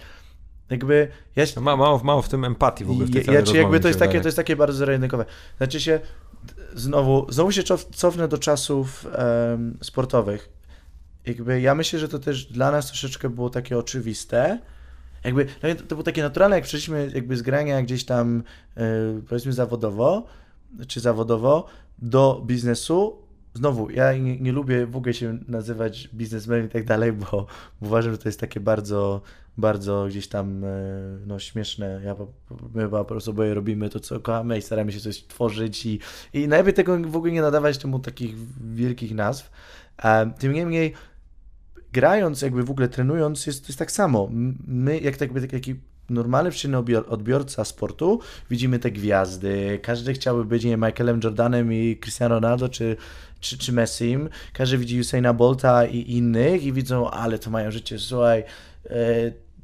Jakby 0.69 1.07
ja 1.35 1.45
no 1.55 1.61
ma, 1.61 1.77
mało, 1.77 2.01
mało 2.03 2.21
w 2.21 2.29
tym 2.29 2.45
empatii 2.45 2.85
w 2.85 2.91
ogóle 2.91 3.05
w 3.05 3.11
tej 3.11 3.25
ja, 3.25 3.33
ja 3.33 3.61
jakby 3.61 3.79
to 3.79 3.87
jest, 3.87 3.99
takie, 3.99 4.21
to 4.21 4.27
jest 4.27 4.37
takie 4.37 4.55
bardzo 4.55 4.85
rynkowe. 4.85 5.25
Znaczy 5.57 5.79
się, 5.79 5.99
znowu, 6.73 7.31
znowu 7.31 7.51
się 7.51 7.63
cofnę 7.95 8.27
do 8.27 8.37
czasów 8.37 9.07
um, 9.49 9.77
sportowych. 9.81 10.49
Jakby 11.25 11.61
ja 11.61 11.75
myślę, 11.75 11.99
że 11.99 12.09
to 12.09 12.19
też 12.19 12.45
dla 12.45 12.71
nas 12.71 12.87
troszeczkę 12.87 13.29
było 13.29 13.49
takie 13.49 13.77
oczywiste. 13.77 14.59
Jakby 15.23 15.45
no 15.63 15.75
to, 15.75 15.81
to 15.81 15.87
było 15.87 16.03
takie 16.03 16.23
naturalne, 16.23 16.55
jak 16.55 16.65
przeszliśmy 16.65 17.11
jakby 17.15 17.37
z 17.37 17.41
grania 17.41 17.81
gdzieś 17.81 18.05
tam, 18.05 18.43
yy, 18.75 18.83
powiedzmy 19.29 19.53
zawodowo, 19.53 20.27
czy 20.87 20.99
zawodowo, 20.99 21.65
do 21.99 22.43
biznesu, 22.45 23.24
znowu, 23.55 23.89
ja 23.89 24.13
nie, 24.13 24.39
nie, 24.39 24.51
lubię 24.51 24.85
w 24.85 24.95
ogóle 24.95 25.13
się 25.13 25.39
nazywać 25.47 26.09
biznesmenem 26.13 26.65
i 26.65 26.69
tak 26.69 26.83
dalej, 26.83 27.13
bo, 27.13 27.47
uważam, 27.81 28.11
że 28.11 28.17
to 28.17 28.29
jest 28.29 28.39
takie 28.39 28.59
bardzo, 28.59 29.21
bardzo 29.57 30.05
gdzieś 30.09 30.27
tam 30.27 30.63
e, 30.63 30.67
no, 31.25 31.39
śmieszne. 31.39 32.01
Ja, 32.03 32.15
my 32.73 32.89
po 32.89 33.05
prostu 33.05 33.31
oboje 33.31 33.53
robimy 33.53 33.89
to, 33.89 33.99
co 33.99 34.19
kochamy 34.19 34.57
i 34.57 34.61
staramy 34.61 34.91
się 34.91 34.99
coś 34.99 35.23
tworzyć 35.23 35.85
i, 35.85 35.99
i 36.33 36.47
najlepiej 36.47 36.73
tego 36.73 36.97
w 36.97 37.15
ogóle 37.15 37.31
nie 37.31 37.41
nadawać 37.41 37.77
temu 37.77 37.99
takich 37.99 38.35
wielkich 38.73 39.15
nazw. 39.15 39.51
Tym 40.39 40.53
niemniej 40.53 40.93
grając, 41.93 42.41
jakby 42.41 42.63
w 42.63 42.71
ogóle 42.71 42.87
trenując, 42.87 43.47
jest, 43.47 43.67
jest 43.67 43.79
tak 43.79 43.91
samo. 43.91 44.29
My, 44.67 44.99
jak 44.99 45.17
tak, 45.17 45.29
taki 45.51 45.75
normalny 46.09 46.51
odbiorca 47.07 47.65
sportu, 47.65 48.19
widzimy 48.49 48.79
te 48.79 48.91
gwiazdy, 48.91 49.79
każdy 49.83 50.13
chciałby 50.13 50.45
być 50.45 50.63
nie 50.63 50.77
Michaelem 50.77 51.19
Jordanem 51.23 51.73
i 51.73 51.97
Cristiano 52.01 52.35
Ronaldo, 52.35 52.69
czy, 52.69 52.97
czy, 53.45 53.57
czy 53.57 53.73
Messim, 53.73 54.29
każdy 54.53 54.77
widzi 54.77 54.99
Usaina 54.99 55.33
Bolta 55.33 55.85
i 55.85 56.11
innych 56.11 56.63
i 56.63 56.73
widzą, 56.73 57.11
ale 57.11 57.39
to 57.39 57.49
mają 57.49 57.71
życie, 57.71 57.99
słuchaj, 57.99 58.43
e, 58.85 58.95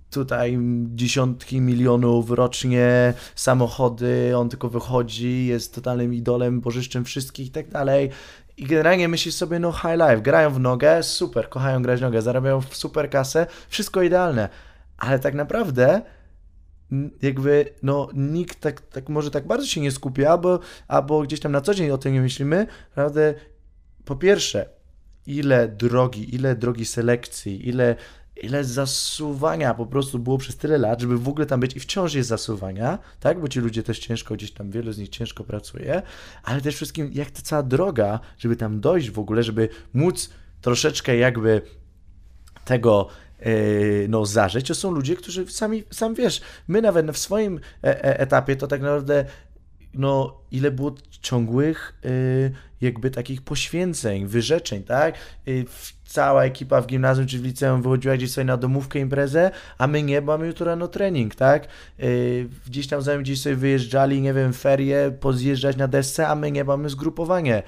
tutaj 0.10 0.60
dziesiątki 0.86 1.62
milionów 1.62 2.32
rocznie, 2.32 3.14
samochody, 3.36 4.38
on 4.38 4.50
tylko 4.50 4.70
wychodzi, 4.70 5.46
jest 5.46 5.76
totalnym 5.76 6.14
idolem, 6.14 6.62
bożyszczem 6.62 7.06
wszystkich 7.06 7.48
i 7.48 7.52
tak 7.52 7.70
dalej. 7.70 8.10
I 8.58 8.66
generalnie 8.66 9.08
myślisz 9.08 9.36
sobie, 9.36 9.60
no 9.60 9.72
high 9.72 9.94
life, 9.94 10.22
grają 10.22 10.50
w 10.50 10.60
nogę, 10.60 11.04
super, 11.04 11.50
kochają 11.50 11.82
grać 11.82 12.00
w 12.00 12.02
nogę, 12.02 12.22
zarabiają 12.22 12.62
super 12.72 13.10
kasę, 13.10 13.48
wszystko 13.70 14.02
idealne. 14.02 14.50
Ale 14.98 15.20
tak 15.20 15.34
naprawdę 15.34 16.02
jakby 17.22 17.74
no 17.84 18.10
nikt 18.14 18.60
tak, 18.60 18.82
tak 18.82 19.10
może 19.10 19.32
tak 19.32 19.48
bardzo 19.48 19.66
się 19.66 19.82
nie 19.82 19.92
skupia, 19.92 20.32
albo, 20.32 20.60
albo 20.88 21.22
gdzieś 21.22 21.40
tam 21.40 21.52
na 21.52 21.62
co 21.62 21.74
dzień 21.74 21.92
o 21.92 21.98
tym 21.98 22.14
nie 22.14 22.22
myślimy, 22.22 22.68
naprawdę 22.96 23.34
po 24.06 24.16
pierwsze, 24.16 24.70
ile 25.28 25.68
drogi, 25.68 26.36
ile 26.36 26.56
drogi 26.56 26.86
selekcji, 26.86 27.70
ile, 27.70 27.96
ile 28.44 28.64
zasuwania 28.64 29.74
po 29.74 29.86
prostu 29.86 30.20
było 30.20 30.38
przez 30.38 30.58
tyle 30.58 30.78
lat, 30.78 31.02
żeby 31.02 31.18
w 31.18 31.28
ogóle 31.28 31.46
tam 31.46 31.60
być. 31.60 31.76
I 31.76 31.80
wciąż 31.80 32.14
jest 32.14 32.30
zasuwania, 32.30 33.00
tak, 33.20 33.42
bo 33.42 33.48
ci 33.48 33.60
ludzie 33.60 33.84
też 33.84 34.00
ciężko 34.00 34.36
gdzieś 34.36 34.52
tam, 34.52 34.72
wielu 34.72 34.92
z 34.92 34.98
nich 34.98 35.10
ciężko 35.10 35.44
pracuje, 35.44 36.02
ale 36.44 36.62
też 36.62 36.76
wszystkim 36.76 37.10
jak 37.14 37.32
ta 37.32 37.42
cała 37.42 37.64
droga, 37.64 38.20
żeby 38.38 38.56
tam 38.56 38.80
dojść 38.80 39.10
w 39.10 39.20
ogóle, 39.20 39.44
żeby 39.44 39.70
móc 39.94 40.30
troszeczkę 40.62 41.18
jakby 41.18 41.62
tego 42.66 43.08
E, 43.42 44.08
no, 44.08 44.26
zażyć, 44.26 44.68
to 44.68 44.76
są 44.76 44.92
ludzie, 44.92 45.16
którzy 45.16 45.48
sami, 45.48 45.84
sam 45.92 46.16
wiesz, 46.16 46.42
my 46.68 46.82
nawet 46.82 47.12
w 47.12 47.18
swoim 47.18 47.60
e, 47.84 48.06
e, 48.06 48.20
etapie 48.20 48.56
to 48.56 48.68
tak 48.68 48.82
naprawdę 48.82 49.26
no, 49.94 50.38
ile 50.52 50.72
było 50.72 50.96
ciągłych 51.22 52.02
jakby 52.82 53.12
takich 53.12 53.42
poświęceń, 53.42 54.28
wyrzeczeń, 54.28 54.84
tak? 54.84 55.16
Cała 56.06 56.44
ekipa 56.44 56.82
w 56.82 56.88
gimnazjum 56.88 57.28
czy 57.28 57.40
w 57.40 57.44
liceum 57.44 57.82
wychodziła 57.82 58.18
gdzieś 58.18 58.32
sobie 58.32 58.46
na 58.46 58.58
domówkę, 58.58 59.00
imprezę, 59.00 59.52
a 59.78 59.88
my 59.88 60.04
nie, 60.04 60.22
bo 60.22 60.32
mamy 60.32 60.48
jutro 60.48 60.66
rano 60.66 60.88
trening, 60.88 61.36
tak? 61.36 61.68
Gdzieś 62.68 62.88
tam 62.88 63.02
zanim 63.02 63.22
gdzieś 63.22 63.42
sobie 63.42 63.56
wyjeżdżali, 63.56 64.22
nie 64.22 64.34
wiem, 64.34 64.54
ferie, 64.54 65.12
pozjeżdżać 65.20 65.78
na 65.78 65.88
desce, 65.88 66.28
a 66.28 66.36
my 66.36 66.52
nie, 66.52 66.64
mamy 66.64 66.90
zgrupowanie. 66.90 67.64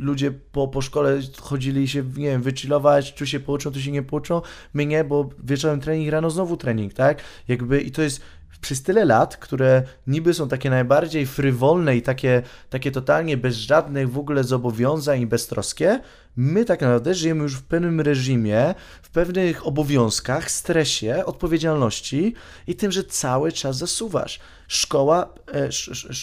Ludzie 0.00 0.30
po, 0.30 0.68
po 0.68 0.82
szkole 0.82 1.20
chodzili 1.40 1.88
się, 1.88 2.02
nie 2.02 2.28
wiem, 2.28 2.42
wychillować, 2.42 3.14
tu 3.14 3.26
się 3.26 3.40
pouczą, 3.40 3.70
tu 3.70 3.80
się 3.80 3.90
nie 3.90 4.02
pouczą, 4.02 4.42
my 4.74 4.86
nie, 4.86 5.04
bo 5.04 5.30
wieczorem 5.44 5.80
trening, 5.80 6.10
rano 6.10 6.30
znowu 6.30 6.56
trening, 6.56 6.94
tak? 6.94 7.22
Jakby 7.48 7.80
i 7.80 7.90
to 7.90 8.02
jest 8.02 8.20
przez 8.60 8.82
tyle 8.82 9.04
lat, 9.04 9.36
które 9.36 9.82
niby 10.06 10.34
są 10.34 10.48
takie 10.48 10.70
najbardziej 10.70 11.26
frywolne 11.26 11.96
i 11.96 12.02
takie, 12.02 12.42
takie 12.70 12.90
totalnie 12.90 13.36
bez 13.36 13.56
żadnych 13.56 14.12
w 14.12 14.18
ogóle 14.18 14.44
zobowiązań 14.44 15.20
i 15.20 15.26
beztroskie, 15.26 16.00
my 16.40 16.64
tak 16.64 16.80
naprawdę 16.80 17.14
żyjemy 17.14 17.42
już 17.42 17.54
w 17.54 17.62
pewnym 17.62 18.00
reżimie, 18.00 18.74
w 19.02 19.10
pewnych 19.10 19.66
obowiązkach, 19.66 20.50
stresie, 20.50 21.22
odpowiedzialności 21.26 22.34
i 22.66 22.76
tym, 22.76 22.92
że 22.92 23.04
cały 23.04 23.52
czas 23.52 23.76
zasuwasz 23.76 24.40
szkoła, 24.68 25.34
e, 25.54 25.72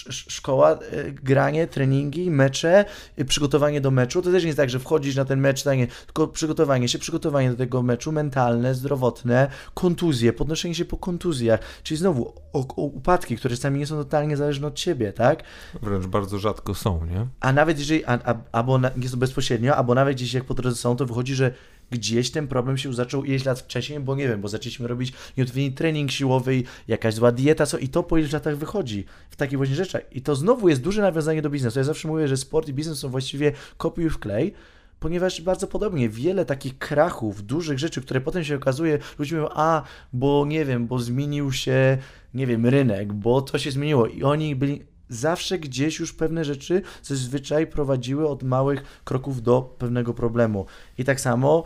szkoła, 0.09 0.72
e, 0.72 1.11
granie, 1.11 1.68
treningi, 1.68 2.32
mecze, 2.32 2.86
e, 3.18 3.26
przygotowanie 3.26 3.82
do 3.82 3.91
meczu. 3.91 4.22
To 4.22 4.32
też 4.32 4.43
nie 4.43 4.47
jest 4.47 4.57
tak, 4.57 4.70
że 4.70 4.80
wchodzisz 4.80 5.16
na 5.16 5.26
ten 5.26 5.39
mecz, 5.39 5.63
tak 5.63 5.78
nie, 5.78 5.88
tylko 5.88 6.28
przygotowanie 6.28 6.88
się, 6.88 6.99
przygotowanie 6.99 7.49
do 7.49 7.57
tego 7.57 7.84
meczu 7.84 8.11
mentalne, 8.11 8.76
zdrowotne, 8.76 9.47
kontuzje, 9.74 10.34
podnoszenie 10.34 10.76
się 10.76 10.86
po 10.86 10.97
kontuzjach, 10.97 11.59
czyli 11.84 11.97
znowu 11.97 12.34
o, 12.53 12.59
o 12.59 12.82
upadki, 12.82 13.38
które 13.38 13.55
czasami 13.55 13.80
nie 13.80 13.88
są 13.88 13.95
totalnie 13.95 14.38
zależne 14.38 14.68
od 14.68 14.76
ciebie, 14.76 15.13
tak? 15.13 15.43
Wręcz 15.82 16.05
bardzo 16.05 16.39
rzadko 16.39 16.76
są, 16.76 17.05
nie? 17.05 17.28
A 17.39 17.53
nawet 17.53 17.80
jeżeli, 17.80 18.05
a, 18.05 18.20
a, 18.26 18.36
albo 18.51 18.78
na, 18.78 18.91
jest 18.97 19.13
to 19.13 19.18
bezpośrednio, 19.18 19.76
albo 19.76 19.95
nawet 19.95 20.05
gdzieś 20.14 20.34
jak 20.34 20.43
po 20.43 20.53
drodze 20.53 20.76
są, 20.76 20.95
to 20.95 21.06
wychodzi, 21.06 21.36
że 21.36 21.53
gdzieś 21.91 22.32
ten 22.32 22.47
problem 22.47 22.78
się 22.78 22.93
zaczął 22.93 23.24
ileś 23.24 23.45
lat 23.45 23.60
wcześniej, 23.60 23.99
bo 23.99 24.16
nie 24.16 24.28
wiem, 24.28 24.41
bo 24.41 24.47
zaczęliśmy 24.47 24.88
robić 24.88 25.14
nieodpowiedni 25.38 25.72
trening 25.72 26.12
siłowy, 26.12 26.64
jakaś 26.88 27.14
zła 27.14 27.32
dieta, 27.32 27.66
co 27.66 27.78
i 27.78 27.88
to 27.88 28.03
po 28.03 28.18
ileś 28.18 28.32
latach 28.32 28.58
wychodzi 28.58 29.06
w 29.30 29.36
takich 29.36 29.58
właśnie 29.58 29.76
rzeczach. 29.76 30.01
I 30.12 30.22
to 30.22 30.36
znowu 30.36 30.70
jest 30.70 30.82
duże 30.82 31.01
nawiązanie 31.01 31.41
do 31.41 31.49
biznesu. 31.49 31.80
Ja 31.80 31.84
zawsze 31.84 32.08
mówię, 32.08 32.28
że 32.28 32.38
sport 32.38 32.68
i 32.68 32.74
biznes 32.74 32.99
są 32.99 33.10
właściwie 33.10 33.51
kopiuj 33.78 34.10
w 34.10 34.20
klej, 34.20 34.53
ponieważ 34.99 35.41
bardzo 35.41 35.68
podobnie 35.68 36.10
wiele 36.10 36.45
takich 36.45 36.78
krachów, 36.78 37.45
dużych 37.45 37.80
rzeczy, 37.80 38.01
które 38.01 38.22
potem 38.22 38.43
się 38.43 38.56
okazuje, 38.56 38.99
ludzie 39.20 39.36
mówią, 39.36 39.49
a, 39.53 39.84
bo 40.14 40.45
nie 40.47 40.66
wiem, 40.66 40.88
bo 40.88 40.99
zmienił 40.99 41.51
się, 41.51 41.97
nie 42.34 42.47
wiem, 42.47 42.66
rynek, 42.66 43.14
bo 43.14 43.41
to 43.41 43.58
się 43.58 43.72
zmieniło 43.72 44.08
i 44.08 44.24
oni 44.24 44.56
byli 44.56 44.95
zawsze 45.10 45.60
gdzieś 45.60 45.99
już 45.99 46.14
pewne 46.14 46.45
rzeczy 46.45 46.82
zazwyczaj 47.03 47.68
prowadziły 47.68 48.28
od 48.28 48.43
małych 48.43 49.01
kroków 49.03 49.41
do 49.41 49.62
pewnego 49.62 50.14
problemu. 50.14 50.66
I 50.97 51.03
tak 51.03 51.22
samo 51.22 51.64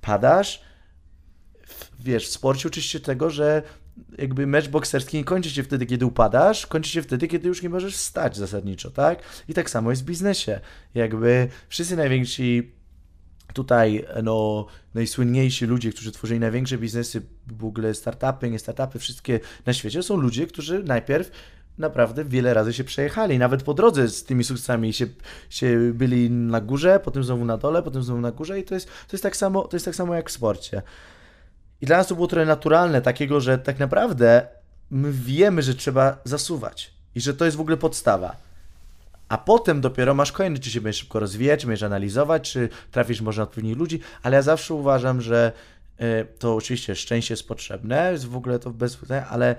padasz, 0.00 0.62
wiesz, 2.00 2.28
w 2.28 2.32
sporcie 2.32 2.68
uczysz 2.68 2.86
się 2.86 3.00
tego, 3.00 3.30
że 3.30 3.62
jakby 4.18 4.46
mecz 4.46 4.68
bokserski 4.68 5.16
nie 5.16 5.24
kończy 5.24 5.50
się 5.50 5.62
wtedy, 5.62 5.86
kiedy 5.86 6.06
upadasz, 6.06 6.66
kończy 6.66 6.90
się 6.90 7.02
wtedy, 7.02 7.28
kiedy 7.28 7.48
już 7.48 7.62
nie 7.62 7.68
możesz 7.68 7.96
wstać 7.96 8.36
zasadniczo, 8.36 8.90
tak? 8.90 9.22
I 9.48 9.54
tak 9.54 9.70
samo 9.70 9.90
jest 9.90 10.02
w 10.02 10.04
biznesie. 10.04 10.60
Jakby 10.94 11.48
wszyscy 11.68 11.96
najwięksi 11.96 12.72
tutaj, 13.54 14.04
no, 14.22 14.66
najsłynniejsi 14.94 15.66
ludzie, 15.66 15.92
którzy 15.92 16.12
tworzyli 16.12 16.40
największe 16.40 16.78
biznesy, 16.78 17.22
w 17.46 17.64
ogóle 17.64 17.94
startupy, 17.94 18.50
nie 18.50 18.58
startupy, 18.58 18.98
wszystkie 18.98 19.40
na 19.66 19.72
świecie, 19.72 20.02
są 20.02 20.16
ludzie, 20.16 20.46
którzy 20.46 20.82
najpierw 20.82 21.30
naprawdę 21.78 22.24
wiele 22.24 22.54
razy 22.54 22.72
się 22.72 22.84
przejechali. 22.84 23.38
Nawet 23.38 23.62
po 23.62 23.74
drodze 23.74 24.08
z 24.08 24.24
tymi 24.24 24.44
sukcesami 24.44 24.92
się, 24.92 25.06
się 25.50 25.92
byli 25.94 26.30
na 26.30 26.60
górze, 26.60 27.00
potem 27.04 27.24
znowu 27.24 27.44
na 27.44 27.56
dole, 27.56 27.82
potem 27.82 28.02
znowu 28.02 28.20
na 28.20 28.32
górze 28.32 28.60
i 28.60 28.64
to 28.64 28.74
jest, 28.74 28.86
to 28.86 29.12
jest, 29.12 29.22
tak, 29.22 29.36
samo, 29.36 29.62
to 29.62 29.76
jest 29.76 29.86
tak 29.86 29.94
samo 29.94 30.14
jak 30.14 30.30
w 30.30 30.32
sporcie. 30.32 30.82
I 31.80 31.86
dla 31.86 31.96
nas 31.96 32.06
to 32.06 32.14
było 32.14 32.26
trochę 32.26 32.46
naturalne, 32.46 33.02
takiego, 33.02 33.40
że 33.40 33.58
tak 33.58 33.78
naprawdę 33.78 34.46
my 34.90 35.12
wiemy, 35.12 35.62
że 35.62 35.74
trzeba 35.74 36.16
zasuwać 36.24 36.94
i 37.14 37.20
że 37.20 37.34
to 37.34 37.44
jest 37.44 37.56
w 37.56 37.60
ogóle 37.60 37.76
podstawa. 37.76 38.36
A 39.28 39.38
potem 39.38 39.80
dopiero 39.80 40.14
masz 40.14 40.32
kolejny, 40.32 40.58
czy 40.58 40.70
się 40.70 40.80
będziesz 40.80 41.00
szybko 41.00 41.20
rozwijać, 41.20 41.60
czy 41.60 41.66
będziesz 41.66 41.82
analizować, 41.82 42.52
czy 42.52 42.68
trafisz 42.90 43.20
może 43.20 43.40
na 43.40 43.42
odpowiednich 43.42 43.76
ludzi, 43.76 44.00
ale 44.22 44.36
ja 44.36 44.42
zawsze 44.42 44.74
uważam, 44.74 45.20
że 45.20 45.52
e, 45.98 46.24
to 46.24 46.54
oczywiście 46.54 46.96
szczęście 46.96 47.34
jest 47.34 47.48
potrzebne, 47.48 48.12
jest 48.12 48.26
w 48.26 48.36
ogóle 48.36 48.58
to 48.58 48.70
bez 48.70 48.98
ale 49.30 49.56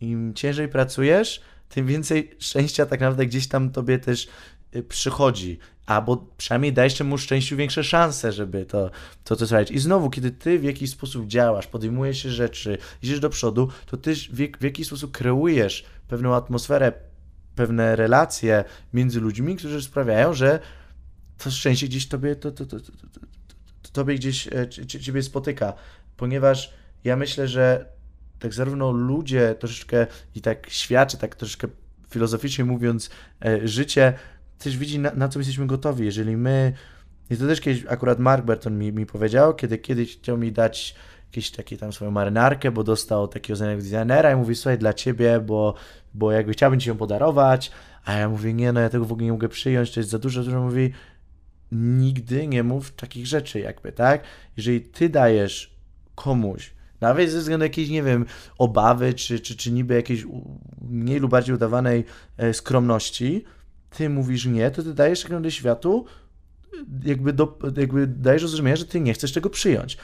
im 0.00 0.34
ciężej 0.34 0.68
pracujesz, 0.68 1.40
tym 1.68 1.86
więcej 1.86 2.36
szczęścia 2.38 2.86
tak 2.86 3.00
naprawdę 3.00 3.26
gdzieś 3.26 3.48
tam 3.48 3.70
tobie 3.70 3.98
też 3.98 4.28
y, 4.76 4.82
przychodzi, 4.82 5.58
albo 5.86 6.26
przynajmniej 6.36 6.72
dajesz 6.72 7.00
mu 7.00 7.18
szczęściu 7.18 7.56
większe 7.56 7.84
szanse, 7.84 8.32
żeby 8.32 8.66
to, 8.66 8.90
to, 9.24 9.36
to 9.36 9.46
słuchać. 9.46 9.70
I 9.70 9.78
znowu, 9.78 10.10
kiedy 10.10 10.30
ty 10.30 10.58
w 10.58 10.64
jakiś 10.64 10.90
sposób 10.90 11.26
działasz, 11.26 11.66
podejmujesz 11.66 12.22
się 12.22 12.30
rzeczy, 12.30 12.78
idziesz 13.02 13.20
do 13.20 13.30
przodu, 13.30 13.68
to 13.86 13.96
ty 13.96 14.14
w, 14.14 14.36
w 14.60 14.62
jakiś 14.62 14.86
sposób 14.86 15.12
kreujesz 15.12 15.84
pewną 16.08 16.34
atmosferę, 16.34 16.92
pewne 17.54 17.96
relacje 17.96 18.64
między 18.92 19.20
ludźmi, 19.20 19.56
którzy 19.56 19.82
sprawiają, 19.82 20.34
że 20.34 20.60
to 21.38 21.50
szczęście 21.50 21.86
gdzieś 21.86 22.08
tobie, 22.08 22.36
to, 22.36 22.50
to, 22.50 22.66
to, 22.66 22.80
to, 22.80 22.92
to 23.82 23.90
tobie 23.92 24.14
gdzieś 24.14 24.48
e, 24.48 24.86
ciebie 24.86 25.22
spotyka, 25.22 25.72
ponieważ 26.16 26.74
ja 27.04 27.16
myślę, 27.16 27.48
że 27.48 27.86
tak 28.40 28.54
zarówno 28.54 28.92
ludzie 28.92 29.54
troszeczkę 29.58 30.06
i 30.34 30.40
tak 30.40 30.70
świat, 30.70 31.10
czy 31.10 31.18
tak 31.18 31.36
troszeczkę 31.36 31.68
filozoficznie 32.10 32.64
mówiąc, 32.64 33.10
e, 33.44 33.68
życie 33.68 34.12
też 34.58 34.76
widzi, 34.76 34.98
na, 34.98 35.14
na 35.14 35.28
co 35.28 35.38
jesteśmy 35.38 35.66
gotowi. 35.66 36.04
Jeżeli 36.04 36.36
my, 36.36 36.72
i 37.30 37.36
to 37.36 37.46
też 37.46 37.60
kiedyś 37.60 37.86
akurat 37.88 38.18
Mark 38.18 38.44
Burton 38.44 38.78
mi, 38.78 38.92
mi 38.92 39.06
powiedział, 39.06 39.54
kiedy 39.54 39.78
kiedyś 39.78 40.16
chciał 40.16 40.38
mi 40.38 40.52
dać 40.52 40.94
jakieś 41.26 41.50
takie 41.50 41.76
tam 41.76 41.92
swoją 41.92 42.10
marynarkę, 42.10 42.70
bo 42.70 42.84
dostał 42.84 43.28
takiego 43.28 43.56
znanego 43.56 43.82
designera 43.82 44.32
i 44.32 44.36
mówi, 44.36 44.54
słuchaj, 44.54 44.78
dla 44.78 44.92
ciebie, 44.92 45.40
bo, 45.40 45.74
bo 46.14 46.32
jakby 46.32 46.52
chciałbym 46.52 46.80
ci 46.80 46.88
ją 46.88 46.96
podarować, 46.96 47.70
a 48.04 48.12
ja 48.12 48.28
mówię, 48.28 48.54
nie, 48.54 48.72
no 48.72 48.80
ja 48.80 48.88
tego 48.88 49.04
w 49.04 49.12
ogóle 49.12 49.24
nie 49.24 49.32
mogę 49.32 49.48
przyjąć, 49.48 49.90
to 49.90 50.00
jest 50.00 50.10
za 50.10 50.18
dużo, 50.18 50.42
dużo 50.42 50.60
mówi, 50.60 50.92
nigdy 51.72 52.46
nie 52.46 52.62
mów 52.62 52.92
takich 52.92 53.26
rzeczy 53.26 53.60
jakby, 53.60 53.92
tak? 53.92 54.24
Jeżeli 54.56 54.80
ty 54.80 55.08
dajesz 55.08 55.74
komuś 56.14 56.72
nawet 57.00 57.30
ze 57.30 57.38
względu 57.38 57.58
na 57.58 57.64
jakieś, 57.64 57.88
nie 57.88 58.02
wiem, 58.02 58.24
obawy, 58.58 59.14
czy, 59.14 59.40
czy, 59.40 59.56
czy 59.56 59.72
niby 59.72 59.94
jakiejś 59.94 60.26
mniej 60.80 61.20
lub 61.20 61.30
bardziej 61.30 61.54
udawanej 61.54 62.04
e, 62.36 62.54
skromności, 62.54 63.44
ty 63.90 64.08
mówisz 64.08 64.46
nie, 64.46 64.70
to 64.70 64.82
ty 64.82 64.94
dajesz 64.94 65.22
naprawdę 65.22 65.50
światu 65.50 66.04
jakby, 67.04 67.32
do, 67.32 67.58
jakby 67.76 68.06
dajesz 68.06 68.42
zrozumienie, 68.42 68.76
że 68.76 68.86
ty 68.86 69.00
nie 69.00 69.14
chcesz 69.14 69.32
tego 69.32 69.50
przyjąć. 69.50 69.98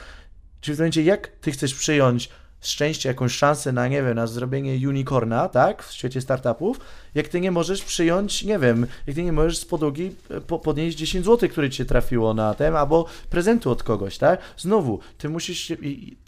Czyli 0.61 0.75
w 0.75 0.79
momencie, 0.79 1.03
jak 1.03 1.27
ty 1.27 1.51
chcesz 1.51 1.73
przyjąć 1.73 2.29
szczęście, 2.61 3.09
jakąś 3.09 3.35
szansę 3.35 3.71
na, 3.71 3.87
nie 3.87 4.03
wiem, 4.03 4.15
na 4.15 4.27
zrobienie 4.27 4.87
unicorna, 4.87 5.49
tak, 5.49 5.83
w 5.83 5.93
świecie 5.93 6.21
startupów, 6.21 6.79
jak 7.15 7.27
ty 7.27 7.41
nie 7.41 7.51
możesz 7.51 7.83
przyjąć, 7.83 8.43
nie 8.43 8.59
wiem, 8.59 8.87
jak 9.07 9.15
ty 9.15 9.23
nie 9.23 9.31
możesz 9.31 9.57
z 9.57 9.65
podłogi 9.65 10.15
e, 10.29 10.41
po, 10.41 10.59
podnieść 10.59 10.97
10 10.97 11.25
zł, 11.25 11.49
które 11.49 11.69
ci 11.69 11.77
się 11.77 11.85
trafiło 11.85 12.33
na 12.33 12.53
ten, 12.53 12.75
albo 12.75 13.05
prezentu 13.29 13.71
od 13.71 13.83
kogoś, 13.83 14.17
tak? 14.17 14.39
Znowu, 14.57 14.99
ty 15.17 15.29
musisz, 15.29 15.73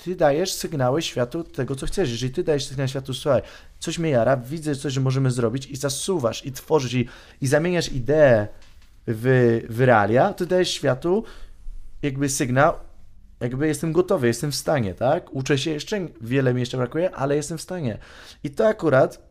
ty 0.03 0.15
dajesz 0.15 0.53
sygnały 0.53 1.01
światu 1.01 1.43
tego, 1.43 1.76
co 1.76 1.85
chcesz. 1.85 2.10
Jeżeli 2.10 2.34
ty 2.34 2.43
dajesz 2.43 2.65
sygnał 2.65 2.88
światu, 2.88 3.14
słuchaj, 3.14 3.41
coś 3.80 3.99
mnie 3.99 4.10
jara, 4.10 4.38
widzę 4.38 4.76
coś, 4.76 4.93
że 4.93 5.01
możemy 5.01 5.31
zrobić 5.31 5.65
i 5.65 5.76
zasuwasz, 5.76 6.45
i 6.45 6.51
tworzysz, 6.51 6.93
i, 6.93 7.07
i 7.41 7.47
zamieniasz 7.47 7.91
ideę 7.91 8.47
w, 9.07 9.60
w 9.69 9.81
realia, 9.81 10.34
to 10.34 10.45
dajesz 10.45 10.69
światu 10.69 11.23
jakby 12.01 12.30
sygnał, 12.30 12.73
jakby 13.40 13.68
jestem 13.68 13.91
gotowy, 13.91 14.28
jestem 14.28 14.52
w 14.52 14.56
stanie, 14.56 14.94
tak? 14.94 15.34
Uczę 15.34 15.57
się 15.57 15.72
jeszcze, 15.72 16.07
wiele 16.22 16.53
mi 16.53 16.60
jeszcze 16.60 16.78
brakuje, 16.78 17.16
ale 17.16 17.36
jestem 17.36 17.57
w 17.57 17.61
stanie. 17.61 17.98
I 18.44 18.49
to 18.49 18.68
akurat 18.68 19.30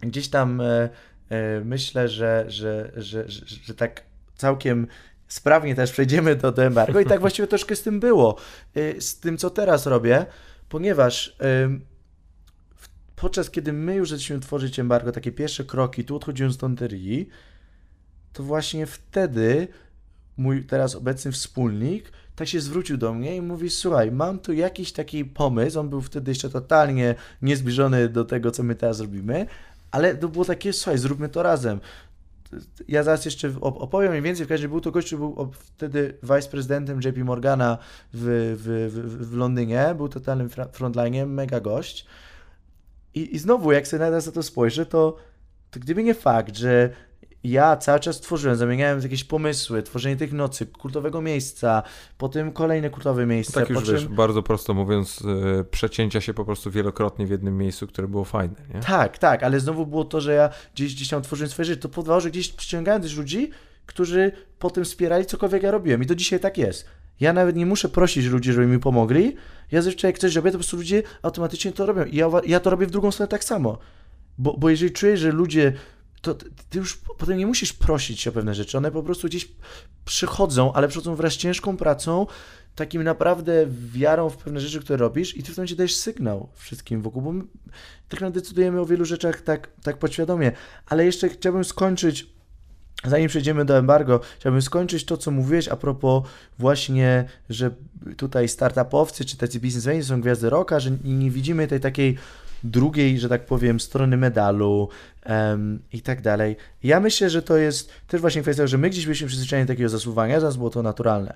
gdzieś 0.00 0.28
tam 0.28 0.60
e, 0.60 0.88
e, 1.28 1.60
myślę, 1.64 2.08
że, 2.08 2.44
że, 2.48 2.92
że, 2.96 3.24
że, 3.28 3.74
tak 3.74 4.02
całkiem 4.36 4.86
sprawnie 5.28 5.74
też 5.74 5.92
przejdziemy 5.92 6.36
do, 6.36 6.52
do 6.52 6.64
embargo 6.64 7.00
i 7.00 7.06
tak 7.06 7.20
właściwie 7.26 7.48
troszkę 7.48 7.76
z 7.76 7.82
tym 7.82 8.00
było, 8.00 8.36
e, 8.74 9.00
z 9.00 9.20
tym, 9.20 9.38
co 9.38 9.50
teraz 9.50 9.86
robię, 9.86 10.26
ponieważ 10.68 11.36
podczas 13.16 13.50
kiedy 13.50 13.72
my 13.72 13.94
już 13.94 14.10
zaczęliśmy 14.10 14.40
tworzyć 14.40 14.78
embargo, 14.78 15.12
takie 15.12 15.32
pierwsze 15.32 15.64
kroki, 15.64 16.04
tu 16.04 16.16
odchodziłem 16.16 16.52
z 16.52 16.58
Tonterii, 16.58 17.28
to 18.32 18.42
właśnie 18.42 18.86
wtedy 18.86 19.68
mój 20.36 20.64
teraz 20.64 20.94
obecny 20.94 21.32
wspólnik 21.32 22.12
tak 22.36 22.48
się 22.48 22.60
zwrócił 22.60 22.96
do 22.96 23.14
mnie 23.14 23.36
i 23.36 23.40
mówi: 23.40 23.70
Słuchaj, 23.70 24.12
mam 24.12 24.38
tu 24.38 24.52
jakiś 24.52 24.92
taki 24.92 25.24
pomysł. 25.24 25.80
On 25.80 25.88
był 25.88 26.00
wtedy 26.00 26.30
jeszcze 26.30 26.50
totalnie 26.50 27.14
niezbliżony 27.42 28.08
do 28.08 28.24
tego, 28.24 28.50
co 28.50 28.62
my 28.62 28.74
teraz 28.74 29.00
robimy, 29.00 29.46
ale 29.90 30.14
to 30.14 30.28
było 30.28 30.44
takie: 30.44 30.72
Słuchaj, 30.72 30.98
zróbmy 30.98 31.28
to 31.28 31.42
razem. 31.42 31.80
Ja 32.88 33.02
zaraz 33.02 33.24
jeszcze 33.24 33.52
opowiem 33.60 34.10
mniej 34.10 34.22
więcej. 34.22 34.46
W 34.46 34.48
każdym 34.48 34.64
razie 34.64 34.68
był 34.68 34.80
to 34.80 34.90
gość, 34.90 35.06
który 35.06 35.18
był 35.18 35.52
wtedy 35.52 36.18
viceprezydentem 36.22 37.00
JP 37.00 37.24
Morgana 37.24 37.78
w, 38.12 38.54
w, 38.58 38.92
w, 38.92 39.28
w 39.28 39.36
Londynie. 39.36 39.94
Był 39.96 40.08
totalnym 40.08 40.48
frontline'em, 40.48 41.26
mega 41.26 41.60
gość. 41.60 42.06
I, 43.14 43.34
I 43.34 43.38
znowu, 43.38 43.72
jak 43.72 43.88
sobie 43.88 44.10
na 44.10 44.20
to 44.20 44.42
spojrzę, 44.42 44.86
to, 44.86 45.16
to 45.70 45.80
gdyby 45.80 46.02
nie 46.02 46.14
fakt, 46.14 46.56
że 46.56 46.90
ja 47.44 47.76
cały 47.76 48.00
czas 48.00 48.20
tworzyłem, 48.20 48.56
zamieniałem 48.56 49.00
jakieś 49.00 49.24
pomysły, 49.24 49.82
tworzenie 49.82 50.16
tych 50.16 50.32
nocy, 50.32 50.66
kultowego 50.66 51.22
miejsca, 51.22 51.82
potem 52.18 52.52
kolejne 52.52 52.90
kultowe 52.90 53.26
miejsce. 53.26 53.60
tak 53.60 53.70
już 53.70 53.84
czym... 53.84 53.94
wiesz, 53.94 54.08
bardzo 54.08 54.42
prosto 54.42 54.74
mówiąc, 54.74 55.20
yy, 55.20 55.64
przecięcia 55.64 56.20
się 56.20 56.34
po 56.34 56.44
prostu 56.44 56.70
wielokrotnie 56.70 57.26
w 57.26 57.30
jednym 57.30 57.58
miejscu, 57.58 57.86
które 57.86 58.08
było 58.08 58.24
fajne, 58.24 58.54
nie? 58.74 58.80
Tak, 58.80 59.18
tak, 59.18 59.42
ale 59.42 59.60
znowu 59.60 59.86
było 59.86 60.04
to, 60.04 60.20
że 60.20 60.32
ja 60.32 60.50
gdzieś, 60.74 60.94
gdzieś 60.94 61.08
tam 61.08 61.22
tworzyłem 61.22 61.50
swoje 61.50 61.66
życie, 61.66 61.80
to 61.80 61.88
powodowało, 61.88 62.20
że 62.20 62.30
gdzieś 62.30 62.52
przyciągałem 62.52 63.02
też 63.02 63.16
ludzi, 63.16 63.50
którzy 63.86 64.32
potem 64.58 64.84
wspierali 64.84 65.26
cokolwiek 65.26 65.62
ja 65.62 65.70
robiłem 65.70 66.02
i 66.02 66.06
do 66.06 66.14
dzisiaj 66.14 66.40
tak 66.40 66.58
jest. 66.58 66.86
Ja 67.20 67.32
nawet 67.32 67.56
nie 67.56 67.66
muszę 67.66 67.88
prosić 67.88 68.26
ludzi, 68.26 68.52
żeby 68.52 68.66
mi 68.66 68.78
pomogli. 68.78 69.36
Ja 69.70 69.82
zazwyczaj 69.82 70.08
jak 70.08 70.18
coś 70.18 70.34
robię, 70.34 70.50
to 70.50 70.52
po 70.52 70.58
prostu 70.58 70.76
ludzie 70.76 71.02
automatycznie 71.22 71.72
to 71.72 71.86
robią. 71.86 72.04
I 72.04 72.16
ja, 72.16 72.30
ja 72.46 72.60
to 72.60 72.70
robię 72.70 72.86
w 72.86 72.90
drugą 72.90 73.10
stronę 73.10 73.28
tak 73.28 73.44
samo. 73.44 73.78
Bo, 74.38 74.56
bo 74.58 74.70
jeżeli 74.70 74.92
czuję, 74.92 75.16
że 75.16 75.32
ludzie 75.32 75.72
to 76.22 76.34
ty 76.70 76.78
już 76.78 76.96
potem 77.18 77.38
nie 77.38 77.46
musisz 77.46 77.72
prosić 77.72 78.28
o 78.28 78.32
pewne 78.32 78.54
rzeczy. 78.54 78.78
One 78.78 78.90
po 78.90 79.02
prostu 79.02 79.28
gdzieś 79.28 79.48
przychodzą, 80.04 80.72
ale 80.72 80.88
przychodzą 80.88 81.14
wraz 81.14 81.32
z 81.32 81.36
ciężką 81.36 81.76
pracą, 81.76 82.26
takim 82.74 83.02
naprawdę 83.02 83.66
wiarą 83.92 84.30
w 84.30 84.36
pewne 84.36 84.60
rzeczy, 84.60 84.80
które 84.80 84.96
robisz 84.96 85.36
i 85.36 85.42
ty 85.42 85.52
w 85.52 85.56
tym 85.56 85.66
dajesz 85.76 85.96
sygnał 85.96 86.48
wszystkim 86.54 87.02
wokół, 87.02 87.22
bo 87.22 87.32
my 87.32 87.44
tak 88.08 88.20
naprawdę 88.20 88.40
decydujemy 88.40 88.80
o 88.80 88.86
wielu 88.86 89.04
rzeczach 89.04 89.40
tak, 89.40 89.68
tak 89.82 89.98
podświadomie. 89.98 90.52
Ale 90.86 91.04
jeszcze 91.04 91.28
chciałbym 91.28 91.64
skończyć 91.64 92.32
Zanim 93.04 93.28
przejdziemy 93.28 93.64
do 93.64 93.78
embargo, 93.78 94.20
chciałbym 94.38 94.62
skończyć 94.62 95.04
to, 95.04 95.16
co 95.16 95.30
mówiłeś 95.30 95.68
a 95.68 95.76
propos 95.76 96.22
właśnie, 96.58 97.24
że 97.50 97.70
tutaj 98.16 98.48
startupowcy 98.48 99.24
czy 99.24 99.36
tacy 99.36 99.60
biznesmeni 99.60 100.04
są 100.04 100.20
gwiazdy 100.20 100.50
roka, 100.50 100.80
że 100.80 100.90
nie 101.04 101.30
widzimy 101.30 101.68
tej 101.68 101.80
takiej 101.80 102.18
drugiej, 102.64 103.18
że 103.18 103.28
tak 103.28 103.46
powiem, 103.46 103.80
strony 103.80 104.16
medalu 104.16 104.88
um, 105.26 105.82
i 105.92 106.02
tak 106.02 106.22
dalej. 106.22 106.56
Ja 106.82 107.00
myślę, 107.00 107.30
że 107.30 107.42
to 107.42 107.56
jest 107.56 107.90
też 108.06 108.20
właśnie 108.20 108.42
kwestia, 108.42 108.66
że 108.66 108.78
my 108.78 108.90
gdzieś 108.90 109.04
byliśmy 109.04 109.26
przyzwyczajeni 109.28 109.66
do 109.66 109.72
takiego 109.72 109.88
zasuwania, 109.88 110.40
zaraz 110.40 110.56
było 110.56 110.70
to 110.70 110.82
naturalne. 110.82 111.34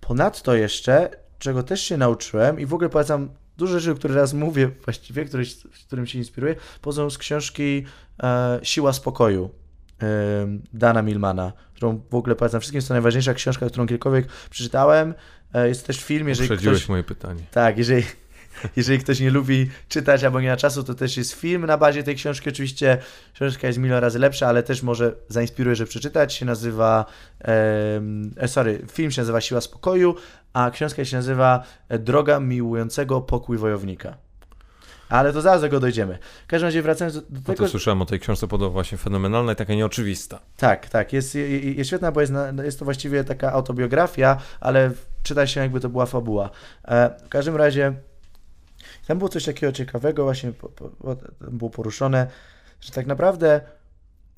Ponadto 0.00 0.54
jeszcze, 0.54 1.10
czego 1.38 1.62
też 1.62 1.80
się 1.80 1.96
nauczyłem 1.96 2.60
i 2.60 2.66
w 2.66 2.74
ogóle 2.74 2.88
polecam 2.88 3.28
dużo 3.56 3.80
rzeczy, 3.80 3.98
które 3.98 4.14
raz 4.14 4.32
mówię 4.34 4.70
właściwie, 4.84 5.24
które, 5.24 5.44
którym 5.86 6.06
się 6.06 6.18
inspiruję, 6.18 6.54
pochodzą 6.80 7.10
z 7.10 7.18
książki 7.18 7.84
e, 8.22 8.60
Siła 8.62 8.92
Spokoju 8.92 9.50
Dana 10.72 11.02
Milmana, 11.02 11.52
którą 11.74 12.00
w 12.10 12.14
ogóle 12.14 12.36
polecam 12.36 12.60
wszystkim. 12.60 12.76
Jest 12.78 12.88
to 12.88 12.94
najważniejsza 12.94 13.34
książka, 13.34 13.66
którą 13.66 13.86
kiedykolwiek 13.86 14.26
przeczytałem. 14.50 15.14
E, 15.54 15.68
jest 15.68 15.86
też 15.86 16.04
film, 16.04 16.28
jeżeli 16.28 16.48
Uprzedziłeś 16.48 16.78
ktoś... 16.78 16.88
moje 16.88 17.04
pytanie. 17.04 17.40
Tak, 17.50 17.78
jeżeli, 17.78 18.02
jeżeli 18.76 18.98
ktoś 18.98 19.20
nie 19.20 19.30
lubi 19.30 19.70
czytać 19.88 20.24
albo 20.24 20.40
nie 20.40 20.48
ma 20.48 20.56
czasu, 20.56 20.84
to 20.84 20.94
też 20.94 21.16
jest 21.16 21.32
film 21.32 21.66
na 21.66 21.78
bazie 21.78 22.02
tej 22.02 22.14
książki. 22.14 22.48
Oczywiście 22.48 22.98
książka 23.34 23.66
jest 23.66 23.78
milion 23.78 23.98
razy 23.98 24.18
lepsza, 24.18 24.46
ale 24.46 24.62
też 24.62 24.82
może 24.82 25.12
zainspiruje, 25.28 25.76
że 25.76 25.86
przeczytać. 25.86 26.34
Się 26.34 26.46
nazywa, 26.46 27.04
e, 28.36 28.48
sorry, 28.48 28.82
film 28.92 29.10
się 29.10 29.22
nazywa 29.22 29.40
Siła 29.40 29.60
Spokoju, 29.60 30.14
a 30.52 30.70
książka 30.70 31.04
się 31.04 31.16
nazywa 31.16 31.62
Droga 31.88 32.40
miłującego 32.40 33.20
pokój 33.20 33.58
wojownika. 33.58 34.26
Ale 35.08 35.32
to 35.32 35.40
zaraz 35.40 35.60
do 35.60 35.66
tego 35.66 35.80
dojdziemy. 35.80 36.18
W 36.44 36.46
każdym 36.46 36.66
razie 36.66 36.82
wracając 36.82 37.14
do, 37.14 37.22
tego... 37.22 37.42
No 37.48 37.54
to 37.54 37.68
słyszałem 37.68 38.02
o 38.02 38.06
tej 38.06 38.20
książce, 38.20 38.48
podoba 38.48 38.72
właśnie 38.72 38.98
fenomenalna 38.98 39.52
i 39.52 39.56
taka 39.56 39.74
nieoczywista. 39.74 40.40
Tak, 40.56 40.88
tak. 40.88 41.12
Jest, 41.12 41.34
jest 41.34 41.88
świetna, 41.88 42.12
bo 42.12 42.20
jest, 42.20 42.32
jest 42.64 42.78
to 42.78 42.84
właściwie 42.84 43.24
taka 43.24 43.52
autobiografia, 43.52 44.36
ale 44.60 44.90
czyta 45.22 45.46
się 45.46 45.60
jakby 45.60 45.80
to 45.80 45.88
była 45.88 46.06
fabuła. 46.06 46.50
E, 46.84 47.10
w 47.26 47.28
każdym 47.28 47.56
razie 47.56 47.92
tam 49.06 49.18
było 49.18 49.28
coś 49.28 49.44
takiego 49.44 49.72
ciekawego, 49.72 50.24
właśnie 50.24 50.52
po, 50.52 50.68
po, 50.68 50.90
było 51.50 51.70
poruszone, 51.70 52.26
że 52.80 52.92
tak 52.92 53.06
naprawdę, 53.06 53.60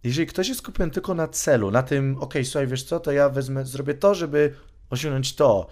jeżeli 0.05 0.27
ktoś 0.27 0.49
jest 0.49 0.61
skupiony 0.61 0.93
tylko 0.93 1.15
na 1.15 1.29
celu, 1.29 1.71
na 1.71 1.83
tym, 1.83 2.17
ok, 2.21 2.35
słuchaj, 2.45 2.67
wiesz 2.67 2.83
co, 2.83 3.01
to 3.01 3.13
ja 3.13 3.29
wezmę, 3.29 3.67
zrobię 3.67 3.95
to, 3.95 4.15
żeby 4.15 4.55
osiągnąć 4.91 5.35
to. 5.35 5.67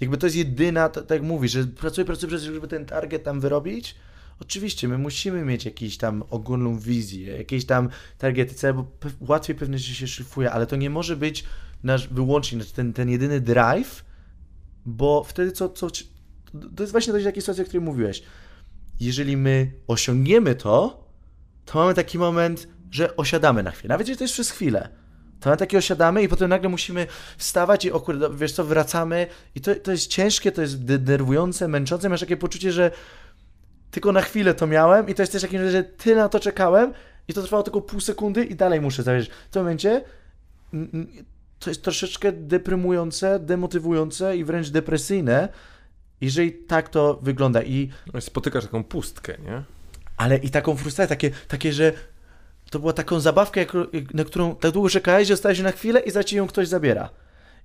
Jakby 0.00 0.18
to 0.18 0.26
jest 0.26 0.36
jedyna, 0.36 0.88
tak 0.88 1.10
jak 1.10 1.22
mówisz, 1.22 1.52
że 1.52 1.64
pracuję, 1.64 2.04
pracuję, 2.04 2.28
pracuję, 2.30 2.52
żeby 2.52 2.68
ten 2.68 2.86
target 2.86 3.24
tam 3.24 3.40
wyrobić. 3.40 3.94
Oczywiście, 4.40 4.88
my 4.88 4.98
musimy 4.98 5.44
mieć 5.44 5.64
jakąś 5.64 5.96
tam 5.96 6.24
ogólną 6.30 6.78
wizję, 6.78 7.36
jakieś 7.36 7.66
tam 7.66 7.88
targety, 8.18 8.54
cele, 8.54 8.72
bo 8.72 8.86
łatwiej 9.20 9.56
pewne 9.56 9.78
rzeczy 9.78 9.94
się 9.94 10.06
szyfuje, 10.06 10.50
ale 10.50 10.66
to 10.66 10.76
nie 10.76 10.90
może 10.90 11.16
być 11.16 11.44
nasz 11.82 12.08
wyłącznie 12.08 12.64
ten, 12.64 12.92
ten 12.92 13.08
jedyny 13.08 13.40
drive, 13.40 14.04
bo 14.86 15.24
wtedy 15.24 15.52
co, 15.52 15.68
co, 15.68 15.88
to 16.76 16.82
jest 16.82 16.92
właśnie 16.92 17.12
coś 17.12 17.24
takiej 17.24 17.42
sytuacji, 17.42 17.62
o 17.62 17.66
której 17.66 17.84
mówiłeś. 17.84 18.22
Jeżeli 19.00 19.36
my 19.36 19.72
osiągniemy 19.86 20.54
to, 20.54 21.04
to 21.64 21.78
mamy 21.78 21.94
taki 21.94 22.18
moment, 22.18 22.68
że 22.90 23.16
osiadamy 23.16 23.62
na 23.62 23.70
chwilę. 23.70 23.92
Nawet 23.92 24.08
jeżeli 24.08 24.18
to 24.18 24.24
jest 24.24 24.34
przez 24.34 24.50
chwilę. 24.50 24.88
To 25.40 25.50
mamy 25.50 25.56
takie 25.56 25.78
osiadamy 25.78 26.22
i 26.22 26.28
potem 26.28 26.50
nagle 26.50 26.68
musimy 26.68 27.06
wstawać 27.38 27.84
i 27.84 27.92
o 27.92 28.00
kurde, 28.00 28.34
wiesz 28.34 28.52
co, 28.52 28.64
wracamy 28.64 29.26
i 29.54 29.60
to, 29.60 29.74
to 29.74 29.92
jest 29.92 30.06
ciężkie, 30.06 30.52
to 30.52 30.62
jest 30.62 30.84
denerwujące, 30.84 31.68
męczące, 31.68 32.08
masz 32.08 32.20
takie 32.20 32.36
poczucie, 32.36 32.72
że 32.72 32.90
tylko 33.90 34.12
na 34.12 34.20
chwilę 34.20 34.54
to 34.54 34.66
miałem 34.66 35.08
i 35.08 35.14
to 35.14 35.22
jest 35.22 35.32
też 35.32 35.42
takie, 35.42 35.70
że 35.70 35.84
ty 35.84 36.16
na 36.16 36.28
to 36.28 36.40
czekałem 36.40 36.92
i 37.28 37.34
to 37.34 37.42
trwało 37.42 37.62
tylko 37.62 37.80
pół 37.80 38.00
sekundy 38.00 38.44
i 38.44 38.54
dalej 38.54 38.80
muszę 38.80 39.02
zawieść. 39.02 39.30
W 39.30 39.50
tym 39.50 39.62
momencie 39.62 40.04
to 41.58 41.70
jest 41.70 41.82
troszeczkę 41.82 42.32
deprymujące, 42.32 43.38
demotywujące 43.38 44.36
i 44.36 44.44
wręcz 44.44 44.68
depresyjne, 44.68 45.48
jeżeli 46.24 46.52
tak 46.52 46.88
to 46.88 47.18
wygląda. 47.22 47.62
I 47.62 47.90
no 48.14 48.20
spotykasz 48.20 48.64
taką 48.64 48.84
pustkę, 48.84 49.34
nie? 49.38 49.62
Ale 50.16 50.36
i 50.36 50.50
taką 50.50 50.76
frustrację, 50.76 51.16
takie, 51.16 51.30
takie 51.48 51.72
że 51.72 51.92
to 52.70 52.78
była 52.78 52.92
taką 52.92 53.20
zabawkę, 53.20 53.66
na 54.14 54.24
którą 54.24 54.56
tak 54.56 54.70
długo 54.70 54.88
czekałeś, 54.88 55.28
że 55.28 55.36
stałeś 55.36 55.60
na 55.60 55.72
chwilę 55.72 56.00
i 56.00 56.10
za 56.10 56.24
ci 56.24 56.36
ją 56.36 56.46
ktoś 56.46 56.68
zabiera. 56.68 57.10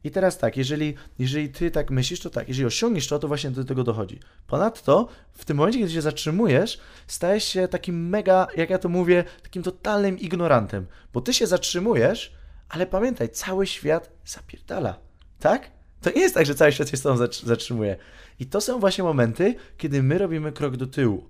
I 0.03 0.11
teraz 0.11 0.38
tak, 0.38 0.57
jeżeli, 0.57 0.95
jeżeli 1.19 1.49
ty 1.49 1.72
tak 1.72 1.91
myślisz, 1.91 2.19
to 2.19 2.30
tak, 2.30 2.48
jeżeli 2.48 2.65
osiągniesz 2.65 3.07
to, 3.07 3.19
to 3.19 3.27
właśnie 3.27 3.52
do 3.52 3.65
tego 3.65 3.84
dochodzi. 3.84 4.19
Ponadto, 4.48 5.07
w 5.34 5.45
tym 5.45 5.57
momencie, 5.57 5.80
kiedy 5.80 5.91
się 5.91 6.02
zatrzymujesz, 6.02 6.80
stajesz 7.07 7.44
się 7.44 7.68
takim 7.68 8.10
mega, 8.10 8.48
jak 8.57 8.69
ja 8.69 8.77
to 8.77 8.90
mówię, 8.90 9.23
takim 9.44 9.64
totalnym 9.64 10.19
ignorantem, 10.19 10.86
bo 11.14 11.22
ty 11.22 11.34
się 11.34 11.48
zatrzymujesz, 11.48 12.34
ale 12.69 12.86
pamiętaj, 12.86 13.30
cały 13.30 13.68
świat 13.68 14.11
zapierdala, 14.26 14.99
tak? 15.40 15.72
To 16.01 16.09
nie 16.09 16.21
jest 16.21 16.35
tak, 16.35 16.45
że 16.45 16.55
cały 16.55 16.71
świat 16.71 16.89
się 16.89 16.97
z 16.97 17.01
tobą 17.01 17.27
zatrzymuje. 17.43 17.97
I 18.39 18.45
to 18.45 18.61
są 18.61 18.80
właśnie 18.80 19.03
momenty, 19.03 19.55
kiedy 19.77 20.03
my 20.03 20.17
robimy 20.17 20.51
krok 20.51 20.77
do 20.77 20.88
tyłu. 20.88 21.30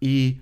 I 0.00 0.40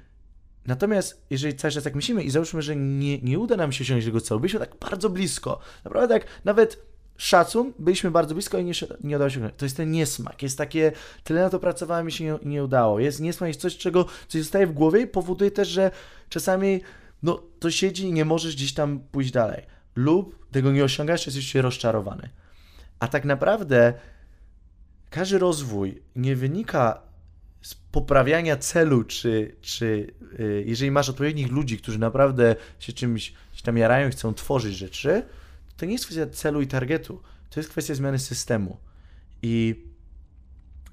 natomiast, 0.66 1.26
jeżeli 1.30 1.54
cały 1.54 1.72
czas 1.72 1.84
tak 1.84 1.94
myślimy 1.94 2.22
i 2.22 2.30
załóżmy, 2.30 2.62
że 2.62 2.76
nie, 2.76 3.18
nie 3.18 3.38
uda 3.38 3.56
nam 3.56 3.72
się 3.72 3.84
osiągnąć 3.84 4.04
tego 4.04 4.20
celu, 4.20 4.40
byliśmy 4.40 4.60
tak 4.60 4.76
bardzo 4.80 5.10
blisko, 5.10 5.60
naprawdę 5.84 6.14
tak, 6.18 6.26
nawet 6.44 6.82
szacun, 7.16 7.72
byliśmy 7.78 8.10
bardzo 8.10 8.34
blisko 8.34 8.58
i 8.58 8.64
nie, 8.64 8.72
nie 9.04 9.16
udało 9.16 9.30
się 9.30 9.50
To 9.56 9.64
jest 9.64 9.76
ten 9.76 9.90
niesmak, 9.90 10.42
jest 10.42 10.58
takie, 10.58 10.92
tyle 11.24 11.42
na 11.42 11.50
to 11.50 11.58
pracowałem 11.58 12.08
i 12.08 12.12
się 12.12 12.24
nie, 12.24 12.38
nie 12.44 12.64
udało. 12.64 13.00
Jest 13.00 13.20
niesmak, 13.20 13.48
jest 13.48 13.60
coś, 13.60 13.76
czego, 13.76 14.06
coś 14.28 14.42
zostaje 14.42 14.66
w 14.66 14.72
głowie 14.72 15.00
i 15.00 15.06
powoduje 15.06 15.50
też, 15.50 15.68
że 15.68 15.90
czasami 16.28 16.80
no, 17.22 17.42
to 17.58 17.70
siedzi 17.70 18.04
i 18.04 18.12
nie 18.12 18.24
możesz 18.24 18.56
gdzieś 18.56 18.74
tam 18.74 19.00
pójść 19.00 19.30
dalej. 19.30 19.62
Lub 19.96 20.50
tego 20.50 20.72
nie 20.72 20.84
osiągasz, 20.84 21.26
jesteś 21.26 21.52
się 21.52 21.62
rozczarowany. 21.62 22.28
A 22.98 23.08
tak 23.08 23.24
naprawdę 23.24 23.94
każdy 25.10 25.38
rozwój 25.38 26.02
nie 26.16 26.36
wynika 26.36 27.02
z 27.62 27.74
poprawiania 27.74 28.56
celu, 28.56 29.04
czy, 29.04 29.56
czy 29.60 30.14
yy, 30.38 30.64
jeżeli 30.66 30.90
masz 30.90 31.08
odpowiednich 31.08 31.52
ludzi, 31.52 31.78
którzy 31.78 31.98
naprawdę 31.98 32.56
się 32.78 32.92
czymś 32.92 33.32
się 33.52 33.62
tam 33.62 33.78
jarają 33.78 34.08
i 34.08 34.10
chcą 34.10 34.34
tworzyć 34.34 34.76
rzeczy, 34.76 35.22
to 35.76 35.86
nie 35.86 35.92
jest 35.92 36.04
kwestia 36.04 36.26
celu 36.26 36.60
i 36.60 36.66
targetu, 36.66 37.22
to 37.50 37.60
jest 37.60 37.70
kwestia 37.70 37.94
zmiany 37.94 38.18
systemu. 38.18 38.76
I 39.42 39.84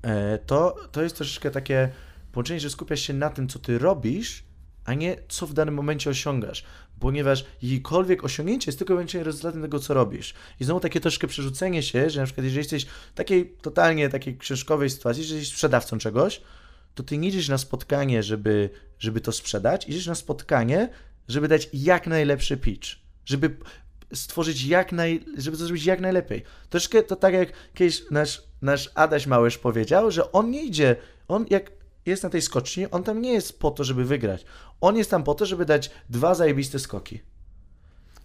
e, 0.02 0.38
to, 0.38 0.76
to 0.91 1.03
jest 1.03 1.15
troszeczkę 1.15 1.52
takie 1.52 1.90
połączenie, 2.32 2.60
że 2.60 2.69
skupiasz 2.69 3.02
się 3.02 3.14
na 3.14 3.30
tym, 3.30 3.48
co 3.48 3.60
ty 3.60 3.80
robisz, 3.80 4.44
a 4.86 4.94
nie 4.94 5.18
co 5.30 5.48
w 5.48 5.53
danym 5.53 5.76
momencie 5.76 6.10
osiągasz. 6.10 6.64
Ponieważ 7.02 7.45
jakiekolwiek 7.61 8.23
osiągnięcie 8.23 8.69
jest 8.69 8.78
tylko 8.78 8.94
wyłącznie 8.94 9.23
rezultatem 9.23 9.61
tego, 9.61 9.80
co 9.80 9.94
robisz. 9.94 10.34
I 10.60 10.64
znowu 10.64 10.80
takie 10.80 10.99
troszkę 10.99 11.28
przerzucenie 11.28 11.84
się, 11.84 12.10
że 12.10 12.19
na 12.19 12.26
przykład 12.26 12.44
jeżeli 12.44 12.60
jesteś 12.60 12.86
w 12.86 13.14
takiej 13.15 13.53
totalnie 13.61 14.10
takiej 14.10 14.38
książkowej 14.38 14.90
sytuacji, 14.90 15.23
że 15.23 15.36
jesteś 15.36 15.53
sprzedawcą 15.53 15.98
czegoś, 15.98 16.41
to 16.95 17.03
ty 17.03 17.18
nie 17.18 17.28
idziesz 17.28 17.49
na 17.49 17.57
spotkanie, 17.57 18.23
żeby, 18.23 18.69
żeby 18.99 19.22
to 19.22 19.32
sprzedać, 19.32 19.90
idziesz 19.90 20.07
na 20.07 20.15
spotkanie, 20.15 20.90
żeby 21.28 21.48
dać 21.48 21.69
jak 21.73 22.07
najlepszy 22.07 22.57
pitch. 22.57 22.90
Żeby 23.26 23.57
stworzyć 24.14 24.65
jak 24.65 24.91
naj... 24.91 25.26
żeby 25.38 25.57
to 25.57 25.65
zrobić 25.65 25.86
jak 25.86 25.99
najlepiej. 25.99 26.44
Troszkę 26.69 27.03
to 27.03 27.15
tak 27.15 27.34
jak 27.34 27.53
kiedyś 27.73 28.02
nasz, 28.11 28.44
nasz 28.61 28.91
Adaś 28.95 29.28
Małysz 29.28 29.57
powiedział, 29.57 30.11
że 30.11 30.32
on 30.32 30.52
nie 30.52 30.64
idzie, 30.64 30.95
on 31.28 31.45
jak 31.49 31.72
jest 32.06 32.23
na 32.23 32.30
tej 32.30 32.41
skoczni, 32.41 32.91
on 32.91 33.03
tam 33.03 33.22
nie 33.22 33.34
jest 33.34 33.60
po 33.60 33.72
to, 33.72 33.84
żeby 33.84 34.06
wygrać. 34.06 34.45
On 34.82 34.98
jest 34.98 35.12
tam 35.12 35.24
po 35.24 35.34
to, 35.34 35.45
żeby 35.45 35.66
dać 35.66 35.91
dwa 36.10 36.36
zajebiste 36.36 36.80
skoki. 36.80 37.20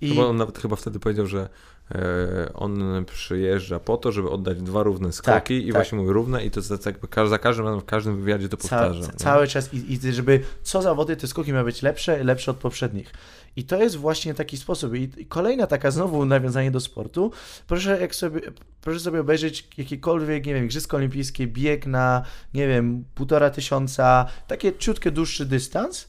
I... 0.01 0.09
Chyba 0.09 0.27
on 0.27 0.37
nawet 0.37 0.59
chyba 0.59 0.77
wtedy 0.77 0.99
powiedział, 0.99 1.27
że 1.27 1.49
e, 1.95 2.51
on 2.55 3.05
przyjeżdża 3.05 3.81
po 3.81 3.97
to, 3.97 4.13
żeby 4.13 4.31
oddać 4.31 4.63
dwa 4.63 4.83
równe 4.83 5.13
skoki 5.13 5.33
tak, 5.33 5.51
i 5.51 5.65
tak. 5.65 5.73
właśnie 5.73 5.99
mówi 5.99 6.13
równe 6.13 6.45
i 6.45 6.51
to 6.51 6.61
jest 6.61 6.87
jakby 6.87 7.29
za 7.29 7.39
każdym 7.39 7.65
razem 7.67 7.81
w 7.81 7.85
każdym 7.85 8.17
wywiadzie 8.17 8.49
to 8.49 8.57
powtarza. 8.57 9.03
Ca, 9.03 9.13
cały 9.13 9.47
czas 9.49 9.75
i, 9.75 9.93
i 9.93 10.13
żeby 10.13 10.41
co 10.63 10.83
zawody 10.83 11.17
te 11.17 11.27
skoki 11.27 11.53
miały 11.53 11.65
być 11.65 11.83
lepsze, 11.83 12.25
lepsze 12.25 12.51
od 12.51 12.57
poprzednich. 12.57 13.13
I 13.57 13.65
to 13.65 13.83
jest 13.83 13.97
właśnie 13.97 14.35
taki 14.35 14.57
sposób. 14.57 14.95
I 14.95 15.27
kolejna 15.27 15.67
taka 15.67 15.91
znowu 15.91 16.25
nawiązanie 16.25 16.71
do 16.71 16.81
sportu. 16.81 17.33
Proszę, 17.67 18.01
jak 18.01 18.15
sobie, 18.15 18.41
proszę 18.81 19.01
sobie 19.01 19.21
obejrzeć 19.21 19.69
jakiekolwiek, 19.79 20.47
nie 20.47 20.55
wiem, 20.55 20.65
Igrzyska 20.65 20.97
Olimpijskie, 20.97 21.47
bieg 21.47 21.87
na, 21.87 22.23
nie 22.55 22.69
wiem, 22.69 23.05
półtora 23.15 23.51
tysiąca, 23.51 24.27
takie 24.47 24.73
ciutkie, 24.79 25.11
dłuższy 25.11 25.47
dystans. 25.47 26.09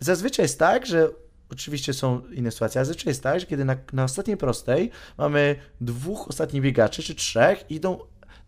Zazwyczaj 0.00 0.44
jest 0.44 0.58
tak, 0.58 0.86
że 0.86 1.10
Oczywiście 1.52 1.94
są 1.94 2.20
inne 2.32 2.50
sytuacje, 2.50 2.78
ale 2.78 2.86
zazwyczaj 2.86 3.10
jest 3.10 3.22
tak, 3.22 3.40
że 3.40 3.46
kiedy 3.46 3.64
na, 3.64 3.76
na 3.92 4.04
ostatniej 4.04 4.36
prostej 4.36 4.90
mamy 5.18 5.56
dwóch 5.80 6.28
ostatnich 6.28 6.62
biegaczy, 6.62 7.02
czy 7.02 7.14
trzech, 7.14 7.70
idą 7.70 7.98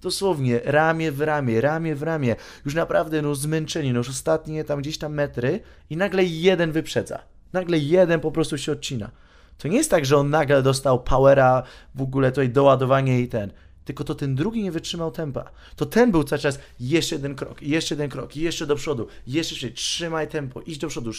dosłownie 0.02 0.60
ramię 0.64 1.12
w 1.12 1.20
ramię, 1.20 1.60
ramię 1.60 1.94
w 1.94 2.02
ramię, 2.02 2.36
już 2.64 2.74
naprawdę 2.74 3.22
no 3.22 3.34
zmęczeni, 3.34 3.92
no 3.92 3.98
już 3.98 4.08
ostatnie 4.08 4.64
tam 4.64 4.80
gdzieś 4.80 4.98
tam 4.98 5.14
metry 5.14 5.60
i 5.90 5.96
nagle 5.96 6.24
jeden 6.24 6.72
wyprzedza. 6.72 7.18
Nagle 7.52 7.78
jeden 7.78 8.20
po 8.20 8.32
prostu 8.32 8.58
się 8.58 8.72
odcina. 8.72 9.10
To 9.58 9.68
nie 9.68 9.76
jest 9.76 9.90
tak, 9.90 10.06
że 10.06 10.16
on 10.16 10.30
nagle 10.30 10.62
dostał 10.62 11.02
powera, 11.02 11.62
w 11.94 12.02
ogóle 12.02 12.30
tutaj 12.30 12.48
doładowanie 12.48 13.20
i 13.20 13.28
ten. 13.28 13.52
Tylko 13.84 14.04
to 14.04 14.14
ten 14.14 14.34
drugi 14.34 14.62
nie 14.62 14.72
wytrzymał 14.72 15.10
tempa. 15.10 15.50
To 15.76 15.86
ten 15.86 16.10
był 16.10 16.24
cały 16.24 16.38
czas 16.38 16.58
jeszcze 16.80 17.14
jeden 17.14 17.34
krok, 17.34 17.62
jeszcze 17.62 17.94
jeden 17.94 18.10
krok, 18.10 18.36
jeszcze 18.36 18.66
do 18.66 18.76
przodu, 18.76 19.08
jeszcze 19.26 19.70
trzymaj 19.70 20.28
tempo, 20.28 20.60
idź 20.60 20.78
do 20.78 20.88
przodu. 20.88 21.10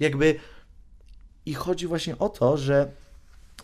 Jakby 0.00 0.34
i 1.46 1.54
chodzi 1.54 1.86
właśnie 1.86 2.18
o 2.18 2.28
to, 2.28 2.56
że, 2.56 2.90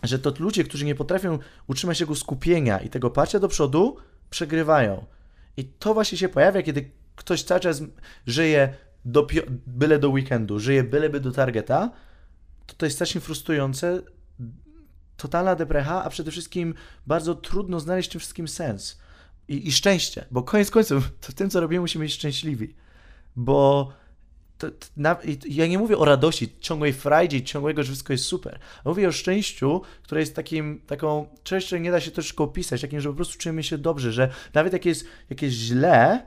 że 0.03 0.19
to 0.19 0.33
ludzie, 0.39 0.63
którzy 0.63 0.85
nie 0.85 0.95
potrafią 0.95 1.39
utrzymać 1.67 1.99
tego 1.99 2.15
skupienia 2.15 2.79
i 2.79 2.89
tego 2.89 3.09
parcia 3.09 3.39
do 3.39 3.47
przodu, 3.47 3.97
przegrywają. 4.29 5.05
I 5.57 5.65
to 5.65 5.93
właśnie 5.93 6.17
się 6.17 6.29
pojawia, 6.29 6.61
kiedy 6.61 6.91
ktoś 7.15 7.43
cały 7.43 7.59
czas 7.59 7.83
żyje 8.27 8.73
do, 9.05 9.27
byle 9.67 9.99
do 9.99 10.09
weekendu, 10.09 10.59
żyje 10.59 10.83
byleby 10.83 11.19
do 11.19 11.31
targeta, 11.31 11.91
to 12.67 12.75
to 12.75 12.85
jest 12.85 12.97
strasznie 12.97 13.21
frustrujące, 13.21 14.01
totalna 15.21 15.55
deprecha, 15.55 16.03
a 16.03 16.09
przede 16.09 16.31
wszystkim 16.31 16.73
bardzo 17.07 17.35
trudno 17.35 17.79
znaleźć 17.79 18.09
w 18.09 18.11
tym 18.11 18.19
wszystkim 18.19 18.47
sens 18.47 18.99
i, 19.47 19.67
i 19.67 19.71
szczęście, 19.71 20.25
bo 20.31 20.43
koniec 20.43 20.71
końców 20.71 21.11
to 21.21 21.31
w 21.31 21.35
tym, 21.35 21.49
co 21.49 21.59
robimy, 21.59 21.81
musimy 21.81 22.05
być 22.05 22.13
szczęśliwi, 22.13 22.75
bo 23.35 23.91
to, 24.57 24.71
to, 24.71 24.87
na, 24.97 25.17
ja 25.49 25.67
nie 25.67 25.79
mówię 25.79 25.97
o 25.97 26.05
radości, 26.05 26.55
ciągłej 26.59 26.93
frajdzie, 26.93 27.41
ciągłego, 27.41 27.83
że 27.83 27.87
wszystko 27.87 28.13
jest 28.13 28.25
super. 28.25 28.59
Mówię 28.85 29.07
o 29.07 29.11
szczęściu, 29.11 29.81
które 30.03 30.21
jest 30.21 30.35
takim, 30.35 30.81
taką 30.87 31.25
czego 31.43 31.77
nie 31.77 31.91
da 31.91 31.99
się 31.99 32.11
troszkę 32.11 32.43
opisać, 32.43 32.81
takim, 32.81 33.01
że 33.01 33.09
po 33.09 33.15
prostu 33.15 33.37
czujemy 33.37 33.63
się 33.63 33.77
dobrze, 33.77 34.11
że 34.11 34.29
nawet 34.53 34.73
jak 34.73 34.85
jest, 34.85 35.05
jak 35.29 35.41
jest 35.41 35.55
źle, 35.55 36.25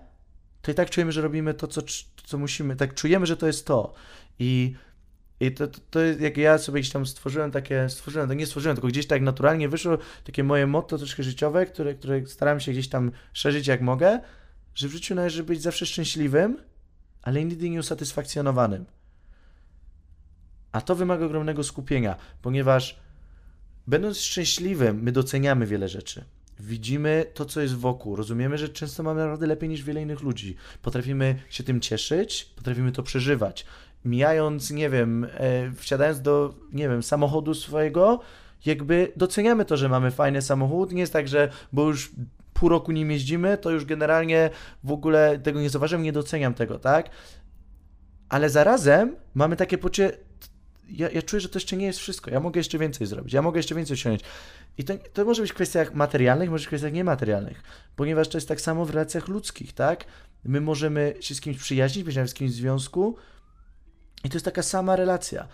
to 0.63 0.71
i 0.71 0.75
tak 0.75 0.91
czujemy, 0.91 1.13
że 1.13 1.23
robimy 1.23 1.55
to, 1.55 1.67
co, 1.67 1.83
co 2.27 2.39
musimy, 2.39 2.77
tak 2.77 2.95
czujemy, 2.95 3.27
że 3.27 3.37
to 3.37 3.47
jest 3.47 3.67
to. 3.67 3.95
I, 4.39 4.75
i 5.41 5.53
to, 5.53 5.67
to, 5.69 5.81
to 5.91 6.01
jest, 6.01 6.21
jak 6.21 6.37
ja 6.37 6.59
sobie 6.59 6.81
gdzieś 6.81 6.93
tam 6.93 7.07
stworzyłem 7.07 7.51
takie, 7.51 7.89
stworzyłem, 7.89 8.29
to 8.29 8.35
nie 8.35 8.47
stworzyłem, 8.47 8.77
tylko 8.77 8.89
gdzieś 8.89 9.07
tak 9.07 9.23
naturalnie 9.23 9.69
wyszło 9.69 9.99
takie 10.25 10.45
moje 10.45 10.67
motto 10.67 10.99
troszkę 10.99 11.23
życiowe, 11.23 11.67
które, 11.67 11.95
które 11.95 12.27
staram 12.27 12.61
się 12.61 12.73
gdzieś 12.73 12.89
tam 12.89 13.11
szerzyć 13.33 13.67
jak 13.67 13.81
mogę, 13.81 14.21
że 14.75 14.89
w 14.89 14.93
życiu 14.93 15.15
należy 15.15 15.45
być 15.45 15.63
zawsze 15.63 15.87
szczęśliwym, 15.87 16.59
ale 17.23 17.45
nigdy 17.45 17.71
nie 17.71 17.81
usatysfakcjonowanym. 17.81 18.85
A 20.73 20.81
to 20.81 20.95
wymaga 20.95 21.27
ogromnego 21.27 21.65
skupienia, 21.65 22.17
ponieważ 22.43 23.01
będąc 23.87 24.19
szczęśliwym, 24.19 25.03
my 25.03 25.13
doceniamy 25.13 25.67
wiele 25.67 25.89
rzeczy. 25.89 26.25
Widzimy 26.61 27.27
to, 27.35 27.45
co 27.45 27.61
jest 27.61 27.75
wokół, 27.75 28.17
rozumiemy, 28.17 28.59
że 28.59 28.69
często 28.69 29.03
mamy 29.03 29.21
naprawdę 29.21 29.47
lepiej 29.47 29.69
niż 29.69 29.83
wiele 29.83 30.03
innych 30.03 30.21
ludzi. 30.21 30.57
Potrafimy 30.83 31.43
się 31.51 31.65
tym 31.65 31.81
cieszyć, 31.81 32.45
potrafimy 32.57 32.93
to 32.93 33.03
przeżywać. 33.03 33.67
Mijając, 34.05 34.71
nie 34.71 34.91
wiem, 34.91 35.25
e, 35.25 35.73
wsiadając 35.77 36.21
do, 36.21 36.55
nie 36.73 36.89
wiem, 36.89 37.03
samochodu 37.03 37.55
swojego, 37.55 38.21
jakby 38.67 39.13
doceniamy 39.17 39.65
to, 39.65 39.77
że 39.77 39.89
mamy 39.89 40.11
fajny 40.11 40.43
samochód. 40.43 40.93
Nie 40.93 41.01
jest 41.01 41.13
tak, 41.13 41.29
że 41.29 41.49
bo 41.73 41.89
już 41.89 42.13
pół 42.55 42.69
roku 42.69 42.93
nim 42.93 43.11
jeździmy, 43.11 43.59
to 43.59 43.71
już 43.71 43.85
generalnie 43.85 44.51
w 44.85 44.93
ogóle 44.93 45.39
tego 45.39 45.61
nie 45.61 45.71
zauważam, 45.71 46.03
nie 46.03 46.13
doceniam 46.13 46.55
tego, 46.55 46.79
tak? 46.79 47.11
Ale 48.29 48.51
zarazem 48.51 49.17
mamy 49.35 49.57
takie 49.57 49.79
poczucie, 49.79 50.13
ja, 50.89 51.11
ja, 51.11 51.23
czuję, 51.23 51.41
że 51.41 51.49
to 51.49 51.59
jeszcze 51.59 51.77
nie 51.77 51.87
jest 51.87 51.99
wszystko. 51.99 52.31
Ja 52.31 52.41
mogę 52.41 52.61
jeszcze 52.61 52.79
więcej 52.79 53.07
zrobić, 53.07 53.33
ja 53.33 53.43
mogę 53.43 53.59
jeszcze 53.59 53.75
więcej 53.75 53.95
osiągnąć. 53.95 54.23
I 54.79 54.85
to, 54.85 54.95
to 55.13 55.25
może 55.25 55.43
być 55.43 55.51
w 55.51 55.55
kwestiach 55.55 55.95
materialnych, 55.95 56.51
może 56.51 56.61
być 56.61 56.67
w 56.67 56.69
kwestiach 56.69 56.93
niematerialnych, 56.93 57.63
ponieważ 57.97 58.29
to 58.29 58.39
jest 58.39 58.49
tak 58.49 58.61
samo 58.61 58.85
w 58.85 58.91
relacjach 58.91 59.29
ludzkich, 59.29 59.73
tak? 59.73 60.05
My 60.45 60.61
możemy 60.61 61.15
się 61.21 61.35
z 61.35 61.41
kimś 61.41 61.59
przyjaźnić, 61.59 62.05
być 62.05 62.17
w 62.17 62.35
kimś 62.35 62.53
związku, 62.53 63.17
I 64.25 64.29
to 64.29 64.35
jest 64.37 64.45
taka 64.45 64.63
sama 64.63 64.97
relacja. 64.97 65.49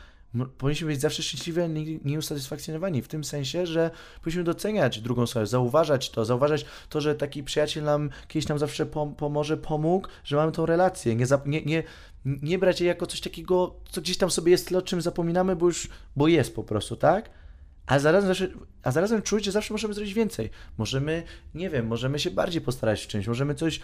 Powinniśmy 0.58 0.86
być 0.86 1.00
zawsze 1.00 1.22
szczęśliwi, 1.22 2.00
nieusatysfakcjonowani. 2.04 3.02
W 3.02 3.08
tym 3.08 3.24
sensie, 3.24 3.66
że 3.66 3.90
powinniśmy 4.20 4.44
doceniać 4.44 5.00
drugą 5.00 5.26
stronę, 5.26 5.46
zauważać 5.46 6.10
to, 6.10 6.24
zauważać 6.24 6.64
to, 6.88 7.00
że 7.00 7.14
taki 7.14 7.42
przyjaciel 7.42 7.84
nam 7.84 8.10
kiedyś 8.28 8.48
nam 8.48 8.58
zawsze 8.58 8.86
pom 8.86 9.14
pomoże, 9.14 9.56
pomógł, 9.56 10.08
że 10.24 10.36
mamy 10.36 10.52
tą 10.52 10.66
relację. 10.66 11.16
Nie, 11.16 11.26
nie, 11.46 11.62
nie, 11.62 11.82
nie 12.24 12.58
brać 12.58 12.80
jej 12.80 12.88
jako 12.88 13.06
coś 13.06 13.20
takiego, 13.20 13.74
co 13.90 14.00
gdzieś 14.00 14.18
tam 14.18 14.30
sobie 14.30 14.52
jest, 14.52 14.72
o 14.72 14.82
czym 14.82 15.00
zapominamy, 15.00 15.56
bo 15.56 15.66
już, 15.66 15.88
bo 16.16 16.28
jest 16.28 16.54
po 16.54 16.64
prostu, 16.64 16.96
tak? 16.96 17.30
A 17.90 17.98
zarazem, 17.98 18.48
a 18.82 18.90
zarazem 18.90 19.22
czuć, 19.22 19.44
że 19.44 19.52
zawsze 19.52 19.74
możemy 19.74 19.94
zrobić 19.94 20.14
więcej. 20.14 20.50
Możemy, 20.78 21.22
nie 21.54 21.70
wiem, 21.70 21.86
możemy 21.86 22.18
się 22.18 22.30
bardziej 22.30 22.60
postarać 22.60 23.04
w 23.04 23.06
czymś, 23.06 23.26
możemy 23.26 23.54
coś 23.54 23.80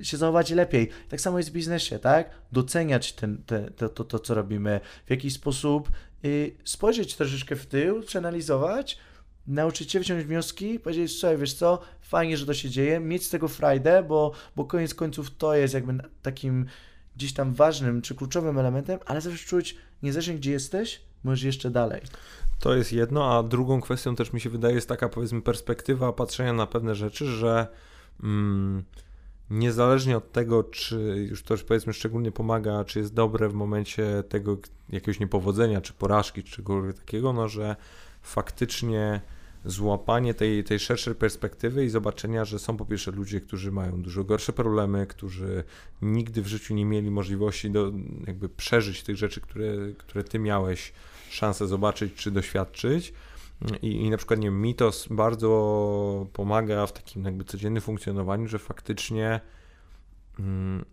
y, 0.00 0.04
się 0.04 0.16
zachować 0.16 0.50
lepiej. 0.50 0.90
Tak 1.08 1.20
samo 1.20 1.38
jest 1.38 1.50
w 1.50 1.52
biznesie, 1.52 1.98
tak? 1.98 2.30
Doceniać 2.52 3.12
ten, 3.12 3.42
te, 3.46 3.70
to, 3.70 3.88
to, 3.88 4.04
to, 4.04 4.18
co 4.18 4.34
robimy, 4.34 4.80
w 5.06 5.10
jakiś 5.10 5.34
sposób 5.34 5.88
yy, 6.22 6.52
spojrzeć 6.64 7.14
troszeczkę 7.14 7.56
w 7.56 7.66
tył, 7.66 8.02
przeanalizować, 8.02 8.98
nauczyć 9.46 9.92
się 9.92 9.98
wyciągnąć 9.98 10.28
wnioski, 10.28 10.80
powiedzieć, 10.80 11.18
słuchaj, 11.18 11.38
wiesz 11.38 11.54
co, 11.54 11.80
fajnie, 12.00 12.36
że 12.36 12.46
to 12.46 12.54
się 12.54 12.70
dzieje, 12.70 13.00
mieć 13.00 13.26
z 13.26 13.30
tego 13.30 13.48
frajdę, 13.48 14.02
bo, 14.02 14.32
bo 14.56 14.64
koniec 14.64 14.94
końców 14.94 15.36
to 15.36 15.54
jest 15.54 15.74
jakby 15.74 15.98
takim 16.22 16.66
gdzieś 17.16 17.32
tam 17.32 17.54
ważnym 17.54 18.02
czy 18.02 18.14
kluczowym 18.14 18.58
elementem, 18.58 18.98
ale 19.06 19.20
zawsze 19.20 19.46
czuć, 19.46 19.76
niezależnie 20.02 20.34
gdzie 20.34 20.50
jesteś, 20.50 21.00
możesz 21.24 21.42
jeszcze 21.42 21.70
dalej. 21.70 22.00
To 22.64 22.74
jest 22.74 22.92
jedno, 22.92 23.38
a 23.38 23.42
drugą 23.42 23.80
kwestią 23.80 24.16
też 24.16 24.32
mi 24.32 24.40
się 24.40 24.50
wydaje 24.50 24.74
jest 24.74 24.88
taka 24.88 25.08
powiedzmy 25.08 25.42
perspektywa 25.42 26.12
patrzenia 26.12 26.52
na 26.52 26.66
pewne 26.66 26.94
rzeczy, 26.94 27.26
że 27.26 27.66
mm, 28.22 28.84
niezależnie 29.50 30.16
od 30.16 30.32
tego, 30.32 30.64
czy 30.64 31.26
już 31.30 31.42
to 31.42 31.54
powiedzmy 31.68 31.92
szczególnie 31.92 32.32
pomaga, 32.32 32.84
czy 32.84 32.98
jest 32.98 33.14
dobre 33.14 33.48
w 33.48 33.54
momencie 33.54 34.22
tego 34.28 34.56
jakiegoś 34.88 35.20
niepowodzenia, 35.20 35.80
czy 35.80 35.92
porażki, 35.92 36.42
czy 36.42 36.56
czegokolwiek 36.56 36.98
takiego, 36.98 37.32
no 37.32 37.48
że 37.48 37.76
faktycznie 38.22 39.20
złapanie 39.64 40.34
tej, 40.34 40.64
tej 40.64 40.78
szerszej 40.78 41.14
perspektywy 41.14 41.84
i 41.84 41.88
zobaczenia, 41.88 42.44
że 42.44 42.58
są 42.58 42.76
po 42.76 42.86
pierwsze 42.86 43.10
ludzie, 43.10 43.40
którzy 43.40 43.72
mają 43.72 44.02
dużo 44.02 44.24
gorsze 44.24 44.52
problemy, 44.52 45.06
którzy 45.06 45.64
nigdy 46.02 46.42
w 46.42 46.46
życiu 46.46 46.74
nie 46.74 46.84
mieli 46.84 47.10
możliwości 47.10 47.70
do 47.70 47.92
jakby 48.26 48.48
przeżyć 48.48 49.02
tych 49.02 49.16
rzeczy, 49.16 49.40
które, 49.40 49.92
które 49.98 50.24
ty 50.24 50.38
miałeś 50.38 50.92
szansę 51.34 51.66
zobaczyć 51.66 52.14
czy 52.14 52.30
doświadczyć. 52.30 53.12
I, 53.82 53.90
I 53.90 54.10
na 54.10 54.16
przykład 54.16 54.40
nie 54.40 54.46
wiem, 54.46 54.62
mitos 54.62 55.08
bardzo 55.10 56.26
pomaga 56.32 56.86
w 56.86 56.92
takim 56.92 57.24
jakby 57.24 57.44
codziennym 57.44 57.82
funkcjonowaniu, 57.82 58.48
że 58.48 58.58
faktycznie 58.58 59.40
mm, 60.38 60.84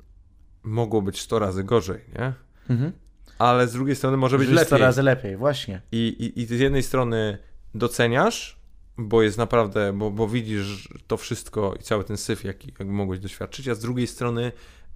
mogło 0.63 1.01
być 1.01 1.21
100 1.21 1.39
razy 1.39 1.63
gorzej, 1.63 2.01
nie? 2.19 2.33
Mhm. 2.69 2.91
Ale 3.37 3.67
z 3.67 3.73
drugiej 3.73 3.95
strony 3.95 4.17
może 4.17 4.37
być 4.37 4.49
lepiej. 4.49 4.65
100 4.65 4.77
razy 4.77 5.03
lepiej, 5.03 5.37
właśnie. 5.37 5.81
I, 5.91 6.07
i, 6.07 6.41
I 6.41 6.45
z 6.45 6.49
jednej 6.49 6.83
strony 6.83 7.37
doceniasz, 7.75 8.59
bo 8.97 9.21
jest 9.21 9.37
naprawdę, 9.37 9.93
bo, 9.93 10.11
bo 10.11 10.27
widzisz 10.27 10.89
to 11.07 11.17
wszystko 11.17 11.75
i 11.79 11.83
cały 11.83 12.03
ten 12.03 12.17
syf, 12.17 12.43
jaki 12.43 12.73
jakby 12.79 12.93
mogłeś 12.93 13.19
doświadczyć, 13.19 13.67
a 13.67 13.75
z 13.75 13.79
drugiej 13.79 14.07
strony 14.07 14.51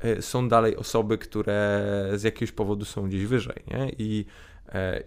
y, 0.05 0.21
są 0.21 0.49
dalej 0.49 0.77
osoby, 0.77 1.17
które 1.17 1.85
z 2.15 2.23
jakiegoś 2.23 2.51
powodu 2.51 2.85
są 2.85 3.07
gdzieś 3.07 3.25
wyżej, 3.25 3.63
nie? 3.67 3.91
I 3.97 4.25
E, 4.25 4.54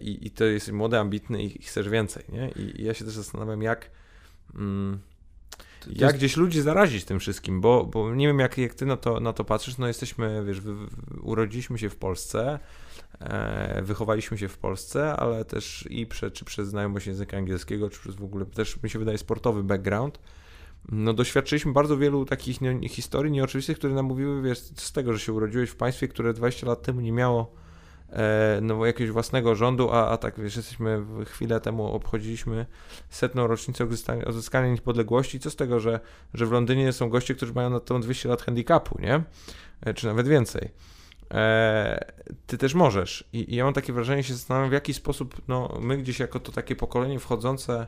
i, 0.01 0.27
i 0.27 0.31
to 0.31 0.43
jest 0.45 0.71
młody, 0.71 0.97
ambitny 0.97 1.43
i 1.43 1.61
chcesz 1.61 1.89
więcej, 1.89 2.23
nie? 2.29 2.49
I, 2.49 2.81
i 2.81 2.85
ja 2.85 2.93
się 2.93 3.05
też 3.05 3.13
zastanawiam, 3.13 3.61
jak 3.61 3.91
mm, 4.55 4.99
jak 5.87 6.01
jest... 6.01 6.17
gdzieś 6.17 6.37
ludzi 6.37 6.61
zarazić 6.61 7.05
tym 7.05 7.19
wszystkim, 7.19 7.61
bo, 7.61 7.85
bo 7.85 8.15
nie 8.15 8.27
wiem, 8.27 8.39
jak, 8.39 8.57
jak 8.57 8.73
ty 8.73 8.85
na 8.85 8.97
to, 8.97 9.19
na 9.19 9.33
to 9.33 9.43
patrzysz, 9.43 9.77
no 9.77 9.87
jesteśmy, 9.87 10.45
wiesz, 10.45 10.61
wy, 10.61 10.73
urodziliśmy 11.21 11.79
się 11.79 11.89
w 11.89 11.95
Polsce, 11.95 12.59
e, 13.19 13.81
wychowaliśmy 13.81 14.37
się 14.37 14.47
w 14.47 14.57
Polsce, 14.57 15.15
ale 15.15 15.45
też 15.45 15.87
i 15.89 16.05
prze, 16.05 16.31
czy 16.31 16.45
przez 16.45 16.67
znajomość 16.67 17.07
języka 17.07 17.37
angielskiego, 17.37 17.89
czy 17.89 17.99
przez 17.99 18.15
w 18.15 18.23
ogóle 18.23 18.45
też, 18.45 18.83
mi 18.83 18.89
się 18.89 18.99
wydaje, 18.99 19.17
sportowy 19.17 19.63
background, 19.63 20.19
no 20.91 21.13
doświadczyliśmy 21.13 21.73
bardzo 21.73 21.97
wielu 21.97 22.25
takich 22.25 22.61
nie, 22.61 22.89
historii 22.89 23.31
nieoczywistych, 23.31 23.77
które 23.77 23.93
nam 23.93 24.05
mówiły, 24.05 24.41
wiesz, 24.41 24.59
z 24.59 24.91
tego, 24.91 25.13
że 25.13 25.19
się 25.19 25.33
urodziłeś 25.33 25.69
w 25.69 25.75
państwie, 25.75 26.07
które 26.07 26.33
20 26.33 26.67
lat 26.67 26.81
temu 26.81 27.01
nie 27.01 27.11
miało 27.11 27.51
E, 27.51 27.68
no, 28.61 28.85
jakiegoś 28.85 29.11
własnego 29.11 29.55
rządu, 29.55 29.89
a, 29.91 30.07
a 30.07 30.17
tak 30.17 30.39
wiesz, 30.39 30.55
jesteśmy 30.55 31.05
chwilę 31.25 31.61
temu 31.61 31.93
obchodziliśmy 31.93 32.65
setną 33.09 33.47
rocznicę 33.47 33.83
odzyskania, 33.83 34.25
odzyskania 34.25 34.71
niepodległości. 34.73 35.39
Co 35.39 35.49
z 35.49 35.55
tego, 35.55 35.79
że, 35.79 35.99
że 36.33 36.45
w 36.45 36.51
Londynie 36.51 36.93
są 36.93 37.09
goście, 37.09 37.35
którzy 37.35 37.53
mają 37.53 37.69
na 37.69 37.79
tą 37.79 38.01
200 38.01 38.29
lat 38.29 38.41
handicapu, 38.41 39.01
nie? 39.01 39.23
E, 39.81 39.93
czy 39.93 40.07
nawet 40.07 40.27
więcej. 40.27 40.69
E, 41.33 42.11
ty 42.47 42.57
też 42.57 42.73
możesz. 42.73 43.29
I, 43.33 43.53
I, 43.53 43.55
ja 43.55 43.63
mam 43.63 43.73
takie 43.73 43.93
wrażenie, 43.93 44.23
się 44.23 44.33
zastanawiam, 44.33 44.69
w 44.69 44.73
jaki 44.73 44.93
sposób 44.93 45.41
no, 45.47 45.77
my 45.81 45.97
gdzieś 45.97 46.19
jako 46.19 46.39
to 46.39 46.51
takie 46.51 46.75
pokolenie 46.75 47.19
wchodzące 47.19 47.87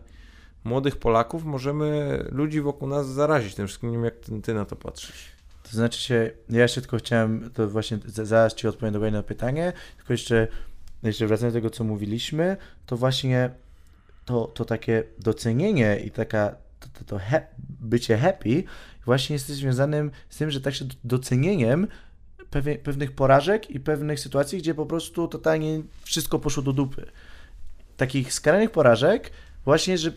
młodych 0.64 0.96
Polaków 0.96 1.44
możemy 1.44 2.20
ludzi 2.32 2.62
wokół 2.62 2.88
nas 2.88 3.08
zarazić 3.08 3.56
tym 3.56 3.68
wszystkim. 3.68 3.90
Nie 3.90 3.98
wiem, 3.98 4.06
jak 4.06 4.16
ty, 4.16 4.42
ty 4.42 4.54
na 4.54 4.66
to 4.66 4.76
patrzysz. 4.76 5.31
To 5.72 5.78
znaczy 5.78 6.00
się, 6.02 6.32
ja 6.50 6.62
jeszcze 6.62 6.82
tylko 6.82 6.98
chciałem, 6.98 7.50
to 7.54 7.70
właśnie 7.70 8.00
zaraz 8.06 8.56
Ci 8.56 8.68
odpowiem 8.68 8.94
dokładnie 8.94 9.18
na 9.18 9.24
pytanie, 9.24 9.74
tylko 9.98 10.14
jeszcze, 10.14 10.48
jeszcze 11.04 11.28
wracając 11.28 11.54
do 11.54 11.58
tego, 11.58 11.70
co 11.70 11.84
mówiliśmy, 11.84 12.58
to 12.86 12.98
właśnie 12.98 13.50
to, 14.26 14.46
to 14.48 14.66
takie 14.66 15.04
docenienie 15.20 16.00
i 16.00 16.12
taka 16.12 16.56
to, 16.80 16.88
to, 16.94 17.06
to 17.06 17.18
he, 17.18 17.48
bycie 17.80 18.18
happy 18.18 18.64
właśnie 19.06 19.34
jest 19.34 19.48
związanym 19.48 20.12
z 20.30 20.38
tym, 20.38 20.52
że 20.52 20.62
tak 20.62 20.76
się 20.76 20.86
docenieniem 21.04 21.88
pewnie, 22.50 22.76
pewnych 22.76 23.12
porażek 23.12 23.72
i 23.72 23.80
pewnych 23.80 24.20
sytuacji, 24.20 24.60
gdzie 24.60 24.74
po 24.74 24.86
prostu 24.86 25.28
totalnie 25.28 25.82
wszystko 26.04 26.40
poszło 26.40 26.64
do 26.64 26.74
dupy. 26.74 27.06
Takich 27.98 28.34
skrajnych 28.34 28.72
porażek, 28.72 29.32
właśnie, 29.66 29.98
że 29.98 30.12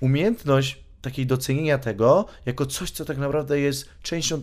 umiejętność 0.00 0.84
takiej 1.02 1.26
docenienia 1.26 1.78
tego 1.78 2.26
jako 2.46 2.66
coś, 2.66 2.90
co 2.90 3.04
tak 3.04 3.18
naprawdę 3.18 3.60
jest 3.60 3.88
częścią 4.02 4.42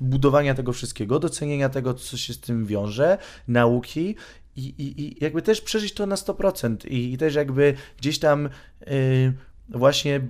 budowania 0.00 0.54
tego 0.54 0.72
wszystkiego, 0.72 1.18
docenienia 1.18 1.68
tego, 1.68 1.94
co 1.94 2.16
się 2.16 2.32
z 2.32 2.40
tym 2.40 2.66
wiąże, 2.66 3.18
nauki 3.48 4.16
i, 4.56 4.62
i, 4.62 5.02
i 5.02 5.24
jakby 5.24 5.42
też 5.42 5.60
przeżyć 5.60 5.94
to 5.94 6.06
na 6.06 6.16
100% 6.16 6.88
i, 6.88 7.12
i 7.12 7.18
też 7.18 7.34
jakby 7.34 7.74
gdzieś 7.98 8.18
tam 8.18 8.48
yy, 8.86 9.32
właśnie 9.68 10.20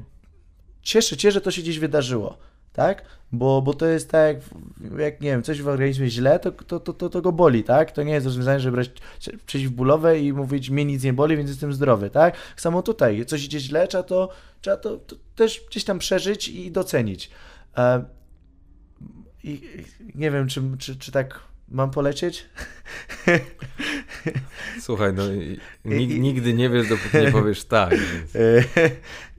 cieszę 0.83 1.19
się, 1.19 1.31
że 1.31 1.41
to 1.41 1.51
się 1.51 1.63
gdzieś 1.63 1.79
wydarzyło, 1.79 2.39
tak? 2.73 3.05
Bo, 3.33 3.63
bo 3.63 3.75
to 3.75 3.87
jest 3.87 4.11
tak, 4.11 4.37
jak 4.99 5.21
nie 5.21 5.31
wiem, 5.31 5.43
coś 5.43 5.63
w 5.63 5.69
organizmie 5.69 6.11
źle, 6.11 6.39
to, 6.39 6.53
to, 6.53 6.81
to, 6.81 6.93
to, 6.93 7.09
to 7.09 7.23
go 7.23 7.33
boli, 7.33 7.65
tak? 7.65 7.93
To 7.93 8.03
nie 8.03 8.13
jest 8.13 8.27
rozwiązanie, 8.27 8.61
żeby 8.61 8.75
brać 8.75 8.91
przeciwbólowe 9.47 10.21
i 10.21 10.33
mówić, 10.33 10.71
mnie 10.71 10.85
nic 10.85 11.05
nie 11.05 11.13
boli, 11.13 11.37
więc 11.37 11.51
jestem 11.51 11.73
zdrowy, 11.73 12.11
tak? 12.11 12.37
Samo 12.57 12.83
tutaj, 12.83 13.27
coś 13.27 13.45
idzie 13.45 13.61
źle, 13.61 13.89
trzeba 13.89 14.03
to, 14.03 14.29
trzeba 14.61 14.77
to, 14.77 14.97
to 14.97 15.17
też 15.35 15.65
gdzieś 15.71 15.85
tam 15.85 15.99
przeżyć 15.99 16.49
i 16.49 16.73
docenić. 16.73 17.31
E, 19.45 19.49
i 19.49 19.85
nie 20.15 20.31
wiem, 20.31 20.49
czy, 20.49 20.63
czy, 20.79 20.97
czy 20.97 21.13
tak 21.13 21.41
mam 21.69 21.91
polecieć? 21.91 22.47
Słuchaj, 24.81 25.13
no 25.13 25.23
nig, 25.85 26.21
nigdy 26.21 26.55
nie 26.55 26.71
wiesz, 26.71 26.89
dopóki 26.89 27.17
nie 27.17 27.33
powiesz 27.33 27.65
tak. 27.65 27.91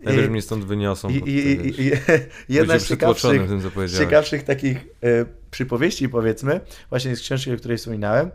Więc 0.03 0.15
najpierw 0.15 0.31
mnie 0.31 0.41
stąd 0.41 0.65
wyniosą. 0.65 1.09
I, 1.09 1.15
i, 1.15 1.81
i, 1.81 1.91
jedna 2.55 2.79
z 2.79 2.87
ciekawszych, 2.87 3.47
tym, 3.47 3.61
co 3.61 3.97
ciekawszych 3.97 4.43
takich 4.43 4.77
e, 4.77 5.25
przypowieści, 5.51 6.09
powiedzmy, 6.09 6.59
właśnie 6.89 7.15
z 7.15 7.21
książki, 7.21 7.53
o 7.53 7.57
której 7.57 7.77
wspominałem 7.77 8.31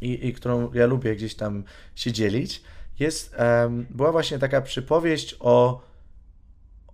i, 0.00 0.32
którą 0.32 0.72
ja 0.72 0.86
lubię 0.86 1.16
gdzieś 1.16 1.34
tam 1.34 1.64
się 1.94 2.12
dzielić, 2.12 2.62
jest, 2.98 3.36
um, 3.38 3.86
była 3.90 4.12
właśnie 4.12 4.38
taka 4.38 4.60
przypowieść 4.60 5.36
o, 5.40 5.82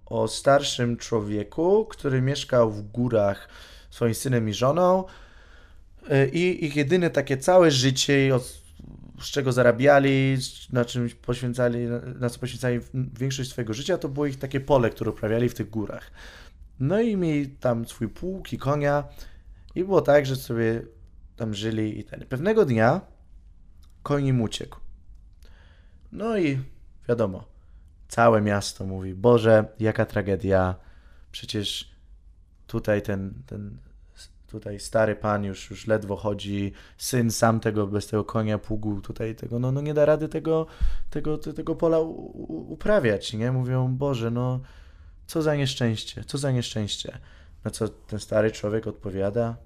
o 0.06 0.28
starszym 0.28 0.96
człowieku, 0.96 1.84
który 1.84 2.22
mieszkał 2.22 2.70
w 2.70 2.82
górach 2.82 3.48
swoim 3.90 4.14
synem 4.14 4.48
i 4.48 4.54
żoną 4.54 5.04
e, 6.10 6.28
i 6.28 6.64
ich 6.64 6.76
jedyne 6.76 7.10
takie 7.10 7.36
całe 7.36 7.70
życie, 7.70 8.38
z 9.20 9.24
czego 9.24 9.52
zarabiali, 9.52 10.36
na 10.72 10.84
czym 10.84 11.08
poświęcali, 11.10 11.78
na 12.20 12.30
co 12.30 12.38
poświęcali 12.38 12.80
większość 13.18 13.50
swojego 13.50 13.74
życia, 13.74 13.98
to 13.98 14.08
było 14.08 14.26
ich 14.26 14.38
takie 14.38 14.60
pole, 14.60 14.90
które 14.90 15.10
uprawiali 15.10 15.48
w 15.48 15.54
tych 15.54 15.70
górach. 15.70 16.10
No 16.80 17.00
i 17.00 17.16
mieli 17.16 17.48
tam 17.48 17.86
swój 17.86 18.08
pług 18.08 18.52
i 18.52 18.58
konia 18.58 19.04
i 19.74 19.84
było 19.84 20.00
tak, 20.00 20.26
że 20.26 20.36
sobie 20.36 20.82
tam 21.36 21.54
żyli 21.54 21.98
i 21.98 22.04
ten. 22.04 22.26
Pewnego 22.26 22.64
dnia 22.64 23.00
koń 24.02 24.26
im 24.26 24.40
uciekł. 24.40 24.80
No 26.12 26.38
i 26.38 26.58
wiadomo, 27.08 27.53
całe 28.08 28.40
miasto 28.40 28.86
mówi, 28.86 29.14
Boże, 29.14 29.64
jaka 29.80 30.06
tragedia, 30.06 30.74
przecież 31.32 31.90
tutaj 32.66 33.02
ten, 33.02 33.34
ten 33.46 33.78
tutaj 34.54 34.80
stary 34.80 35.16
pan 35.16 35.44
już, 35.44 35.70
już 35.70 35.86
ledwo 35.86 36.16
chodzi, 36.16 36.72
syn 36.98 37.30
sam 37.30 37.60
tego, 37.60 37.86
bez 37.86 38.06
tego 38.06 38.24
konia, 38.24 38.58
pługu, 38.58 39.00
tutaj 39.00 39.34
tego, 39.34 39.58
no, 39.58 39.72
no 39.72 39.80
nie 39.80 39.94
da 39.94 40.04
rady 40.04 40.28
tego, 40.28 40.66
tego, 41.10 41.38
tego 41.38 41.74
pola 41.74 41.98
uprawiać, 42.68 43.32
nie? 43.32 43.52
Mówią, 43.52 43.96
Boże, 43.96 44.30
no 44.30 44.60
co 45.26 45.42
za 45.42 45.56
nieszczęście, 45.56 46.24
co 46.24 46.38
za 46.38 46.50
nieszczęście. 46.50 47.18
Na 47.64 47.70
co 47.70 47.88
ten 47.88 48.18
stary 48.18 48.50
człowiek 48.50 48.86
odpowiada, 48.86 49.56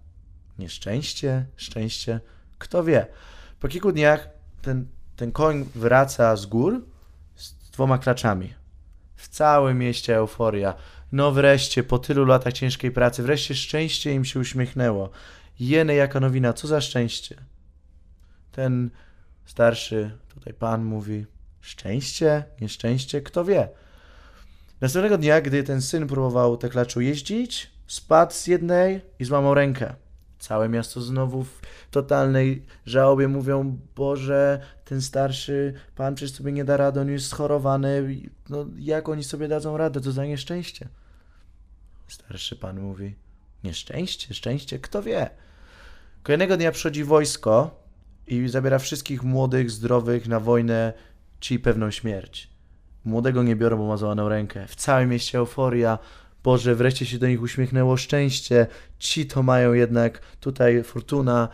nieszczęście, 0.59 1.47
szczęście, 1.57 2.21
kto 2.59 2.85
wie. 2.85 3.07
Po 3.61 3.69
kilku 3.69 3.93
dniach 3.93 4.29
ten, 4.63 4.87
ten 5.17 5.33
koń 5.33 5.65
wraca 5.75 6.37
z 6.37 6.47
gór 6.47 6.85
dwoma 7.79 7.99
klaczami. 7.99 8.55
W 9.17 9.29
całym 9.29 9.79
mieście 9.79 10.17
euforia. 10.17 10.75
No 11.13 11.33
wreszcie, 11.33 11.83
po 11.83 11.99
tylu 11.99 12.25
latach 12.25 12.53
ciężkiej 12.53 12.91
pracy, 12.91 13.23
wreszcie 13.23 13.55
szczęście 13.55 14.15
im 14.15 14.25
się 14.25 14.41
uśmiechnęło. 14.41 15.11
Jene 15.61 15.95
jaka 15.95 16.21
nowina, 16.21 16.53
co 16.53 16.69
za 16.69 16.81
szczęście. 16.81 17.37
Ten 18.53 18.91
starszy 19.45 20.11
tutaj 20.35 20.55
pan 20.55 20.85
mówi, 20.85 21.27
szczęście, 21.61 22.45
nieszczęście, 22.61 23.23
kto 23.23 23.45
wie. 23.45 23.69
Następnego 24.81 25.19
dnia, 25.19 25.41
gdy 25.41 25.63
ten 25.63 25.83
syn 25.83 26.07
próbował 26.07 26.57
te 26.57 26.69
klaczu 26.69 27.01
jeździć, 27.01 27.71
spadł 27.87 28.33
z 28.33 28.47
jednej 28.47 29.01
i 29.19 29.25
złamał 29.25 29.55
rękę. 29.55 29.95
Całe 30.39 30.69
miasto 30.69 31.01
znowu 31.01 31.45
w 31.45 31.61
totalnej 31.91 32.67
żałobie 32.87 33.29
mówią, 33.29 33.79
Boże, 33.97 34.61
ten 34.85 35.03
starszy 35.03 35.75
pan 35.97 36.15
przecież 36.15 36.37
sobie 36.37 36.53
nie 36.53 36.65
da 36.65 36.77
rady, 36.77 37.01
on 37.01 37.11
jest 37.11 37.27
schorowany, 37.27 38.21
no 38.49 38.67
jak 38.79 39.09
oni 39.09 39.25
sobie 39.25 39.49
dadzą 39.49 39.77
radę, 39.77 40.01
to 40.01 40.13
za 40.13 40.27
nieszczęście. 40.27 40.89
Starszy 42.09 42.57
pan 42.57 42.81
mówi, 42.81 43.15
nieszczęście, 43.65 44.35
szczęście, 44.35 44.79
kto 44.79 45.03
wie. 45.03 45.31
Kolejnego 46.23 46.57
dnia 46.57 46.73
przychodzi 46.73 47.05
wojsko 47.05 47.83
i 48.27 48.49
zabiera 48.49 48.79
wszystkich 48.79 49.23
młodych, 49.23 49.71
zdrowych 49.71 50.29
na 50.29 50.41
wojnę, 50.41 50.93
czy 51.41 51.59
pewną 51.59 51.91
śmierć. 51.91 52.51
Młodego 53.05 53.43
nie 53.43 53.57
biorą, 53.57 53.77
bo 53.77 53.87
ma 53.87 53.97
złamaną 53.97 54.29
rękę. 54.29 54.67
W 54.67 54.77
całym 54.77 55.09
mieście 55.09 55.39
euforia, 55.39 55.99
Boże, 56.49 56.75
wreszcie 56.75 57.07
się 57.07 57.19
do 57.19 57.29
nich 57.29 57.43
uśmiechnęło 57.43 57.97
szczęście. 57.97 58.67
Ci 58.99 59.27
to 59.27 59.43
mają 59.43 59.73
jednak 59.73 60.21
tutaj 60.41 60.83
fortuna. 60.85 61.49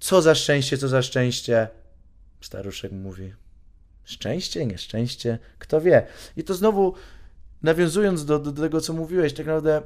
Co 0.00 0.22
za 0.22 0.34
szczęście, 0.34 0.78
co 0.78 0.88
za 0.88 1.02
szczęście. 1.02 1.68
Staruszek 2.40 2.92
mówi. 2.92 3.32
Szczęście, 4.04 4.66
nieszczęście, 4.66 5.38
kto 5.58 5.80
wie. 5.80 6.06
I 6.36 6.44
to 6.44 6.54
znowu, 6.54 6.94
nawiązując 7.62 8.24
do, 8.24 8.38
do 8.38 8.52
tego, 8.52 8.80
co 8.80 8.92
mówiłeś, 8.92 9.32
tak 9.32 9.46
naprawdę 9.46 9.82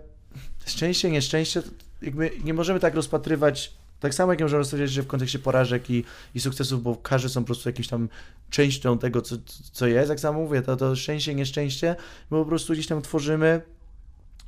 szczęście, 0.66 1.10
nieszczęście, 1.10 1.62
jakby 2.02 2.30
nie 2.44 2.54
możemy 2.54 2.80
tak 2.80 2.94
rozpatrywać, 2.94 3.72
tak 4.00 4.14
samo 4.14 4.32
jak 4.32 4.40
możemy 4.40 4.58
rozpatrywać, 4.58 4.90
że 4.90 5.02
w 5.02 5.06
kontekście 5.06 5.38
porażek 5.38 5.90
i, 5.90 6.04
i 6.34 6.40
sukcesów, 6.40 6.82
bo 6.82 6.96
każdy 6.96 7.28
są 7.28 7.40
po 7.40 7.46
prostu 7.46 7.68
jakimś 7.68 7.88
tam 7.88 8.08
częścią 8.50 8.98
tego, 8.98 9.22
co, 9.22 9.36
co 9.72 9.86
jest. 9.86 10.10
Jak 10.10 10.20
samo 10.20 10.40
mówię, 10.40 10.62
to, 10.62 10.76
to 10.76 10.96
szczęście, 10.96 11.34
nieszczęście, 11.34 11.96
my 12.30 12.38
po 12.38 12.44
prostu 12.44 12.72
gdzieś 12.72 12.86
tam 12.86 13.02
tworzymy 13.02 13.75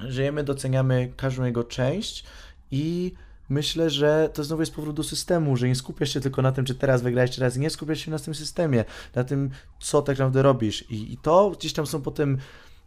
żyjemy, 0.00 0.44
doceniamy 0.44 1.12
każdą 1.16 1.44
jego 1.44 1.64
część 1.64 2.24
i 2.70 3.12
myślę, 3.48 3.90
że 3.90 4.30
to 4.34 4.44
znowu 4.44 4.62
jest 4.62 4.74
powrót 4.74 4.96
do 4.96 5.04
systemu, 5.04 5.56
że 5.56 5.68
nie 5.68 5.74
skupiasz 5.74 6.12
się 6.12 6.20
tylko 6.20 6.42
na 6.42 6.52
tym, 6.52 6.64
czy 6.64 6.74
teraz 6.74 7.02
wygrałeś, 7.02 7.30
czy 7.30 7.38
teraz 7.38 7.56
nie, 7.56 7.70
skupiasz 7.70 8.00
się 8.00 8.10
na 8.10 8.18
tym 8.18 8.34
systemie, 8.34 8.84
na 9.14 9.24
tym, 9.24 9.50
co 9.80 10.02
tak 10.02 10.18
naprawdę 10.18 10.42
robisz. 10.42 10.90
I, 10.90 11.12
i 11.12 11.16
to 11.16 11.50
gdzieś 11.50 11.72
tam 11.72 11.86
są 11.86 12.02
potem 12.02 12.38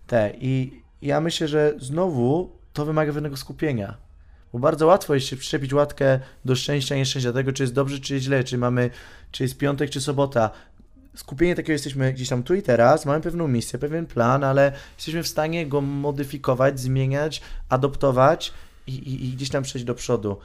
te. 0.07 0.33
I 0.39 0.81
ja 1.01 1.21
myślę, 1.21 1.47
że 1.47 1.73
znowu 1.77 2.51
to 2.73 2.85
wymaga 2.85 3.13
pewnego 3.13 3.37
skupienia. 3.37 3.97
Bo 4.53 4.59
bardzo 4.59 4.87
łatwo 4.87 5.15
jest 5.15 5.27
się 5.27 5.35
przyczepić 5.35 5.73
łatkę 5.73 6.19
do 6.45 6.55
szczęścia, 6.55 6.95
nieszczęścia, 6.95 7.33
tego, 7.33 7.53
czy 7.53 7.63
jest 7.63 7.73
dobrze, 7.73 7.99
czy 7.99 8.13
jest 8.13 8.25
źle, 8.25 8.43
czy 8.43 8.57
mamy, 8.57 8.89
czy 9.31 9.43
jest 9.43 9.57
piątek, 9.57 9.89
czy 9.89 10.01
sobota 10.01 10.49
skupienie 11.15 11.55
takiego 11.55 11.73
jesteśmy 11.73 12.13
gdzieś 12.13 12.29
tam 12.29 12.43
tu 12.43 12.55
i 12.55 12.61
teraz, 12.61 13.05
mamy 13.05 13.21
pewną 13.21 13.47
misję, 13.47 13.79
pewien 13.79 14.05
plan, 14.05 14.43
ale 14.43 14.73
jesteśmy 14.97 15.23
w 15.23 15.27
stanie 15.27 15.67
go 15.67 15.81
modyfikować, 15.81 16.79
zmieniać, 16.79 17.41
adoptować 17.69 18.53
i, 18.87 18.93
i, 18.93 19.25
i 19.25 19.31
gdzieś 19.33 19.49
tam 19.49 19.63
przejść 19.63 19.85
do 19.85 19.95
przodu. 19.95 20.37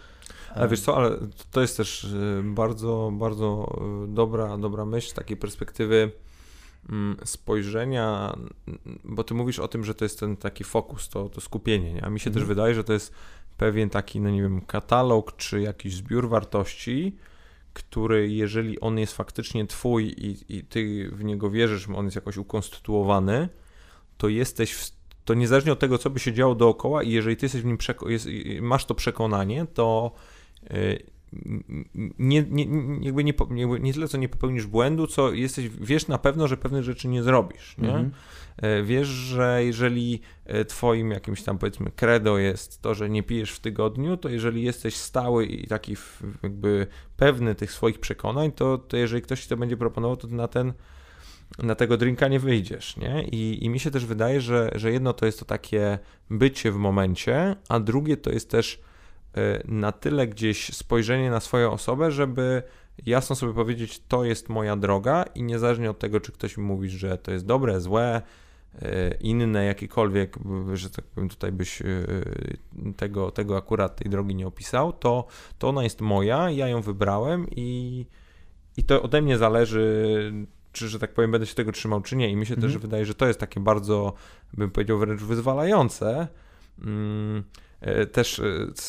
Ale 0.55 0.69
wiesz 0.69 0.81
co, 0.81 0.97
ale 0.97 1.11
to 1.51 1.61
jest 1.61 1.77
też 1.77 2.05
y, 2.05 2.43
bardzo, 2.45 3.11
bardzo 3.13 3.79
y, 4.05 4.15
dobra, 4.15 4.59
dobra 4.59 4.85
myśl 4.85 5.11
z 5.11 5.15
takiej 5.15 5.37
perspektywy 5.37 6.11
mm, 6.89 7.17
spojrzenia, 7.25 8.37
bo 9.05 9.25
ty 9.25 9.35
mówisz 9.35 9.59
o 9.59 9.69
tym, 9.69 9.85
że 9.85 9.95
to 9.95 10.05
jest 10.05 10.21
ten 10.21 10.37
taki 10.37 10.65
fokus, 10.65 11.09
to, 11.09 11.29
to 11.29 11.41
skupienie, 11.41 11.93
nie? 11.93 12.05
a 12.05 12.11
mi 12.11 12.21
się 12.21 12.31
mhm. 12.31 12.35
też 12.35 12.49
wydaje, 12.49 12.75
że 12.75 12.85
to 12.85 12.93
jest 12.93 13.13
pewien 13.57 13.91
taki, 13.91 14.21
no 14.21 14.31
nie 14.31 14.43
wiem, 14.43 14.61
katalog 14.61 15.37
czy 15.37 15.61
jakiś 15.61 15.95
zbiór 15.95 16.29
wartości, 16.29 17.17
który 17.77 18.29
jeżeli 18.29 18.81
on 18.81 18.99
jest 18.99 19.17
faktycznie 19.17 19.67
twój 19.67 20.05
i, 20.07 20.57
i 20.59 20.65
ty 20.65 21.11
w 21.13 21.25
niego 21.25 21.51
wierzysz, 21.51 21.89
on 21.95 22.05
jest 22.05 22.17
jakoś 22.17 22.37
ukonstytuowany, 22.37 23.49
to 24.17 24.29
jesteś 24.29 24.73
w, 24.73 24.91
to 25.25 25.35
niezależnie 25.35 25.73
od 25.73 25.79
tego, 25.79 25.99
co 25.99 26.11
by 26.11 26.19
się 26.21 26.33
działo 26.33 26.55
dookoła 26.55 27.03
i 27.03 27.11
jeżeli 27.11 27.37
ty 27.37 27.45
jesteś 27.47 27.63
w 27.63 27.65
nim 27.65 27.79
masz 28.61 28.85
to 28.85 28.95
przekonanie, 28.95 29.67
to 29.75 30.13
yy, 30.71 31.16
nie, 32.19 32.43
nie, 32.43 32.67
jakby 33.01 33.25
nie, 33.25 33.35
jakby 33.51 33.81
nie 33.81 33.95
tyle, 33.95 34.09
co 34.09 34.19
nie 34.19 34.29
popełnisz 34.29 34.67
błędu, 34.67 35.07
co 35.07 35.33
jesteś, 35.33 35.69
wiesz 35.69 36.09
na 36.09 36.19
pewno, 36.19 36.49
że 36.49 36.57
pewne 36.57 36.83
rzeczy 36.83 37.09
nie 37.09 37.23
zrobisz, 37.23 37.79
nie? 37.79 37.91
Mm 37.91 38.11
-hmm. 38.11 38.85
Wiesz, 38.85 39.09
że 39.09 39.65
jeżeli 39.65 40.21
e, 40.45 40.65
twoim 40.65 41.11
jakimś 41.11 41.43
tam 41.43 41.59
powiedzmy 41.59 41.91
credo 41.97 42.39
jest 42.39 42.83
to, 42.83 42.95
że 42.95 43.11
nie 43.11 43.23
pijesz 43.23 43.51
w 43.51 43.61
tygodniu, 43.61 44.17
to 44.17 44.29
jeżeli 44.29 44.63
jesteś 44.63 44.97
stały 44.97 45.47
i 45.47 45.67
taki 45.67 45.97
jakby 46.43 46.87
pewny 47.17 47.55
tych 47.55 47.73
swoich 47.73 47.99
przekonań, 47.99 48.53
to, 48.53 48.79
to 48.79 48.97
jeżeli 48.97 49.23
ktoś 49.23 49.43
ci 49.43 49.49
to 49.49 49.57
będzie 49.57 49.77
proponował, 49.77 50.17
to 50.17 50.29
na 50.29 50.49
ten 50.49 50.73
na 51.59 51.75
tego 51.75 51.97
drinka 51.97 52.29
nie 52.29 52.41
wyjdziesz, 52.41 52.97
nie? 52.97 53.25
I, 53.33 53.65
I 53.65 53.69
mi 53.69 53.81
się 53.81 53.91
też 53.91 54.07
wydaje, 54.07 54.41
że, 54.41 54.71
że 54.75 54.93
jedno 54.93 55.13
to 55.13 55.27
jest 55.27 55.39
to 55.39 55.45
takie 55.45 55.99
bycie 56.31 56.73
w 56.73 56.77
momencie, 56.77 57.57
a 57.69 57.81
drugie 57.81 58.17
to 58.17 58.31
jest 58.31 58.51
też 58.51 58.81
na 59.65 59.93
tyle 59.93 60.27
gdzieś 60.27 60.75
spojrzenie 60.75 61.31
na 61.31 61.41
swoją 61.41 61.73
osobę, 61.73 62.11
żeby 62.11 62.63
jasno 63.07 63.37
sobie 63.37 63.55
powiedzieć, 63.55 64.03
to 64.09 64.25
jest 64.25 64.49
moja 64.49 64.77
droga 64.77 65.25
i 65.35 65.43
niezależnie 65.43 65.91
od 65.91 65.99
tego, 65.99 66.21
czy 66.21 66.33
ktoś 66.33 66.57
mi 66.57 66.65
mówi, 66.65 66.89
że 66.89 67.19
to 67.19 67.33
jest 67.33 67.47
dobre, 67.47 67.81
złe, 67.81 68.23
e, 68.83 69.15
inne, 69.21 69.65
jakiekolwiek, 69.65 70.37
że 70.73 70.91
tak 70.91 71.05
powiem, 71.05 71.29
tutaj 71.29 71.53
byś 71.53 71.83
e, 71.83 71.87
tego, 72.97 73.31
tego 73.31 73.57
akurat 73.57 73.97
tej 73.97 74.11
drogi 74.11 74.35
nie 74.35 74.47
opisał, 74.47 74.93
to, 74.93 75.27
to 75.59 75.69
ona 75.69 75.83
jest 75.83 76.01
moja, 76.01 76.51
ja 76.51 76.69
ją 76.69 76.83
wybrałem 76.83 77.47
i, 77.57 78.07
i 78.77 78.85
to 78.85 79.03
ode 79.03 79.23
mnie 79.23 79.39
zależy, 79.39 80.07
czy, 80.73 80.89
że 80.89 80.99
tak 80.99 81.15
powiem, 81.15 81.31
będę 81.31 81.47
się 81.47 81.55
tego 81.55 81.73
trzymał, 81.73 82.01
czy 82.01 82.17
nie. 82.17 82.31
I 82.31 82.37
mi 82.37 82.47
się 82.47 82.55
mhm. 82.55 82.73
też 82.73 82.83
wydaje, 82.83 83.05
że 83.05 83.15
to 83.15 83.27
jest 83.27 83.41
takie 83.41 83.61
bardzo, 83.61 84.13
bym 84.55 84.71
powiedział, 84.71 84.99
wręcz 84.99 85.23
wyzwalające. 85.23 86.29
Mm, 86.79 87.45
też 88.13 88.39
e, 88.39 88.45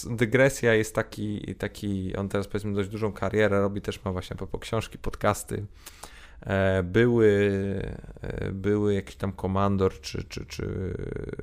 dygresja 0.10 0.74
jest 0.74 0.95
taki, 0.95 1.56
taki, 1.56 2.15
on 2.15 2.30
teraz 2.30 2.48
powiedzmy 2.48 2.74
dość 2.74 2.90
dużą 2.90 3.14
karierę 3.14 3.61
robi, 3.61 3.82
też 3.82 4.06
ma 4.06 4.11
właśnie 4.11 4.36
po 4.36 4.60
książki, 4.60 4.98
podcasty. 4.98 5.65
E, 6.41 6.84
były, 6.84 7.52
były 8.52 8.94
jakiś 8.94 9.15
tam 9.15 9.32
komandor 9.32 10.02
czy, 10.02 10.24
czy, 10.24 10.45
czy 10.45 10.94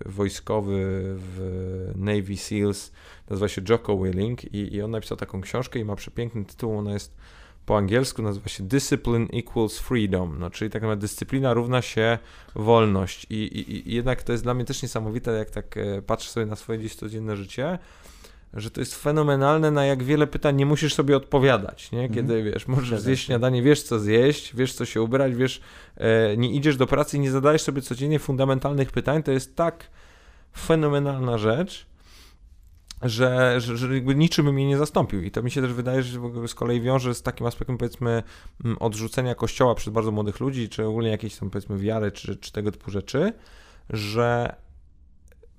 wojskowy 0.06 0.84
w 1.16 1.92
Navy 1.96 2.36
SEALs, 2.36 2.92
nazywa 3.30 3.48
się 3.48 3.62
Jocko 3.68 3.98
Willing 3.98 4.44
i, 4.44 4.74
i 4.74 4.82
on 4.82 4.90
napisał 4.90 5.16
taką 5.16 5.40
książkę 5.40 5.78
i 5.78 5.84
ma 5.84 5.96
przepiękny 5.96 6.44
tytuł, 6.44 6.78
ona 6.78 6.92
jest 6.92 7.16
po 7.66 7.76
angielsku 7.76 8.22
nazywa 8.22 8.48
się 8.48 8.62
Discipline 8.62 9.28
equals 9.32 9.78
freedom, 9.78 10.36
no, 10.38 10.50
czyli 10.50 10.70
tak 10.70 10.82
naprawdę 10.82 11.00
dyscyplina 11.00 11.54
równa 11.54 11.82
się 11.82 12.18
wolność. 12.54 13.26
I, 13.30 13.34
i, 13.34 13.90
I, 13.90 13.94
jednak 13.94 14.22
to 14.22 14.32
jest 14.32 14.44
dla 14.44 14.54
mnie 14.54 14.64
też 14.64 14.82
niesamowite, 14.82 15.32
jak 15.32 15.50
tak 15.50 15.76
e, 15.76 16.02
patrzę 16.02 16.30
sobie 16.30 16.46
na 16.46 16.56
swoje 16.56 16.78
dziś 16.78 16.94
codzienne 16.94 17.36
życie, 17.36 17.78
że 18.54 18.70
to 18.70 18.80
jest 18.80 18.94
fenomenalne, 18.94 19.70
na 19.70 19.86
jak 19.86 20.02
wiele 20.02 20.26
pytań 20.26 20.56
nie 20.56 20.66
musisz 20.66 20.94
sobie 20.94 21.16
odpowiadać, 21.16 21.92
nie? 21.92 22.02
Mhm. 22.02 22.14
Kiedy, 22.14 22.42
wiesz, 22.42 22.66
możesz 22.68 23.00
zjeść 23.00 23.26
śniadanie, 23.26 23.62
wiesz 23.62 23.82
co 23.82 23.98
zjeść, 23.98 24.56
wiesz 24.56 24.74
co 24.74 24.84
się 24.84 25.02
ubrać, 25.02 25.34
wiesz, 25.34 25.60
e, 25.96 26.36
nie 26.36 26.50
idziesz 26.50 26.76
do 26.76 26.86
pracy 26.86 27.16
i 27.16 27.20
nie 27.20 27.30
zadajesz 27.30 27.62
sobie 27.62 27.82
codziennie 27.82 28.18
fundamentalnych 28.18 28.92
pytań, 28.92 29.22
to 29.22 29.32
jest 29.32 29.56
tak 29.56 29.90
fenomenalna 30.56 31.38
rzecz, 31.38 31.86
że, 33.04 33.60
że, 33.60 33.76
że 33.76 34.00
niczym 34.00 34.52
mnie 34.52 34.66
nie 34.66 34.78
zastąpił. 34.78 35.22
I 35.22 35.30
to 35.30 35.42
mi 35.42 35.50
się 35.50 35.62
też 35.62 35.72
wydaje, 35.72 36.02
że 36.02 36.20
z 36.48 36.54
kolei 36.54 36.80
wiąże 36.80 37.14
z 37.14 37.22
takim 37.22 37.46
aspektem, 37.46 37.78
powiedzmy, 37.78 38.22
mm, 38.64 38.76
odrzucenia 38.80 39.34
kościoła 39.34 39.74
przez 39.74 39.92
bardzo 39.92 40.12
młodych 40.12 40.40
ludzi, 40.40 40.68
czy 40.68 40.86
ogólnie 40.86 41.10
jakiejś 41.10 41.36
tam, 41.36 41.50
powiedzmy, 41.50 41.78
wiary, 41.78 42.12
czy, 42.12 42.36
czy 42.36 42.52
tego 42.52 42.72
typu 42.72 42.90
rzeczy, 42.90 43.32
że 43.90 44.56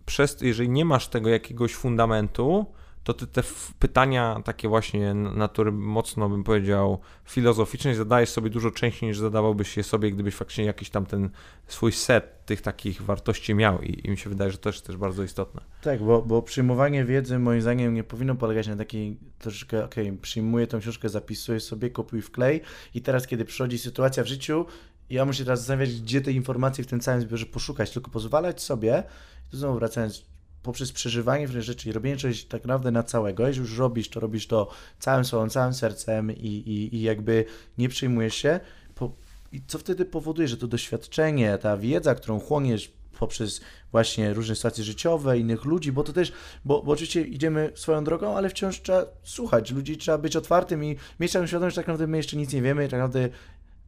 przez, 0.05 0.41
jeżeli 0.41 0.69
nie 0.69 0.85
masz 0.85 1.07
tego 1.07 1.29
jakiegoś 1.29 1.75
fundamentu, 1.75 2.65
to 3.05 3.13
ty 3.13 3.27
te 3.27 3.43
pytania 3.79 4.41
takie 4.45 4.67
właśnie 4.67 5.13
natury 5.13 5.71
mocno 5.71 6.29
bym 6.29 6.43
powiedział 6.43 6.99
filozoficznej 7.25 7.95
zadajesz 7.95 8.29
sobie 8.29 8.49
dużo 8.49 8.71
częściej 8.71 9.09
niż 9.09 9.17
zadawałbyś 9.17 9.77
je 9.77 9.83
sobie, 9.83 10.11
gdybyś 10.11 10.35
faktycznie 10.35 10.65
jakiś 10.65 10.89
tam 10.89 11.05
ten 11.05 11.29
swój 11.67 11.91
set 11.91 12.45
tych 12.45 12.61
takich 12.61 13.01
wartości 13.01 13.55
miał 13.55 13.81
i, 13.81 14.07
i 14.07 14.09
mi 14.09 14.17
się 14.17 14.29
wydaje, 14.29 14.51
że 14.51 14.57
to 14.57 14.69
jest 14.69 14.87
też 14.87 14.97
bardzo 14.97 15.23
istotne. 15.23 15.61
Tak, 15.81 16.03
bo, 16.03 16.21
bo 16.21 16.41
przyjmowanie 16.41 17.05
wiedzy 17.05 17.39
moim 17.39 17.61
zdaniem 17.61 17.93
nie 17.93 18.03
powinno 18.03 18.35
polegać 18.35 18.67
na 18.67 18.75
takiej 18.75 19.17
troszeczkę, 19.39 19.85
okej, 19.85 20.07
okay, 20.07 20.17
przyjmuję 20.21 20.67
tą 20.67 20.79
książkę, 20.79 21.09
zapisuję 21.09 21.59
sobie, 21.59 21.89
kopiuj 21.89 22.21
w 22.21 22.31
klej 22.31 22.61
i 22.93 23.01
teraz 23.01 23.27
kiedy 23.27 23.45
przychodzi 23.45 23.77
sytuacja 23.77 24.23
w 24.23 24.27
życiu, 24.27 24.65
ja 25.09 25.25
muszę 25.25 25.43
teraz 25.43 25.59
zastanawiać, 25.59 26.01
gdzie 26.01 26.21
te 26.21 26.31
informacje 26.31 26.83
w 26.83 26.87
tym 26.87 26.99
całym 26.99 27.21
zbiorze 27.21 27.45
poszukać, 27.45 27.91
tylko 27.91 28.11
pozwalać 28.11 28.61
sobie, 28.61 29.03
to 29.51 29.57
znowu 29.57 29.79
wracając 29.79 30.25
poprzez 30.65 30.91
przeżywanie 30.91 31.45
pewnych 31.45 31.63
rzeczy 31.63 31.89
i 31.89 31.91
robienie 31.91 32.17
czegoś 32.17 32.45
tak 32.45 32.61
naprawdę 32.61 32.91
na 32.91 33.03
całego, 33.03 33.47
jeśli 33.47 33.61
już 33.61 33.77
robisz, 33.77 34.09
to 34.09 34.19
robisz 34.19 34.47
to 34.47 34.69
całym 34.99 35.25
sobą, 35.25 35.49
całym 35.49 35.73
sercem 35.73 36.31
i, 36.31 36.47
i, 36.47 36.95
i 36.95 37.01
jakby 37.01 37.45
nie 37.77 37.89
przejmujesz 37.89 38.35
się, 38.35 38.59
po, 38.95 39.11
i 39.51 39.61
co 39.67 39.79
wtedy 39.79 40.05
powoduje, 40.05 40.47
że 40.47 40.57
to 40.57 40.67
doświadczenie, 40.67 41.57
ta 41.57 41.77
wiedza, 41.77 42.15
którą 42.15 42.39
chłoniesz 42.39 42.91
poprzez 43.19 43.61
właśnie 43.91 44.33
różne 44.33 44.55
sytuacje 44.55 44.83
życiowe, 44.83 45.39
innych 45.39 45.65
ludzi, 45.65 45.91
bo 45.91 46.03
to 46.03 46.13
też, 46.13 46.31
bo, 46.65 46.83
bo 46.83 46.91
oczywiście 46.91 47.21
idziemy 47.21 47.71
swoją 47.75 48.03
drogą, 48.03 48.37
ale 48.37 48.49
wciąż 48.49 48.81
trzeba 48.81 49.05
słuchać 49.23 49.71
ludzi, 49.71 49.97
trzeba 49.97 50.17
być 50.17 50.35
otwartym 50.35 50.83
i 50.83 50.95
mieć 51.19 51.31
taką 51.31 51.47
świadomość, 51.47 51.75
że 51.75 51.81
tak 51.81 51.87
naprawdę 51.87 52.07
my 52.07 52.17
jeszcze 52.17 52.37
nic 52.37 52.53
nie 52.53 52.61
wiemy, 52.61 52.83
tak 52.89 52.99
naprawdę 52.99 53.29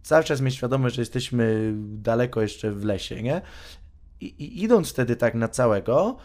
cały 0.04 0.24
czas 0.24 0.42
mieć 0.42 0.56
świadomość, 0.56 0.96
że 0.96 1.02
jesteśmy 1.02 1.74
daleko 1.78 2.42
jeszcze 2.42 2.72
w 2.72 2.86
lesie, 2.86 3.24
nie? 3.24 3.42
I, 4.22 4.26
i 4.26 4.64
idąc 4.64 4.90
wtedy 4.90 5.16
tak 5.16 5.36
na 5.36 5.48
całego, 5.48 6.18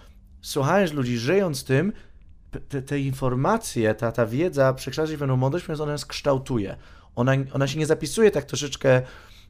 słuchając 0.42 0.92
ludzi, 0.92 1.18
żyjąc 1.18 1.64
tym, 1.64 1.92
te, 2.68 2.82
te 2.82 2.98
informacje, 2.98 3.94
ta, 3.94 4.12
ta 4.12 4.26
wiedza 4.26 4.74
przekształca 4.74 5.10
się 5.10 5.16
w 5.16 5.20
pewną 5.20 5.36
mądrość, 5.36 5.66
ponieważ 5.66 5.80
ona 5.80 5.92
nas 5.92 6.06
kształtuje. 6.06 6.76
Ona, 7.16 7.32
ona 7.52 7.66
się 7.66 7.78
nie 7.78 7.86
zapisuje 7.86 8.30
tak 8.30 8.44
troszeczkę 8.44 9.02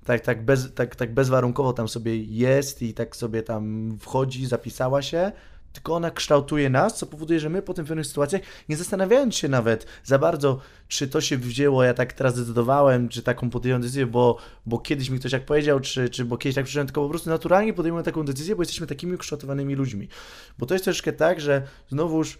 tak, 0.05 0.21
tak, 0.21 0.45
bez, 0.45 0.75
tak, 0.75 0.97
tak 0.97 1.15
bezwarunkowo 1.15 1.73
tam 1.73 1.89
sobie 1.89 2.17
jest 2.17 2.83
i 2.83 2.95
tak 2.95 3.17
sobie 3.17 3.43
tam 3.43 3.97
wchodzi, 4.01 4.47
zapisała 4.47 5.03
się, 5.03 5.33
tylko 5.73 5.95
ona 5.95 6.11
kształtuje 6.11 6.71
nas, 6.71 6.99
co 6.99 7.07
powoduje, 7.07 7.41
że 7.41 7.49
my 7.49 7.63
potem 7.63 7.85
w 7.85 7.89
pewnych 7.89 8.07
sytuacjach, 8.07 8.43
nie 8.69 8.77
zastanawiając 8.77 9.37
się 9.37 9.49
nawet 9.49 9.87
za 10.05 10.19
bardzo, 10.19 10.61
czy 10.89 11.09
to 11.09 11.21
się 11.21 11.37
wzięło, 11.37 11.85
ja 11.85 11.95
tak 11.95 12.13
teraz 12.13 12.35
zdecydowałem, 12.35 13.09
czy 13.09 13.23
taką 13.23 13.51
podjąłem 13.51 13.83
decyzję, 13.83 14.07
bo, 14.07 14.39
bo 14.67 14.79
kiedyś 14.79 15.11
mi 15.11 15.19
ktoś 15.19 15.33
tak 15.33 15.45
powiedział, 15.45 15.81
czy, 15.81 16.11
czy 16.11 16.25
bo 16.25 16.39
kiedyś 16.39 16.55
tak 16.55 16.65
przyszedłem, 16.65 16.87
tylko 16.87 17.03
po 17.03 17.09
prostu 17.09 17.31
naturalnie 17.31 17.75
podejmujemy 17.75 18.05
taką 18.05 18.25
decyzję, 18.25 18.57
bo 18.57 18.63
jesteśmy 18.63 18.87
takimi 18.87 19.15
ukształtowanymi 19.15 19.75
ludźmi. 19.75 20.09
Bo 20.59 20.67
to 20.67 20.75
jest 20.75 20.85
troszeczkę 20.85 21.13
tak, 21.13 21.41
że 21.41 21.63
znowuż 21.89 22.39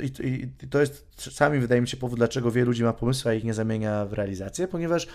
i, 0.00 0.48
to 0.70 0.80
jest 0.80 1.16
czasami 1.16 1.58
wydaje 1.58 1.80
mi 1.80 1.88
się 1.88 1.96
powód, 1.96 2.18
dlaczego 2.18 2.50
wielu 2.50 2.66
ludzi 2.66 2.84
ma 2.84 2.92
pomysły, 2.92 3.30
a 3.30 3.34
ich 3.34 3.44
nie 3.44 3.54
zamienia 3.54 4.06
w 4.06 4.12
realizację, 4.12 4.68
ponieważ 4.68 5.06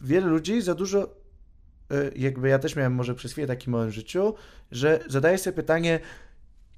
wiele 0.00 0.26
ludzi 0.26 0.62
za 0.62 0.74
dużo, 0.74 1.14
jakby 2.16 2.48
ja 2.48 2.58
też 2.58 2.76
miałem 2.76 2.94
może 2.94 3.14
przez 3.14 3.32
chwilę 3.32 3.46
taki 3.46 3.66
w 3.66 3.68
moim 3.68 3.90
życiu, 3.90 4.34
że 4.70 5.00
zadaję 5.08 5.38
sobie 5.38 5.56
pytanie, 5.56 6.00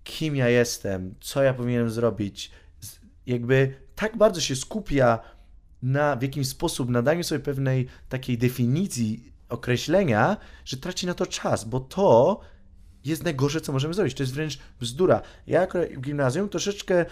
kim 0.04 0.36
ja 0.36 0.48
jestem, 0.48 1.14
co 1.20 1.42
ja 1.42 1.54
powinienem 1.54 1.90
zrobić. 1.90 2.50
Jakby 3.26 3.74
tak 3.94 4.16
bardzo 4.16 4.40
się 4.40 4.56
skupia 4.56 5.18
na 5.82 6.16
w 6.16 6.22
jakiś 6.22 6.48
sposób 6.48 6.90
nadaniu 6.90 7.24
sobie 7.24 7.40
pewnej 7.40 7.86
takiej 8.08 8.38
definicji, 8.38 9.32
określenia, 9.48 10.36
że 10.64 10.76
traci 10.76 11.06
na 11.06 11.14
to 11.14 11.26
czas, 11.26 11.64
bo 11.64 11.80
to 11.80 12.40
jest 13.04 13.24
najgorsze, 13.24 13.60
co 13.60 13.72
możemy 13.72 13.94
zrobić. 13.94 14.14
To 14.14 14.22
jest 14.22 14.34
wręcz 14.34 14.58
bzdura. 14.80 15.22
Ja 15.46 15.66
w 15.96 16.00
gimnazjum 16.00 16.48
troszeczkę 16.48 17.06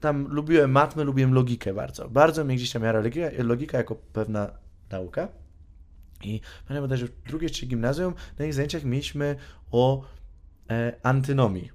tam 0.00 0.28
lubiłem 0.28 0.70
matmę, 0.70 1.04
lubiłem 1.04 1.34
logikę 1.34 1.74
bardzo. 1.74 2.08
Bardzo 2.08 2.44
mnie 2.44 2.56
gdzieś 2.56 2.72
tam 2.72 2.82
miała 2.82 3.00
logika, 3.00 3.26
logika 3.38 3.78
jako 3.78 3.94
pewna 3.94 4.50
nauka. 4.90 5.28
I 6.26 6.40
pamiętam, 6.68 6.96
że 6.96 7.06
w 7.06 7.22
drugiej 7.22 7.50
czy 7.50 7.66
gimnazjum 7.66 8.14
na 8.38 8.44
ich 8.44 8.54
zajęciach 8.54 8.84
mieliśmy 8.84 9.36
o 9.70 10.04
e, 10.70 10.92
antynomii. 11.02 11.70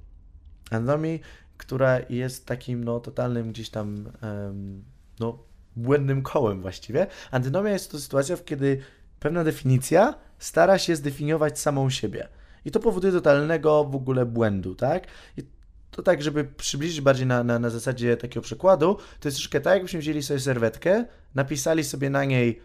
Antynomii, 0.72 1.22
która 1.58 2.00
jest 2.10 2.46
takim 2.46 2.84
no, 2.84 3.00
totalnym 3.00 3.52
gdzieś 3.52 3.70
tam 3.70 4.12
um, 4.22 4.84
no, 5.20 5.44
błędnym 5.76 6.22
kołem 6.22 6.62
właściwie. 6.62 7.08
Antynomia 7.32 7.72
jest 7.72 7.92
to 7.92 8.00
sytuacja, 8.00 8.36
w 8.36 8.46
kiedy 8.46 8.80
pewna 9.20 9.44
definicja 9.44 10.16
stara 10.40 10.78
się 10.78 10.96
zdefiniować 10.96 11.60
samą 11.60 11.90
siebie. 11.90 12.28
I 12.66 12.72
to 12.72 12.80
powoduje 12.80 13.14
totalnego 13.14 13.84
w 13.84 13.96
ogóle 13.96 14.26
błędu, 14.26 14.76
tak? 14.76 15.08
I 15.38 15.44
to 15.92 16.04
tak, 16.04 16.24
żeby 16.24 16.44
przybliżyć 16.44 17.02
bardziej 17.02 17.28
na, 17.28 17.44
na, 17.44 17.60
na 17.60 17.70
zasadzie 17.70 18.18
takiego 18.18 18.42
przykładu, 18.42 18.98
to 19.20 19.28
jest 19.28 19.38
troszkę 19.38 19.62
tak, 19.62 19.74
jakbyśmy 19.74 20.00
wzięli 20.00 20.24
sobie 20.24 20.40
serwetkę, 20.40 21.06
napisali 21.36 21.84
sobie 21.84 22.10
na 22.10 22.26
niej 22.26 22.62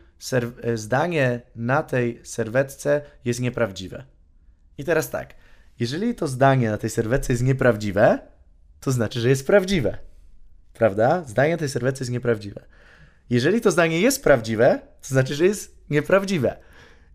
zdanie 0.75 1.41
na 1.57 1.83
tej 1.83 2.21
serwetce 2.25 3.03
jest 3.25 3.41
nieprawdziwe. 3.41 4.05
I 4.79 4.85
teraz 4.85 5.11
tak, 5.11 5.35
jeżeli 5.81 6.15
to 6.15 6.29
zdanie 6.29 6.71
na 6.71 6.79
tej 6.79 6.91
serwetce 6.91 7.33
jest 7.33 7.43
nieprawdziwe, 7.43 8.19
to 8.81 8.93
znaczy, 8.93 9.21
że 9.21 9.29
jest 9.29 9.47
prawdziwe. 9.47 9.99
Prawda? 10.73 11.25
Zdanie 11.27 11.53
na 11.53 11.59
tej 11.59 11.69
serwetce 11.69 12.05
jest 12.05 12.13
nieprawdziwe. 12.13 12.63
Jeżeli 13.31 13.61
to 13.61 13.71
zdanie 13.71 14.01
jest 14.01 14.25
prawdziwe, 14.25 14.81
to 15.03 15.09
znaczy, 15.09 15.35
że 15.35 15.45
jest 15.45 15.77
nieprawdziwe. 15.91 16.57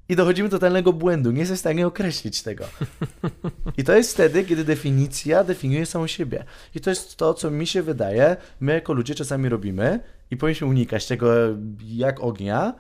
I 0.09 0.15
dochodzimy 0.15 0.49
do 0.49 0.57
totalnego 0.57 0.93
błędu. 0.93 1.31
Nie 1.31 1.39
jesteś 1.39 1.57
w 1.57 1.59
stanie 1.59 1.87
określić 1.87 2.41
tego. 2.41 2.65
I 3.77 3.83
to 3.83 3.95
jest 3.95 4.13
wtedy, 4.13 4.43
kiedy 4.43 4.63
definicja 4.63 5.43
definiuje 5.43 5.85
samą 5.85 6.07
siebie. 6.07 6.43
I 6.75 6.81
to 6.81 6.89
jest 6.89 7.17
to, 7.17 7.33
co 7.33 7.51
mi 7.51 7.67
się 7.67 7.81
wydaje, 7.81 8.37
my 8.59 8.73
jako 8.73 8.93
ludzie 8.93 9.15
czasami 9.15 9.49
robimy 9.49 9.99
i 10.31 10.37
powinniśmy 10.37 10.67
unikać 10.67 11.07
tego 11.07 11.33
jak 11.81 12.19
ognia, 12.19 12.73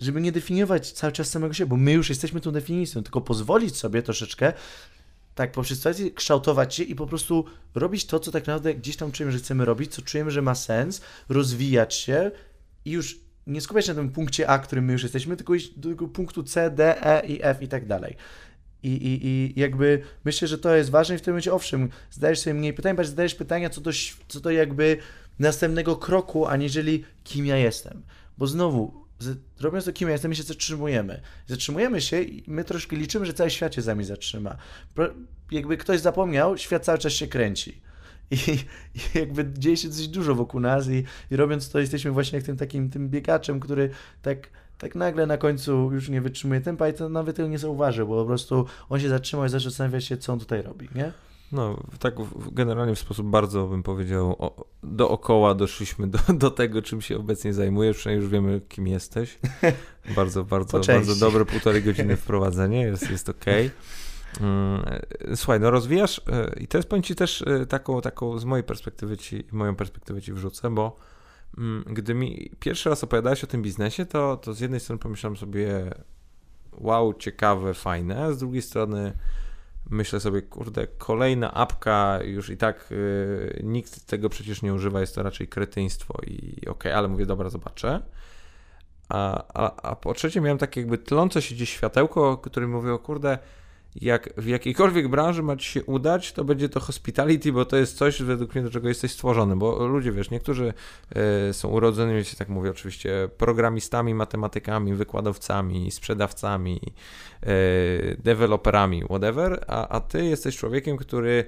żeby 0.00 0.20
nie 0.20 0.32
definiować 0.32 0.92
cały 0.92 1.12
czas 1.12 1.28
samego 1.28 1.54
siebie, 1.54 1.68
bo 1.68 1.76
my 1.76 1.92
już 1.92 2.08
jesteśmy 2.08 2.40
tą 2.40 2.52
definicją, 2.52 3.02
tylko 3.02 3.20
pozwolić 3.20 3.76
sobie 3.76 4.02
troszeczkę 4.02 4.52
tak 5.36 5.52
poprzez 5.52 5.78
sytuację 5.78 6.10
kształtować 6.10 6.74
się 6.74 6.82
i 6.82 6.94
po 6.94 7.06
prostu 7.06 7.44
robić 7.74 8.06
to, 8.06 8.20
co 8.20 8.32
tak 8.32 8.46
naprawdę 8.46 8.74
gdzieś 8.74 8.96
tam 8.96 9.12
czujemy, 9.12 9.32
że 9.32 9.38
chcemy 9.38 9.64
robić, 9.64 9.94
co 9.94 10.02
czujemy, 10.02 10.30
że 10.30 10.42
ma 10.42 10.54
sens, 10.54 11.00
rozwijać 11.28 11.94
się 11.94 12.30
i 12.84 12.90
już 12.90 13.18
nie 13.46 13.60
skupiać 13.60 13.86
się 13.86 13.94
na 13.94 14.00
tym 14.00 14.10
punkcie 14.10 14.48
A, 14.48 14.58
którym 14.58 14.84
my 14.84 14.92
już 14.92 15.02
jesteśmy, 15.02 15.36
tylko 15.36 15.54
iść 15.54 15.78
do 15.78 15.88
tego 15.88 16.08
punktu 16.08 16.42
C, 16.42 16.70
D, 16.70 17.02
E 17.06 17.26
i 17.26 17.38
F 17.42 17.62
i 17.62 17.68
tak 17.68 17.86
dalej. 17.86 18.16
I, 18.82 18.88
i, 18.88 19.26
I 19.26 19.60
jakby 19.60 20.02
myślę, 20.24 20.48
że 20.48 20.58
to 20.58 20.76
jest 20.76 20.90
ważne 20.90 21.14
i 21.14 21.18
w 21.18 21.22
tym 21.22 21.32
momencie, 21.32 21.52
owszem, 21.52 21.88
zadajesz 22.10 22.38
sobie 22.38 22.54
mniej 22.54 22.72
pytań, 22.72 22.96
bardziej 22.96 23.10
zadajesz 23.10 23.34
pytania 23.34 23.70
co 23.70 23.80
do, 23.80 23.90
co 24.28 24.40
do 24.40 24.50
jakby 24.50 24.96
następnego 25.38 25.96
kroku, 25.96 26.46
aniżeli 26.46 27.04
kim 27.24 27.46
ja 27.46 27.56
jestem. 27.56 28.02
Bo 28.38 28.46
znowu, 28.46 29.05
robiąc 29.60 29.84
to, 29.84 29.92
kim 29.92 30.08
ja 30.08 30.12
jestem, 30.12 30.28
my 30.28 30.34
się 30.34 30.42
zatrzymujemy. 30.42 31.20
Zatrzymujemy 31.46 32.00
się 32.00 32.22
i 32.22 32.44
my 32.46 32.64
troszkę 32.64 32.96
liczymy, 32.96 33.26
że 33.26 33.34
cały 33.34 33.50
świat 33.50 33.74
się 33.74 33.82
z 33.82 33.86
nami 33.86 34.04
zatrzyma. 34.04 34.56
Jakby 35.50 35.76
ktoś 35.76 36.00
zapomniał, 36.00 36.58
świat 36.58 36.84
cały 36.84 36.98
czas 36.98 37.12
się 37.12 37.26
kręci. 37.26 37.80
I, 38.30 38.36
I, 38.94 39.18
jakby 39.18 39.52
dzieje 39.58 39.76
się 39.76 39.88
dosyć 39.88 40.08
dużo 40.08 40.34
wokół 40.34 40.60
nas 40.60 40.88
i, 40.88 41.04
i 41.30 41.36
robiąc 41.36 41.70
to 41.70 41.78
jesteśmy 41.78 42.10
właśnie 42.10 42.36
jak 42.36 42.46
tym 42.46 42.56
takim 42.56 42.90
tym 42.90 43.08
biegaczem, 43.08 43.60
który 43.60 43.90
tak, 44.22 44.48
tak 44.78 44.94
nagle 44.94 45.26
na 45.26 45.36
końcu 45.36 45.92
już 45.92 46.08
nie 46.08 46.20
wytrzymuje 46.20 46.60
tempa 46.60 46.88
i 46.88 46.94
to 46.94 47.08
nawet 47.08 47.36
tego 47.36 47.48
nie 47.48 47.58
zauważy, 47.58 48.06
bo 48.06 48.20
po 48.20 48.26
prostu 48.26 48.66
on 48.88 49.00
się 49.00 49.08
zatrzymał 49.08 49.46
i 49.46 49.48
zaczął 49.48 49.70
zastanawiać 49.70 50.04
się, 50.04 50.16
co 50.16 50.32
on 50.32 50.38
tutaj 50.38 50.62
robi, 50.62 50.88
nie? 50.94 51.12
No, 51.52 51.80
tak 51.98 52.14
generalnie 52.52 52.94
w 52.94 52.98
sposób 52.98 53.26
bardzo, 53.26 53.66
bym 53.66 53.82
powiedział, 53.82 54.36
o, 54.38 54.64
dookoła 54.82 55.54
doszliśmy 55.54 56.06
do, 56.06 56.18
do 56.34 56.50
tego, 56.50 56.82
czym 56.82 57.00
się 57.00 57.16
obecnie 57.16 57.54
zajmujesz, 57.54 57.96
przynajmniej 57.96 58.22
już 58.22 58.32
wiemy, 58.32 58.60
kim 58.68 58.86
jesteś. 58.86 59.38
Bardzo, 60.16 60.44
bardzo, 60.44 60.80
bardzo 60.80 61.14
dobre 61.14 61.44
półtorej 61.44 61.82
godziny 61.82 62.16
wprowadzenie, 62.16 62.82
jest, 62.82 63.10
jest 63.10 63.28
okej. 63.28 63.66
Okay. 63.66 64.46
Mm, 64.46 64.84
słuchaj, 65.34 65.60
no 65.60 65.70
rozwijasz 65.70 66.20
e, 66.32 66.60
i 66.60 66.68
to 66.68 66.78
jest 66.78 66.88
powiem 66.88 67.02
ci 67.02 67.14
też 67.14 67.42
e, 67.42 67.66
taką, 67.66 68.00
taką 68.00 68.38
z 68.38 68.44
mojej 68.44 68.64
perspektywy 68.64 69.16
ci, 69.16 69.44
moją 69.52 69.76
perspektywę 69.76 70.22
ci 70.22 70.32
wrzucę, 70.32 70.74
bo 70.74 70.96
mm, 71.58 71.84
gdy 71.86 72.14
mi 72.14 72.50
pierwszy 72.60 72.90
raz 72.90 73.04
opowiadałeś 73.04 73.44
o 73.44 73.46
tym 73.46 73.62
biznesie, 73.62 74.06
to, 74.06 74.36
to 74.36 74.54
z 74.54 74.60
jednej 74.60 74.80
strony 74.80 74.98
pomyślałem 74.98 75.36
sobie 75.36 75.90
wow, 76.72 77.14
ciekawe, 77.14 77.74
fajne, 77.74 78.24
a 78.24 78.32
z 78.32 78.38
drugiej 78.38 78.62
strony 78.62 79.12
myślę 79.90 80.20
sobie, 80.20 80.42
kurde, 80.42 80.86
kolejna 80.86 81.54
apka, 81.54 82.18
już 82.24 82.50
i 82.50 82.56
tak 82.56 82.92
y, 82.92 83.60
nikt 83.64 84.06
tego 84.06 84.28
przecież 84.28 84.62
nie 84.62 84.74
używa, 84.74 85.00
jest 85.00 85.14
to 85.14 85.22
raczej 85.22 85.48
kretyństwo 85.48 86.14
i 86.26 86.52
okej, 86.60 86.70
okay, 86.70 86.96
ale 86.96 87.08
mówię, 87.08 87.26
dobra, 87.26 87.48
zobaczę. 87.48 88.02
A, 89.08 89.44
a, 89.54 89.82
a 89.82 89.96
po 89.96 90.14
trzecie 90.14 90.40
miałem 90.40 90.58
takie 90.58 90.80
jakby 90.80 90.98
tlące 90.98 91.42
się 91.42 91.54
gdzieś 91.54 91.70
światełko, 91.70 92.36
które 92.36 92.66
mówiło, 92.66 92.98
kurde, 92.98 93.38
jak 94.00 94.30
w 94.36 94.46
jakiejkolwiek 94.46 95.08
branży 95.08 95.42
ma 95.42 95.56
ci 95.56 95.70
się 95.70 95.84
udać, 95.84 96.32
to 96.32 96.44
będzie 96.44 96.68
to 96.68 96.80
hospitality, 96.80 97.52
bo 97.52 97.64
to 97.64 97.76
jest 97.76 97.96
coś 97.96 98.22
według 98.22 98.54
mnie, 98.54 98.64
do 98.64 98.70
czego 98.70 98.88
jesteś 98.88 99.12
stworzony, 99.12 99.56
bo 99.56 99.86
ludzie, 99.86 100.12
wiesz, 100.12 100.30
niektórzy 100.30 100.72
y, 101.50 101.52
są 101.52 101.68
urodzonymi, 101.68 102.24
się 102.24 102.36
tak 102.36 102.48
mówię 102.48 102.70
oczywiście, 102.70 103.28
programistami, 103.38 104.14
matematykami, 104.14 104.94
wykładowcami, 104.94 105.90
sprzedawcami, 105.90 106.80
y, 107.46 108.16
deweloperami, 108.24 109.04
whatever, 109.04 109.64
a, 109.66 109.88
a 109.88 110.00
ty 110.00 110.24
jesteś 110.24 110.56
człowiekiem, 110.56 110.96
który 110.96 111.44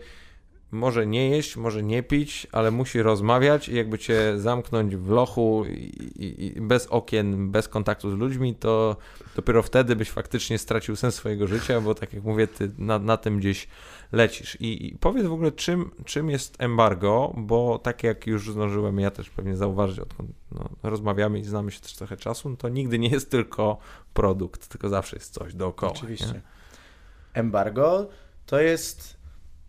może 0.70 1.06
nie 1.06 1.30
jeść, 1.30 1.56
może 1.56 1.82
nie 1.82 2.02
pić, 2.02 2.46
ale 2.52 2.70
musi 2.70 3.02
rozmawiać 3.02 3.68
i 3.68 3.74
jakby 3.76 3.98
cię 3.98 4.38
zamknąć 4.38 4.96
w 4.96 5.10
lochu 5.10 5.64
i, 5.68 6.54
i, 6.56 6.60
bez 6.60 6.86
okien, 6.86 7.50
bez 7.50 7.68
kontaktu 7.68 8.10
z 8.10 8.18
ludźmi, 8.18 8.54
to 8.54 8.96
dopiero 9.36 9.62
wtedy 9.62 9.96
byś 9.96 10.10
faktycznie 10.10 10.58
stracił 10.58 10.96
sens 10.96 11.14
swojego 11.14 11.46
życia, 11.46 11.80
bo 11.80 11.94
tak 11.94 12.12
jak 12.12 12.24
mówię, 12.24 12.46
ty 12.46 12.70
na, 12.78 12.98
na 12.98 13.16
tym 13.16 13.38
gdzieś 13.38 13.68
lecisz. 14.12 14.60
I, 14.60 14.86
I, 14.86 14.98
powiedz 14.98 15.26
w 15.26 15.32
ogóle, 15.32 15.52
czym, 15.52 15.90
czym 16.04 16.30
jest 16.30 16.56
embargo, 16.58 17.34
bo 17.36 17.78
tak 17.78 18.02
jak 18.02 18.26
już 18.26 18.52
zdążyłem 18.52 18.98
ja 18.98 19.10
też 19.10 19.30
pewnie 19.30 19.56
zauważyć, 19.56 19.98
odkąd 19.98 20.30
no, 20.52 20.68
rozmawiamy 20.82 21.38
i 21.38 21.44
znamy 21.44 21.70
się 21.70 21.80
też 21.80 21.94
trochę 21.94 22.16
czasu, 22.16 22.50
no 22.50 22.56
to 22.56 22.68
nigdy 22.68 22.98
nie 22.98 23.08
jest 23.08 23.30
tylko 23.30 23.78
produkt, 24.14 24.68
tylko 24.68 24.88
zawsze 24.88 25.16
jest 25.16 25.34
coś 25.34 25.54
dookoła. 25.54 25.92
Oczywiście. 25.92 26.26
Nie? 26.26 26.40
Embargo 27.34 28.08
to 28.46 28.60
jest 28.60 29.17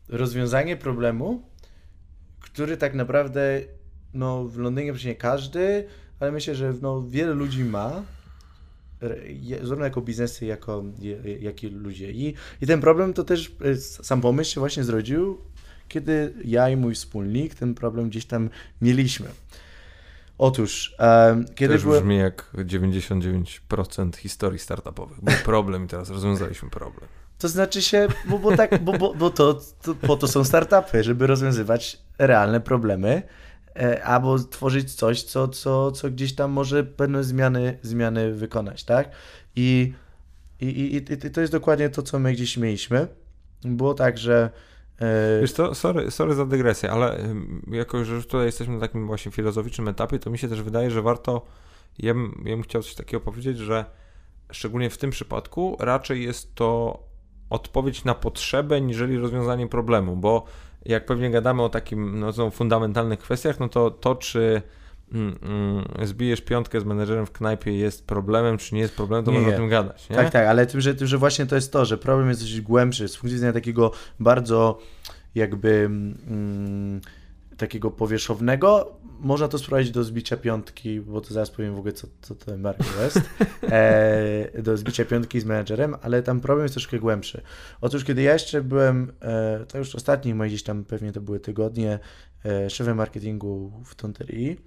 rozwiązanie 0.09 0.77
problemu, 0.77 1.43
który 2.39 2.77
tak 2.77 2.93
naprawdę 2.93 3.61
no, 4.13 4.45
w 4.45 4.57
Londynie 4.57 4.93
przecież 4.93 5.07
nie 5.07 5.15
każdy, 5.15 5.87
ale 6.19 6.31
myślę, 6.31 6.55
że 6.55 6.73
no, 6.81 7.03
wiele 7.07 7.33
ludzi 7.33 7.63
ma, 7.63 8.03
zarówno 9.63 9.85
jako 9.85 10.01
biznesy, 10.01 10.45
jako, 10.45 10.83
jak 11.39 11.63
i 11.63 11.67
ludzie. 11.69 12.11
I, 12.11 12.33
I 12.61 12.67
ten 12.67 12.81
problem 12.81 13.13
to 13.13 13.23
też 13.23 13.51
e, 13.65 13.75
sam 13.75 14.21
pomysł 14.21 14.53
się 14.53 14.59
właśnie 14.59 14.83
zrodził, 14.83 15.37
kiedy 15.87 16.33
ja 16.45 16.69
i 16.69 16.75
mój 16.75 16.95
wspólnik 16.95 17.55
ten 17.55 17.75
problem 17.75 18.09
gdzieś 18.09 18.25
tam 18.25 18.49
mieliśmy. 18.81 19.27
Otóż, 20.37 20.95
um, 20.99 21.45
kiedy 21.55 21.73
Też 21.73 21.83
byłem... 21.83 21.99
brzmi 22.01 22.17
jak 22.17 22.51
99% 22.53 24.15
historii 24.15 24.59
startupowych. 24.59 25.21
Był 25.21 25.35
problem 25.45 25.85
i 25.85 25.87
teraz 25.87 26.09
rozwiązaliśmy 26.09 26.69
problem. 26.69 27.09
To 27.39 27.47
znaczy 27.47 27.81
się, 27.81 28.07
bo, 28.25 28.39
bo 28.39 28.57
tak, 28.57 28.83
bo, 28.83 28.93
bo, 28.93 29.13
bo 29.13 29.29
to, 29.29 29.59
to, 29.81 29.95
po 29.95 30.17
to 30.17 30.27
są 30.27 30.43
startupy, 30.43 31.03
żeby 31.03 31.27
rozwiązywać 31.27 31.97
realne 32.17 32.61
problemy, 32.61 33.21
e, 33.75 34.03
albo 34.03 34.39
tworzyć 34.39 34.93
coś, 34.93 35.23
co, 35.23 35.47
co, 35.47 35.91
co 35.91 36.09
gdzieś 36.09 36.35
tam 36.35 36.51
może 36.51 36.83
pewne 36.83 37.23
zmiany, 37.23 37.79
zmiany 37.81 38.33
wykonać, 38.33 38.83
tak? 38.83 39.09
I, 39.55 39.93
i, 40.61 40.65
i, 40.65 40.95
i 41.13 41.31
to 41.31 41.41
jest 41.41 41.53
dokładnie 41.53 41.89
to, 41.89 42.01
co 42.01 42.19
my 42.19 42.33
gdzieś 42.33 42.57
mieliśmy. 42.57 43.07
Było 43.63 43.93
tak, 43.93 44.17
że 44.17 44.49
E, 45.01 45.41
Wiesz 45.41 45.51
co, 45.51 45.75
sorry, 45.75 46.11
sorry 46.11 46.35
za 46.35 46.45
dygresję, 46.45 46.91
ale 46.91 47.17
jako, 47.67 48.05
że 48.05 48.15
już 48.15 48.27
tutaj 48.27 48.45
jesteśmy 48.45 48.73
na 48.73 48.79
takim 48.79 49.07
właśnie 49.07 49.31
filozoficznym 49.31 49.87
etapie, 49.87 50.19
to 50.19 50.29
mi 50.29 50.37
się 50.37 50.49
też 50.49 50.61
wydaje, 50.61 50.91
że 50.91 51.01
warto, 51.01 51.45
ja 51.99 52.13
bym, 52.13 52.43
ja 52.45 52.55
bym 52.55 52.63
chciał 52.63 52.83
coś 52.83 52.95
takiego 52.95 53.21
powiedzieć, 53.21 53.57
że 53.57 53.85
szczególnie 54.51 54.89
w 54.89 54.97
tym 54.97 55.09
przypadku 55.09 55.77
raczej 55.79 56.23
jest 56.23 56.55
to 56.55 56.99
odpowiedź 57.49 58.03
na 58.03 58.15
potrzebę, 58.15 58.81
niżeli 58.81 59.17
rozwiązanie 59.17 59.67
problemu, 59.67 60.15
bo 60.15 60.45
jak 60.85 61.05
pewnie 61.05 61.31
gadamy 61.31 61.63
o 61.63 61.69
takim 61.69 62.19
no, 62.19 62.51
fundamentalnych 62.51 63.19
kwestiach, 63.19 63.59
no 63.59 63.69
to 63.69 63.91
to, 63.91 64.15
czy 64.15 64.61
mm, 65.13 65.39
mm, 65.41 66.07
zbijesz 66.07 66.41
piątkę 66.41 66.81
z 66.81 66.85
menedżerem 66.85 67.25
w 67.25 67.31
knajpie 67.31 67.77
jest 67.77 68.07
problemem, 68.07 68.57
czy 68.57 68.75
nie 68.75 68.81
jest 68.81 68.95
problemem, 68.95 69.25
to 69.25 69.31
nie. 69.31 69.37
można 69.37 69.53
o 69.53 69.57
tym 69.57 69.69
gadać. 69.69 70.09
Nie? 70.09 70.15
Tak, 70.15 70.29
tak, 70.29 70.47
ale 70.47 70.65
tym 70.65 70.81
że, 70.81 70.95
tym, 70.95 71.07
że 71.07 71.17
właśnie 71.17 71.45
to 71.45 71.55
jest 71.55 71.73
to, 71.73 71.85
że 71.85 71.97
problem 71.97 72.29
jest 72.29 72.41
dość 72.41 72.61
głębszy, 72.61 73.07
z 73.07 73.17
punktu 73.17 73.33
widzenia 73.33 73.53
takiego 73.53 73.91
bardzo 74.19 74.79
jakby 75.35 75.69
mm, 75.85 77.01
powierzchownego, 77.97 78.99
można 79.19 79.47
to 79.47 79.57
sprowadzić 79.57 79.91
do 79.91 80.03
zbicia 80.03 80.37
piątki, 80.37 81.01
bo 81.01 81.21
to 81.21 81.33
zaraz 81.33 81.49
powiem 81.49 81.75
w 81.75 81.79
ogóle, 81.79 81.93
co, 81.93 82.07
co 82.21 82.35
to 82.35 82.53
embargo 82.53 82.83
jest, 83.03 83.21
e, 83.63 84.61
do 84.61 84.77
zbicia 84.77 85.05
piątki 85.05 85.39
z 85.39 85.45
menedżerem, 85.45 85.95
ale 86.01 86.23
tam 86.23 86.41
problem 86.41 86.65
jest 86.65 86.75
troszkę 86.75 86.99
głębszy. 86.99 87.41
Otóż, 87.81 88.03
kiedy 88.03 88.21
ja 88.21 88.33
jeszcze 88.33 88.61
byłem, 88.61 89.11
e, 89.21 89.65
to 89.67 89.77
już 89.77 89.95
ostatnich 89.95 90.35
moich 90.35 90.51
gdzieś 90.51 90.63
tam 90.63 90.85
pewnie 90.85 91.11
to 91.11 91.21
były 91.21 91.39
tygodnie, 91.39 91.99
e, 92.45 92.69
szefem 92.69 92.97
marketingu 92.97 93.71
w 93.85 93.95
Tonterii, 93.95 94.61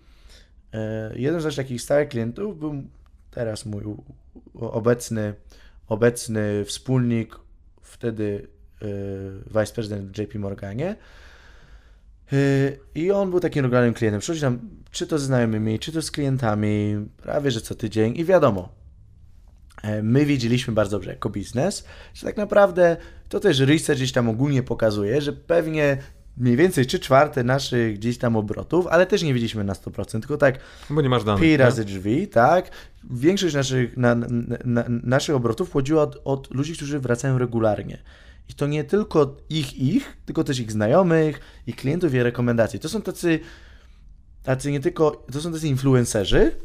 e, 0.73 1.13
jeden 1.19 1.41
z 1.41 1.57
takich 1.57 1.83
stałych 1.83 2.09
klientów 2.09 2.59
był 2.59 2.83
teraz 3.31 3.67
mój 3.67 3.83
obecny, 4.55 5.35
obecny 5.89 6.65
wspólnik, 6.65 7.37
wtedy 7.83 8.49
e, 8.83 9.61
vice 9.61 9.83
w 9.83 10.19
JP 10.19 10.39
Morganie, 10.39 10.97
I 12.95 13.11
on 13.11 13.31
był 13.31 13.41
takim 13.41 13.63
regularnym 13.63 13.95
klientem. 13.95 14.21
Przychodzi 14.21 14.43
nam, 14.43 14.59
czy 14.91 15.07
to 15.07 15.19
z 15.19 15.23
znajomymi, 15.23 15.79
czy 15.79 15.93
to 15.93 16.03
z 16.03 16.11
klientami, 16.11 16.97
prawie 17.17 17.51
że 17.51 17.61
co 17.61 17.75
tydzień 17.75 18.17
i 18.17 18.25
wiadomo, 18.25 18.69
e, 19.83 20.03
my 20.03 20.27
wiedzieliśmy 20.27 20.75
bardzo 20.75 20.97
dobrze 20.97 21.11
jako 21.11 21.31
biznes, 21.31 21.85
że 22.15 22.27
tak 22.27 22.37
naprawdę 22.37 22.97
to 23.29 23.41
też 23.41 23.61
research 23.61 23.99
gdzieś 23.99 24.13
tam 24.13 24.29
ogólnie 24.29 24.63
pokazuje, 24.63 25.21
że 25.21 25.33
pewnie 25.33 25.99
mniej 26.37 26.57
więcej 26.57 26.87
trzy 26.87 26.99
czwarte 26.99 27.45
naszych 27.45 27.99
gdzieś 27.99 28.19
tam 28.19 28.37
obrotów, 28.37 28.87
ale 28.87 29.07
też 29.07 29.23
nie 29.23 29.35
wiedzieliśmy 29.35 29.65
na 29.65 29.73
100%, 29.73 30.11
tylko 30.21 30.37
tak 30.37 30.59
Bo 30.91 31.01
nie 31.01 31.09
masz 31.09 31.25
danych, 31.25 31.43
pi 31.43 31.57
razy 31.57 31.85
drzwi, 31.85 32.29
tak? 32.29 32.71
Większość 33.11 33.55
naszych, 33.55 33.97
na, 33.97 34.15
na, 34.15 34.29
na, 34.65 34.85
naszych 34.89 35.35
obrotów 35.35 35.71
pochodziła 35.71 36.03
od, 36.03 36.21
od 36.25 36.55
ludzi, 36.55 36.77
którzy 36.77 36.99
wracają 36.99 37.39
regularnie. 37.39 37.99
I 38.53 38.55
to 38.55 38.67
nie 38.67 38.85
tylko 38.85 39.37
ich, 39.49 39.79
ich, 39.79 40.17
tylko 40.25 40.45
też 40.45 40.61
ich 40.61 40.73
znajomych, 40.73 41.41
ich 41.67 41.77
klientów 41.77 42.15
i 42.15 42.23
rekomendacji. 42.23 42.81
To 42.81 42.89
są 42.89 43.03
tacy, 43.03 43.41
tacy 44.43 44.73
nie 44.73 44.81
tylko, 44.81 45.25
to 45.33 45.41
są 45.41 45.53
tacy 45.53 45.69
influencerzy, 45.69 46.57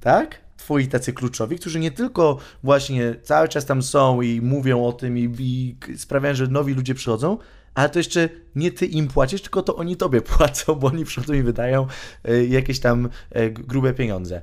tak? 0.00 0.40
Twoi 0.56 0.88
tacy 0.88 1.12
kluczowi, 1.12 1.58
którzy 1.58 1.80
nie 1.80 1.90
tylko 1.90 2.38
właśnie 2.62 3.14
cały 3.22 3.48
czas 3.48 3.66
tam 3.66 3.82
są 3.82 4.22
i 4.22 4.40
mówią 4.40 4.84
o 4.84 4.92
tym 4.92 5.18
i, 5.18 5.34
i 5.38 5.76
sprawiają, 5.98 6.34
że 6.34 6.46
nowi 6.46 6.74
ludzie 6.74 6.94
przychodzą, 6.94 7.38
ale 7.74 7.88
to 7.88 7.98
jeszcze 7.98 8.28
nie 8.54 8.72
ty 8.72 8.86
im 8.86 9.08
płacisz, 9.08 9.42
tylko 9.42 9.62
to 9.62 9.76
oni 9.76 9.96
tobie 9.96 10.20
płacą, 10.36 10.74
bo 10.74 10.86
oni 10.86 11.04
przychodzą 11.04 11.32
i 11.32 11.42
wydają 11.42 11.86
y, 12.28 12.46
jakieś 12.46 12.80
tam 12.80 13.08
y, 13.36 13.50
grube 13.50 13.94
pieniądze. 13.94 14.42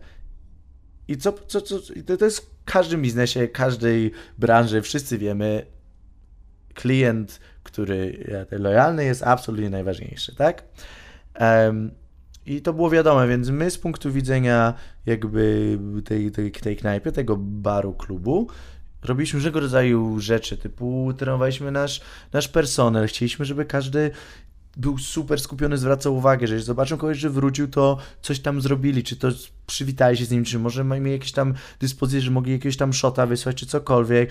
I 1.07 1.17
co, 1.17 1.33
co, 1.47 1.61
co 1.61 1.79
to 2.17 2.25
jest 2.25 2.39
w 2.39 2.63
każdym 2.65 3.01
biznesie, 3.01 3.47
każdej 3.47 4.11
branży, 4.37 4.81
wszyscy 4.81 5.17
wiemy, 5.17 5.78
klient, 6.79 7.39
który 7.63 8.27
lojalny 8.51 9.05
jest 9.05 9.23
absolutnie 9.23 9.69
najważniejszy, 9.69 10.35
tak? 10.35 10.63
I 12.45 12.61
to 12.61 12.73
było 12.73 12.89
wiadome, 12.89 13.27
więc 13.27 13.49
my 13.49 13.71
z 13.71 13.77
punktu 13.77 14.11
widzenia 14.11 14.73
jakby 15.05 15.77
tej, 16.05 16.31
tej, 16.31 16.51
tej 16.51 16.77
knajpy, 16.77 17.11
tego 17.11 17.37
baru, 17.37 17.93
klubu, 17.93 18.47
robiliśmy 19.03 19.37
różnego 19.37 19.59
rodzaju 19.59 20.19
rzeczy, 20.19 20.57
typu 20.57 21.13
trenowaliśmy 21.17 21.71
nasz, 21.71 22.01
nasz 22.33 22.47
personel, 22.47 23.07
chcieliśmy, 23.07 23.45
żeby 23.45 23.65
każdy 23.65 24.11
był 24.77 24.97
super 24.97 25.39
skupiony, 25.39 25.77
zwracał 25.77 26.15
uwagę, 26.15 26.47
że 26.47 26.53
jeśli 26.53 26.65
zobaczą 26.65 26.97
kogoś, 26.97 27.17
że 27.17 27.29
wrócił, 27.29 27.67
to 27.67 27.97
coś 28.21 28.39
tam 28.39 28.61
zrobili, 28.61 29.03
czy 29.03 29.15
to 29.15 29.27
przywitali 29.67 30.17
się 30.17 30.25
z 30.25 30.31
nim, 30.31 30.43
czy 30.43 30.59
może 30.59 30.83
mieli 30.83 31.11
jakieś 31.11 31.31
tam 31.31 31.53
dyspozycje, 31.79 32.21
że 32.21 32.31
mogli 32.31 32.51
jakiegoś 32.51 32.77
tam 32.77 32.93
shota 32.93 33.25
wysłać, 33.25 33.55
czy 33.55 33.65
cokolwiek 33.65 34.29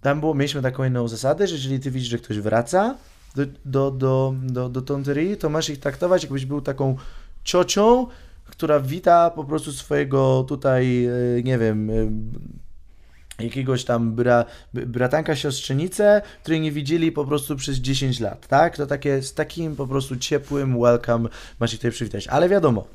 tam 0.00 0.20
było, 0.20 0.34
mieliśmy 0.34 0.62
taką 0.62 0.84
inną 0.84 1.08
zasadę, 1.08 1.46
że 1.46 1.54
jeżeli 1.54 1.80
ty 1.80 1.90
widzisz, 1.90 2.10
że 2.10 2.18
ktoś 2.18 2.38
wraca 2.38 2.96
do, 3.34 3.46
do, 3.64 3.90
do, 3.90 4.34
do, 4.42 4.68
do 4.68 4.82
tonterii, 4.82 5.36
to 5.36 5.50
masz 5.50 5.68
ich 5.68 5.80
traktować, 5.80 6.22
jakbyś 6.22 6.46
był 6.46 6.60
taką 6.60 6.96
ciocią, 7.44 8.06
która 8.44 8.80
wita 8.80 9.30
po 9.30 9.44
prostu 9.44 9.72
swojego 9.72 10.44
tutaj, 10.48 11.04
e, 11.04 11.42
nie 11.42 11.58
wiem, 11.58 11.90
e, 11.90 13.44
jakiegoś 13.44 13.84
tam 13.84 14.12
bra, 14.12 14.44
bratanka, 14.74 15.36
siostrzenicę, 15.36 16.22
której 16.42 16.60
nie 16.60 16.72
widzieli 16.72 17.12
po 17.12 17.24
prostu 17.24 17.56
przez 17.56 17.76
10 17.76 18.20
lat, 18.20 18.46
tak? 18.46 18.76
To 18.76 18.86
takie, 18.86 19.22
z 19.22 19.34
takim 19.34 19.76
po 19.76 19.86
prostu 19.86 20.16
ciepłym 20.16 20.80
welcome 20.80 21.28
masz 21.60 21.72
ich 21.72 21.78
tutaj 21.78 21.90
przywitać. 21.90 22.28
Ale 22.28 22.48
wiadomo, 22.48 22.86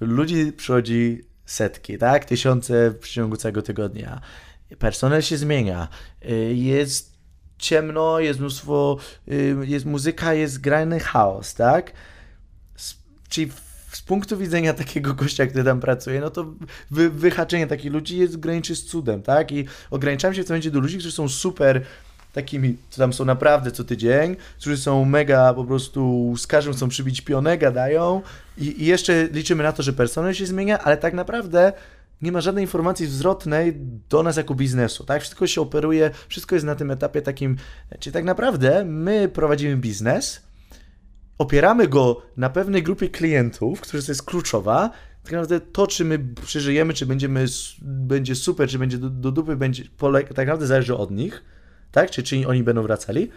ludzi 0.00 0.52
przychodzi 0.52 1.24
setki, 1.46 1.98
tak? 1.98 2.24
Tysiące 2.24 2.94
w 3.00 3.08
ciągu 3.08 3.36
całego 3.36 3.62
tygodnia 3.62 4.20
personel 4.78 5.22
się 5.22 5.36
zmienia, 5.36 5.88
y, 6.30 6.54
jest 6.54 7.16
ciemno, 7.58 8.20
jest 8.20 8.40
mnóstwo, 8.40 8.98
y, 9.28 9.56
jest 9.64 9.86
muzyka, 9.86 10.34
jest 10.34 10.60
grany 10.60 11.00
chaos, 11.00 11.54
tak? 11.54 11.92
Czyli 13.28 13.52
z 13.92 14.02
punktu 14.02 14.36
widzenia 14.36 14.74
takiego 14.74 15.14
gościa, 15.14 15.46
który 15.46 15.64
tam 15.64 15.80
pracuje, 15.80 16.20
no 16.20 16.30
to 16.30 16.46
wy, 16.90 17.10
wyhaczenie 17.10 17.66
takich 17.66 17.92
ludzi 17.92 18.18
jest 18.18 18.36
graniczy 18.36 18.76
z 18.76 18.84
cudem, 18.84 19.22
tak? 19.22 19.52
I 19.52 19.64
ograniczam 19.90 20.34
się 20.34 20.42
w 20.42 20.46
tym 20.46 20.54
momencie 20.54 20.70
do 20.70 20.80
ludzi, 20.80 20.98
którzy 20.98 21.12
są 21.12 21.28
super 21.28 21.82
takimi, 22.32 22.76
co 22.90 22.98
tam 22.98 23.12
są 23.12 23.24
naprawdę 23.24 23.70
co 23.70 23.84
tydzień, 23.84 24.36
którzy 24.60 24.76
są 24.76 25.04
mega 25.04 25.54
po 25.54 25.64
prostu, 25.64 26.34
z 26.36 26.46
każdym 26.46 26.74
chcą 26.74 26.88
przybić 26.88 27.20
pionę, 27.20 27.58
gadają 27.58 28.22
i, 28.58 28.82
i 28.82 28.86
jeszcze 28.86 29.28
liczymy 29.32 29.62
na 29.62 29.72
to, 29.72 29.82
że 29.82 29.92
personel 29.92 30.34
się 30.34 30.46
zmienia, 30.46 30.78
ale 30.78 30.96
tak 30.96 31.14
naprawdę 31.14 31.72
nie 32.22 32.32
ma 32.32 32.40
żadnej 32.40 32.64
informacji 32.64 33.06
zwrotnej 33.06 33.76
do 34.08 34.22
nas 34.22 34.36
jako 34.36 34.54
biznesu, 34.54 35.04
tak? 35.04 35.20
Wszystko 35.20 35.46
się 35.46 35.60
operuje, 35.60 36.10
wszystko 36.28 36.54
jest 36.54 36.66
na 36.66 36.74
tym 36.74 36.90
etapie 36.90 37.22
takim, 37.22 37.56
czyli 37.98 38.14
tak 38.14 38.24
naprawdę 38.24 38.84
my 38.84 39.28
prowadzimy 39.28 39.76
biznes, 39.76 40.42
opieramy 41.38 41.88
go 41.88 42.22
na 42.36 42.50
pewnej 42.50 42.82
grupie 42.82 43.08
klientów, 43.08 43.80
która 43.80 44.02
jest 44.08 44.22
kluczowa, 44.22 44.90
tak 45.22 45.32
naprawdę 45.32 45.60
to, 45.60 45.86
czy 45.86 46.04
my 46.04 46.18
przeżyjemy, 46.46 46.94
czy 46.94 47.06
będziemy, 47.06 47.44
będzie 47.82 48.34
super, 48.34 48.68
czy 48.68 48.78
będzie 48.78 48.98
do, 48.98 49.10
do 49.10 49.32
dupy, 49.32 49.56
będzie, 49.56 49.84
pole, 49.96 50.22
tak 50.22 50.36
naprawdę 50.36 50.66
zależy 50.66 50.96
od 50.96 51.10
nich, 51.10 51.44
tak? 51.92 52.10
Czy, 52.10 52.22
czy 52.22 52.48
oni 52.48 52.62
będą 52.62 52.82
wracali, 52.82 53.30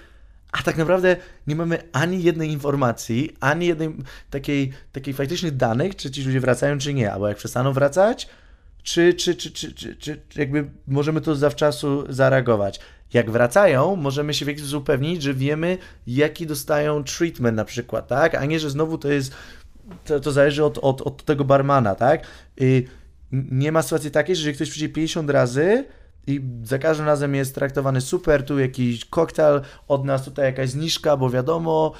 a 0.51 0.63
tak 0.63 0.77
naprawdę 0.77 1.15
nie 1.47 1.55
mamy 1.55 1.83
ani 1.91 2.23
jednej 2.23 2.51
informacji, 2.51 3.35
ani 3.39 3.67
jednej 3.67 3.95
takiej, 4.29 4.71
takiej 4.91 5.13
faktycznych 5.13 5.57
danych, 5.57 5.95
czy 5.95 6.11
ci 6.11 6.23
ludzie 6.23 6.39
wracają, 6.39 6.77
czy 6.77 6.93
nie, 6.93 7.13
albo 7.13 7.27
jak 7.27 7.37
przestaną 7.37 7.73
wracać, 7.73 8.29
czy, 8.83 9.13
czy, 9.13 9.35
czy, 9.35 9.51
czy, 9.51 9.73
czy, 9.73 9.95
czy 9.95 10.21
jakby 10.35 10.69
możemy 10.87 11.21
to 11.21 11.35
zawczasu 11.35 12.05
zareagować. 12.09 12.79
Jak 13.13 13.31
wracają, 13.31 13.95
możemy 13.95 14.33
się 14.33 14.45
w 14.45 14.47
jakiś 14.47 14.73
upewnić, 14.73 15.23
że 15.23 15.33
wiemy, 15.33 15.77
jaki 16.07 16.47
dostają 16.47 17.03
treatment 17.03 17.57
na 17.57 17.65
przykład, 17.65 18.07
tak? 18.07 18.35
A 18.35 18.45
nie, 18.45 18.59
że 18.59 18.69
znowu 18.69 18.97
to 18.97 19.11
jest, 19.11 19.35
to, 20.05 20.19
to 20.19 20.31
zależy 20.31 20.63
od, 20.63 20.77
od, 20.77 21.01
od 21.01 21.25
tego 21.25 21.45
barmana, 21.45 21.95
tak? 21.95 22.27
I 22.57 22.85
nie 23.31 23.71
ma 23.71 23.81
sytuacji 23.81 24.11
takiej, 24.11 24.35
że 24.35 24.53
ktoś 24.53 24.69
przyjdzie 24.69 24.89
50 24.89 25.29
razy 25.29 25.85
i 26.27 26.41
za 26.63 26.79
każdym 26.79 27.05
razem 27.05 27.35
jest 27.35 27.55
traktowany 27.55 28.01
super, 28.01 28.45
tu 28.45 28.59
jakiś 28.59 29.05
koktajl, 29.05 29.61
od 29.87 30.05
nas 30.05 30.25
tutaj 30.25 30.45
jakaś 30.45 30.69
zniżka, 30.69 31.17
bo 31.17 31.29
wiadomo, 31.29 31.93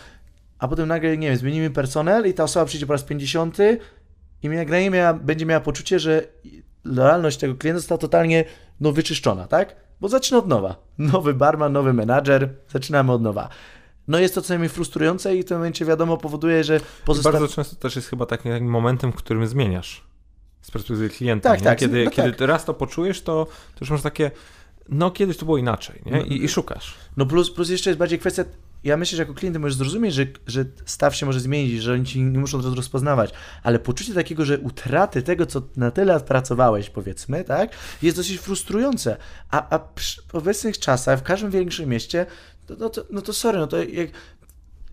a 0.59 0.67
potem 0.67 0.87
nagle, 0.87 1.17
nie 1.17 1.27
wiem, 1.27 1.37
zmienimy 1.37 1.69
personel 1.69 2.27
i 2.27 2.33
ta 2.33 2.43
osoba 2.43 2.65
przyjdzie 2.65 2.85
po 2.85 2.93
raz 2.93 3.03
50 3.03 3.57
i 4.43 4.49
nagle 4.49 4.89
miała, 4.89 5.13
będzie 5.13 5.45
miała 5.45 5.61
poczucie, 5.61 5.99
że 5.99 6.27
lojalność 6.83 7.37
tego 7.37 7.55
klienta 7.55 7.79
została 7.79 7.97
totalnie 7.97 8.45
no, 8.79 8.91
wyczyszczona, 8.91 9.47
tak? 9.47 9.75
Bo 10.01 10.09
zaczyna 10.09 10.37
od 10.37 10.47
nowa. 10.47 10.75
Nowy 10.97 11.33
barman, 11.33 11.73
nowy 11.73 11.93
menadżer, 11.93 12.49
zaczynamy 12.69 13.11
od 13.11 13.21
nowa. 13.21 13.49
No 14.07 14.19
jest 14.19 14.35
to 14.35 14.41
co 14.41 14.53
najmniej 14.53 14.69
frustrujące 14.69 15.35
i 15.35 15.43
w 15.43 15.45
tym 15.45 15.57
momencie 15.57 15.85
wiadomo 15.85 16.17
powoduje, 16.17 16.63
że 16.63 16.79
pozosta... 17.05 17.31
Bardzo 17.31 17.47
często 17.47 17.75
też 17.75 17.95
jest 17.95 18.07
chyba 18.07 18.25
takim 18.25 18.65
momentem, 18.65 19.11
w 19.11 19.15
którym 19.15 19.47
zmieniasz 19.47 20.03
z 20.61 20.71
perspektywy 20.71 21.09
klienta. 21.09 21.49
Tak, 21.49 21.59
nie? 21.59 21.65
tak. 21.65 21.79
Kiedy, 21.79 22.05
no 22.05 22.11
kiedy 22.11 22.31
tak. 22.31 22.47
raz 22.47 22.65
to 22.65 22.73
poczujesz, 22.73 23.21
to, 23.21 23.45
to 23.45 23.77
już 23.81 23.89
masz 23.89 24.01
takie, 24.01 24.31
no 24.89 25.11
kiedyś 25.11 25.37
to 25.37 25.45
było 25.45 25.57
inaczej, 25.57 26.01
nie? 26.05 26.21
I, 26.21 26.43
i 26.43 26.47
szukasz. 26.47 26.93
No 27.17 27.25
plus, 27.25 27.51
plus 27.51 27.69
jeszcze 27.69 27.89
jest 27.89 27.99
bardziej 27.99 28.19
kwestia, 28.19 28.43
ja 28.83 28.97
myślę, 28.97 29.15
że 29.15 29.21
jako 29.21 29.33
klient 29.33 29.57
możesz 29.57 29.77
zrozumieć, 29.77 30.13
że, 30.13 30.25
że 30.47 30.65
staw 30.85 31.15
się 31.15 31.25
może 31.25 31.39
zmienić, 31.39 31.81
że 31.81 31.93
oni 31.93 32.05
ci 32.05 32.21
nie 32.21 32.39
muszą 32.39 32.61
to 32.61 32.75
rozpoznawać, 32.75 33.31
ale 33.63 33.79
poczucie 33.79 34.13
takiego, 34.13 34.45
że 34.45 34.59
utraty 34.59 35.21
tego, 35.21 35.45
co 35.45 35.61
na 35.77 35.91
tyle 35.91 36.19
pracowałeś, 36.19 36.89
powiedzmy, 36.89 37.43
tak, 37.43 37.71
jest 38.01 38.17
dosyć 38.17 38.37
frustrujące. 38.37 39.17
A, 39.51 39.69
a 39.69 39.79
przy 39.79 40.21
obecnych 40.33 40.79
czasach, 40.79 41.19
w 41.19 41.23
każdym 41.23 41.51
większym 41.51 41.89
mieście, 41.89 42.25
to, 42.65 42.75
no, 42.79 42.89
to, 42.89 43.05
no 43.09 43.21
to 43.21 43.33
sorry, 43.33 43.59
no 43.59 43.67
to 43.67 43.77
jak, 43.77 44.09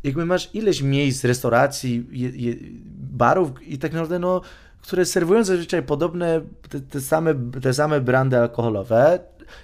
jakby 0.05 0.27
masz 0.27 0.55
ileś 0.55 0.83
miejsc, 0.83 1.25
restauracji, 1.25 2.07
je, 2.11 2.29
je, 2.29 2.55
barów 2.97 3.63
i 3.63 3.79
tak 3.79 3.93
naprawdę, 3.93 4.19
no, 4.19 4.41
które 4.83 5.05
serwują 5.05 5.45
zazwyczaj 5.45 5.83
podobne, 5.83 6.41
te, 6.69 6.81
te, 6.81 7.01
same, 7.01 7.35
te 7.63 7.75
same 7.75 8.01
brandy 8.01 8.39
alkoholowe, 8.39 9.19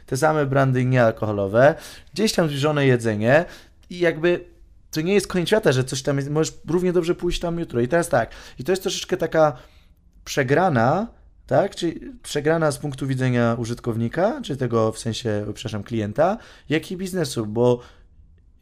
te 0.06 0.16
same 0.16 0.46
brandy 0.46 0.84
niealkoholowe, 0.84 1.74
gdzieś 2.14 2.32
tam 2.32 2.46
zbliżone 2.46 2.86
jedzenie 2.86 3.44
i 3.90 3.98
jakby 3.98 4.44
to 4.90 5.00
nie 5.00 5.14
jest 5.14 5.26
koniec 5.26 5.48
świata, 5.48 5.72
że 5.72 5.84
coś 5.84 6.02
tam 6.02 6.16
jest, 6.16 6.30
możesz 6.30 6.54
równie 6.68 6.92
dobrze 6.92 7.14
pójść 7.14 7.40
tam 7.40 7.58
jutro. 7.58 7.80
I 7.80 7.88
teraz 7.88 8.08
tak, 8.08 8.30
i 8.58 8.64
to 8.64 8.72
jest 8.72 8.82
troszeczkę 8.82 9.16
taka 9.16 9.56
przegrana, 10.24 11.06
tak? 11.46 11.76
Czyli 11.76 12.00
przegrana 12.22 12.70
z 12.70 12.78
punktu 12.78 13.06
widzenia 13.06 13.56
użytkownika, 13.58 14.40
czy 14.44 14.56
tego 14.56 14.92
w 14.92 14.98
sensie, 14.98 15.46
przepraszam, 15.54 15.82
klienta, 15.82 16.38
jak 16.68 16.90
i 16.90 16.96
biznesu, 16.96 17.46
bo 17.46 17.80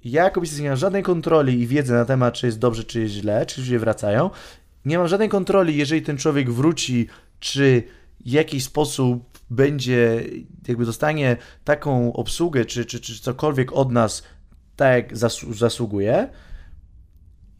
ja 0.05 0.24
jako 0.24 0.40
biznes 0.40 0.60
nie 0.60 0.68
mam 0.68 0.76
żadnej 0.76 1.02
kontroli 1.02 1.60
i 1.60 1.66
wiedzy 1.66 1.92
na 1.92 2.05
temat, 2.05 2.34
czy 2.34 2.47
jest 2.47 2.59
dobrze, 2.59 2.84
czy 2.84 3.01
jest 3.01 3.14
źle, 3.14 3.47
czy 3.47 3.60
ludzie 3.60 3.78
wracają. 3.78 4.30
Nie 4.84 4.98
mam 4.98 5.09
żadnej 5.09 5.28
kontroli, 5.28 5.76
jeżeli 5.76 6.02
ten 6.02 6.16
człowiek 6.16 6.51
wróci, 6.51 7.09
czy 7.40 7.82
w 8.26 8.28
jakiś 8.28 8.64
sposób 8.64 9.38
będzie, 9.51 10.24
jakby 10.68 10.86
dostanie 10.86 11.36
taką 11.64 12.12
obsługę, 12.12 12.64
czy, 12.64 12.84
czy, 12.84 13.01
czy 13.01 13.20
cokolwiek 13.20 13.72
od 13.72 13.92
nas, 13.92 14.22
tak 14.81 14.94
jak 14.94 15.16
zasługuje. 15.57 16.28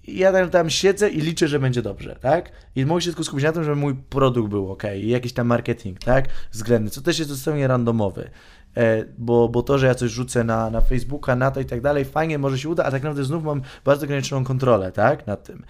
I 0.05 0.19
ja 0.19 0.33
tam, 0.33 0.51
tam 0.51 0.71
siedzę 0.71 1.11
i 1.11 1.21
liczę, 1.21 1.49
że 1.49 1.59
będzie 1.59 1.83
dobrze, 1.83 2.17
tak? 2.21 2.53
I 2.75 2.87
mogę 2.87 3.01
się 3.01 3.11
tylko 3.11 3.25
skupić 3.25 3.45
na 3.45 3.53
tym, 3.53 3.65
żeby 3.65 3.77
mój 3.77 3.95
produkt 3.95 4.51
był 4.51 4.73
ok, 4.73 4.83
i 4.97 5.09
jakiś 5.09 5.33
tam 5.33 5.47
marketing, 5.47 5.99
tak? 5.99 6.29
Względny, 6.53 6.91
co 6.91 7.01
też 7.01 7.19
jest 7.19 7.31
zupełnie 7.31 7.67
randomowy. 7.67 8.31
E, 8.77 9.05
bo, 9.19 9.49
bo 9.49 9.63
to, 9.63 9.79
że 9.79 9.87
ja 9.87 9.95
coś 9.95 10.11
rzucę 10.11 10.45
na, 10.45 10.71
na 10.71 10.81
Facebooka, 10.81 11.37
na 11.37 11.51
to 11.51 11.61
i 11.61 11.65
tak 11.65 11.81
dalej, 11.81 12.05
fajnie, 12.05 12.39
może 12.39 12.59
się 12.59 12.69
uda, 12.69 12.85
a 12.85 12.91
tak 12.91 13.03
naprawdę 13.03 13.25
znów 13.25 13.45
mam 13.45 13.63
bardzo 13.85 14.05
ograniczoną 14.05 14.45
kontrolę, 14.45 14.93
tak? 14.93 15.27
Nad 15.27 15.45
tym. 15.45 15.65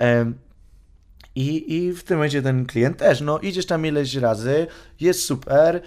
E, 0.00 0.32
i, 1.34 1.74
I 1.76 1.92
w 1.92 2.04
tym 2.04 2.16
momencie 2.16 2.42
ten 2.42 2.66
klient 2.66 2.96
też, 2.96 3.20
no 3.20 3.38
idziesz 3.38 3.66
tam 3.66 3.86
ileś 3.86 4.14
razy, 4.14 4.66
jest 5.00 5.24
super, 5.24 5.80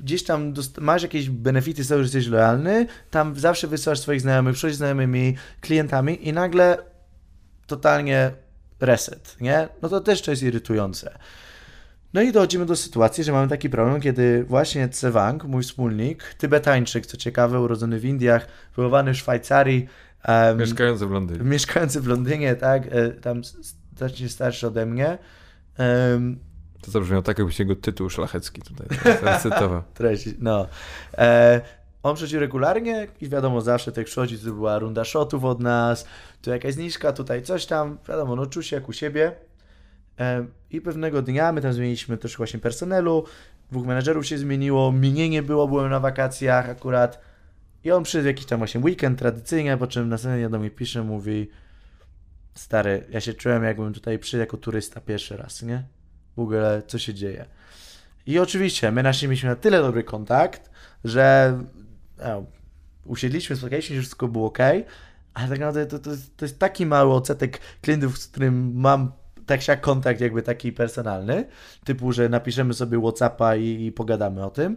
gdzieś 0.00 0.24
tam 0.24 0.54
masz 0.80 1.02
jakieś 1.02 1.30
benefity 1.30 1.84
z 1.84 1.88
tego, 1.88 1.98
że 1.98 2.04
jesteś 2.04 2.26
lojalny, 2.26 2.86
tam 3.10 3.36
zawsze 3.38 3.68
wysyłasz 3.68 4.00
swoich 4.00 4.20
znajomych, 4.20 4.54
przychodzisz 4.54 4.76
znajomymi, 4.76 5.36
klientami 5.60 6.28
i 6.28 6.32
nagle 6.32 6.78
totalnie 7.66 8.30
reset, 8.80 9.36
nie? 9.40 9.68
No 9.82 9.88
to 9.88 10.00
też 10.00 10.22
to 10.22 10.30
jest 10.30 10.42
irytujące. 10.42 11.18
No 12.14 12.22
i 12.22 12.32
dochodzimy 12.32 12.66
do 12.66 12.76
sytuacji, 12.76 13.24
że 13.24 13.32
mamy 13.32 13.48
taki 13.48 13.70
problem, 13.70 14.00
kiedy 14.00 14.44
właśnie 14.44 14.88
Cewang, 14.88 15.44
mój 15.44 15.62
wspólnik, 15.62 16.34
Tybetańczyk, 16.38 17.06
co 17.06 17.16
ciekawe, 17.16 17.60
urodzony 17.60 18.00
w 18.00 18.04
Indiach, 18.04 18.46
wychowany 18.76 19.14
w 19.14 19.16
Szwajcarii. 19.16 19.86
Um, 20.28 20.58
mieszkający 20.58 21.06
w 21.06 21.10
Londynie. 21.10 21.44
Mieszkający 21.44 22.00
w 22.00 22.06
Londynie, 22.06 22.54
tak, 22.54 22.82
e, 22.90 23.08
tam 23.10 23.42
znacznie 23.96 24.28
starszy 24.28 24.66
ode 24.66 24.86
mnie. 24.86 25.18
Um, 25.78 26.38
to 26.82 26.90
zabrzmiało 26.90 27.22
tak, 27.22 27.38
jakbyś 27.38 27.58
jego 27.58 27.76
tytuł 27.76 28.10
szlachecki 28.10 28.62
tutaj 28.62 28.86
cytował. 29.42 29.82
Treść, 29.94 30.28
no. 30.38 30.66
E, 31.18 31.60
on 32.02 32.14
przychodził 32.14 32.40
regularnie 32.40 33.08
i 33.20 33.28
wiadomo, 33.28 33.60
zawsze 33.60 33.92
tak 33.92 34.06
przychodzi, 34.06 34.38
to 34.38 34.44
była 34.44 34.78
runda 34.78 35.04
shotów 35.04 35.44
od 35.44 35.60
nas, 35.60 36.06
tu 36.42 36.50
jakaś 36.50 36.74
zniżka, 36.74 37.12
tutaj 37.12 37.42
coś 37.42 37.66
tam, 37.66 37.98
wiadomo, 38.08 38.36
no 38.36 38.46
czuł 38.46 38.62
się 38.62 38.76
jak 38.76 38.88
u 38.88 38.92
siebie. 38.92 39.32
E, 40.20 40.46
I 40.70 40.80
pewnego 40.80 41.22
dnia 41.22 41.52
my 41.52 41.60
tam 41.60 41.72
zmieniliśmy 41.72 42.18
też 42.18 42.36
właśnie 42.36 42.60
personelu, 42.60 43.24
dwóch 43.70 43.86
menedżerów 43.86 44.26
się 44.26 44.38
zmieniło, 44.38 44.92
mnie 44.92 45.28
nie 45.28 45.42
było, 45.42 45.68
byłem 45.68 45.90
na 45.90 46.00
wakacjach 46.00 46.68
akurat 46.68 47.20
i 47.84 47.90
on 47.90 48.02
przyszedł 48.02 48.26
jakiś 48.26 48.46
tam 48.46 48.58
właśnie 48.58 48.80
weekend 48.80 49.18
tradycyjnie, 49.18 49.76
po 49.76 49.86
czym 49.86 50.08
następnie 50.08 50.48
do 50.48 50.58
mnie 50.58 50.70
pisze, 50.70 51.02
mówi 51.02 51.50
stary, 52.54 53.06
ja 53.10 53.20
się 53.20 53.34
czułem 53.34 53.64
jakbym 53.64 53.92
tutaj 53.92 54.18
przyszedł 54.18 54.40
jako 54.40 54.56
turysta 54.56 55.00
pierwszy 55.00 55.36
raz, 55.36 55.62
nie? 55.62 55.82
W 56.36 56.40
ogóle 56.40 56.82
co 56.86 56.98
się 56.98 57.14
dzieje. 57.14 57.46
I 58.26 58.38
oczywiście 58.38 58.92
my 58.92 59.02
nasi 59.02 59.28
mieliśmy 59.28 59.48
na 59.48 59.56
tyle 59.56 59.82
dobry 59.82 60.04
kontakt, 60.04 60.70
że 61.04 61.58
no, 62.18 62.44
usiedliśmy, 63.04 63.56
spotkaliśmy 63.56 63.96
się, 63.96 64.02
wszystko 64.02 64.28
było 64.28 64.46
ok, 64.46 64.58
ale 65.34 65.48
tak 65.48 65.58
naprawdę 65.58 65.86
to, 65.86 65.98
to, 65.98 66.10
to 66.36 66.44
jest 66.44 66.58
taki 66.58 66.86
mały 66.86 67.14
odsetek 67.14 67.60
klientów, 67.82 68.18
z 68.18 68.26
którym 68.26 68.80
mam 68.80 69.12
tak 69.46 69.62
się 69.62 69.76
kontakt 69.76 70.20
jakby 70.20 70.42
taki 70.42 70.72
personalny, 70.72 71.46
typu, 71.84 72.12
że 72.12 72.28
napiszemy 72.28 72.74
sobie 72.74 72.98
Whatsappa 72.98 73.56
i, 73.56 73.84
i 73.86 73.92
pogadamy 73.92 74.44
o 74.44 74.50
tym, 74.50 74.76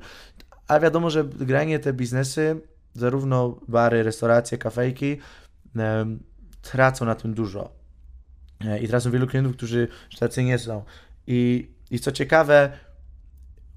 a 0.67 0.79
wiadomo, 0.79 1.09
że 1.09 1.23
granie 1.23 1.79
te 1.79 1.93
biznesy, 1.93 2.61
zarówno 2.93 3.59
bary, 3.67 4.03
restauracje, 4.03 4.57
kafejki, 4.57 5.17
um, 5.75 6.19
tracą 6.61 7.05
na 7.05 7.15
tym 7.15 7.33
dużo. 7.33 7.71
E, 8.65 8.79
I 8.79 8.87
tracą 8.87 9.11
wielu 9.11 9.27
klientów, 9.27 9.55
którzy 9.55 9.87
tacy 10.19 10.43
nie 10.43 10.59
są. 10.59 10.83
I, 11.29 11.71
I 11.91 11.99
co 11.99 12.11
ciekawe, 12.11 12.71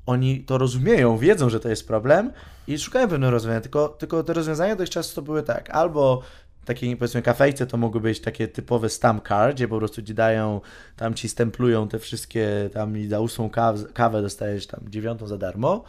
oni 0.07 0.41
to 0.41 0.59
rozumieją, 0.59 1.19
wiedzą, 1.19 1.51
że 1.51 1.61
to 1.61 1.69
jest 1.69 1.89
problem 1.89 2.33
i 2.67 2.79
szukają 2.79 3.09
pewnych 3.09 3.31
rozwiązań, 3.31 3.63
tylko, 3.63 3.89
tylko 3.89 4.23
te 4.23 4.33
rozwiązania 4.33 4.77
dość 4.77 5.13
to 5.15 5.23
były 5.23 5.43
tak, 5.43 5.71
albo 5.71 6.23
takie 6.65 6.97
powiedzmy 6.97 7.23
kafejce 7.23 7.67
to 7.67 7.77
mogły 7.77 8.01
być 8.01 8.21
takie 8.21 8.49
typowe 8.49 8.89
stamp 8.89 9.29
card, 9.29 9.57
gdzie 9.57 9.69
po 9.69 9.79
prostu 9.79 10.03
ci 10.03 10.15
dają, 10.15 10.61
tam 10.97 11.15
ci 11.15 11.29
stemplują 11.29 11.89
te 11.89 11.99
wszystkie, 11.99 12.71
tam 12.73 12.99
i 12.99 13.07
za 13.07 13.21
ósmą 13.21 13.51
kawę, 13.51 13.85
kawę 13.95 14.23
dostajesz 14.23 14.67
tam 14.67 14.81
dziewiątą 14.89 15.27
za 15.27 15.39
darmo. 15.39 15.85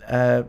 E, 0.00 0.44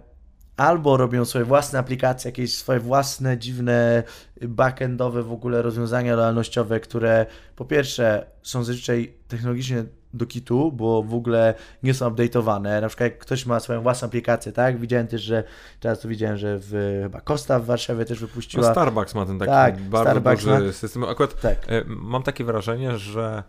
albo 0.57 0.98
robią 0.98 1.26
swoje 1.26 1.45
własne 1.45 1.80
aplikacje, 1.80 2.30
jakieś 2.30 2.57
swoje 2.57 2.80
własne 2.80 3.38
dziwne 3.38 4.03
backendowe 4.41 5.23
w 5.23 5.31
ogóle 5.31 5.61
rozwiązania 5.61 6.15
lojalnościowe, 6.15 6.80
które 6.80 7.26
po 7.56 7.65
pierwsze 7.65 8.26
są 8.41 8.64
zazwyczaj 8.64 9.14
technologicznie 9.27 9.84
do 10.14 10.26
kitu, 10.26 10.72
bo 10.72 11.03
w 11.03 11.14
ogóle 11.14 11.53
nie 11.84 11.94
są 11.94 12.10
update'owane. 12.10 12.81
Na 12.81 12.88
przykład 12.88 13.10
jak 13.10 13.19
ktoś 13.19 13.45
ma 13.45 13.60
swoją 13.60 13.81
własną 13.81 14.07
aplikację, 14.07 14.52
tak? 14.52 14.80
Widziałem 14.80 15.07
też, 15.07 15.22
że 15.22 15.44
teraz 15.80 15.99
to 15.99 16.07
widziałem, 16.07 16.38
że 16.38 16.60
w, 16.60 16.99
chyba 17.03 17.22
Costa 17.22 17.60
w 17.60 17.65
Warszawie 17.65 18.06
też 18.06 18.19
wypuściła. 18.19 18.68
No 18.68 18.72
Starbucks 18.72 19.15
ma 19.15 19.26
ten 19.26 19.40
taki 19.40 19.52
tak, 19.52 19.81
bardzo 19.81 20.11
Starbucks 20.11 20.45
duży 20.45 20.65
ma... 20.65 20.72
system. 20.72 21.03
Akurat 21.03 21.41
tak. 21.41 21.57
E, 21.68 21.84
mam 21.88 22.23
takie 22.23 22.44
wrażenie, 22.44 22.98
że 22.98 23.44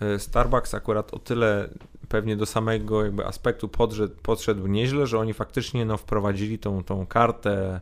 e, 0.00 0.18
Starbucks 0.18 0.74
akurat 0.74 1.14
o 1.14 1.18
tyle 1.18 1.68
pewnie 2.08 2.36
do 2.36 2.46
samego 2.46 3.04
jakby 3.04 3.26
aspektu 3.26 3.68
podszedł, 3.68 4.14
podszedł 4.22 4.66
nieźle, 4.66 5.06
że 5.06 5.18
oni 5.18 5.34
faktycznie 5.34 5.84
no, 5.84 5.96
wprowadzili 5.96 6.58
tą, 6.58 6.84
tą 6.84 7.06
kartę 7.06 7.80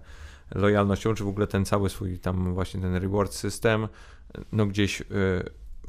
lojalnościową, 0.55 1.15
czy 1.15 1.25
w 1.25 1.29
ogóle 1.29 1.47
ten 1.47 1.65
cały 1.65 1.91
swój 1.91 2.19
tam 2.19 2.55
właśnie 2.55 2.81
ten 2.81 2.97
reward 2.97 3.33
system, 3.33 3.89
no 4.53 4.67
gdzieś 4.67 5.03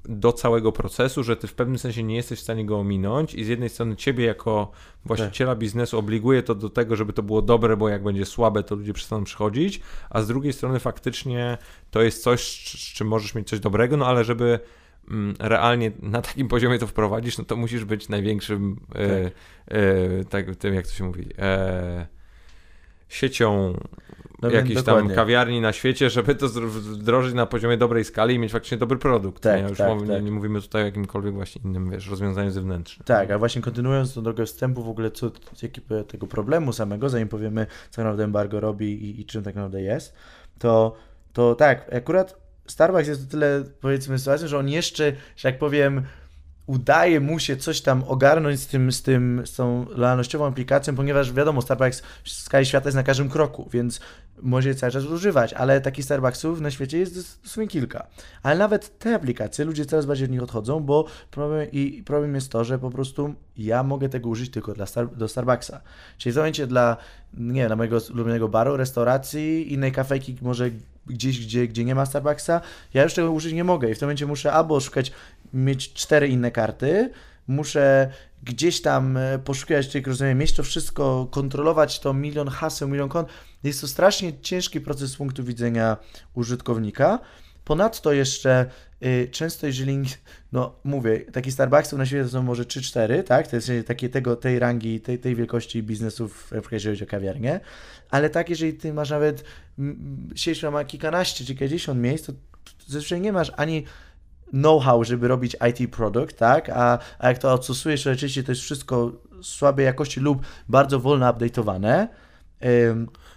do 0.06 0.34
całego 0.34 0.72
procesu, 0.72 1.24
że 1.24 1.36
ty 1.36 1.48
w 1.48 1.54
pewnym 1.54 1.80
sensie 1.80 2.04
nie 2.04 2.16
jesteś 2.16 2.40
w 2.40 2.44
stanie 2.44 2.66
go 2.66 2.80
ominąć 2.80 3.34
i 3.34 3.44
z 3.44 3.48
jednej 3.48 3.70
strony 3.70 3.96
ciebie 3.96 4.26
jako 4.26 4.72
właściciela 5.06 5.52
tak. 5.52 5.60
biznesu 5.60 5.98
obliguje 6.00 6.44
to 6.44 6.56
do 6.56 6.70
tego, 6.70 6.96
żeby 6.96 7.14
to 7.14 7.24
było 7.24 7.42
dobre, 7.42 7.78
bo 7.78 7.90
jak 7.90 8.04
będzie 8.04 8.26
słabe, 8.26 8.64
to 8.64 8.76
ludzie 8.76 8.94
przestaną 8.94 9.24
przychodzić, 9.24 9.82
a 10.10 10.22
z 10.22 10.28
drugiej 10.28 10.54
strony 10.54 10.80
faktycznie 10.80 11.58
to 11.92 12.02
jest 12.02 12.24
coś, 12.24 12.42
z 12.80 12.94
czym 12.94 13.08
możesz 13.08 13.36
mieć 13.36 13.50
coś 13.50 13.60
dobrego, 13.60 13.98
no 13.98 14.08
ale 14.08 14.24
żeby 14.24 14.60
Mm, 15.08 15.36
realnie 15.40 15.92
na 16.02 16.22
takim 16.22 16.48
poziomie 16.48 16.80
to 16.80 16.88
wprowadzisz, 16.88 17.38
no 17.38 17.44
to 17.44 17.56
musisz 17.56 17.86
być 17.86 18.10
największym, 18.10 18.80
e, 18.96 19.24
tak. 19.24 19.34
E, 19.68 20.26
tak, 20.26 20.56
tym 20.56 20.74
jak 20.74 20.88
to 20.88 20.94
się 20.94 21.04
mówi, 21.04 21.30
e, 21.38 22.08
siecią 23.10 23.74
no 24.42 24.50
jakichś 24.50 24.84
tam 24.84 25.10
kawiarni 25.10 25.62
na 25.62 25.74
świecie, 25.74 26.10
żeby 26.10 26.36
to 26.36 26.48
wdrożyć 26.48 27.34
na 27.34 27.46
poziomie 27.46 27.78
dobrej 27.78 28.04
skali 28.04 28.36
i 28.36 28.40
mieć 28.40 28.52
faktycznie 28.52 28.78
dobry 28.78 28.98
produkt. 28.98 29.44
Tak, 29.44 29.62
nie? 29.62 29.70
Już 29.70 29.78
tak, 29.78 30.00
tak. 30.08 30.24
Nie, 30.24 30.32
mówimy 30.32 30.62
tutaj 30.62 30.82
o 30.82 30.86
jakimkolwiek 30.86 31.34
właśnie 31.34 31.62
innym, 31.66 31.90
wiesz, 31.90 32.10
rozwiązaniu 32.10 32.52
zewnętrznym. 32.52 33.06
Tak, 33.06 33.32
a 33.32 33.40
właśnie 33.40 33.62
kontynuując 33.62 34.14
tą 34.14 34.24
drogę 34.24 34.46
wstępu 34.46 34.84
w 34.84 34.90
ogóle 34.90 35.12
co, 35.12 35.32
jaki 35.64 35.82
tego 36.08 36.28
problemu 36.28 36.74
samego, 36.74 37.10
zanim 37.10 37.28
powiemy, 37.28 37.68
co 37.90 38.02
naprawdę 38.02 38.24
embargo 38.24 38.60
robi 38.60 39.06
i, 39.06 39.22
i 39.22 39.26
czym 39.26 39.44
tak 39.44 39.56
naprawdę 39.56 39.82
jest, 39.82 40.16
to, 40.60 40.96
to 41.34 41.56
tak, 41.56 41.94
akurat 41.94 42.42
Starbucks 42.68 43.08
jest 43.08 43.28
o 43.28 43.32
tyle, 43.32 43.64
powiedzmy, 43.82 44.20
sytuacją, 44.20 44.48
że 44.48 44.58
on 44.58 44.70
jeszcze, 44.70 45.14
że 45.36 45.50
jak 45.50 45.60
powiem, 45.60 46.02
udaje 46.72 47.20
mu 47.20 47.40
się 47.40 47.58
coś 47.58 47.82
tam 47.82 48.04
ogarnąć 48.08 48.60
z, 48.60 48.68
tym, 48.68 48.92
z, 48.92 49.02
tym, 49.02 49.42
z 49.46 49.56
tą 49.56 49.86
lojalnościową 49.90 50.46
aplikacją, 50.46 50.96
ponieważ 50.96 51.34
wiadomo, 51.34 51.62
Starbucks 51.62 52.02
w 52.24 52.30
skali 52.30 52.66
świata 52.66 52.88
jest 52.88 52.96
na 52.96 53.04
każdym 53.04 53.30
kroku, 53.30 53.70
więc 53.74 54.00
może 54.42 54.70
je 54.70 54.76
cały 54.76 54.92
czas 54.92 55.06
używać, 55.06 55.54
ale 55.54 55.82
takich 55.82 56.06
Starbucksów 56.06 56.62
na 56.62 56.72
świecie 56.72 56.98
jest 56.98 57.42
dosłownie 57.44 57.68
kilka. 57.68 58.08
Ale 58.44 58.58
nawet 58.58 59.00
te 59.00 59.16
aplikacje, 59.16 59.66
ludzie 59.66 59.86
coraz 59.86 60.06
bardziej 60.06 60.26
od 60.26 60.32
nich 60.32 60.44
odchodzą, 60.44 60.80
bo 60.80 61.06
problem, 61.32 61.72
i 61.72 62.04
problem 62.06 62.36
jest 62.36 62.52
to, 62.52 62.64
że 62.64 62.80
po 62.80 62.90
prostu 62.90 63.34
ja 63.58 63.84
mogę 63.84 64.10
tego 64.10 64.30
użyć 64.30 64.52
tylko 64.52 64.74
dla 64.74 64.86
Star, 64.86 65.16
do 65.16 65.28
Starbucksa. 65.28 65.82
Czyli 66.18 66.34
w 66.34 66.36
momencie 66.36 66.68
dla, 66.68 66.98
nie 67.34 67.68
dla 67.68 67.76
mojego 67.76 67.98
ulubionego 68.14 68.48
baru, 68.48 68.78
restauracji, 68.78 69.74
innej 69.74 69.92
kafejki, 69.92 70.38
może 70.42 70.70
gdzieś, 71.08 71.46
gdzie, 71.46 71.68
gdzie 71.68 71.86
nie 71.86 71.96
ma 71.96 72.06
Starbucksa, 72.06 72.62
ja 72.94 73.04
już 73.04 73.14
tego 73.14 73.32
użyć 73.32 73.54
nie 73.54 73.64
mogę 73.64 73.90
i 73.90 73.96
w 73.96 74.00
tym 74.00 74.06
momencie 74.08 74.26
muszę 74.26 74.54
albo 74.54 74.80
szukać, 74.80 75.12
mieć 75.54 75.94
cztery 75.94 76.28
inne 76.28 76.52
karty, 76.52 77.12
muszę 77.48 78.12
gdzieś 78.44 78.82
tam 78.82 79.18
e, 79.18 79.40
poszukiwać 79.40 79.88
tych 79.88 80.08
rozumiem, 80.08 80.38
mieć 80.38 80.54
to 80.54 80.64
wszystko, 80.64 81.28
kontrolować 81.32 82.00
to 82.00 82.14
milion 82.14 82.48
haseł, 82.48 82.88
milion 82.88 83.10
kont. 83.10 83.30
Jest 83.64 83.82
to 83.82 83.88
strasznie 83.88 84.40
ciężki 84.40 84.82
proces 84.82 85.12
z 85.12 85.16
punktu 85.16 85.44
widzenia 85.44 85.98
użytkownika. 86.34 87.20
Ponadto 87.66 88.14
jeszcze 88.14 88.66
y, 89.06 89.30
często 89.32 89.68
jeżeli, 89.68 90.04
no 90.52 90.76
mówię, 90.84 91.20
taki 91.20 91.52
Starbucksów 91.52 92.00
na 92.00 92.06
świecie 92.06 92.24
to 92.24 92.30
są 92.30 92.44
może 92.44 92.64
3-4, 92.64 93.24
tak? 93.24 93.48
To 93.48 93.56
jest 93.56 93.72
takie 93.88 94.10
tego, 94.10 94.36
tej 94.36 94.60
rangi, 94.60 95.02
tej, 95.02 95.20
tej 95.20 95.36
wielkości 95.36 95.84
biznesów, 95.84 96.52
jeżeli 96.72 96.96
chodzi 96.96 97.04
o 97.04 97.08
kawiarnię, 97.08 97.60
ale 98.10 98.30
tak, 98.30 98.50
jeżeli 98.50 98.74
ty 98.74 98.94
masz 98.94 99.10
nawet 99.10 99.44
sieć, 100.36 100.64
ma 100.64 100.86
kilkanaście 100.86 101.46
czy 101.46 101.56
kilkadziesiąt 101.56 102.00
miejsc, 102.00 102.26
to 102.26 102.34
zazwyczaj 102.88 103.22
nie 103.22 103.32
masz 103.32 103.52
ani 103.58 103.86
know-how, 104.54 105.04
żeby 105.04 105.28
robić 105.28 105.56
IT 105.70 105.92
produkt, 105.92 106.38
tak? 106.38 106.70
A, 106.70 107.00
a 107.20 107.28
jak 107.28 107.38
to 107.38 107.52
outsourcujesz, 107.52 108.04
to 108.04 108.12
oczywiście 108.12 108.44
to 108.44 108.52
jest 108.52 108.62
wszystko 108.62 109.12
słabej 109.42 109.86
jakości 109.86 110.20
lub 110.20 110.46
bardzo 110.70 111.00
wolno 111.00 111.34
update'owane. 111.34 112.08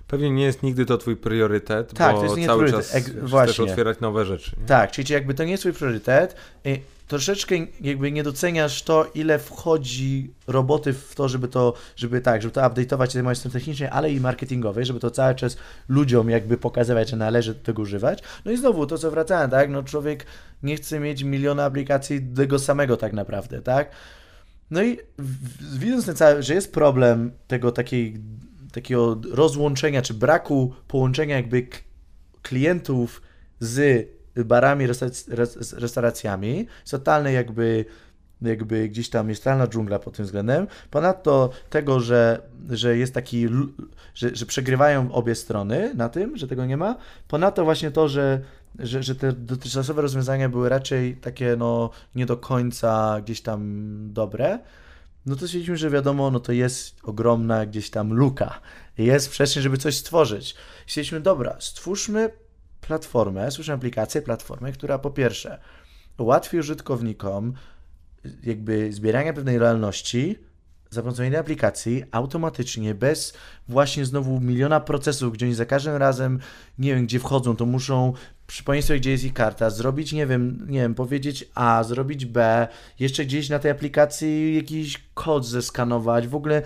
Pewnie 0.09 0.31
nie 0.31 0.45
jest 0.45 0.63
nigdy 0.63 0.87
to 0.87 0.99
twój 0.99 1.17
priorytet, 1.17 1.95
tak, 1.95 2.15
bo 2.15 2.23
to 2.23 2.37
jest 2.37 2.47
cały 2.47 2.71
czas 2.71 2.95
Ek, 2.95 3.05
chcesz 3.27 3.61
otwierać 3.61 4.01
nowe 4.01 4.25
rzeczy. 4.25 4.57
Nie? 4.61 4.67
Tak, 4.67 4.91
czyli 4.91 5.13
jakby 5.13 5.35
to 5.35 5.45
nie 5.45 5.51
jest 5.51 5.63
twój 5.63 5.73
priorytet, 5.73 6.37
y, 6.67 6.81
troszeczkę 7.09 7.55
jakby 7.81 8.13
nie 8.13 8.23
doceniasz 8.23 8.83
to, 8.83 9.11
ile 9.15 9.39
wchodzi 9.39 10.31
roboty 10.47 10.93
w 10.93 11.15
to, 11.15 11.29
żeby 11.29 11.49
to, 11.49 11.75
żeby 11.97 12.21
tak, 12.21 12.43
żeby 12.43 12.53
to 12.53 12.61
update'ować 12.61 13.13
tej 13.13 13.37
strony 13.37 13.53
technicznej, 13.53 13.89
ale 13.93 14.13
i 14.13 14.21
marketingowej, 14.21 14.85
żeby 14.85 15.01
to 15.01 15.11
cały 15.11 15.35
czas 15.35 15.57
ludziom 15.89 16.31
jakby 16.31 16.59
pokazywać, 16.59 17.11
że 17.11 17.17
należy 17.17 17.55
tego 17.55 17.83
używać. 17.83 18.23
No 18.45 18.53
i 18.53 18.57
znowu 18.57 18.87
to, 18.87 18.99
co 18.99 19.11
wracałem, 19.11 19.51
tak, 19.51 19.71
no 19.71 19.83
człowiek 19.83 20.27
nie 20.63 20.77
chce 20.77 21.01
mieć 21.01 21.23
miliona 21.23 21.65
aplikacji 21.65 22.21
tego 22.37 22.59
samego 22.59 22.97
tak 22.97 23.13
naprawdę, 23.13 23.63
tak. 23.63 23.91
No 24.71 24.83
i 24.83 24.99
widząc 25.79 26.07
ten 26.07 26.17
cały, 26.17 26.43
że 26.43 26.55
jest 26.55 26.73
problem 26.73 27.31
tego 27.47 27.73
takiej, 27.73 28.21
takiego 28.75 29.21
rozłączenia, 29.31 30.03
czy 30.03 30.15
braku 30.15 30.75
połączenia 30.89 31.37
jakby 31.37 31.67
klientów 32.43 33.23
z 33.61 34.09
barami, 34.37 34.87
restauracjami. 35.77 36.57
Jest 36.57 36.91
totalny 36.91 37.33
jakby 37.33 37.85
jakby 38.43 38.89
gdzieś 38.89 39.11
tam 39.11 39.29
jest 39.29 39.45
totalna 39.45 39.67
dżungla 39.67 39.99
pod 39.99 40.17
tym 40.17 40.25
względem. 40.25 40.67
Ponadto 40.91 41.51
tego, 41.71 42.01
że, 42.01 42.43
że 42.71 42.97
jest 42.97 43.15
taki, 43.15 43.49
że, 44.15 44.37
że 44.37 44.47
przegrywają 44.47 45.13
obie 45.13 45.35
strony 45.35 45.95
na 45.95 46.09
tym, 46.09 46.37
że 46.37 46.49
tego 46.49 46.67
nie 46.67 46.77
ma. 46.77 46.97
Ponadto 47.29 47.65
właśnie 47.65 47.91
to, 47.91 48.09
że, 48.09 48.41
że, 48.79 49.03
że 49.03 49.15
te 49.15 49.33
dotychczasowe 49.33 50.03
rozwiązania 50.03 50.49
były 50.49 50.69
raczej 50.69 51.17
takie 51.17 51.57
no 51.59 51.91
nie 52.15 52.27
do 52.27 52.37
końca 52.37 53.21
gdzieś 53.21 53.41
tam 53.41 53.91
dobre. 54.13 54.59
No 55.27 55.37
to 55.37 55.47
stwierdziliśmy, 55.47 55.77
że 55.77 55.91
wiadomo, 55.91 56.31
no 56.31 56.41
to 56.41 56.53
jest 56.53 56.97
ogromna 57.03 57.67
gdzieś 57.67 57.91
tam 57.91 58.13
luka. 58.13 58.61
Jest 58.99 59.31
przestrzeń, 59.31 59.63
żeby 59.63 59.79
coś 59.79 59.97
stworzyć. 59.97 60.55
Stwierdziliśmy, 60.87 61.21
dobra, 61.21 61.57
stwórzmy 61.61 62.31
platformę, 62.81 63.51
słyszę 63.51 63.73
aplikację, 63.73 64.23
platformę, 64.23 64.73
która 64.73 64.99
po 64.99 65.11
pierwsze 65.11 65.59
ułatwi 66.19 66.59
użytkownikom 66.59 67.55
jakby 68.43 68.93
zbierania 68.93 69.33
pewnej 69.33 69.59
realności 69.59 70.39
za 70.91 71.03
pomocą 71.03 71.23
jednej 71.23 71.41
aplikacji 71.41 72.05
automatycznie, 72.11 72.95
bez 72.95 73.35
właśnie 73.69 74.05
znowu 74.05 74.41
miliona 74.41 74.81
procesów, 74.81 75.33
gdzie 75.33 75.47
oni 75.47 75.55
za 75.55 75.67
każdym 75.67 75.97
razem, 75.97 76.39
nie 76.79 76.95
wiem, 76.95 77.07
gdzie 77.07 77.19
wchodzą, 77.19 77.57
to 77.57 77.67
muszą 77.67 78.13
przypomnieć 78.47 78.85
sobie, 78.85 79.01
gdzie 79.01 79.11
jest 79.11 79.25
ich 79.25 79.35
karta, 79.35 79.71
zrobić, 79.71 80.13
nie 80.13 80.27
wiem, 80.27 80.67
nie 80.69 80.81
wiem, 80.81 80.95
powiedzieć 80.95 81.51
A, 81.55 81.85
zrobić 81.85 82.27
B, 82.27 82.69
jeszcze 82.99 83.25
gdzieś 83.25 83.49
na 83.49 83.59
tej 83.59 83.71
aplikacji 83.71 84.57
jakiś 84.57 85.05
kod 85.15 85.47
zeskanować, 85.47 86.29
w 86.29 86.35
ogóle 86.35 86.63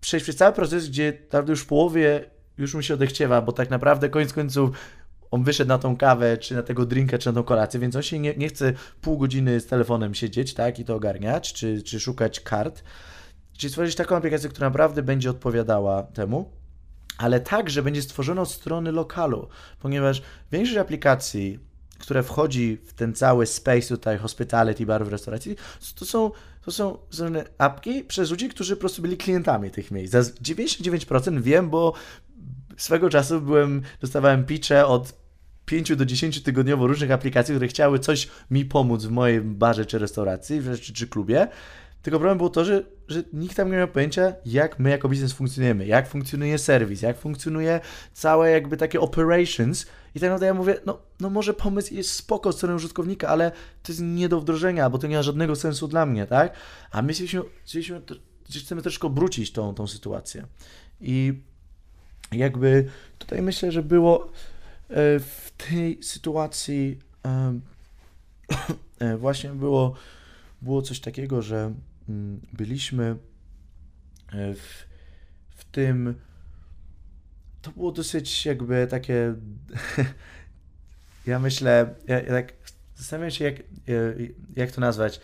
przejść 0.00 0.24
przez 0.24 0.36
cały 0.36 0.52
proces, 0.52 0.88
gdzie 0.88 1.12
naprawdę 1.22 1.52
już 1.52 1.60
w 1.60 1.66
połowie 1.66 2.24
już 2.58 2.74
mu 2.74 2.82
się 2.82 2.94
odechciewa, 2.94 3.42
bo 3.42 3.52
tak 3.52 3.70
naprawdę 3.70 4.08
koniec 4.08 4.32
końców 4.32 4.70
on 5.30 5.44
wyszedł 5.44 5.68
na 5.68 5.78
tą 5.78 5.96
kawę, 5.96 6.38
czy 6.38 6.54
na 6.54 6.62
tego 6.62 6.86
drinka, 6.86 7.18
czy 7.18 7.28
na 7.28 7.32
tą 7.32 7.42
kolację, 7.42 7.80
więc 7.80 7.96
on 7.96 8.02
się 8.02 8.18
nie, 8.18 8.34
nie 8.36 8.48
chce 8.48 8.72
pół 9.00 9.18
godziny 9.18 9.60
z 9.60 9.66
telefonem 9.66 10.14
siedzieć, 10.14 10.54
tak, 10.54 10.78
i 10.78 10.84
to 10.84 10.94
ogarniać, 10.94 11.52
czy, 11.52 11.82
czy 11.82 12.00
szukać 12.00 12.40
kart. 12.40 12.82
Czyli 13.58 13.70
stworzyć 13.70 13.94
taką 13.94 14.16
aplikację, 14.16 14.48
która 14.48 14.68
naprawdę 14.68 15.02
będzie 15.02 15.30
odpowiadała 15.30 16.02
temu, 16.02 16.50
ale 17.20 17.40
także 17.40 17.82
będzie 17.82 18.02
stworzona 18.02 18.42
od 18.42 18.50
strony 18.50 18.92
lokalu, 18.92 19.48
ponieważ 19.80 20.22
większość 20.52 20.78
aplikacji, 20.78 21.58
które 21.98 22.22
wchodzi 22.22 22.78
w 22.84 22.92
ten 22.92 23.14
cały 23.14 23.46
space 23.46 23.88
tutaj, 23.88 24.18
hospitality, 24.18 24.86
barów, 24.86 25.08
restauracji, 25.08 25.56
to 25.94 26.04
są, 26.04 26.30
to 26.64 26.70
są 26.70 26.98
apki 27.58 28.04
przez 28.04 28.30
ludzi, 28.30 28.48
którzy 28.48 28.76
po 28.76 28.80
prostu 28.80 29.02
byli 29.02 29.16
klientami 29.16 29.70
tych 29.70 29.90
miejsc. 29.90 30.12
Za 30.12 30.20
99% 30.20 31.40
wiem, 31.40 31.70
bo 31.70 31.92
swego 32.76 33.10
czasu 33.10 33.40
byłem, 33.40 33.82
dostawałem 34.00 34.44
pitche 34.44 34.86
od 34.86 35.20
5 35.64 35.96
do 35.96 36.04
10 36.06 36.42
tygodniowo 36.42 36.86
różnych 36.86 37.10
aplikacji, 37.10 37.54
które 37.54 37.68
chciały 37.68 37.98
coś 37.98 38.28
mi 38.50 38.64
pomóc 38.64 39.04
w 39.04 39.10
mojej 39.10 39.40
barze 39.40 39.86
czy 39.86 39.98
restauracji, 39.98 40.60
czy, 40.82 40.92
czy 40.92 41.08
klubie. 41.08 41.48
Tylko 42.02 42.18
problem 42.18 42.38
był 42.38 42.50
to, 42.50 42.64
że, 42.64 42.82
że 43.08 43.22
nikt 43.32 43.56
tam 43.56 43.70
nie 43.70 43.76
miał 43.76 43.88
pojęcia, 43.88 44.32
jak 44.46 44.78
my 44.78 44.90
jako 44.90 45.08
biznes 45.08 45.32
funkcjonujemy, 45.32 45.86
jak 45.86 46.08
funkcjonuje 46.08 46.58
serwis, 46.58 47.02
jak 47.02 47.18
funkcjonuje 47.18 47.80
całe 48.12 48.50
jakby 48.50 48.76
takie 48.76 49.00
operations. 49.00 49.86
I 50.14 50.20
tak 50.20 50.22
naprawdę 50.22 50.46
ja 50.46 50.54
mówię, 50.54 50.80
no, 50.86 50.98
no 51.20 51.30
może 51.30 51.54
pomysł 51.54 51.94
jest 51.94 52.10
spoko 52.10 52.52
z 52.52 52.56
strony 52.56 52.74
użytkownika, 52.74 53.28
ale 53.28 53.50
to 53.82 53.92
jest 53.92 54.02
nie 54.04 54.28
do 54.28 54.40
wdrożenia, 54.40 54.90
bo 54.90 54.98
to 54.98 55.06
nie 55.06 55.16
ma 55.16 55.22
żadnego 55.22 55.56
sensu 55.56 55.88
dla 55.88 56.06
mnie, 56.06 56.26
tak? 56.26 56.56
A 56.90 57.02
my 57.02 57.12
chcieliśmy, 57.12 57.42
chcieliśmy 57.64 58.02
chcemy 58.58 58.82
troszkę 58.82 59.06
obrócić 59.06 59.52
tą, 59.52 59.74
tą 59.74 59.86
sytuację. 59.86 60.46
I 61.00 61.42
jakby 62.32 62.88
tutaj 63.18 63.42
myślę, 63.42 63.72
że 63.72 63.82
było 63.82 64.24
e, 64.24 64.30
w 65.18 65.52
tej 65.56 66.02
sytuacji 66.02 66.98
e, 68.98 69.16
właśnie 69.16 69.50
było, 69.50 69.94
było 70.62 70.82
coś 70.82 71.00
takiego, 71.00 71.42
że 71.42 71.74
byliśmy 72.52 73.16
e, 74.32 74.54
w, 74.54 74.86
w 75.50 75.64
tym 75.64 76.14
to 77.62 77.70
było 77.70 77.92
dosyć 77.92 78.46
jakby 78.46 78.86
takie 78.90 79.34
ja 81.26 81.38
myślę, 81.38 81.94
ja, 82.06 82.20
ja 82.20 82.28
tak 82.28 82.52
zastanawiam 82.96 83.30
się 83.30 83.44
jak, 83.44 83.54
jak 84.56 84.72
to 84.72 84.80
nazwać. 84.80 85.20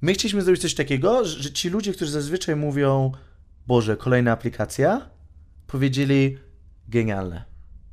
My 0.00 0.12
chcieliśmy 0.12 0.42
zrobić 0.42 0.62
coś 0.62 0.74
takiego, 0.74 1.24
że 1.24 1.52
ci 1.52 1.70
ludzie, 1.70 1.92
którzy 1.92 2.10
zazwyczaj 2.10 2.56
mówią 2.56 3.12
Boże, 3.66 3.96
kolejna 3.96 4.32
aplikacja, 4.32 5.10
powiedzieli 5.66 6.38
genialne, 6.88 7.44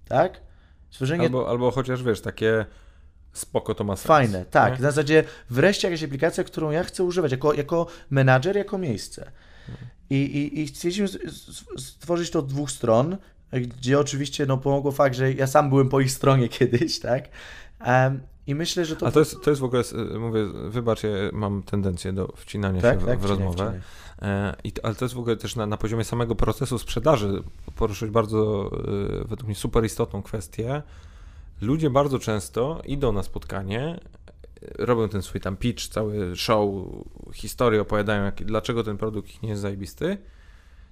tak? 0.07 0.41
Stworzenie... 0.89 1.23
Albo, 1.23 1.49
albo 1.49 1.71
chociaż 1.71 2.03
wiesz, 2.03 2.21
takie 2.21 2.65
spoko 3.37 3.75
to 3.75 3.83
ma 3.83 3.95
sens. 3.95 4.07
Fajne, 4.07 4.45
tak. 4.45 4.71
Nie? 4.71 4.77
W 4.77 4.81
zasadzie 4.81 5.23
wreszcie 5.49 5.87
jakaś 5.87 6.03
aplikacja, 6.03 6.43
którą 6.43 6.71
ja 6.71 6.83
chcę 6.83 7.03
używać 7.03 7.31
jako, 7.31 7.53
jako 7.53 7.87
menadżer, 8.09 8.55
jako 8.57 8.77
miejsce. 8.77 9.31
I, 10.09 10.15
i, 10.15 10.59
i 10.59 10.67
chcieliśmy 10.67 11.07
stworzyć 11.77 12.31
to 12.31 12.39
od 12.39 12.47
dwóch 12.47 12.71
stron, 12.71 13.17
gdzie 13.51 13.99
oczywiście 13.99 14.45
no, 14.45 14.57
pomogło 14.57 14.91
fakt, 14.91 15.15
że 15.15 15.33
ja 15.33 15.47
sam 15.47 15.69
byłem 15.69 15.89
po 15.89 15.99
ich 15.99 16.11
stronie 16.11 16.49
kiedyś, 16.59 16.99
tak? 16.99 17.29
Um, 17.85 18.21
I 18.47 18.55
myślę, 18.55 18.85
że 18.85 18.95
to... 18.95 19.07
A 19.07 19.11
to 19.11 19.19
jest, 19.19 19.43
to 19.43 19.49
jest 19.49 19.61
w 19.61 19.63
ogóle, 19.63 19.83
mówię, 20.19 20.45
wybacz, 20.69 21.03
ja 21.03 21.09
mam 21.33 21.63
tendencję 21.63 22.13
do 22.13 22.33
wcinania 22.35 22.81
tak, 22.81 22.99
się 22.99 23.05
w, 23.05 23.07
tak, 23.07 23.19
w 23.19 23.25
rozmowę. 23.25 23.81
E, 24.21 24.55
I, 24.63 24.71
ale 24.83 24.95
to 24.95 25.05
jest 25.05 25.15
w 25.15 25.19
ogóle 25.19 25.37
też 25.37 25.55
na, 25.55 25.65
na 25.65 25.77
poziomie 25.77 26.03
samego 26.03 26.35
procesu 26.35 26.79
sprzedaży. 26.79 27.43
Poruszyć 27.75 28.11
bardzo, 28.11 28.71
e, 29.21 29.27
według 29.27 29.43
mnie, 29.43 29.55
super 29.55 29.85
istotną 29.85 30.21
kwestię. 30.21 30.81
Ludzie 31.61 31.89
bardzo 31.89 32.19
często 32.19 32.81
idą 32.85 33.11
na 33.11 33.23
spotkanie, 33.23 33.99
robią 34.61 35.09
ten 35.09 35.21
swój 35.21 35.41
tam 35.41 35.57
pitch, 35.57 35.87
cały 35.87 36.35
show, 36.35 36.69
historię 37.33 37.81
opowiadają, 37.81 38.23
jak, 38.23 38.43
dlaczego 38.43 38.83
ten 38.83 38.97
produkt 38.97 39.29
ich 39.29 39.41
nie 39.41 39.49
jest 39.49 39.61
zajebisty 39.61 40.17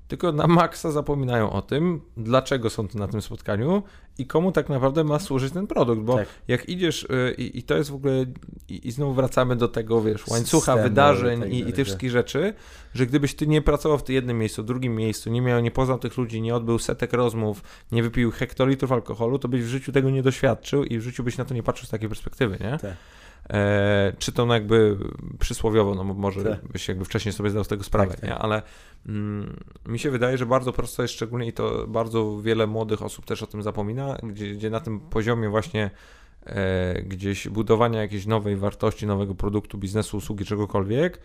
tylko 0.08 0.32
na 0.32 0.48
maksa 0.48 0.92
zapominają 0.92 1.52
o 1.52 1.62
tym, 1.62 2.02
dlaczego 2.18 2.70
są 2.70 2.88
tu 2.88 2.98
na 2.98 3.08
tym 3.08 3.22
spotkaniu 3.22 3.84
i 4.18 4.26
komu 4.26 4.52
tak 4.52 4.70
naprawdę 4.70 5.04
ma 5.04 5.20
służyć 5.20 5.54
ten 5.54 5.68
produkt, 5.68 6.02
bo 6.02 6.16
tak. 6.16 6.28
jak 6.48 6.70
idziesz 6.70 7.04
y, 7.04 7.36
i, 7.38 7.60
i, 7.60 7.64
to 7.64 7.78
jest 7.78 7.90
w 7.90 7.96
ogóle 7.96 8.26
i, 8.70 8.88
i, 8.88 8.92
znowu 8.92 9.14
wracamy 9.14 9.56
do 9.56 9.68
tego, 9.68 10.02
wiesz, 10.02 10.28
łańcucha 10.28 10.74
System, 10.74 10.90
wydarzeń 10.90 11.40
tak 11.40 11.50
i, 11.50 11.70
i 11.70 11.74
tych 11.74 11.86
wszystkich 11.86 12.12
rzeczy, 12.12 12.54
że 12.94 13.06
gdybyś 13.06 13.36
ty 13.36 13.48
nie 13.48 13.62
pracował 13.62 13.98
w 13.98 14.04
tym 14.04 14.16
jednym 14.16 14.38
miejscu, 14.40 14.64
w 14.64 14.66
drugim 14.66 14.96
miejscu, 14.96 15.30
nie 15.30 15.42
miał, 15.42 15.62
nie 15.62 15.72
poznał 15.72 16.00
tych 16.00 16.18
ludzi, 16.18 16.42
nie 16.42 16.56
odbył 16.56 16.80
setek 16.80 17.14
rozmów, 17.14 17.64
nie 17.92 18.04
wypił 18.04 18.32
hektolitrów 18.32 18.92
alkoholu, 18.92 19.40
to 19.40 19.48
byś 19.48 19.64
w 19.64 19.68
życiu 19.68 19.92
tego 19.92 20.10
nie 20.10 20.24
doświadczył 20.24 20.84
i 20.84 21.00
w 21.00 21.02
życiu 21.02 21.24
byś 21.24 21.38
na 21.38 21.46
to 21.46 21.54
nie 21.54 21.64
patrzył 21.64 21.88
z 21.88 21.90
takiej 21.90 22.10
perspektywy, 22.10 22.58
nie? 22.62 22.78
Tak. 22.78 22.96
E, 23.50 24.14
czy 24.20 24.32
to 24.32 24.46
no 24.46 24.54
jakby 24.54 24.98
przysłowiowo, 25.40 25.96
no 25.96 26.04
może 26.04 26.44
tak. 26.44 26.68
byś 26.68 26.88
jakby 26.88 27.06
wcześniej 27.06 27.34
sobie 27.34 27.50
zdał 27.50 27.64
z 27.64 27.68
tego 27.68 27.84
sprawę, 27.84 28.12
tak, 28.12 28.20
tak. 28.20 28.30
nie? 28.30 28.36
ale 28.36 28.62
mm, 29.06 29.60
mi 29.86 30.00
się 30.00 30.12
wydaje, 30.12 30.38
że 30.38 30.46
bardzo 30.46 30.74
prosto 30.74 31.02
jest 31.02 31.14
szczególnie 31.14 31.48
i 31.48 31.54
to 31.54 31.88
bardzo 31.88 32.42
wiele 32.42 32.68
młodych 32.68 33.02
osób 33.02 33.26
też 33.26 33.44
o 33.44 33.48
tym 33.48 33.64
zapomina, 33.64 34.18
gdzie, 34.24 34.54
gdzie 34.54 34.70
na 34.70 34.80
tym 34.80 35.00
poziomie 35.00 35.50
właśnie 35.50 35.92
e, 36.46 37.02
gdzieś 37.02 37.48
budowania 37.48 38.02
jakiejś 38.02 38.26
nowej 38.26 38.56
wartości, 38.56 39.08
nowego 39.08 39.36
produktu, 39.36 39.78
biznesu, 39.78 40.18
usługi, 40.18 40.46
czegokolwiek, 40.46 41.20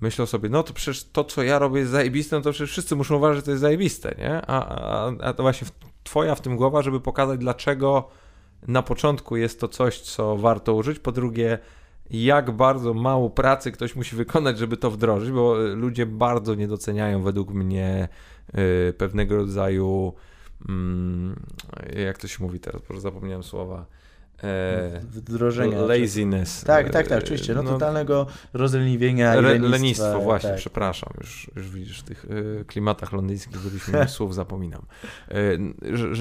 myślę 0.00 0.26
sobie, 0.26 0.48
no 0.48 0.62
to 0.62 0.72
przecież 0.72 1.04
to, 1.04 1.24
co 1.24 1.42
ja 1.42 1.58
robię 1.58 1.80
jest 1.80 1.92
zajebiste, 1.92 2.36
no 2.36 2.42
to 2.42 2.52
przecież 2.52 2.70
wszyscy 2.70 2.96
muszą 2.96 3.16
uważać, 3.16 3.36
że 3.36 3.42
to 3.42 3.50
jest 3.50 3.60
zajebiste, 3.60 4.14
nie? 4.18 4.42
A, 4.46 4.66
a, 4.66 5.12
a 5.22 5.32
to 5.32 5.42
właśnie 5.42 5.68
twoja 6.04 6.34
w 6.34 6.40
tym 6.40 6.56
głowa, 6.56 6.82
żeby 6.82 7.00
pokazać, 7.00 7.40
dlaczego 7.40 8.08
na 8.66 8.82
początku 8.82 9.36
jest 9.36 9.60
to 9.60 9.68
coś, 9.68 10.00
co 10.00 10.36
warto 10.36 10.74
użyć, 10.74 10.98
po 10.98 11.12
drugie, 11.12 11.58
jak 12.10 12.50
bardzo 12.50 12.94
mało 12.94 13.30
pracy 13.30 13.72
ktoś 13.72 13.96
musi 13.96 14.16
wykonać, 14.16 14.58
żeby 14.58 14.76
to 14.76 14.90
wdrożyć, 14.90 15.30
bo 15.30 15.54
ludzie 15.54 16.06
bardzo 16.06 16.54
nie 16.54 16.68
doceniają 16.68 17.22
według 17.22 17.50
mnie 17.50 18.08
y, 18.88 18.92
pewnego 18.92 19.36
rodzaju, 19.36 20.12
mm, 20.68 21.36
jak 21.96 22.18
to 22.18 22.28
się 22.28 22.44
mówi 22.44 22.60
teraz, 22.60 22.82
może 22.88 23.00
zapomniałem 23.00 23.42
słowa, 23.42 23.78
e, 23.80 24.07
wdrożenia. 25.02 25.80
Laziness. 25.80 26.64
Tak, 26.64 26.90
tak, 26.90 27.08
tak, 27.08 27.22
oczywiście. 27.22 27.54
No, 27.54 27.62
no 27.62 27.70
totalnego 27.70 28.26
rozleniwienia 28.52 29.36
i 29.36 29.42
lenistwa. 29.42 29.68
Lenistwo, 29.68 30.20
właśnie, 30.20 30.50
tak. 30.50 30.58
przepraszam. 30.58 31.12
Już, 31.20 31.50
już 31.56 31.70
widzisz, 31.70 32.00
w 32.00 32.02
tych 32.02 32.24
y, 32.24 32.64
klimatach 32.66 33.12
londyńskich 33.12 33.58
byliśmy 33.58 34.08
słów 34.18 34.34
zapominam. 34.34 34.86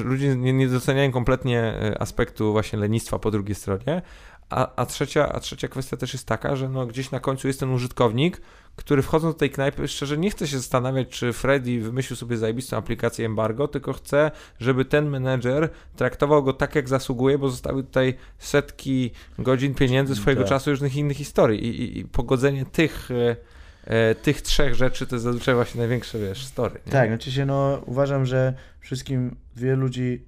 Ludzie 0.04 0.36
nie, 0.36 0.54
nie 0.54 0.68
doceniają 0.68 1.12
kompletnie 1.12 1.74
aspektu 2.00 2.52
właśnie 2.52 2.80
lenistwa 2.80 3.20
po 3.20 3.32
drugiej 3.32 3.56
stronie, 3.56 4.02
a, 4.50 4.76
a, 4.76 4.86
trzecia, 4.86 5.34
a 5.34 5.40
trzecia 5.40 5.68
kwestia 5.68 5.98
też 5.98 6.14
jest 6.14 6.26
taka, 6.26 6.56
że 6.56 6.70
no 6.70 6.86
gdzieś 6.86 7.12
na 7.12 7.20
końcu 7.20 7.48
jest 7.48 7.60
ten 7.60 7.72
użytkownik, 7.72 8.42
który 8.78 9.02
wchodząc 9.02 9.36
do 9.36 9.40
tej 9.40 9.50
knajpy, 9.50 9.88
szczerze 9.88 10.18
nie 10.18 10.30
chce 10.30 10.48
się 10.48 10.58
zastanawiać, 10.58 11.08
czy 11.10 11.34
Freddy 11.34 11.80
wymyślił 11.80 12.18
sobie 12.18 12.38
zajebistą 12.38 12.78
aplikację 12.78 13.26
embargo, 13.26 13.68
tylko 13.68 13.94
chce, 13.94 14.32
żeby 14.60 14.86
ten 14.86 15.10
menedżer 15.10 15.70
traktował 15.96 16.44
go 16.44 16.54
tak, 16.54 16.76
jak 16.76 16.90
zasługuje, 16.90 17.38
bo 17.38 17.50
zostały 17.50 17.84
tutaj 17.84 18.14
setki 18.38 19.12
godzin 19.40 19.74
pieniędzy 19.74 20.16
swojego 20.16 20.42
tak. 20.42 20.50
czasu 20.50 20.70
różnych 20.70 20.96
innych 20.96 21.18
historii 21.18 21.66
i, 21.66 21.82
i, 21.82 22.00
i 22.00 22.06
pogodzenie 22.06 22.66
tych 22.66 23.12
e, 23.12 23.36
e, 23.84 24.16
tych 24.16 24.42
trzech 24.42 24.76
rzeczy 24.76 25.08
to 25.08 25.16
jest 25.16 25.24
zazwyczaj 25.24 25.56
właśnie 25.56 25.80
największe, 25.80 26.20
wiesz, 26.20 26.46
story. 26.46 26.80
Nie? 26.86 26.92
Tak, 26.92 27.10
znaczy 27.10 27.32
się, 27.32 27.46
no 27.46 27.82
uważam, 27.86 28.26
że 28.26 28.54
wszystkim 28.80 29.36
wielu 29.56 29.82
ludzi 29.82 30.26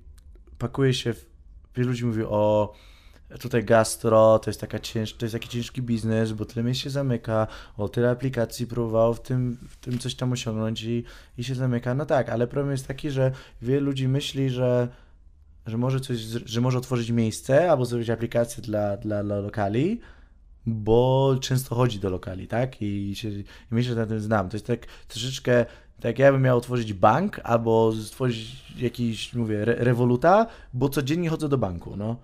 pakuje 0.57 0.93
się, 0.93 1.13
w, 1.13 1.26
wielu 1.76 1.89
ludzi 1.89 2.05
mówi 2.05 2.23
o 2.23 2.73
tutaj 3.38 3.64
gastro, 3.64 4.39
to 4.39 4.49
jest, 4.49 4.61
taka 4.61 4.80
cięż, 4.80 5.14
to 5.14 5.26
jest 5.26 5.34
taki 5.34 5.49
ciężki 5.49 5.81
biznes, 5.81 6.31
bo 6.31 6.45
tyle 6.45 6.64
miejsc 6.64 6.81
się 6.81 6.89
zamyka, 6.89 7.47
o 7.77 7.89
tyle 7.89 8.10
aplikacji 8.10 8.68
próbował 8.68 9.14
w 9.14 9.22
tym, 9.22 9.57
w 9.69 9.77
tym 9.77 9.99
coś 9.99 10.15
tam 10.15 10.31
osiągnąć 10.31 10.84
i, 10.84 11.03
i 11.38 11.43
się 11.43 11.56
zamyka. 11.56 11.93
No 11.93 12.06
tak, 12.06 12.30
ale 12.30 12.47
problem 12.47 12.72
jest 12.72 12.88
taki, 12.88 13.11
że 13.11 13.31
wielu 13.61 13.85
ludzi 13.85 14.07
myśli, 14.07 14.49
że, 14.49 14.88
że 15.65 15.77
może 15.77 15.99
coś, 15.99 16.18
że 16.45 16.61
może 16.61 16.77
otworzyć 16.77 17.11
miejsce 17.11 17.72
albo 17.72 17.85
zrobić 17.85 18.10
aplikację 18.10 18.64
dla, 18.64 18.97
dla, 18.97 19.23
dla 19.23 19.39
lokali, 19.39 19.99
bo 20.65 21.35
często 21.41 21.76
chodzi 21.76 21.99
do 21.99 22.10
lokali, 22.10 22.47
tak? 22.47 22.81
I, 22.81 23.15
się, 23.15 23.30
i 23.30 23.45
myślę, 23.72 23.93
że 23.93 23.99
na 23.99 24.06
tym 24.06 24.19
znam. 24.19 24.49
To 24.49 24.56
jest 24.57 24.68
tak 24.68 24.85
troszeczkę 25.07 25.65
tak 26.01 26.19
ja 26.19 26.31
bym 26.31 26.41
miał 26.41 26.57
otworzyć 26.57 26.93
bank 26.93 27.39
albo 27.43 27.93
stworzyć 27.93 28.73
jakiś, 28.77 29.34
mówię, 29.34 29.61
re, 29.61 29.76
rewoluta, 29.76 30.47
bo 30.73 30.89
codziennie 30.89 31.30
chodzę 31.30 31.49
do 31.49 31.57
banku, 31.57 31.97
no 31.97 32.15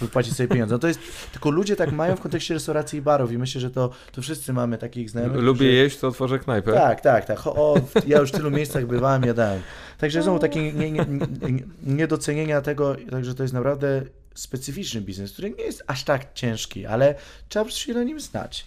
wypłacić 0.00 0.36
sobie 0.36 0.48
pieniądze. 0.48 0.74
No 0.74 0.78
to 0.78 0.88
jest, 0.88 1.00
tylko 1.32 1.50
ludzie 1.50 1.76
tak 1.76 1.92
mają 1.92 2.16
w 2.16 2.20
kontekście 2.20 2.54
restauracji 2.54 2.98
i 2.98 3.02
barów 3.02 3.32
i 3.32 3.38
myślę, 3.38 3.60
że 3.60 3.70
to, 3.70 3.90
to 4.12 4.22
wszyscy 4.22 4.52
mamy 4.52 4.78
takich 4.78 5.10
znajomych. 5.10 5.42
Lubię 5.42 5.66
że... 5.66 5.72
jeść, 5.72 5.98
to 5.98 6.08
otworzę 6.08 6.38
knajpę. 6.38 6.72
Tak, 6.72 7.00
tak, 7.00 7.24
tak. 7.24 7.46
O, 7.46 7.74
ja 8.06 8.18
już 8.18 8.30
w 8.30 8.36
tylu 8.36 8.50
miejscach 8.50 8.86
bywałem, 8.86 9.22
jadałem. 9.22 9.62
Także 9.98 10.22
znowu 10.22 10.38
takie 10.38 10.72
nie, 10.72 10.90
nie, 10.90 11.06
nie, 11.06 11.62
niedocenienia 11.82 12.60
tego, 12.60 12.96
także 13.10 13.34
to 13.34 13.42
jest 13.42 13.54
naprawdę 13.54 14.02
specyficzny 14.34 15.00
biznes, 15.00 15.32
który 15.32 15.50
nie 15.50 15.64
jest 15.64 15.82
aż 15.86 16.04
tak 16.04 16.34
ciężki, 16.34 16.86
ale 16.86 17.14
trzeba 17.48 17.70
się 17.70 17.94
na 17.94 18.02
nim 18.02 18.20
znać. 18.20 18.66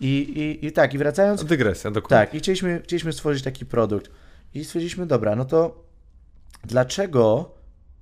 I, 0.00 0.06
i, 0.06 0.66
i 0.66 0.72
tak, 0.72 0.94
i 0.94 0.98
wracając... 0.98 1.44
Dygresja, 1.44 1.90
dokładnie. 1.90 2.26
Tak, 2.26 2.34
i 2.34 2.38
chcieliśmy, 2.38 2.80
chcieliśmy 2.84 3.12
stworzyć 3.12 3.42
taki 3.42 3.66
produkt. 3.66 4.10
I 4.54 4.64
stwierdziliśmy, 4.64 5.06
dobra, 5.06 5.36
no 5.36 5.44
to 5.44 5.84
dlaczego 6.64 7.54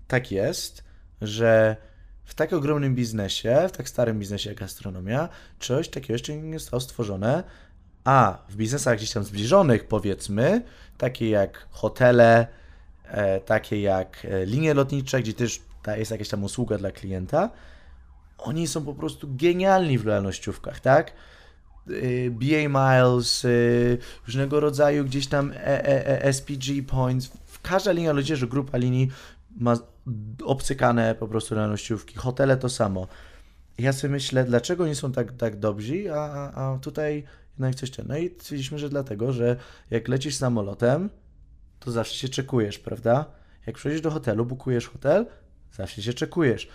tak 0.07 0.33
jest, 0.33 0.85
że 1.23 1.77
w 2.29 2.35
tak 2.35 2.53
ogromnym 2.53 2.95
biznesie, 2.95 3.69
w 3.69 3.77
tak 3.77 3.89
starym 3.89 4.19
biznesie 4.19 4.51
jak 4.51 4.59
gastronomia, 4.59 5.29
coś 5.61 5.89
takiego 5.89 6.13
jeszcze 6.13 6.37
nie 6.37 6.59
zostało 6.59 6.81
stworzone, 6.81 7.45
a 8.05 8.39
w 8.49 8.57
biznesach 8.57 8.97
gdzieś 8.97 9.13
tam 9.13 9.25
zbliżonych, 9.25 9.85
powiedzmy, 9.85 10.63
takie 10.99 11.31
jak 11.31 11.67
hotele, 11.71 12.47
e, 13.05 13.41
takie 13.41 13.81
jak 13.81 14.25
e, 14.25 14.47
linie 14.47 14.75
lotnicze, 14.75 15.21
gdzie 15.21 15.33
też 15.33 15.61
jest 15.97 16.11
jakaś 16.11 16.29
tam 16.29 16.45
usługa 16.45 16.79
dla 16.79 16.91
klienta, 16.91 17.51
oni 18.39 18.67
są 18.67 18.85
po 18.85 18.95
prostu 18.95 19.29
genialni 19.37 19.99
w 19.99 20.07
lojalnościówkach, 20.07 20.81
tak? 20.81 21.13
E, 21.91 22.31
BA 22.31 22.69
Miles, 22.69 23.45
e, 23.45 23.49
różnego 24.27 24.61
rodzaju 24.61 25.05
gdzieś 25.05 25.27
tam 25.27 25.53
e, 25.55 26.33
SPG 26.33 26.83
Points, 26.87 27.31
każda 27.63 27.93
linia 27.93 28.13
lotnicza, 28.13 28.47
grupa 28.47 28.79
linii 28.79 29.11
ma 29.61 29.77
obcykane 30.45 31.15
po 31.15 31.29
prostu 31.29 31.55
realnościówki. 31.55 32.17
Hotele 32.17 32.57
to 32.57 32.69
samo. 32.69 33.07
Ja 33.79 33.93
sobie 33.93 34.13
myślę, 34.13 34.45
dlaczego 34.45 34.87
nie 34.87 34.95
są 34.95 35.13
tak, 35.13 35.33
tak 35.33 35.59
dobrzy, 35.59 36.15
a, 36.15 36.53
a, 36.53 36.79
tutaj 36.79 37.25
jednak 37.53 37.75
coś 37.75 37.91
ten. 37.91 38.07
No 38.09 38.19
i 38.19 38.29
stwierdziliśmy, 38.29 38.79
że 38.79 38.89
dlatego, 38.89 39.33
że 39.33 39.57
jak 39.91 40.09
lecisz 40.09 40.37
samolotem, 40.37 41.11
to 41.81 41.91
zawsze 41.91 42.15
się 42.15 42.29
czekujesz, 42.29 42.79
prawda? 42.79 43.25
Jak 43.67 43.77
przejdziesz 43.77 44.01
do 44.01 44.11
hotelu, 44.11 44.47
bukujesz 44.47 44.89
hotel, 44.89 45.27
zawsze 45.73 46.03
się 46.03 46.13
czekujesz. 46.13 46.69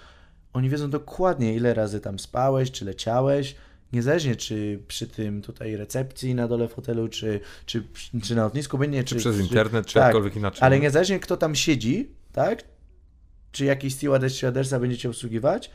Oni 0.53 0.69
wiedzą 0.69 0.89
dokładnie, 0.89 1.55
ile 1.55 1.73
razy 1.73 1.99
tam 1.99 2.19
spałeś, 2.19 2.72
czy 2.72 2.85
leciałeś, 2.85 3.55
niezależnie 3.93 4.35
czy 4.35 4.84
przy 4.88 5.07
tym 5.07 5.41
tutaj 5.41 5.76
recepcji 5.76 6.35
na 6.35 6.47
dole 6.47 6.68
w 6.68 6.73
hotelu, 6.73 7.07
czy, 7.07 7.39
czy, 7.65 7.84
czy 8.23 8.35
na 8.35 8.43
lotnisku, 8.43 8.77
będzie, 8.77 9.03
czy, 9.03 9.15
czy 9.15 9.22
przez 9.22 9.39
internet, 9.39 9.85
czy 9.85 9.93
tak, 9.93 10.03
jakkolwiek 10.03 10.35
inaczej. 10.35 10.60
Ale 10.61 10.80
niezależnie 10.80 11.19
kto 11.19 11.38
tam 11.38 11.55
siedzi, 11.55 12.10
tak, 12.31 12.64
czy 13.53 13.65
jakiś 13.65 13.93
stewardess 13.93 14.34
czy 14.34 14.47
adresa 14.47 14.80
będziecie 14.80 15.09
obsługiwać, 15.09 15.71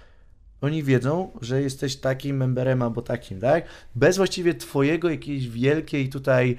oni 0.61 0.83
wiedzą, 0.83 1.31
że 1.41 1.63
jesteś 1.63 1.97
takim 1.97 2.37
memberem 2.37 2.83
albo 2.83 3.03
takim, 3.03 3.41
tak? 3.41 3.65
Bez 3.95 4.17
właściwie 4.17 4.55
twojego 4.55 5.11
jakiejś 5.11 5.49
wielkiej 5.49 6.09
tutaj 6.09 6.57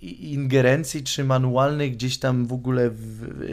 ingerencji 0.00 1.02
czy 1.02 1.24
manualnych 1.24 1.92
gdzieś 1.92 2.18
tam 2.18 2.46
w 2.46 2.52
ogóle 2.52 2.90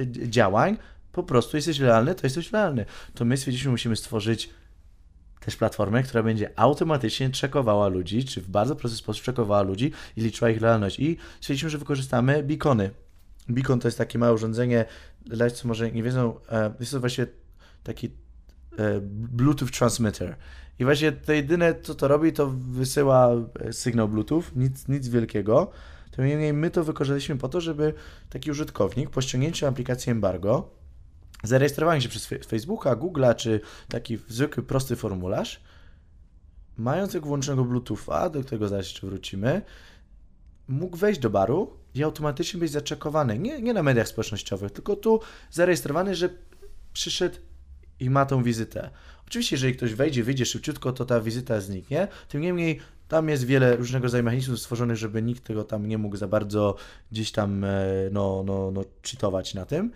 działań, 0.08 0.78
po 1.12 1.24
prostu 1.24 1.58
jesteś 1.58 1.80
realny, 1.80 2.16
to 2.16 2.22
jesteś 2.24 2.52
realny. 2.52 2.86
To 3.14 3.26
my 3.26 3.38
stwierdziliśmy, 3.38 3.72
musimy 3.72 3.96
stworzyć 3.96 4.50
też 5.40 5.56
platformę, 5.56 6.04
która 6.04 6.24
będzie 6.24 6.60
automatycznie 6.60 7.30
czekowała 7.30 7.88
ludzi, 7.88 8.26
czy 8.26 8.42
w 8.42 8.50
bardzo 8.50 8.76
prosty 8.76 8.98
sposób 8.98 9.24
czekowała 9.24 9.62
ludzi 9.62 9.92
i 10.18 10.22
liczyła 10.22 10.50
ich 10.50 10.62
realność. 10.62 11.00
I 11.00 11.18
stwierdziliśmy, 11.40 11.70
że 11.70 11.78
wykorzystamy 11.78 12.44
beacony. 12.44 12.90
Beacon 13.50 13.80
to 13.80 13.88
jest 13.88 13.98
takie 13.98 14.20
małe 14.20 14.34
urządzenie, 14.34 14.86
co 15.54 15.68
może 15.68 15.92
nie 15.92 16.04
wiedzą, 16.04 16.40
e, 16.52 16.74
jest 16.80 16.92
to 16.92 17.00
właśnie 17.00 17.28
taki 17.84 18.08
e, 18.08 19.00
Bluetooth 19.12 19.68
transmitter. 19.68 20.36
I 20.80 20.84
właśnie 20.84 21.12
to 21.12 21.34
jedyne, 21.34 21.76
co 21.82 21.96
to 21.96 22.08
robi, 22.08 22.34
to 22.34 22.50
wysyła 22.50 23.30
e, 23.60 23.74
sygnał 23.74 24.10
Bluetooth, 24.10 24.44
nic, 24.56 24.88
nic 24.88 25.08
wielkiego. 25.08 25.72
To 26.12 26.24
niemniej 26.24 26.54
my 26.54 26.72
to 26.72 26.84
wykorzystaliśmy 26.84 27.38
po 27.38 27.50
to, 27.50 27.62
żeby 27.62 27.94
taki 28.30 28.52
użytkownik 28.52 29.10
po 29.10 29.22
ściągnięciu 29.22 29.68
aplikacji 29.68 30.12
Embargo 30.12 30.70
zarejestrowanie 31.44 32.02
się 32.02 32.10
przez 32.10 32.28
Facebooka, 32.48 32.96
Google'a, 32.96 33.36
czy 33.36 33.62
taki 33.88 34.18
zwykły, 34.28 34.64
prosty 34.64 34.96
formularz, 34.96 35.62
mając 36.78 37.14
jak 37.14 37.26
włączonego 37.26 37.66
Bluetootha, 37.66 38.30
do 38.30 38.42
którego 38.42 38.68
zaraz 38.68 38.86
jeszcze 38.86 39.08
wrócimy, 39.08 39.62
mógł 40.68 40.98
wejść 40.98 41.20
do 41.20 41.30
baru 41.30 41.79
i 41.96 42.04
automatycznie 42.04 42.60
być 42.60 42.72
zaczekowany. 42.72 43.40
Nie, 43.40 43.62
nie 43.62 43.74
na 43.74 43.84
mediach 43.84 44.08
społecznościowych, 44.08 44.72
tylko 44.72 44.96
tu 44.96 45.20
zarejestrowany, 45.52 46.16
że 46.16 46.30
przyszedł 46.94 47.36
i 48.00 48.10
ma 48.10 48.26
tą 48.26 48.44
wizytę. 48.44 48.90
Oczywiście, 49.28 49.56
jeżeli 49.56 49.76
ktoś 49.76 49.94
wejdzie, 49.94 50.24
wyjdzie 50.24 50.46
szybciutko, 50.46 50.92
to 50.92 51.06
ta 51.06 51.22
wizyta 51.22 51.62
zniknie. 51.62 52.08
Tym 52.28 52.42
niemniej 52.42 52.80
tam 53.08 53.30
jest 53.30 53.46
wiele 53.46 53.76
różnego 53.76 54.04
rodzaju 54.04 54.24
mechanizmów 54.24 54.60
stworzonych, 54.60 54.98
żeby 54.98 55.22
nikt 55.22 55.44
tego 55.44 55.64
tam 55.64 55.88
nie 55.88 55.98
mógł 55.98 56.16
za 56.16 56.28
bardzo 56.28 56.76
gdzieś 57.12 57.32
tam 57.32 57.64
e, 57.64 57.70
no, 58.12 58.44
no, 58.46 58.72
no, 58.72 58.84
cheatować 59.04 59.54
na 59.54 59.66
tym. 59.66 59.92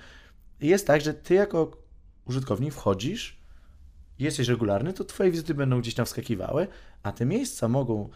I 0.62 0.68
jest 0.68 0.88
tak, 0.88 1.02
że 1.02 1.14
ty 1.14 1.34
jako 1.34 1.78
użytkownik 2.26 2.74
wchodzisz, 2.74 3.38
jesteś 4.20 4.48
regularny, 4.48 4.94
to 4.94 5.04
twoje 5.04 5.32
wizyty 5.32 5.54
będą 5.54 5.82
gdzieś 5.82 5.94
tam 5.94 6.06
wskakiwały, 6.06 6.68
a 7.04 7.12
te 7.12 7.26
miejsca 7.26 7.68
mogą 7.68 8.10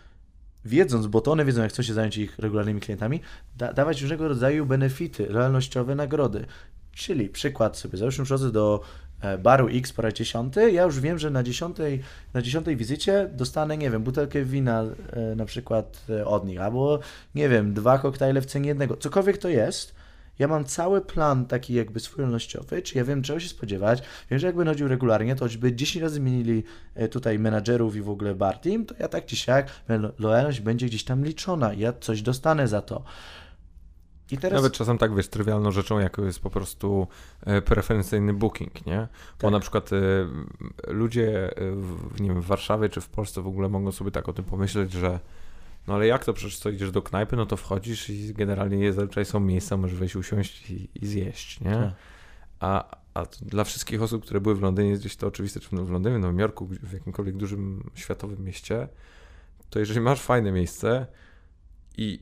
wiedząc, 0.65 1.07
bo 1.07 1.21
to 1.21 1.31
one 1.31 1.45
wiedzą, 1.45 1.61
jak 1.61 1.71
chcą 1.71 1.83
się 1.83 1.93
zająć 1.93 2.17
ich 2.17 2.39
regularnymi 2.39 2.81
klientami, 2.81 3.21
da 3.57 3.73
dawać 3.73 4.01
różnego 4.01 4.27
rodzaju 4.27 4.65
benefity, 4.65 5.25
realnościowe 5.25 5.95
nagrody. 5.95 6.45
Czyli 6.91 7.29
przykład 7.29 7.77
sobie, 7.77 7.97
załóżmy, 7.97 8.25
przychodzę 8.25 8.51
do 8.51 8.81
e, 9.21 9.37
baru 9.37 9.67
X 9.71 9.93
po 9.93 10.01
raz 10.01 10.13
dziesiąty, 10.13 10.71
ja 10.71 10.83
już 10.83 10.99
wiem, 10.99 11.19
że 11.19 11.29
na 11.29 11.43
dziesiątej, 11.43 12.01
na 12.33 12.41
dziesiątej 12.41 12.75
wizycie 12.75 13.29
dostanę, 13.33 13.77
nie 13.77 13.91
wiem, 13.91 14.03
butelkę 14.03 14.43
wina 14.43 14.83
e, 14.83 15.35
na 15.35 15.45
przykład 15.45 16.05
e, 16.09 16.25
od 16.25 16.45
nich, 16.45 16.61
albo, 16.61 16.99
nie 17.35 17.49
wiem, 17.49 17.73
dwa 17.73 17.99
koktajle 17.99 18.41
w 18.41 18.45
cenie 18.45 18.67
jednego, 18.67 18.97
cokolwiek 18.97 19.37
to 19.37 19.49
jest, 19.49 19.96
ja 20.39 20.47
mam 20.47 20.65
cały 20.65 21.01
plan 21.01 21.45
taki 21.45 21.73
jakby 21.73 21.99
swójnościowy, 21.99 22.81
czy 22.81 22.97
ja 22.97 23.03
wiem 23.03 23.21
czego 23.21 23.39
się 23.39 23.49
spodziewać, 23.49 24.03
wiem, 24.31 24.39
że 24.39 24.47
jakby 24.47 24.65
chodził 24.65 24.87
regularnie, 24.87 25.35
to 25.35 25.45
choćby 25.45 25.75
10 25.75 26.03
razy 26.03 26.15
zmienili 26.15 26.63
tutaj 27.11 27.39
menadżerów 27.39 27.95
i 27.95 28.01
w 28.01 28.09
ogóle 28.09 28.35
bar 28.35 28.57
team, 28.57 28.85
to 28.85 28.95
ja 28.99 29.07
tak 29.07 29.25
czy 29.25 29.35
siak, 29.35 29.67
lojalność 30.19 30.59
będzie 30.59 30.85
gdzieś 30.85 31.03
tam 31.03 31.25
liczona, 31.25 31.73
ja 31.73 31.93
coś 31.93 32.21
dostanę 32.21 32.67
za 32.67 32.81
to. 32.81 33.03
Teraz... 34.41 34.53
Nawet 34.53 34.73
czasem 34.73 34.97
tak, 34.97 35.15
wiesz, 35.15 35.27
trywialną 35.27 35.71
rzeczą, 35.71 35.99
jaką 35.99 36.23
jest 36.23 36.39
po 36.39 36.49
prostu 36.49 37.07
e, 37.45 37.61
preferencyjny 37.61 38.33
booking, 38.33 38.85
nie? 38.85 38.97
Bo 39.41 39.41
tak. 39.41 39.51
na 39.51 39.59
przykład 39.59 39.89
e, 39.93 39.97
ludzie 40.87 41.51
w, 41.57 42.21
nie 42.21 42.29
wiem, 42.29 42.41
w 42.41 42.45
Warszawie 42.45 42.89
czy 42.89 43.01
w 43.01 43.09
Polsce 43.09 43.41
w 43.41 43.47
ogóle 43.47 43.69
mogą 43.69 43.91
sobie 43.91 44.11
tak 44.11 44.29
o 44.29 44.33
tym 44.33 44.45
pomyśleć, 44.45 44.91
że 44.91 45.19
no 45.87 45.93
ale 45.93 46.07
jak 46.07 46.25
to 46.25 46.33
przecież 46.33 46.59
co 46.59 46.69
idziesz 46.69 46.91
do 46.91 47.01
knajpy, 47.01 47.35
no 47.35 47.45
to 47.45 47.57
wchodzisz 47.57 48.09
i 48.09 48.33
generalnie 48.33 48.93
zazwyczaj 48.93 49.25
są 49.25 49.39
miejsca, 49.39 49.77
możesz 49.77 49.99
wejść, 49.99 50.15
usiąść 50.15 50.69
i, 50.71 50.89
i 50.95 51.07
zjeść, 51.07 51.59
nie? 51.59 51.71
Tak. 51.71 51.93
A, 52.59 52.97
a 53.13 53.25
dla 53.41 53.63
wszystkich 53.63 54.01
osób, 54.01 54.23
które 54.23 54.41
były 54.41 54.55
w 54.55 54.61
Londynie, 54.61 54.89
jest 54.89 55.01
gdzieś 55.01 55.15
to 55.15 55.27
oczywiste, 55.27 55.59
czy 55.59 55.69
w 55.69 55.89
Londynie, 55.91 56.17
w 56.17 56.19
Nowym 56.19 56.39
Jorku, 56.39 56.65
w 56.65 56.93
jakimkolwiek 56.93 57.37
dużym 57.37 57.89
światowym 57.95 58.43
mieście, 58.43 58.87
to 59.69 59.79
jeżeli 59.79 59.99
masz 59.99 60.21
fajne 60.21 60.51
miejsce 60.51 61.07
i, 61.97 62.19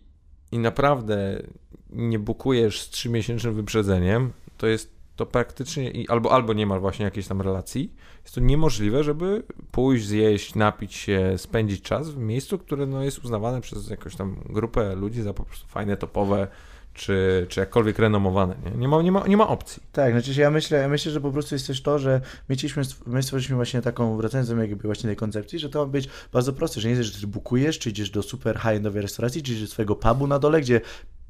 i 0.52 0.60
naprawdę 0.60 1.44
nie 1.90 2.20
bukujesz 2.20 2.82
z 2.82 2.90
trzymiesięcznym 2.90 3.54
wyprzedzeniem, 3.54 4.32
to 4.58 4.68
jest 4.68 4.96
to 5.16 5.26
praktycznie, 5.26 5.92
albo, 6.08 6.32
albo 6.32 6.54
nie 6.54 6.66
ma 6.66 6.80
właśnie 6.80 7.06
jakiejś 7.06 7.28
tam 7.28 7.42
relacji, 7.42 7.94
jest 8.26 8.36
to 8.36 8.42
niemożliwe, 8.42 9.04
żeby 9.04 9.44
pójść, 9.72 10.06
zjeść, 10.06 10.56
napić 10.56 10.94
się, 10.94 11.34
spędzić 11.38 11.82
czas 11.82 12.10
w 12.10 12.18
miejscu, 12.18 12.60
które 12.60 12.86
no, 12.86 13.04
jest 13.04 13.26
uznawane 13.26 13.62
przez 13.62 13.90
jakąś 13.90 14.16
tam 14.16 14.36
grupę 14.50 14.96
ludzi 14.96 15.22
za 15.22 15.34
po 15.34 15.44
prostu 15.44 15.68
fajne, 15.68 15.98
topowe, 15.98 16.48
czy, 16.94 17.46
czy 17.50 17.60
jakkolwiek 17.60 18.00
renomowane. 18.00 18.56
Nie? 18.66 18.72
Nie, 18.72 18.88
ma, 18.88 19.02
nie, 19.02 19.12
ma, 19.12 19.28
nie 19.28 19.38
ma 19.38 19.48
opcji. 19.48 19.84
Tak, 19.92 20.12
znaczy 20.12 20.42
ja 20.42 20.52
myślę, 20.52 20.78
ja 20.80 20.88
myślę, 20.88 21.12
że 21.12 21.22
po 21.22 21.32
prostu 21.32 21.56
jest 21.56 21.68
też 21.68 21.82
to, 21.82 22.00
że 22.00 22.22
my, 22.50 22.56
chcieliśmy, 22.56 22.84
my 23.06 23.24
stworzyliśmy 23.24 23.56
właśnie 23.56 23.82
taką, 23.82 24.18
wracając 24.18 24.50
do 24.50 24.56
jakby 24.56 24.88
właśnie 24.88 25.08
tej 25.08 25.16
koncepcji, 25.16 25.60
że 25.60 25.70
to 25.70 25.80
ma 25.80 25.86
być 25.86 26.10
bardzo 26.34 26.54
proste, 26.54 26.82
że 26.82 26.88
nie 26.88 26.96
jest, 26.96 27.10
że 27.10 27.22
ty 27.22 27.28
bukujesz, 27.28 27.80
czy 27.80 27.90
idziesz 27.90 28.10
do 28.10 28.24
super 28.24 28.58
high-endowej 28.60 29.02
restauracji, 29.02 29.44
czy 29.44 29.52
idziesz 29.52 29.64
do 29.64 29.74
swojego 29.74 29.96
pubu 29.96 30.28
na 30.28 30.40
dole, 30.40 30.62
gdzie 30.62 30.82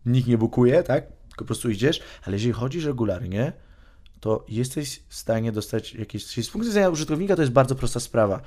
nikt 0.05 0.27
nie 0.27 0.37
bukuje, 0.37 0.83
tak? 0.83 1.07
Tylko 1.07 1.43
po 1.43 1.45
prostu 1.45 1.69
idziesz, 1.69 2.01
ale 2.23 2.35
jeżeli 2.35 2.53
chodzisz 2.53 2.85
regularnie, 2.85 3.53
to 4.25 4.45
jesteś 4.47 5.01
w 5.07 5.15
stanie 5.15 5.51
dostać 5.51 5.93
jakieś. 5.93 6.25
Z 6.25 6.49
punktu 6.49 6.69
widzenia 6.69 6.89
użytkownika 6.89 7.35
to 7.35 7.41
jest 7.41 7.53
bardzo 7.53 7.75
prosta 7.75 7.99
sprawa. 7.99 8.41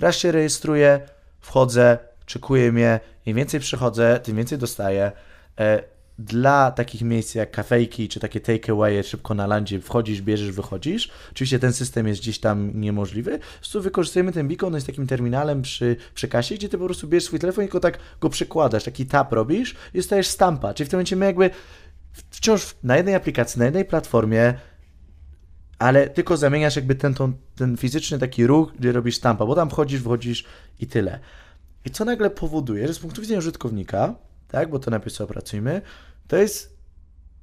Raz 0.00 0.16
się 0.16 0.32
rejestruję, 0.32 1.00
wchodzę, 1.40 1.98
czekuję 2.26 2.72
mnie, 2.72 3.00
im 3.26 3.36
więcej 3.36 3.60
przychodzę, 3.60 4.20
tym 4.22 4.36
więcej 4.36 4.58
dostaję. 4.58 5.12
E, 5.58 5.82
dla 6.18 6.70
takich 6.70 7.02
miejsc 7.02 7.34
jak 7.34 7.50
kafejki 7.50 8.08
czy 8.08 8.20
takie 8.20 8.40
takeaway 8.40 9.02
szybko 9.04 9.34
na 9.34 9.46
landzie 9.46 9.80
wchodzisz, 9.80 10.22
bierzesz, 10.22 10.50
wychodzisz. 10.50 11.10
Oczywiście 11.30 11.58
ten 11.58 11.72
system 11.72 12.08
jest 12.08 12.20
gdzieś 12.20 12.38
tam 12.38 12.80
niemożliwy. 12.80 13.38
Po 13.38 13.58
prostu 13.58 13.82
wykorzystujemy 13.82 14.32
ten 14.32 14.48
beacon, 14.48 14.66
on 14.66 14.74
jest 14.74 14.86
takim 14.86 15.06
terminalem 15.06 15.62
przy, 15.62 15.96
przy 16.14 16.28
kasie, 16.28 16.54
gdzie 16.54 16.68
ty 16.68 16.78
po 16.78 16.84
prostu 16.84 17.08
bierzesz 17.08 17.26
swój 17.26 17.38
telefon 17.38 17.64
i 17.64 17.66
tylko 17.66 17.80
tak 17.80 17.98
go 18.20 18.30
przykładasz, 18.30 18.84
taki 18.84 19.06
tap 19.06 19.32
robisz 19.32 19.76
i 19.94 19.96
dostajesz 19.96 20.26
stampa. 20.26 20.74
Czyli 20.74 20.86
w 20.86 20.90
tym 20.90 20.96
momencie 20.96 21.16
my 21.16 21.26
jakby 21.26 21.50
wciąż 22.30 22.74
na 22.82 22.96
jednej 22.96 23.14
aplikacji, 23.14 23.58
na 23.58 23.64
jednej 23.64 23.84
platformie 23.84 24.54
ale 25.80 26.08
tylko 26.08 26.36
zamieniasz 26.36 26.76
jakby 26.76 26.94
ten, 26.94 27.14
ten, 27.14 27.32
ten 27.56 27.76
fizyczny 27.76 28.18
taki 28.18 28.46
ruch, 28.46 28.72
gdzie 28.78 28.92
robisz 28.92 29.16
stampa, 29.16 29.46
bo 29.46 29.54
tam 29.54 29.70
wchodzisz, 29.70 30.00
wchodzisz 30.00 30.44
i 30.80 30.86
tyle. 30.86 31.20
I 31.84 31.90
co 31.90 32.04
nagle 32.04 32.30
powoduje, 32.30 32.88
że 32.88 32.94
z 32.94 32.98
punktu 32.98 33.20
widzenia 33.20 33.38
użytkownika, 33.38 34.14
tak, 34.48 34.70
bo 34.70 34.78
to 34.78 34.90
najpierw 34.90 35.16
sobie 35.16 35.30
opracujmy, 35.30 35.82
to 36.28 36.36
jest 36.36 36.76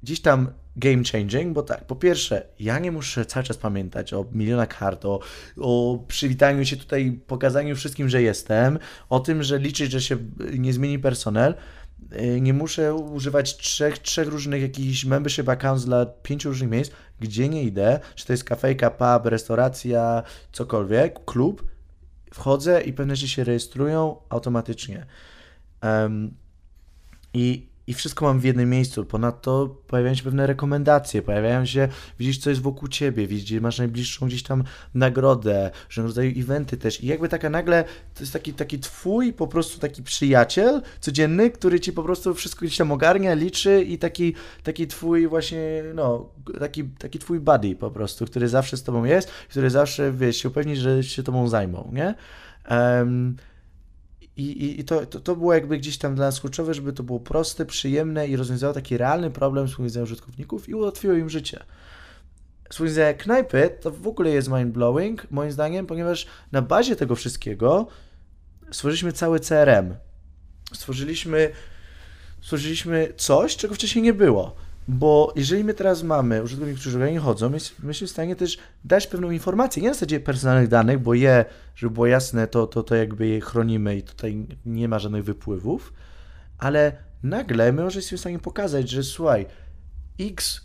gdzieś 0.02 0.20
tam 0.20 0.50
game 0.76 1.02
changing, 1.12 1.54
bo 1.54 1.62
tak, 1.62 1.86
po 1.86 1.96
pierwsze, 1.96 2.46
ja 2.60 2.78
nie 2.78 2.92
muszę 2.92 3.26
cały 3.26 3.44
czas 3.44 3.56
pamiętać 3.56 4.12
o 4.12 4.26
milionach 4.32 4.78
kart, 4.78 5.04
o, 5.04 5.20
o 5.56 6.04
przywitaniu 6.08 6.64
się 6.64 6.76
tutaj, 6.76 7.20
pokazaniu 7.26 7.76
wszystkim, 7.76 8.08
że 8.08 8.22
jestem, 8.22 8.78
o 9.08 9.20
tym, 9.20 9.42
że 9.42 9.58
liczyć, 9.58 9.92
że 9.92 10.00
się 10.00 10.16
nie 10.58 10.72
zmieni 10.72 10.98
personel, 10.98 11.54
nie 12.40 12.54
muszę 12.54 12.94
używać 12.94 13.56
trzech, 13.56 13.98
trzech 13.98 14.28
różnych 14.28 14.62
jakichś 14.62 15.04
membership 15.04 15.48
accounts 15.48 15.84
dla 15.84 16.06
pięciu 16.06 16.48
różnych 16.48 16.70
miejsc, 16.70 16.92
gdzie 17.20 17.48
nie 17.48 17.62
idę, 17.62 18.00
czy 18.14 18.26
to 18.26 18.32
jest 18.32 18.44
kafejka, 18.44 18.90
pub, 18.90 19.26
restauracja, 19.26 20.22
cokolwiek, 20.52 21.24
klub, 21.24 21.68
wchodzę 22.34 22.82
i 22.82 22.92
pewne 22.92 23.16
rzeczy 23.16 23.32
się 23.32 23.44
rejestrują 23.44 24.16
automatycznie. 24.28 25.06
Um, 25.82 26.34
I 27.34 27.67
i 27.88 27.94
wszystko 27.94 28.24
mam 28.24 28.40
w 28.40 28.44
jednym 28.44 28.70
miejscu. 28.70 29.04
Ponadto 29.04 29.76
pojawiają 29.86 30.14
się 30.14 30.22
pewne 30.22 30.46
rekomendacje, 30.46 31.22
pojawiają 31.22 31.66
się, 31.66 31.88
widzisz, 32.18 32.38
co 32.38 32.50
jest 32.50 32.62
wokół 32.62 32.88
ciebie, 32.88 33.26
widzisz, 33.26 33.60
masz 33.60 33.78
najbliższą 33.78 34.26
gdzieś 34.26 34.42
tam 34.42 34.64
nagrodę, 34.94 35.70
różnego 35.88 36.08
rodzaju 36.08 36.40
eventy 36.40 36.76
też. 36.76 37.04
I 37.04 37.06
jakby 37.06 37.28
taka 37.28 37.50
nagle, 37.50 37.84
to 38.14 38.20
jest 38.20 38.32
taki, 38.32 38.54
taki 38.54 38.78
twój 38.78 39.32
po 39.32 39.46
prostu 39.46 39.78
taki 39.78 40.02
przyjaciel 40.02 40.82
codzienny, 41.00 41.50
który 41.50 41.80
ci 41.80 41.92
po 41.92 42.02
prostu 42.02 42.34
wszystko 42.34 42.66
gdzieś 42.66 42.76
tam 42.76 42.92
ogarnia, 42.92 43.34
liczy 43.34 43.82
i 43.82 43.98
taki, 43.98 44.34
taki 44.62 44.86
twój 44.86 45.28
właśnie, 45.28 45.82
no, 45.94 46.28
taki, 46.58 46.84
taki 46.84 47.18
twój 47.18 47.40
buddy 47.40 47.76
po 47.76 47.90
prostu, 47.90 48.26
który 48.26 48.48
zawsze 48.48 48.76
z 48.76 48.82
tobą 48.82 49.04
jest, 49.04 49.30
który 49.30 49.70
zawsze, 49.70 50.12
wiesz, 50.12 50.36
się 50.36 50.48
upewni, 50.48 50.76
że 50.76 51.04
się 51.04 51.22
tobą 51.22 51.48
zajmą, 51.48 51.90
nie? 51.92 52.14
Um, 52.70 53.36
i, 54.38 54.42
i, 54.42 54.80
i 54.80 54.84
to, 54.84 55.06
to, 55.06 55.20
to, 55.20 55.36
było 55.36 55.54
jakby 55.54 55.78
gdzieś 55.78 55.98
tam 55.98 56.14
dla 56.14 56.26
nas 56.26 56.40
kluczowe, 56.40 56.74
żeby 56.74 56.92
to 56.92 57.02
było 57.02 57.20
proste, 57.20 57.66
przyjemne 57.66 58.28
i 58.28 58.36
rozwiązało 58.36 58.72
taki 58.74 58.96
realny 58.96 59.30
problem 59.30 59.66
z 59.66 59.70
punktu 59.70 59.82
widzenia 59.82 60.04
użytkowników 60.04 60.68
i 60.68 60.74
ułatwiło 60.74 61.14
im 61.14 61.30
życie. 61.30 61.58
Z 62.62 62.76
punktu 62.76 62.84
widzenia 62.84 63.14
knajpy 63.14 63.70
to 63.80 63.90
w 63.90 64.06
ogóle 64.06 64.30
jest 64.30 64.48
mind-blowing, 64.48 65.16
moim 65.30 65.52
zdaniem, 65.52 65.86
ponieważ 65.86 66.26
na 66.52 66.62
bazie 66.62 66.96
tego 66.96 67.14
wszystkiego 67.14 67.86
stworzyliśmy 68.70 69.12
cały 69.12 69.40
CRM. 69.40 69.94
Stworzyliśmy, 70.72 71.52
stworzyliśmy 72.42 73.12
coś, 73.16 73.56
czego 73.56 73.74
wcześniej 73.74 74.02
nie 74.02 74.14
było. 74.14 74.67
Bo 74.88 75.32
jeżeli 75.36 75.64
my 75.64 75.74
teraz 75.74 76.02
mamy 76.02 76.42
użytkowników, 76.42 76.80
którzy 76.80 77.12
nie 77.12 77.20
chodzą, 77.20 77.52
jesteśmy 77.52 78.06
w 78.06 78.10
stanie 78.10 78.36
też 78.36 78.58
dać 78.84 79.06
pewną 79.06 79.30
informację, 79.30 79.82
nie 79.82 79.88
na 79.88 79.94
zasadzie 79.94 80.20
personalnych 80.20 80.68
danych, 80.68 80.98
bo 80.98 81.14
je, 81.14 81.44
żeby 81.74 81.94
było 81.94 82.06
jasne, 82.06 82.46
to, 82.46 82.66
to, 82.66 82.82
to 82.82 82.94
jakby 82.94 83.26
je 83.26 83.40
chronimy 83.40 83.96
i 83.96 84.02
tutaj 84.02 84.46
nie 84.66 84.88
ma 84.88 84.98
żadnych 84.98 85.24
wypływów, 85.24 85.92
ale 86.58 86.92
nagle 87.22 87.72
my 87.72 87.82
może 87.82 87.98
jesteśmy 87.98 88.16
w 88.16 88.20
stanie 88.20 88.38
pokazać, 88.38 88.90
że 88.90 89.02
słuchaj, 89.02 89.46
x 90.20 90.60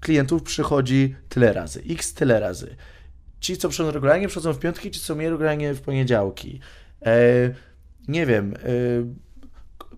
klientów 0.00 0.42
przychodzi 0.42 1.16
tyle 1.28 1.52
razy, 1.52 1.82
x 1.88 2.14
tyle 2.14 2.40
razy. 2.40 2.76
Ci, 3.40 3.56
co 3.56 3.68
przychodzą 3.68 3.92
regularnie, 3.92 4.28
przychodzą 4.28 4.52
w 4.52 4.58
piątki, 4.58 4.90
ci, 4.90 5.00
co 5.00 5.14
mniej 5.14 5.30
regularnie 5.30 5.74
w 5.74 5.80
poniedziałki. 5.80 6.60
E, 7.06 7.14
nie 8.08 8.26
wiem, 8.26 8.54
e, 8.54 8.58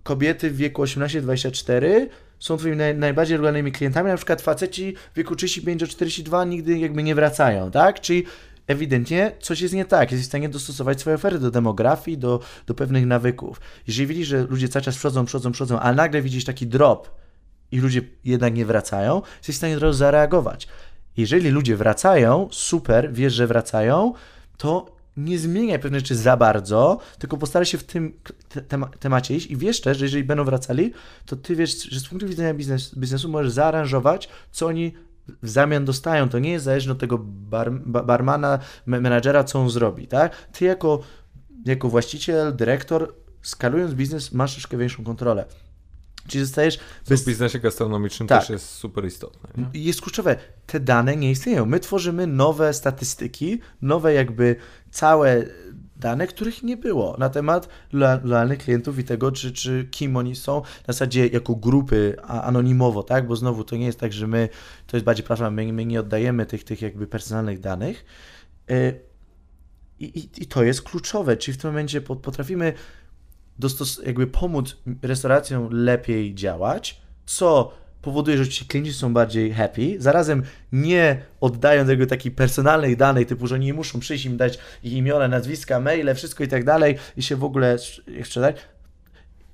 kobiety 0.03 0.51
w 0.51 0.57
wieku 0.57 0.83
18-24 0.83 2.09
są 2.41 2.57
twoimi 2.57 2.77
naj, 2.77 2.95
najbardziej 2.95 3.37
regularnymi 3.37 3.73
klientami, 3.73 4.09
na 4.09 4.17
przykład 4.17 4.43
faceci 4.43 4.95
w 5.13 5.17
wieku 5.17 5.37
35 5.37 5.81
do 5.81 5.87
42 5.87 6.45
nigdy 6.45 6.79
jakby 6.79 7.03
nie 7.03 7.15
wracają, 7.15 7.71
tak? 7.71 8.01
Czyli 8.01 8.25
ewidentnie 8.67 9.33
coś 9.41 9.61
jest 9.61 9.75
nie 9.75 9.85
tak. 9.85 10.13
Jesteś 10.13 10.27
w 10.27 10.29
stanie 10.29 10.49
dostosować 10.49 11.01
swoje 11.01 11.17
oferty 11.17 11.39
do 11.39 11.51
demografii, 11.51 12.19
do, 12.19 12.41
do 12.67 12.75
pewnych 12.75 13.07
nawyków. 13.07 13.61
Jeżeli 13.87 14.07
widzisz, 14.07 14.29
że 14.29 14.47
ludzie 14.51 14.69
cały 14.69 14.83
czas 14.83 14.95
przychodzą, 14.95 15.25
przychodzą, 15.25 15.53
przychodzą, 15.53 15.81
a 15.81 15.93
nagle 15.93 16.23
widzisz 16.23 16.45
taki 16.45 16.67
drop 16.67 17.11
i 17.73 17.81
ludzie 17.81 18.03
jednak 18.25 18.55
nie 18.55 18.67
wracają, 18.67 19.23
jesteś 19.39 19.55
w 19.55 19.59
stanie 19.59 19.77
od 19.77 19.83
razu 19.83 19.99
zareagować. 19.99 20.69
Jeżeli 21.17 21.51
ludzie 21.51 21.77
wracają, 21.77 22.49
super, 22.51 23.13
wiesz, 23.13 23.33
że 23.33 23.47
wracają, 23.47 24.13
to 24.57 25.00
nie 25.17 25.39
zmieniaj 25.39 25.79
pewne 25.79 25.99
rzeczy 25.99 26.17
za 26.17 26.37
bardzo, 26.37 26.99
tylko 27.19 27.37
postaraj 27.37 27.67
się 27.67 27.79
w 27.79 27.85
tym 27.85 28.13
temacie 29.01 29.37
iść 29.37 29.51
i 29.51 29.57
wiesz 29.57 29.81
też, 29.81 29.99
że 29.99 30.05
jeżeli 30.05 30.25
będą 30.25 30.45
wracali, 30.45 30.93
to 31.27 31.37
ty 31.37 31.57
wiesz, 31.57 31.83
że 31.83 32.01
z 32.01 32.09
punktu 32.09 32.29
widzenia 32.29 32.55
biznes, 32.55 32.95
biznesu 32.95 33.29
możesz 33.29 33.53
zaaranżować, 33.53 34.29
co 34.51 34.67
oni 34.67 34.93
w 35.43 35.49
zamian 35.49 35.85
dostają. 35.85 36.29
To 36.29 36.39
nie 36.39 36.51
jest 36.51 36.65
zależne 36.65 36.93
od 36.93 36.99
tego 36.99 37.19
bar, 37.25 37.73
barmana, 37.83 38.59
menadżera, 38.87 39.45
co 39.45 39.61
on 39.61 39.71
zrobi, 39.71 40.07
tak? 40.07 40.47
Ty 40.53 40.65
jako, 40.65 41.01
jako 41.67 41.89
właściciel, 41.89 42.57
dyrektor, 42.57 43.15
skalując 43.43 43.95
biznes, 43.95 44.33
masz 44.33 44.53
troszkę 44.53 44.77
większą 44.77 45.05
kontrolę. 45.05 45.45
Czyli 46.31 46.45
zostajesz... 46.45 46.79
Bez... 47.09 47.23
W 47.23 47.27
biznesie 47.27 47.59
gastronomicznym 47.59 48.29
tak. 48.29 48.41
też 48.41 48.51
jest 48.51 48.69
super 48.69 49.05
istotne. 49.05 49.49
Nie? 49.57 49.81
Jest 49.85 50.01
kluczowe. 50.01 50.37
Te 50.67 50.81
dane 50.81 51.17
nie 51.17 51.31
istnieją. 51.31 51.67
My 51.67 51.81
tworzymy 51.81 52.27
nowe 52.27 52.75
statystyki, 52.75 53.61
nowe 53.83 54.15
jakby 54.15 54.57
całe 54.91 55.45
dane, 55.97 56.27
których 56.27 56.63
nie 56.63 56.77
było 56.77 57.17
na 57.19 57.29
temat 57.29 57.69
lojalnych 58.23 58.59
klientów 58.59 58.99
i 58.99 59.05
tego, 59.05 59.33
czy, 59.33 59.53
czy 59.53 59.89
kim 59.91 60.17
oni 60.17 60.37
są, 60.37 60.63
w 60.83 60.87
zasadzie 60.87 61.27
jako 61.27 61.55
grupy, 61.55 62.17
a 62.23 62.43
anonimowo, 62.43 63.03
tak? 63.03 63.27
Bo 63.27 63.37
znowu 63.37 63.65
to 63.65 63.77
nie 63.77 63.87
jest 63.87 64.01
tak, 64.01 64.13
że 64.13 64.27
my, 64.27 64.49
to 64.87 64.97
jest 64.97 65.05
bardziej 65.05 65.27
platforma, 65.27 65.51
my, 65.51 65.73
my 65.73 65.87
nie 65.87 66.01
oddajemy 66.01 66.47
tych, 66.47 66.65
tych 66.65 66.83
jakby 66.83 67.07
personalnych 67.07 67.61
danych. 67.61 68.05
Y, 68.71 69.01
I, 69.99 70.05
i, 70.05 70.43
I 70.43 70.47
to 70.47 70.63
jest 70.63 70.83
kluczowe, 70.83 71.37
czyli 71.37 71.59
w 71.59 71.61
tym 71.61 71.71
momencie 71.71 72.01
potrafimy 72.01 72.73
dostos- 73.61 74.07
jakby 74.07 74.27
pomóc 74.27 74.77
restauracjom 75.03 75.69
lepiej 75.73 76.35
działać, 76.35 77.01
co 77.27 77.73
powoduje, 78.03 78.37
że 78.39 78.49
ci 78.49 78.65
klienci 78.65 78.93
są 78.93 79.15
bardziej 79.15 79.53
happy, 79.53 79.97
zarazem 79.99 80.43
nie 80.73 81.23
oddają 81.41 81.87
tego 81.87 82.07
takiej 82.07 82.33
personalnej 82.33 82.97
danej, 82.97 83.27
typu, 83.27 83.47
że 83.47 83.59
nie 83.59 83.75
muszą 83.75 84.01
przyjść 84.01 84.25
im 84.25 84.37
dać 84.37 84.59
ich 84.83 84.93
imiona, 84.93 85.29
nazwiska, 85.29 85.81
maile, 85.81 86.15
wszystko 86.15 86.45
i 86.45 86.49
tak 86.49 86.65
dalej 86.65 86.97
i 87.17 87.23
się 87.23 87.37
w 87.37 87.45
ogóle 87.45 87.77
sprzedać. 88.25 88.57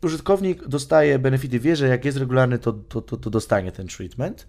Użytkownik 0.03 0.69
dostaje 0.69 1.19
benefity, 1.19 1.61
wie, 1.61 1.77
że 1.77 1.89
jak 1.89 2.05
jest 2.05 2.19
regularny, 2.19 2.59
to, 2.59 2.73
to, 2.73 3.03
to, 3.03 3.17
to 3.17 3.31
dostanie 3.31 3.73
ten 3.73 3.87
treatment. 3.87 4.47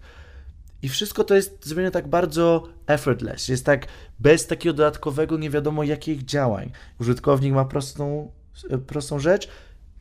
I 0.82 0.88
wszystko 0.88 1.24
to 1.24 1.34
jest 1.34 1.66
zrobione 1.66 1.90
tak 1.90 2.08
bardzo 2.08 2.68
effortless, 2.86 3.48
jest 3.48 3.66
tak 3.66 3.86
bez 4.18 4.46
takiego 4.46 4.72
dodatkowego 4.72 5.38
nie 5.38 5.50
wiadomo 5.50 5.84
jakich 5.84 6.24
działań. 6.24 6.70
Użytkownik 7.00 7.54
ma 7.54 7.64
prostą 7.64 8.32
prostą 8.86 9.18
rzecz. 9.18 9.48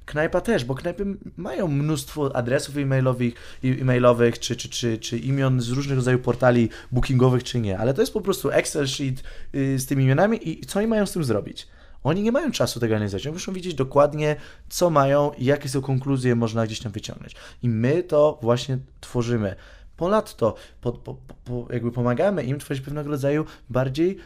Knajpa 0.05 0.41
też, 0.41 0.65
bo 0.65 0.75
knajpy 0.75 1.05
mają 1.38 1.67
mnóstwo 1.67 2.35
adresów 2.35 2.77
e-mailowych, 2.77 3.34
e-mailowych 3.63 4.39
czy, 4.39 4.55
czy, 4.55 4.69
czy, 4.69 4.97
czy 4.97 5.17
imion 5.17 5.61
z 5.61 5.69
różnych 5.69 5.95
rodzajów 5.95 6.21
portali 6.21 6.69
bookingowych, 6.91 7.43
czy 7.43 7.59
nie, 7.59 7.77
ale 7.77 7.93
to 7.93 8.01
jest 8.01 8.13
po 8.13 8.21
prostu 8.21 8.51
Excel 8.51 8.88
sheet 8.88 9.23
y, 9.55 9.79
z 9.79 9.85
tymi 9.85 10.03
imionami 10.03 10.49
i 10.49 10.65
co 10.65 10.79
oni 10.79 10.88
mają 10.88 11.05
z 11.05 11.11
tym 11.11 11.23
zrobić? 11.23 11.67
Oni 12.03 12.21
nie 12.21 12.31
mają 12.31 12.51
czasu 12.51 12.79
tego 12.79 12.95
analizować, 12.95 13.27
oni 13.27 13.34
muszą 13.34 13.53
wiedzieć 13.53 13.73
dokładnie, 13.73 14.35
co 14.69 14.89
mają 14.89 15.31
i 15.38 15.45
jakie 15.45 15.69
są 15.69 15.81
konkluzje 15.81 16.35
można 16.35 16.65
gdzieś 16.65 16.79
tam 16.79 16.91
wyciągnąć. 16.91 17.35
I 17.63 17.69
my 17.69 18.03
to 18.03 18.39
właśnie 18.41 18.77
tworzymy. 19.01 19.55
Ponadto 19.97 20.55
po, 20.81 20.91
po, 20.91 21.15
po, 21.45 21.67
jakby 21.73 21.91
pomagamy 21.91 22.43
im 22.43 22.59
tworzyć 22.59 22.84
pewnego 22.84 23.09
rodzaju 23.09 23.45
bardziej 23.69 24.17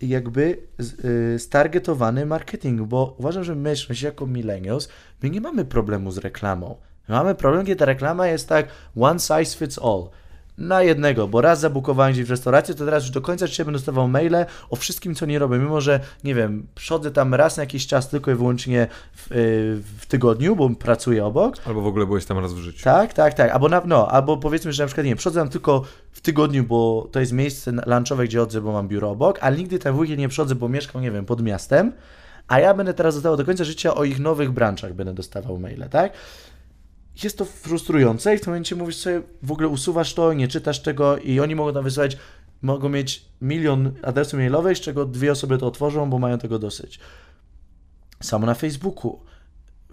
jakby 0.00 0.58
y, 1.04 1.38
stargetowany 1.38 2.26
marketing, 2.26 2.82
bo 2.82 3.14
uważam, 3.18 3.44
że 3.44 3.54
my, 3.54 3.74
jako 4.02 4.26
millennials, 4.26 4.88
my 5.22 5.30
nie 5.30 5.40
mamy 5.40 5.64
problemu 5.64 6.10
z 6.10 6.18
reklamą. 6.18 6.76
My 7.08 7.14
mamy 7.14 7.34
problem, 7.34 7.66
kiedy 7.66 7.78
ta 7.78 7.84
reklama 7.84 8.26
jest 8.26 8.48
tak 8.48 8.68
one 8.96 9.20
size 9.20 9.56
fits 9.56 9.78
all 9.78 10.08
na 10.58 10.82
jednego, 10.82 11.28
bo 11.28 11.40
raz 11.40 11.60
zabukowałem 11.60 12.12
gdzieś 12.12 12.24
w 12.24 12.30
restauracji, 12.30 12.74
to 12.74 12.84
teraz 12.84 13.02
już 13.02 13.10
do 13.10 13.20
końca 13.20 13.46
życia 13.46 13.64
będę 13.64 13.78
dostawał 13.78 14.08
maile 14.08 14.46
o 14.70 14.76
wszystkim, 14.76 15.14
co 15.14 15.26
nie 15.26 15.38
robię, 15.38 15.58
mimo 15.58 15.80
że, 15.80 16.00
nie 16.24 16.34
wiem, 16.34 16.66
przychodzę 16.74 17.10
tam 17.10 17.34
raz 17.34 17.56
na 17.56 17.62
jakiś 17.62 17.86
czas 17.86 18.08
tylko 18.08 18.30
i 18.30 18.34
wyłącznie 18.34 18.86
w, 19.12 19.32
y, 19.32 19.34
w 20.00 20.06
tygodniu, 20.06 20.56
bo 20.56 20.70
pracuję 20.70 21.26
obok. 21.26 21.56
Albo 21.66 21.80
w 21.80 21.86
ogóle 21.86 22.06
byłeś 22.06 22.24
tam 22.24 22.38
raz 22.38 22.54
w 22.54 22.58
życiu. 22.58 22.84
Tak, 22.84 23.14
tak, 23.14 23.34
tak, 23.34 23.50
albo, 23.50 23.68
na, 23.68 23.82
no, 23.86 24.08
albo 24.08 24.36
powiedzmy, 24.36 24.72
że 24.72 24.82
na 24.82 24.86
przykład, 24.86 25.06
nie 25.06 25.16
przychodzę 25.16 25.40
tam 25.40 25.48
tylko 25.48 25.82
w 26.12 26.20
tygodniu, 26.20 26.64
bo 26.64 27.08
to 27.12 27.20
jest 27.20 27.32
miejsce 27.32 27.72
lunchowe, 27.86 28.24
gdzie 28.24 28.38
chodzę, 28.38 28.60
bo 28.60 28.72
mam 28.72 28.88
biuro 28.88 29.10
obok, 29.10 29.38
ale 29.40 29.56
nigdy 29.56 29.78
tam 29.78 29.96
w 29.96 29.98
weekend 29.98 30.18
nie 30.18 30.28
przychodzę, 30.28 30.54
bo 30.54 30.68
mieszkam, 30.68 31.02
nie 31.02 31.10
wiem, 31.10 31.26
pod 31.26 31.42
miastem, 31.42 31.92
a 32.48 32.60
ja 32.60 32.74
będę 32.74 32.94
teraz 32.94 33.14
dostawał 33.14 33.36
do 33.36 33.44
końca 33.44 33.64
życia 33.64 33.94
o 33.94 34.04
ich 34.04 34.20
nowych 34.20 34.50
branczach, 34.50 34.92
będę 34.92 35.14
dostawał 35.14 35.58
maile, 35.58 35.88
tak? 35.90 36.12
Jest 37.24 37.38
to 37.38 37.44
frustrujące 37.44 38.34
i 38.34 38.38
w 38.38 38.40
tym 38.40 38.50
momencie 38.50 38.76
mówisz 38.76 38.96
sobie, 38.96 39.22
w 39.42 39.52
ogóle 39.52 39.68
usuwasz 39.68 40.14
to, 40.14 40.32
nie 40.32 40.48
czytasz 40.48 40.82
tego 40.82 41.18
i 41.18 41.40
oni 41.40 41.54
mogą 41.54 41.72
tam 41.72 41.84
wysłać, 41.84 42.16
mogą 42.62 42.88
mieć 42.88 43.24
milion 43.40 43.92
adresów 44.02 44.38
mailowych, 44.38 44.78
z 44.78 44.80
czego 44.80 45.06
dwie 45.06 45.32
osoby 45.32 45.58
to 45.58 45.66
otworzą, 45.66 46.10
bo 46.10 46.18
mają 46.18 46.38
tego 46.38 46.58
dosyć. 46.58 47.00
Samo 48.22 48.46
na 48.46 48.54
Facebooku 48.54 49.20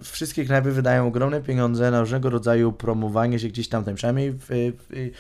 wszystkie 0.02 0.46
knajpy 0.46 0.72
wydają 0.72 1.08
ogromne 1.08 1.42
pieniądze 1.42 1.92
na 1.92 2.00
różnego 2.00 2.30
rodzaju 2.30 2.72
promowanie 2.72 3.40
się 3.40 3.48
gdzieś 3.48 3.70
tam, 3.70 3.84
tam 3.84 3.96
przynajmniej, 3.96 4.32
w, 4.32 4.46
w, 4.50 5.12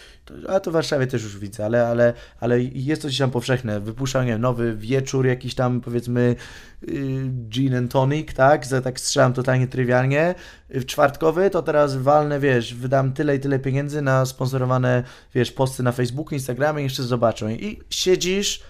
a 0.49 0.59
to 0.59 0.71
w 0.71 0.73
Warszawie 0.73 1.07
też 1.07 1.23
już 1.23 1.37
widzę, 1.37 1.65
ale, 1.65 1.87
ale, 1.87 2.13
ale 2.39 2.63
jest 2.63 3.01
to 3.01 3.07
gdzieś 3.07 3.19
tam 3.19 3.31
powszechne. 3.31 3.79
Wypuszczanie 3.79 4.37
nowy 4.37 4.75
wieczór, 4.75 5.25
jakiś 5.25 5.55
tam 5.55 5.81
powiedzmy 5.81 6.35
y, 6.83 7.29
gin 7.49 7.75
and 7.75 7.91
tonic, 7.91 8.33
tak, 8.33 8.65
za 8.65 8.81
tak 8.81 8.99
strzelam 8.99 9.33
totalnie 9.33 9.67
trywialnie, 9.67 10.35
w 10.69 10.85
czwartkowy, 10.85 11.49
to 11.49 11.61
teraz 11.61 11.95
walnę, 11.95 12.39
wiesz, 12.39 12.73
wydam 12.73 13.13
tyle 13.13 13.35
i 13.35 13.39
tyle 13.39 13.59
pieniędzy 13.59 14.01
na 14.01 14.25
sponsorowane, 14.25 15.03
wiesz, 15.35 15.51
posty 15.51 15.83
na 15.83 15.91
Facebooku, 15.91 16.33
Instagramie 16.33 16.83
jeszcze 16.83 17.03
zobaczą. 17.03 17.49
I 17.49 17.79
siedzisz 17.89 18.63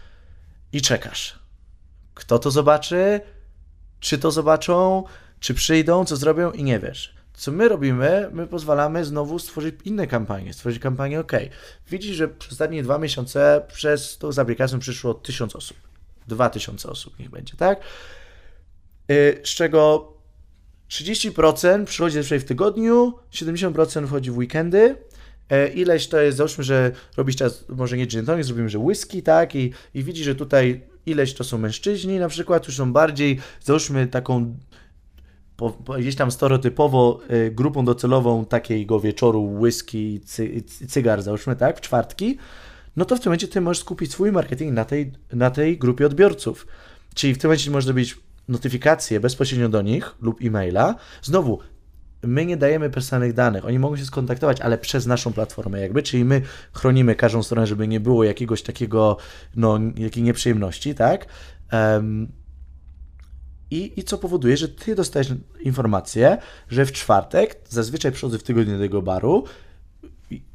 i 0.74 0.82
czekasz. 0.82 1.40
Kto 2.14 2.40
to 2.40 2.52
zobaczy? 2.52 3.22
Czy 4.00 4.18
to 4.18 4.32
zobaczą? 4.32 5.04
Czy 5.40 5.54
przyjdą, 5.54 6.06
co 6.06 6.16
zrobią 6.16 6.52
i 6.52 6.64
nie 6.64 6.80
wiesz. 6.80 7.16
Co 7.34 7.52
my 7.52 7.70
robimy? 7.70 8.30
My 8.32 8.48
pozwalamy 8.48 9.06
znowu 9.06 9.40
stworzyć 9.40 9.76
inne 9.86 10.08
kampanie, 10.08 10.54
stworzyć 10.54 10.80
kampanię 10.80 11.20
OK. 11.20 11.32
Widzisz, 11.90 12.16
że 12.16 12.28
przez 12.28 12.52
ostatnie 12.52 12.84
dwa 12.84 12.98
miesiące 12.98 13.66
przez 13.74 14.18
tą 14.18 14.30
aplikacją 14.38 14.80
przyszło 14.80 15.14
tysiąc 15.14 15.56
osób. 15.56 15.78
Dwa 16.28 16.50
tysiące 16.50 16.90
osób 16.90 17.20
niech 17.20 17.30
będzie, 17.30 17.54
tak? 17.58 17.80
Y, 19.12 19.42
z 19.44 19.50
czego 19.50 20.14
30% 20.90 21.86
przychodzi 21.86 22.16
zazwyczaj 22.16 22.40
w 22.40 22.46
tygodniu, 22.46 23.14
70% 23.32 24.08
wchodzi 24.08 24.32
w 24.32 24.38
weekendy, 24.38 24.96
y, 25.52 25.68
ileś 25.68 26.08
to 26.08 26.22
jest, 26.22 26.38
załóżmy, 26.38 26.64
że 26.64 26.92
robisz 27.18 27.36
czas, 27.36 27.66
może 27.70 27.98
nie 27.98 28.06
gin 28.06 28.26
zrobimy, 28.42 28.70
że 28.70 28.80
whisky, 28.80 29.24
tak, 29.24 29.56
i, 29.56 29.74
i 29.94 30.04
widzisz, 30.04 30.26
że 30.26 30.36
tutaj 30.36 30.84
ileś 31.06 31.34
to 31.34 31.44
są 31.44 31.58
mężczyźni 31.58 32.20
na 32.20 32.30
przykład, 32.30 32.68
już 32.68 32.78
są 32.78 32.94
bardziej, 32.94 33.40
załóżmy, 33.64 34.08
taką 34.08 34.58
po, 35.58 35.70
gdzieś 36.00 36.16
tam 36.16 36.32
stereotypowo 36.32 37.20
y, 37.32 37.52
grupą 37.52 37.86
docelową 37.86 38.46
takiego 38.46 39.00
wieczoru 39.00 39.60
whisky, 39.60 40.22
cy, 40.26 40.64
cygar, 40.88 41.22
załóżmy, 41.22 41.56
tak, 41.56 41.78
w 41.78 41.82
czwartki, 41.82 42.38
no 42.96 43.06
to 43.06 43.16
w 43.16 43.20
tym 43.20 43.30
momencie 43.30 43.48
ty 43.48 43.62
możesz 43.62 43.82
skupić 43.82 44.12
swój 44.12 44.32
marketing 44.32 44.74
na 44.74 44.86
tej, 44.86 45.12
na 45.34 45.52
tej 45.52 45.78
grupie 45.78 46.06
odbiorców. 46.06 46.68
Czyli 47.16 47.34
w 47.34 47.38
tym 47.38 47.50
momencie 47.50 47.72
możesz 47.72 47.86
zrobić 47.86 48.18
notyfikacje 48.48 49.20
bezpośrednio 49.20 49.70
do 49.70 49.82
nich 49.82 50.16
lub 50.22 50.42
e-maila. 50.42 50.96
Znowu, 51.22 51.60
my 52.24 52.46
nie 52.46 52.58
dajemy 52.58 52.90
personalnych 52.90 53.34
danych, 53.34 53.66
oni 53.66 53.80
mogą 53.80 53.98
się 53.98 54.06
skontaktować, 54.06 54.62
ale 54.62 54.78
przez 54.78 55.06
naszą 55.06 55.34
platformę 55.34 55.80
jakby, 55.80 56.04
czyli 56.04 56.26
my 56.26 56.42
chronimy 56.74 57.16
każdą 57.16 57.44
stronę, 57.44 57.68
żeby 57.68 57.88
nie 57.88 58.00
było 58.00 58.24
jakiegoś 58.24 58.62
takiego, 58.62 59.18
no, 59.56 59.80
jakiej 59.98 60.24
nieprzyjemności, 60.24 60.96
tak? 60.96 61.26
Um, 61.74 62.28
i, 63.76 64.00
I 64.00 64.04
co 64.04 64.18
powoduje, 64.18 64.58
że 64.58 64.70
ty 64.70 64.96
dostajesz 64.96 65.34
informację, 65.60 66.38
że 66.70 66.86
w 66.86 66.92
czwartek, 66.92 67.56
zazwyczaj 67.70 68.12
przychodzę 68.12 68.38
w 68.38 68.44
tygodniu 68.44 68.74
do 68.74 68.84
tego 68.84 69.02
baru, 69.02 69.44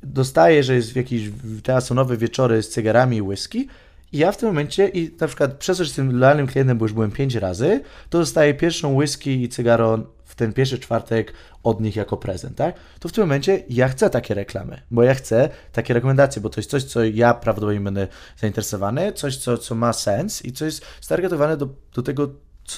dostaję, 0.02 0.62
że 0.62 0.74
jest 0.74 0.92
w 0.92 0.96
jakieś, 0.96 1.30
teraz 1.62 1.86
są 1.86 1.94
nowe 1.94 2.16
wieczory 2.16 2.62
z 2.62 2.68
cygarami 2.68 3.16
i 3.16 3.22
whisky, 3.22 3.68
i 4.12 4.18
ja 4.18 4.32
w 4.32 4.36
tym 4.36 4.48
momencie, 4.48 4.88
i 4.88 5.16
na 5.20 5.26
przykład 5.26 5.54
przez 5.54 5.78
to, 5.78 5.84
że 5.84 5.88
jestem 5.88 6.18
lojalnym 6.18 6.46
klientem, 6.46 6.78
bo 6.78 6.84
już 6.84 6.92
byłem 6.92 7.10
pięć 7.10 7.34
razy, 7.34 7.80
to 8.10 8.18
dostaję 8.18 8.54
pierwszą 8.54 8.94
whisky 8.94 9.42
i 9.42 9.48
cygaro 9.48 9.98
w 10.24 10.34
ten 10.34 10.52
pierwszy 10.52 10.78
czwartek 10.78 11.32
od 11.62 11.80
nich 11.80 11.96
jako 11.96 12.16
prezent, 12.16 12.56
tak? 12.56 12.74
To 13.00 13.08
w 13.08 13.12
tym 13.12 13.24
momencie 13.24 13.62
ja 13.68 13.88
chcę 13.88 14.10
takie 14.10 14.34
reklamy, 14.34 14.80
bo 14.90 15.02
ja 15.02 15.14
chcę 15.14 15.48
takie 15.72 15.94
rekomendacje, 15.94 16.42
bo 16.42 16.48
to 16.48 16.60
jest 16.60 16.70
coś, 16.70 16.84
co 16.84 17.04
ja 17.04 17.34
prawdopodobnie 17.34 17.80
będę 17.80 18.08
zainteresowany, 18.36 19.12
coś, 19.12 19.36
co, 19.36 19.58
co 19.58 19.74
ma 19.74 19.92
sens 19.92 20.44
i 20.44 20.52
co 20.52 20.64
jest 20.64 20.86
stargetowane 21.00 21.56
do, 21.56 21.68
do 21.94 22.02
tego, 22.02 22.30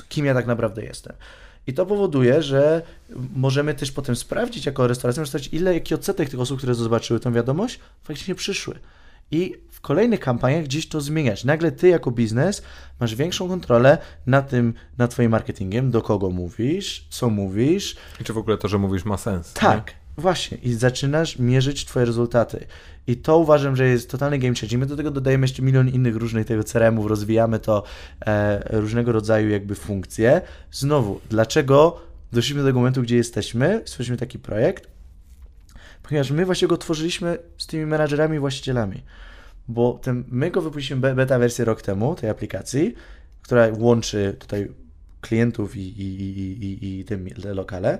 kim 0.08 0.26
ja 0.26 0.34
tak 0.34 0.46
naprawdę 0.46 0.82
jestem. 0.84 1.16
I 1.66 1.74
to 1.74 1.86
powoduje, 1.86 2.42
że 2.42 2.82
możemy 3.34 3.74
też 3.74 3.92
potem 3.92 4.16
sprawdzić 4.16 4.66
jako 4.66 4.86
restauracja, 4.86 5.40
ile, 5.52 5.74
jaki 5.74 5.94
odsetek 5.94 6.30
tych 6.30 6.40
osób, 6.40 6.58
które 6.58 6.74
zobaczyły 6.74 7.20
tą 7.20 7.32
wiadomość, 7.32 7.80
faktycznie 8.02 8.34
przyszły. 8.34 8.78
I 9.30 9.54
w 9.70 9.80
kolejnych 9.80 10.20
kampaniach 10.20 10.64
gdzieś 10.64 10.88
to 10.88 11.00
zmieniać. 11.00 11.44
Nagle 11.44 11.72
ty 11.72 11.88
jako 11.88 12.10
biznes 12.10 12.62
masz 13.00 13.14
większą 13.14 13.48
kontrolę 13.48 13.98
nad 14.26 14.50
tym, 14.50 14.74
nad 14.98 15.10
twoim 15.10 15.30
marketingiem, 15.30 15.90
do 15.90 16.02
kogo 16.02 16.30
mówisz, 16.30 17.06
co 17.10 17.30
mówisz. 17.30 17.96
I 18.20 18.24
czy 18.24 18.32
w 18.32 18.38
ogóle 18.38 18.58
to, 18.58 18.68
że 18.68 18.78
mówisz 18.78 19.04
ma 19.04 19.16
sens. 19.16 19.52
Tak. 19.52 19.86
Nie? 19.86 20.02
Właśnie, 20.16 20.58
i 20.58 20.74
zaczynasz 20.74 21.38
mierzyć 21.38 21.84
twoje 21.84 22.06
rezultaty. 22.06 22.66
I 23.06 23.16
to 23.16 23.38
uważam, 23.38 23.76
że 23.76 23.88
jest 23.88 24.10
totalny 24.10 24.38
game 24.38 24.54
changer. 24.54 24.78
My 24.78 24.86
do 24.86 24.96
tego 24.96 25.10
dodajemy 25.10 25.44
jeszcze 25.44 25.62
milion 25.62 25.88
innych 25.88 26.16
różnych 26.16 26.46
tego 26.46 26.64
CRM-ów, 26.64 27.06
rozwijamy 27.06 27.58
to 27.58 27.82
e, 28.26 28.80
różnego 28.80 29.12
rodzaju 29.12 29.50
jakby 29.50 29.74
funkcje. 29.74 30.40
Znowu, 30.70 31.20
dlaczego 31.30 32.00
doszliśmy 32.32 32.60
do 32.62 32.68
tego 32.68 32.78
momentu, 32.78 33.02
gdzie 33.02 33.16
jesteśmy, 33.16 33.82
stworzyliśmy 33.84 34.16
taki 34.16 34.38
projekt? 34.38 34.86
Ponieważ 36.02 36.30
my 36.30 36.46
właśnie 36.46 36.68
go 36.68 36.76
tworzyliśmy 36.76 37.38
z 37.58 37.66
tymi 37.66 37.86
menadżerami 37.86 38.36
i 38.36 38.40
właścicielami. 38.40 39.02
Bo 39.68 40.00
ten, 40.02 40.24
my 40.28 40.50
go 40.50 40.62
wypuściliśmy 40.62 41.14
beta 41.14 41.38
wersję 41.38 41.64
rok 41.64 41.82
temu, 41.82 42.14
tej 42.14 42.30
aplikacji, 42.30 42.94
która 43.42 43.68
łączy 43.78 44.36
tutaj 44.38 44.68
klientów 45.20 45.76
i, 45.76 45.80
i, 45.80 46.38
i, 46.38 46.64
i, 46.64 47.00
i 47.00 47.04
te 47.04 47.18
lokale, 47.54 47.98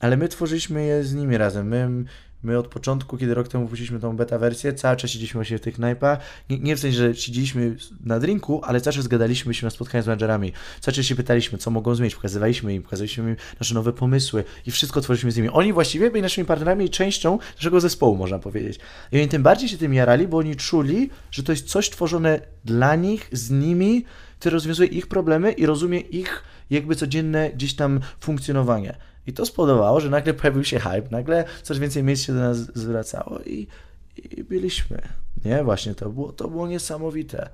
ale 0.00 0.16
my 0.16 0.28
tworzyliśmy 0.28 0.84
je 0.84 1.04
z 1.04 1.14
nimi 1.14 1.36
razem. 1.36 1.68
My, 1.68 2.04
my 2.46 2.58
od 2.58 2.68
początku, 2.68 3.16
kiedy 3.16 3.34
rok 3.34 3.48
temu 3.48 3.64
wypuściliśmy 3.64 4.00
tą 4.00 4.16
beta 4.16 4.38
wersję, 4.38 4.72
cały 4.72 4.96
czas 4.96 5.10
siedzieliśmy 5.10 5.38
właśnie 5.38 5.58
w 5.58 5.60
tych 5.60 5.74
knajpach. 5.74 6.18
Nie, 6.50 6.58
nie 6.58 6.76
w 6.76 6.80
sensie, 6.80 6.98
że 6.98 7.14
siedzieliśmy 7.14 7.76
na 8.04 8.20
drinku, 8.20 8.60
ale 8.64 8.80
cały 8.80 8.94
czas 8.94 9.04
zgadaliśmy 9.04 9.54
się 9.54 9.66
na 9.66 9.70
spotkaniach 9.70 10.04
z 10.04 10.06
menadżerami. 10.06 10.52
Cały 10.80 10.94
czas 10.94 11.04
się 11.04 11.14
pytaliśmy, 11.14 11.58
co 11.58 11.70
mogą 11.70 11.94
zmienić. 11.94 12.14
Pokazywaliśmy 12.14 12.74
im, 12.74 12.82
pokazywaliśmy 12.82 13.30
im 13.30 13.36
nasze 13.60 13.74
nowe 13.74 13.92
pomysły 13.92 14.44
i 14.66 14.70
wszystko 14.70 15.00
tworzyliśmy 15.00 15.30
z 15.32 15.36
nimi. 15.36 15.48
Oni 15.48 15.72
właściwie 15.72 16.10
byli 16.10 16.22
naszymi 16.22 16.46
partnerami 16.46 16.84
i 16.84 16.90
częścią 16.90 17.38
naszego 17.56 17.80
zespołu, 17.80 18.16
można 18.16 18.38
powiedzieć. 18.38 18.78
I 19.12 19.18
oni 19.18 19.28
tym 19.28 19.42
bardziej 19.42 19.68
się 19.68 19.78
tym 19.78 19.94
jarali, 19.94 20.28
bo 20.28 20.38
oni 20.38 20.56
czuli, 20.56 21.10
że 21.30 21.42
to 21.42 21.52
jest 21.52 21.68
coś 21.68 21.90
tworzone 21.90 22.40
dla 22.64 22.96
nich, 22.96 23.28
z 23.32 23.50
nimi, 23.50 24.04
które 24.38 24.54
rozwiązuje 24.54 24.88
ich 24.88 25.06
problemy 25.06 25.52
i 25.52 25.66
rozumie 25.66 26.00
ich 26.00 26.42
jakby 26.70 26.96
codzienne 26.96 27.50
gdzieś 27.50 27.74
tam 27.74 28.00
funkcjonowanie. 28.20 28.96
I 29.26 29.32
to 29.32 29.46
spowodowało, 29.46 30.00
że 30.00 30.10
nagle 30.10 30.34
pojawił 30.34 30.64
się 30.64 30.78
hype, 30.78 31.08
nagle 31.10 31.44
coraz 31.62 31.80
więcej 31.80 32.02
miejsc 32.02 32.24
się 32.24 32.32
do 32.32 32.40
nas 32.40 32.58
zwracało 32.58 33.40
i, 33.40 33.66
i 34.16 34.44
byliśmy. 34.44 35.02
Nie, 35.44 35.64
właśnie 35.64 35.94
to 35.94 36.10
było, 36.10 36.32
to 36.32 36.48
było 36.48 36.68
niesamowite. 36.68 37.50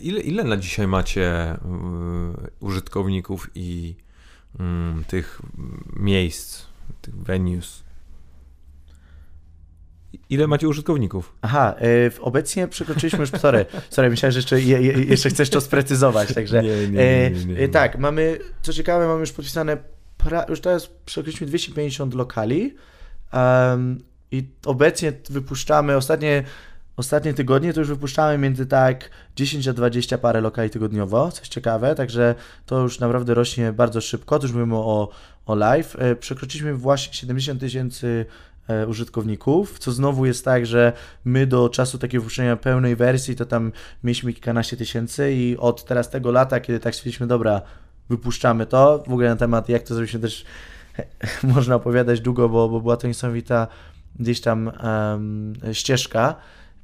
Ile, 0.00 0.20
ile 0.20 0.44
na 0.44 0.56
dzisiaj 0.56 0.86
macie 0.86 1.54
y, 1.54 1.56
użytkowników 2.60 3.50
i 3.54 3.96
y, 4.54 5.04
tych 5.04 5.42
miejsc, 5.96 6.62
tych 7.00 7.16
venues? 7.16 7.82
Ile 10.30 10.46
macie 10.46 10.68
użytkowników? 10.68 11.36
Aha, 11.42 11.74
y, 11.82 12.20
obecnie 12.20 12.68
przekroczyliśmy 12.68 13.18
już, 13.20 13.30
sorry, 13.30 13.66
sorry 13.90 14.10
myślałem, 14.10 14.32
że 14.32 14.38
jeszcze, 14.38 14.60
je, 14.60 14.80
jeszcze 14.82 15.30
chcesz 15.30 15.50
to 15.50 15.60
sprecyzować, 15.60 16.34
także 16.34 16.62
nie, 16.62 16.88
nie, 16.88 17.30
nie, 17.46 17.54
nie, 17.54 17.68
tak, 17.68 17.98
mamy, 17.98 18.38
co 18.62 18.72
ciekawe, 18.72 19.06
mamy 19.06 19.20
już 19.20 19.32
podpisane 19.32 19.76
już 20.48 20.60
teraz 20.60 20.86
przekroczyliśmy 21.06 21.46
250 21.46 22.14
lokali 22.14 22.74
um, 23.32 23.98
i 24.30 24.48
obecnie 24.66 25.12
wypuszczamy 25.30 25.96
ostatnie 25.96 26.44
ostatnie 26.96 27.34
tygodnie 27.34 27.72
to 27.72 27.80
już 27.80 27.88
wypuszczamy 27.88 28.38
między 28.38 28.66
tak 28.66 29.10
10 29.36 29.68
a 29.68 29.72
20 29.72 30.18
parę 30.18 30.40
lokali 30.40 30.70
tygodniowo, 30.70 31.32
coś 31.32 31.48
ciekawe, 31.48 31.94
także 31.94 32.34
to 32.66 32.80
już 32.80 32.98
naprawdę 32.98 33.34
rośnie 33.34 33.72
bardzo 33.72 34.00
szybko, 34.00 34.38
to 34.38 34.44
już 34.44 34.52
mówimy 34.52 34.76
o, 34.76 35.08
o 35.46 35.54
live. 35.54 35.96
E, 35.98 36.16
przekroczyliśmy 36.16 36.74
właśnie 36.74 37.14
70 37.14 37.60
tysięcy 37.60 38.26
e, 38.68 38.86
użytkowników, 38.86 39.78
co 39.78 39.92
znowu 39.92 40.26
jest 40.26 40.44
tak, 40.44 40.66
że 40.66 40.92
my 41.24 41.46
do 41.46 41.68
czasu 41.68 41.98
takiego 41.98 42.22
wypuszczenia 42.22 42.56
pełnej 42.56 42.96
wersji 42.96 43.36
to 43.36 43.46
tam 43.46 43.72
mieliśmy 44.04 44.32
kilkanaście 44.32 44.76
tysięcy 44.76 45.32
i 45.32 45.56
od 45.56 45.84
teraz 45.84 46.10
tego 46.10 46.32
lata, 46.32 46.60
kiedy 46.60 46.80
tak 46.80 46.94
stwierdziliśmy, 46.94 47.26
dobra, 47.26 47.62
wypuszczamy 48.08 48.66
to. 48.66 49.04
W 49.06 49.12
ogóle 49.12 49.28
na 49.28 49.36
temat, 49.36 49.68
jak 49.68 49.82
to 49.82 49.94
zrobiliśmy 49.94 50.20
też 50.20 50.44
można 51.54 51.74
opowiadać 51.74 52.20
długo, 52.20 52.48
bo, 52.48 52.68
bo 52.68 52.80
była 52.80 52.96
to 52.96 53.08
niesamowita 53.08 53.66
gdzieś 54.18 54.40
tam 54.40 54.70
um, 54.84 55.54
ścieżka. 55.72 56.36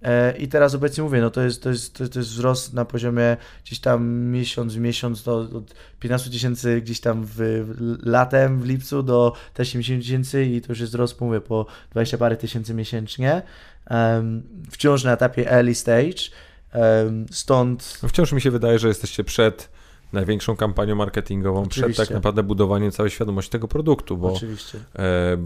E, 0.02 0.36
I 0.38 0.48
teraz 0.48 0.74
obecnie 0.74 1.04
mówię, 1.04 1.20
no 1.20 1.30
to 1.30 1.42
jest, 1.42 1.62
to, 1.62 1.70
jest, 1.70 1.94
to, 1.94 2.04
jest 2.04 2.30
wzrost 2.30 2.74
na 2.74 2.84
poziomie 2.84 3.36
gdzieś 3.64 3.80
tam 3.80 4.08
miesiąc 4.08 4.74
w 4.74 4.78
miesiąc, 4.78 5.22
to 5.22 5.38
od 5.38 5.74
15 6.00 6.30
tysięcy 6.30 6.80
gdzieś 6.80 7.00
tam 7.00 7.24
w, 7.26 7.64
latem, 8.02 8.60
w 8.60 8.66
lipcu 8.66 9.02
do 9.02 9.32
też 9.54 9.68
70 9.68 10.02
tysięcy 10.02 10.44
i 10.44 10.60
to 10.60 10.72
już 10.72 10.80
jest 10.80 10.92
wzrost, 10.92 11.20
mówię, 11.20 11.40
po 11.40 11.66
20 11.90 12.18
parę 12.18 12.36
tysięcy 12.36 12.74
miesięcznie. 12.74 13.42
Um, 13.90 14.42
wciąż 14.70 15.04
na 15.04 15.12
etapie 15.12 15.52
early 15.52 15.74
stage, 15.74 16.22
um, 16.74 17.26
stąd... 17.30 17.98
No 18.02 18.08
wciąż 18.08 18.32
mi 18.32 18.40
się 18.40 18.50
wydaje, 18.50 18.78
że 18.78 18.88
jesteście 18.88 19.24
przed 19.24 19.77
największą 20.12 20.56
kampanią 20.56 20.94
marketingową 20.94 21.62
Oczywiście. 21.62 21.93
przed 21.93 22.09
tak 22.09 22.14
naprawdę 22.14 22.43
budowaniem 22.43 22.90
całej 22.90 23.10
świadomości 23.10 23.51
tego 23.51 23.68
produktu, 23.68 24.16
bo 24.16 24.32
Oczywiście. 24.32 24.78
E, 24.98 25.39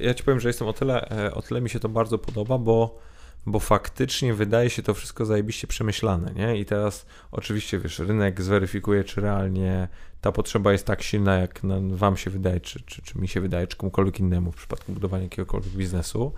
ja 0.00 0.14
ci 0.14 0.24
powiem, 0.24 0.40
że 0.40 0.48
jestem 0.48 0.68
o 0.68 0.72
tyle, 0.72 1.10
e, 1.10 1.34
o 1.34 1.42
tyle 1.42 1.60
mi 1.60 1.70
się 1.70 1.80
to 1.80 1.88
bardzo 1.88 2.18
podoba, 2.18 2.58
bo 2.58 2.98
bo 3.46 3.60
faktycznie 3.60 4.34
wydaje 4.34 4.70
się 4.70 4.82
to 4.82 4.94
wszystko 4.94 5.24
zajebiście 5.24 5.66
przemyślane, 5.66 6.32
nie? 6.34 6.56
I 6.56 6.64
teraz 6.64 7.06
oczywiście, 7.32 7.78
wiesz, 7.78 7.98
rynek 7.98 8.42
zweryfikuje, 8.42 9.04
czy 9.04 9.20
realnie 9.20 9.88
ta 10.20 10.32
potrzeba 10.32 10.72
jest 10.72 10.86
tak 10.86 11.02
silna, 11.02 11.36
jak 11.36 11.60
wam 11.90 12.16
się 12.16 12.30
wydaje, 12.30 12.60
czy, 12.60 12.80
czy, 12.80 13.02
czy 13.02 13.18
mi 13.18 13.28
się 13.28 13.40
wydaje, 13.40 13.66
czy 13.66 13.76
komukolwiek 13.76 14.20
innemu 14.20 14.52
w 14.52 14.56
przypadku 14.56 14.92
budowania 14.92 15.24
jakiegokolwiek 15.24 15.72
biznesu, 15.72 16.32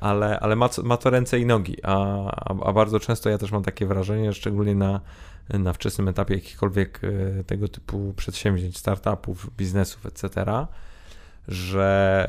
ale, 0.00 0.40
ale 0.40 0.56
ma, 0.56 0.68
ma 0.82 0.96
to 0.96 1.10
ręce 1.10 1.38
i 1.38 1.46
nogi, 1.46 1.76
a, 1.82 2.30
a 2.64 2.72
bardzo 2.72 3.00
często 3.00 3.30
ja 3.30 3.38
też 3.38 3.52
mam 3.52 3.62
takie 3.62 3.86
wrażenie, 3.86 4.32
szczególnie 4.32 4.74
na 4.74 5.00
na 5.48 5.72
wczesnym 5.72 6.08
etapie 6.08 6.34
jakichkolwiek 6.34 7.00
e, 7.04 7.44
tego 7.44 7.68
typu 7.68 8.14
przedsięwzięć, 8.16 8.78
startupów, 8.78 9.50
biznesów, 9.56 10.06
etc., 10.06 10.44
że 11.48 12.26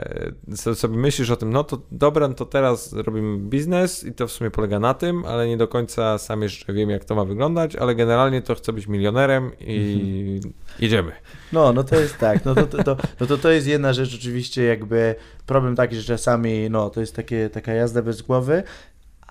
sobie 0.76 0.98
myślisz 0.98 1.30
o 1.30 1.36
tym, 1.36 1.54
no 1.54 1.64
to 1.64 1.82
dobra, 1.92 2.28
no 2.28 2.34
to 2.34 2.46
teraz 2.46 2.94
robimy 2.94 3.38
biznes 3.38 4.04
i 4.04 4.14
to 4.14 4.28
w 4.28 4.32
sumie 4.32 4.52
polega 4.52 4.80
na 4.80 4.94
tym, 4.94 5.26
ale 5.26 5.48
nie 5.48 5.58
do 5.58 5.68
końca 5.68 6.18
sam 6.18 6.42
jeszcze 6.42 6.74
wiem, 6.74 6.90
jak 6.90 7.06
to 7.06 7.16
ma 7.16 7.26
wyglądać, 7.26 7.76
ale 7.76 7.96
generalnie 7.96 8.42
to 8.42 8.56
chcę 8.56 8.74
być 8.74 8.88
milionerem 8.88 9.52
i 9.60 10.36
mhm. 10.36 10.54
idziemy. 10.80 11.12
No, 11.52 11.74
no 11.74 11.84
to 11.84 11.96
jest 11.96 12.18
tak, 12.18 12.46
no 12.46 12.56
to, 12.56 12.68
to, 12.68 12.84
to, 12.84 12.98
no 13.20 13.26
to, 13.26 13.38
to 13.38 13.52
jest 13.52 13.68
jedna 13.68 13.94
rzecz 13.94 14.16
oczywiście 14.16 14.64
jakby 14.64 15.16
problem 15.46 15.76
taki, 15.76 15.96
że 15.96 16.04
czasami 16.04 16.70
no 16.70 16.90
to 16.90 17.00
jest 17.00 17.16
takie, 17.16 17.50
taka 17.50 17.74
jazda 17.74 18.02
bez 18.02 18.22
głowy, 18.22 18.64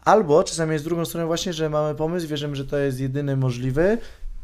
Albo 0.04 0.44
czasami 0.44 0.72
jest 0.72 0.84
drugą 0.84 1.04
stroną 1.04 1.26
właśnie, 1.26 1.52
że 1.52 1.70
mamy 1.70 1.94
pomysł, 1.94 2.28
wierzymy, 2.28 2.56
że 2.56 2.64
to 2.64 2.78
jest 2.78 3.00
jedyny 3.00 3.36
możliwy 3.36 3.98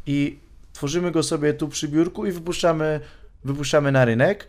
i 0.05 0.39
tworzymy 0.73 1.11
go 1.11 1.23
sobie 1.23 1.53
tu 1.53 1.67
przy 1.67 1.87
biurku 1.87 2.25
i 2.25 2.31
wypuszczamy, 2.31 2.99
wypuszczamy 3.43 3.91
na 3.91 4.05
rynek, 4.05 4.47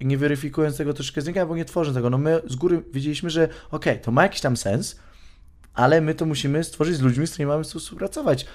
nie 0.00 0.18
weryfikując 0.18 0.76
tego 0.76 0.94
troszkę 0.94 1.20
z 1.20 1.26
rynka, 1.26 1.46
bo 1.46 1.56
nie 1.56 1.64
tworząc 1.64 1.96
tego. 1.96 2.10
No 2.10 2.18
my 2.18 2.40
z 2.46 2.56
góry 2.56 2.82
wiedzieliśmy, 2.92 3.30
że 3.30 3.48
ok, 3.70 3.84
to 4.02 4.12
ma 4.12 4.22
jakiś 4.22 4.40
tam 4.40 4.56
sens, 4.56 4.98
ale 5.74 6.00
my 6.00 6.14
to 6.14 6.26
musimy 6.26 6.64
stworzyć 6.64 6.96
z 6.96 7.00
ludźmi, 7.00 7.26
z 7.26 7.30
którymi 7.30 7.48
mamy 7.48 7.64
współpracować. 7.64 8.46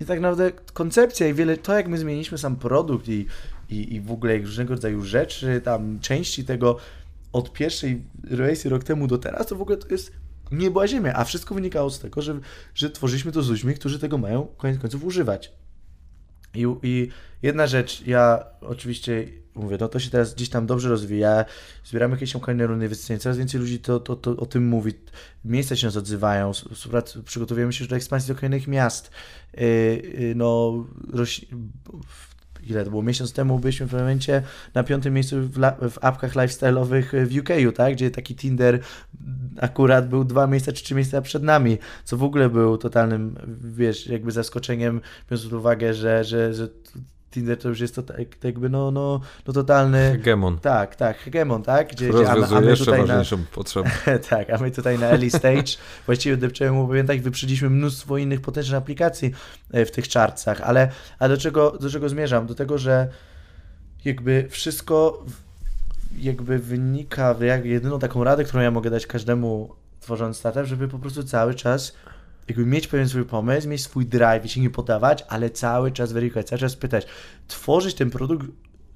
I 0.00 0.04
tak 0.04 0.20
naprawdę 0.20 0.52
koncepcja 0.72 1.28
i 1.28 1.34
wiele, 1.34 1.56
to 1.56 1.76
jak 1.76 1.88
my 1.88 1.98
zmieniliśmy 1.98 2.38
sam 2.38 2.56
produkt 2.56 3.08
i, 3.08 3.26
i, 3.68 3.94
i 3.94 4.00
w 4.00 4.12
ogóle 4.12 4.38
różnego 4.38 4.74
rodzaju 4.74 5.04
rzeczy, 5.04 5.60
tam 5.64 6.00
części 6.00 6.44
tego 6.44 6.76
od 7.32 7.52
pierwszej 7.52 8.02
rejsy 8.30 8.68
rok 8.68 8.84
temu 8.84 9.06
do 9.06 9.18
teraz, 9.18 9.46
to 9.46 9.56
w 9.56 9.62
ogóle 9.62 9.76
to 9.76 9.88
jest 9.88 10.12
nie 10.52 10.70
była 10.70 10.88
ziemia, 10.88 11.14
a 11.14 11.24
wszystko 11.24 11.54
wynikało 11.54 11.90
z 11.90 12.00
tego, 12.00 12.22
że, 12.22 12.40
że 12.74 12.90
tworzyliśmy 12.90 13.32
to 13.32 13.42
z 13.42 13.48
ludźmi, 13.48 13.74
którzy 13.74 13.98
tego 13.98 14.18
mają 14.18 14.46
koniec 14.56 14.78
końców 14.78 15.04
używać. 15.04 15.52
I, 16.54 16.66
I 16.82 17.08
jedna 17.42 17.66
rzecz, 17.66 18.06
ja 18.06 18.44
oczywiście 18.60 19.28
mówię, 19.54 19.76
no 19.80 19.88
to 19.88 19.98
się 19.98 20.10
teraz 20.10 20.34
gdzieś 20.34 20.48
tam 20.48 20.66
dobrze 20.66 20.88
rozwija, 20.88 21.44
zbieramy 21.84 22.14
jakieś 22.14 22.32
tam 22.32 22.40
kolejne 22.40 22.66
rundy 22.66 22.90
coraz 23.18 23.38
więcej 23.38 23.60
ludzi 23.60 23.78
to, 23.78 24.00
to, 24.00 24.16
to 24.16 24.36
o 24.36 24.46
tym 24.46 24.66
mówi, 24.66 24.92
miejsca 25.44 25.76
się 25.76 25.86
nas 25.86 25.96
odzywają, 25.96 26.52
przygotowujemy 27.24 27.72
się 27.72 27.86
do 27.86 27.96
ekspansji 27.96 28.34
do 28.34 28.40
kolejnych 28.40 28.68
miast, 28.68 29.10
yy, 29.54 29.62
yy, 30.18 30.34
no, 30.34 30.84
roś, 31.12 31.44
ile 32.66 32.84
to 32.84 32.90
było, 32.90 33.02
miesiąc 33.02 33.32
temu 33.32 33.58
byliśmy 33.58 33.86
w 33.86 33.88
pewnym 33.88 34.06
momencie 34.06 34.42
na 34.74 34.84
piątym 34.84 35.14
miejscu 35.14 35.36
w, 35.40 35.58
w 35.90 35.98
apkach 36.00 36.34
lifestyle'owych 36.34 37.26
w 37.26 37.38
UK, 37.38 37.76
tak, 37.76 37.92
gdzie 37.92 38.10
taki 38.10 38.34
Tinder 38.36 38.80
akurat 39.60 40.08
był 40.08 40.24
dwa 40.24 40.46
miejsca 40.46 40.72
czy 40.72 40.84
trzy 40.84 40.94
miejsca 40.94 41.22
przed 41.22 41.42
nami, 41.42 41.78
co 42.04 42.16
w 42.16 42.22
ogóle 42.22 42.50
był 42.50 42.78
totalnym, 42.78 43.34
wiesz, 43.76 44.06
jakby 44.06 44.32
zaskoczeniem, 44.32 45.00
biorąc 45.30 45.44
pod 45.44 45.52
uwagę, 45.52 45.94
że, 45.94 46.24
że, 46.24 46.54
że 46.54 46.68
Tinder 47.32 47.58
to 47.58 47.68
już 47.68 47.80
jest 47.80 47.94
to 47.94 48.02
tak, 48.02 48.44
jakby 48.44 48.68
no, 48.68 48.90
no, 48.90 49.20
no 49.46 49.52
totalny... 49.52 50.12
Hegemon. 50.12 50.58
Tak, 50.58 50.96
tak, 50.96 51.18
hegemon, 51.18 51.62
tak? 51.62 51.88
Gdzie, 51.88 52.08
gdzie 52.08 52.30
a, 52.30 52.56
a 52.56 52.60
my 52.60 52.70
jeszcze 52.70 52.84
tutaj 52.84 53.00
ważniejszą 53.00 53.36
na, 53.36 53.44
potrzebę. 53.52 53.90
tak, 54.30 54.50
a 54.50 54.58
my 54.58 54.70
tutaj 54.70 54.98
na 54.98 55.06
early 55.06 55.30
stage 55.30 55.72
właściwie 56.06 56.36
depczemy 56.36 57.04
tak, 57.04 57.22
wyprzedziliśmy 57.22 57.70
mnóstwo 57.70 58.18
innych 58.18 58.40
potężnych 58.40 58.78
aplikacji 58.78 59.32
e, 59.72 59.84
w 59.84 59.90
tych 59.90 60.08
czarcach, 60.08 60.60
ale, 60.60 60.88
ale 61.18 61.34
do, 61.34 61.40
czego, 61.40 61.70
do 61.70 61.90
czego 61.90 62.08
zmierzam? 62.08 62.46
Do 62.46 62.54
tego, 62.54 62.78
że 62.78 63.08
jakby 64.04 64.46
wszystko 64.50 65.24
jakby 66.18 66.58
wynika, 66.58 67.34
jak 67.40 67.64
jedyną 67.64 67.98
taką 67.98 68.24
radę, 68.24 68.44
którą 68.44 68.62
ja 68.62 68.70
mogę 68.70 68.90
dać 68.90 69.06
każdemu 69.06 69.74
tworząc 70.00 70.36
startup, 70.36 70.64
żeby 70.64 70.88
po 70.88 70.98
prostu 70.98 71.22
cały 71.22 71.54
czas 71.54 71.92
jakby 72.52 72.66
mieć 72.66 72.86
pewien 72.86 73.08
swój 73.08 73.24
pomysł, 73.24 73.68
mieć 73.68 73.82
swój 73.82 74.06
drive 74.06 74.44
i 74.44 74.48
się 74.48 74.60
nie 74.60 74.70
podawać, 74.70 75.24
ale 75.28 75.50
cały 75.50 75.92
czas 75.92 76.12
weryfikować, 76.12 76.46
cały 76.48 76.60
czas 76.60 76.76
pytać, 76.76 77.06
tworzyć 77.48 77.94
ten 77.94 78.10
produkt 78.10 78.46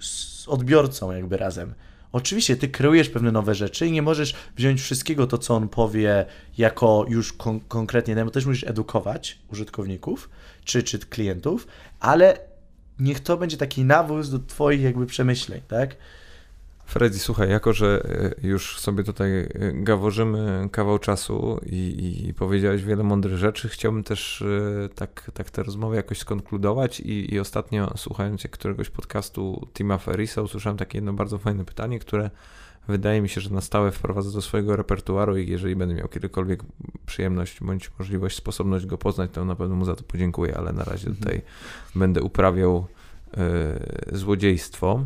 z 0.00 0.48
odbiorcą 0.48 1.12
jakby 1.12 1.36
razem. 1.36 1.74
Oczywiście, 2.12 2.56
ty 2.56 2.68
kreujesz 2.68 3.08
pewne 3.08 3.32
nowe 3.32 3.54
rzeczy 3.54 3.86
i 3.86 3.92
nie 3.92 4.02
możesz 4.02 4.34
wziąć 4.56 4.80
wszystkiego 4.80 5.26
to, 5.26 5.38
co 5.38 5.54
on 5.54 5.68
powie, 5.68 6.26
jako 6.58 7.06
już 7.08 7.32
kon 7.32 7.60
konkretnie, 7.60 8.24
bo 8.24 8.30
też 8.30 8.46
musisz 8.46 8.64
edukować 8.64 9.38
użytkowników 9.52 10.30
czy, 10.64 10.82
czy 10.82 10.98
klientów, 10.98 11.66
ale 12.00 12.38
niech 12.98 13.20
to 13.20 13.36
będzie 13.36 13.56
taki 13.56 13.84
nawóz 13.84 14.30
do 14.30 14.38
twoich 14.38 14.80
jakby 14.80 15.06
przemyśleń, 15.06 15.60
tak? 15.68 15.96
Freddy, 16.86 17.18
słuchaj, 17.18 17.50
jako 17.50 17.72
że 17.72 18.02
e, 18.42 18.46
już 18.46 18.80
sobie 18.80 19.04
tutaj 19.04 19.30
e, 19.40 19.48
gaworzymy 19.74 20.68
kawał 20.72 20.98
czasu 20.98 21.60
i, 21.66 22.24
i 22.28 22.34
powiedziałeś 22.34 22.84
wiele 22.84 23.02
mądrych 23.02 23.36
rzeczy, 23.36 23.68
chciałbym 23.68 24.04
też 24.04 24.42
e, 24.42 24.88
tak, 24.94 25.30
tak 25.34 25.50
tę 25.50 25.62
rozmowę 25.62 25.96
jakoś 25.96 26.18
skonkludować 26.18 27.00
i, 27.00 27.34
i 27.34 27.40
ostatnio 27.40 27.92
słuchając 27.96 28.42
któregoś 28.50 28.90
podcastu 28.90 29.68
Tima 29.74 29.98
Ferrisa 29.98 30.42
usłyszałem 30.42 30.76
takie 30.76 30.98
jedno 30.98 31.12
bardzo 31.12 31.38
fajne 31.38 31.64
pytanie, 31.64 31.98
które 31.98 32.30
wydaje 32.88 33.22
mi 33.22 33.28
się, 33.28 33.40
że 33.40 33.50
na 33.50 33.60
stałe 33.60 33.92
wprowadzę 33.92 34.32
do 34.32 34.42
swojego 34.42 34.76
repertuaru 34.76 35.36
i 35.36 35.48
jeżeli 35.48 35.76
będę 35.76 35.94
miał 35.94 36.08
kiedykolwiek 36.08 36.62
przyjemność 37.06 37.60
bądź 37.60 37.90
możliwość, 37.98 38.36
sposobność 38.36 38.86
go 38.86 38.98
poznać, 38.98 39.30
to 39.32 39.44
na 39.44 39.56
pewno 39.56 39.76
mu 39.76 39.84
za 39.84 39.96
to 39.96 40.02
podziękuję, 40.02 40.56
ale 40.56 40.72
na 40.72 40.84
razie 40.84 41.08
mhm. 41.08 41.16
tutaj 41.16 41.42
będę 41.94 42.22
uprawiał 42.22 42.86
y, 44.12 44.16
złodziejstwo. 44.16 45.04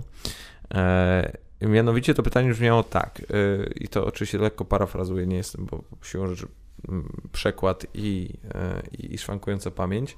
Mianowicie 1.62 2.14
to 2.14 2.22
pytanie 2.22 2.50
brzmiało 2.50 2.82
tak, 2.82 3.20
yy, 3.20 3.72
i 3.76 3.88
to 3.88 4.06
oczywiście 4.06 4.38
lekko 4.38 4.64
parafrazuję, 4.64 5.26
nie 5.26 5.36
jestem, 5.36 5.66
bo 5.66 5.84
siłą 6.02 6.26
rzeczy 6.26 6.46
mm, 6.88 7.22
przekład 7.32 7.86
i, 7.94 8.38
yy, 8.92 9.08
i 9.08 9.18
szwankująca 9.18 9.70
pamięć. 9.70 10.16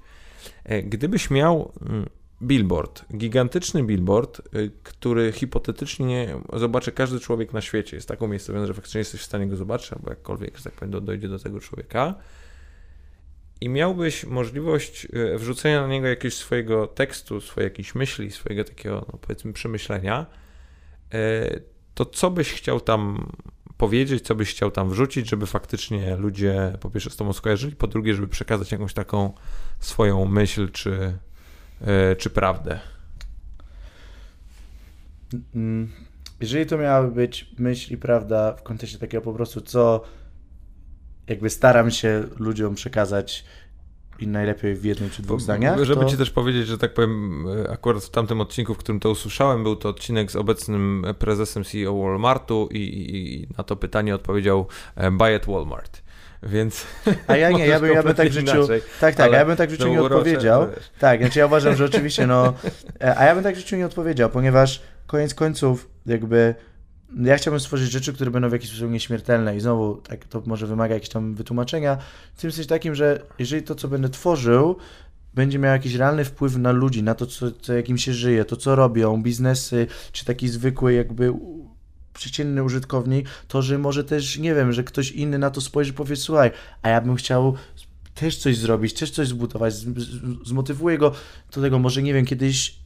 Yy, 0.69 0.82
gdybyś 0.82 1.31
miał 1.31 1.73
mm, 1.89 2.09
billboard, 2.43 3.05
gigantyczny 3.16 3.82
billboard, 3.85 4.43
który 4.82 5.32
hipotetycznie 5.32 6.36
zobaczy 6.52 6.93
każdy 6.93 7.20
człowiek 7.20 7.52
na 7.52 7.60
świecie, 7.60 7.97
jest 7.97 8.09
taką 8.09 8.28
miejscową, 8.28 8.66
że 8.66 8.74
faktycznie 8.74 8.98
jesteś 8.98 9.20
w 9.20 9.24
stanie 9.24 9.47
go 9.47 9.56
zobaczyć, 9.56 9.93
albo 9.93 10.10
jakkolwiek, 10.10 10.59
że 10.59 10.64
tak 10.64 10.73
powiem, 10.73 11.05
dojdzie 11.05 11.28
do 11.28 11.39
tego 11.39 11.60
człowieka, 11.60 12.14
i 13.60 13.69
miałbyś 13.69 14.24
możliwość 14.24 15.09
wrzucenia 15.36 15.81
na 15.81 15.89
niego 15.89 16.06
jakiegoś 16.06 16.35
swojego 16.35 16.86
tekstu, 16.86 17.40
swojej 17.40 17.66
jakiejś 17.66 17.94
myśli, 17.94 18.31
swojego 18.31 18.64
takiego, 18.64 19.06
no 19.12 19.19
powiedzmy, 19.19 19.52
przemyślenia, 19.52 20.27
E, 20.27 20.41
to 21.94 22.06
co 22.06 22.30
byś 22.30 22.52
chciał 22.52 22.80
tam 22.80 23.32
powiedzieć, 23.76 24.24
co 24.24 24.34
byś 24.34 24.51
chciał 24.51 24.70
tam 24.70 24.90
wrzucić, 24.90 25.30
żeby 25.30 25.47
faktycznie 25.47 26.16
ludzie 26.16 26.76
po 26.80 26.90
pierwsze 26.90 27.10
z 27.10 27.16
tobą 27.16 27.32
skojarzyli, 27.32 27.76
po 27.76 27.86
drugie, 27.86 28.14
żeby 28.14 28.28
przekazać 28.28 28.72
jakąś 28.72 28.94
taką 28.94 29.32
swoją 29.80 30.24
myśl 30.24 30.68
czy, 30.70 31.18
e, 31.80 32.16
czy 32.16 32.30
prawdę? 32.30 32.80
Mm, 35.55 35.93
jeżeli 36.40 36.66
to 36.66 36.78
miałaby 36.78 37.14
być 37.14 37.51
myśl 37.59 37.94
i 37.94 37.97
prawda 37.97 38.52
w 38.52 38.62
kontekście 38.62 38.98
takiego 38.98 39.22
po 39.22 39.32
prostu, 39.32 39.60
co 39.60 40.05
jakby 41.28 41.51
staram 41.51 41.90
się 41.90 42.24
ludziom 42.39 42.74
przekazać 42.74 43.44
i 44.18 44.26
najlepiej 44.26 44.74
w 44.74 44.84
jednym 44.84 45.10
czy 45.10 45.22
dwóch 45.22 45.40
zdaniach. 45.40 45.84
Żeby 45.84 46.01
to... 46.01 46.10
ci 46.10 46.16
też 46.16 46.30
powiedzieć, 46.30 46.66
że 46.66 46.78
tak 46.78 46.94
powiem, 46.94 47.47
akurat 47.70 48.05
w 48.05 48.10
tamtym 48.10 48.40
odcinku, 48.40 48.74
w 48.74 48.78
którym 48.78 49.01
to 49.01 49.10
usłyszałem, 49.10 49.62
był 49.62 49.76
to 49.76 49.89
odcinek 49.89 50.30
z 50.30 50.36
obecnym 50.36 51.06
prezesem 51.18 51.64
CEO 51.64 51.98
Walmartu 51.98 52.68
i, 52.70 52.76
i, 52.76 53.43
i 53.43 53.48
na 53.59 53.64
to 53.64 53.76
pytanie 53.76 54.14
odpowiedział 54.14 54.66
e, 54.97 55.10
buy 55.10 55.34
at 55.36 55.47
Walmart. 55.47 56.02
Więc. 56.43 56.86
A 57.28 57.36
ja 57.36 57.51
nie, 57.51 57.66
ja 57.66 57.80
bym, 57.80 57.93
ja 57.93 58.02
bym 58.02 58.14
tak 58.14 58.28
w 58.28 58.32
życiu. 58.32 58.56
Inaczej, 58.56 58.82
tak, 59.01 59.14
tak, 59.14 59.32
ja 59.32 59.44
bym 59.44 59.56
tak 59.56 59.68
w 59.68 59.72
życiu 59.72 59.89
nie 59.89 60.02
odpowiedział. 60.02 60.66
Tak, 60.98 61.20
znaczy 61.20 61.39
ja 61.39 61.47
uważam, 61.47 61.76
że 61.76 61.84
oczywiście, 61.84 62.26
no. 62.26 62.55
E, 63.01 63.18
a 63.18 63.24
ja 63.24 63.34
bym 63.34 63.44
tak 63.44 63.55
w 63.55 63.59
życiu 63.59 63.76
nie 63.76 63.86
odpowiedział, 63.86 64.30
ponieważ 64.30 64.82
koniec 65.06 65.34
końców, 65.34 65.89
jakby 66.06 66.55
ja 67.16 67.36
chciałbym 67.36 67.60
stworzyć 67.60 67.90
rzeczy, 67.90 68.12
które 68.12 68.30
będą 68.30 68.48
w 68.48 68.52
jakiś 68.52 68.70
sposób 68.70 68.90
nieśmiertelne 68.90 69.56
i 69.56 69.60
znowu 69.60 69.94
tak, 69.97 70.24
to 70.24 70.43
może 70.47 70.66
wymaga 70.66 70.94
jakiegoś 70.94 71.12
tam 71.12 71.34
wytłumaczenia, 71.34 71.98
w 72.34 72.40
tym 72.40 72.52
sensie 72.52 72.68
takim, 72.68 72.94
że 72.94 73.22
jeżeli 73.39 73.62
to, 73.62 73.74
co 73.74 73.89
będę 73.89 74.09
tworzył, 74.09 74.76
będzie 75.34 75.59
miał 75.59 75.72
jakiś 75.72 75.94
realny 75.94 76.24
wpływ 76.24 76.56
na 76.56 76.72
ludzi, 76.72 77.02
na 77.02 77.14
to, 77.14 77.26
co, 77.26 77.52
co 77.52 77.72
jakim 77.72 77.98
się 77.98 78.12
żyje, 78.12 78.44
to, 78.44 78.56
co 78.56 78.76
robią, 78.76 79.22
biznesy, 79.22 79.86
czy 80.12 80.24
taki 80.24 80.48
zwykły 80.48 80.93
jakby 80.93 81.32
przeciętny 82.14 82.64
użytkownik, 82.64 83.28
to, 83.48 83.62
że 83.62 83.78
może 83.78 84.05
też, 84.05 84.39
nie 84.39 84.55
wiem, 84.55 84.72
że 84.72 84.84
ktoś 84.84 85.12
inny 85.12 85.39
na 85.39 85.51
to 85.51 85.60
spojrzy 85.60 85.93
powie, 85.93 86.16
słuchaj, 86.16 86.51
a 86.82 86.89
ja 86.89 87.01
bym 87.01 87.16
chciał 87.16 87.55
też 88.14 88.36
coś 88.36 88.56
zrobić, 88.56 88.94
też 88.94 89.10
coś 89.10 89.28
zbudować, 89.28 89.74
zmotywuję 90.44 90.98
go 90.98 91.12
do 91.55 91.60
tego, 91.60 91.78
może, 91.78 92.02
nie 92.02 92.14
wiem, 92.14 92.24
kiedyś 92.24 92.81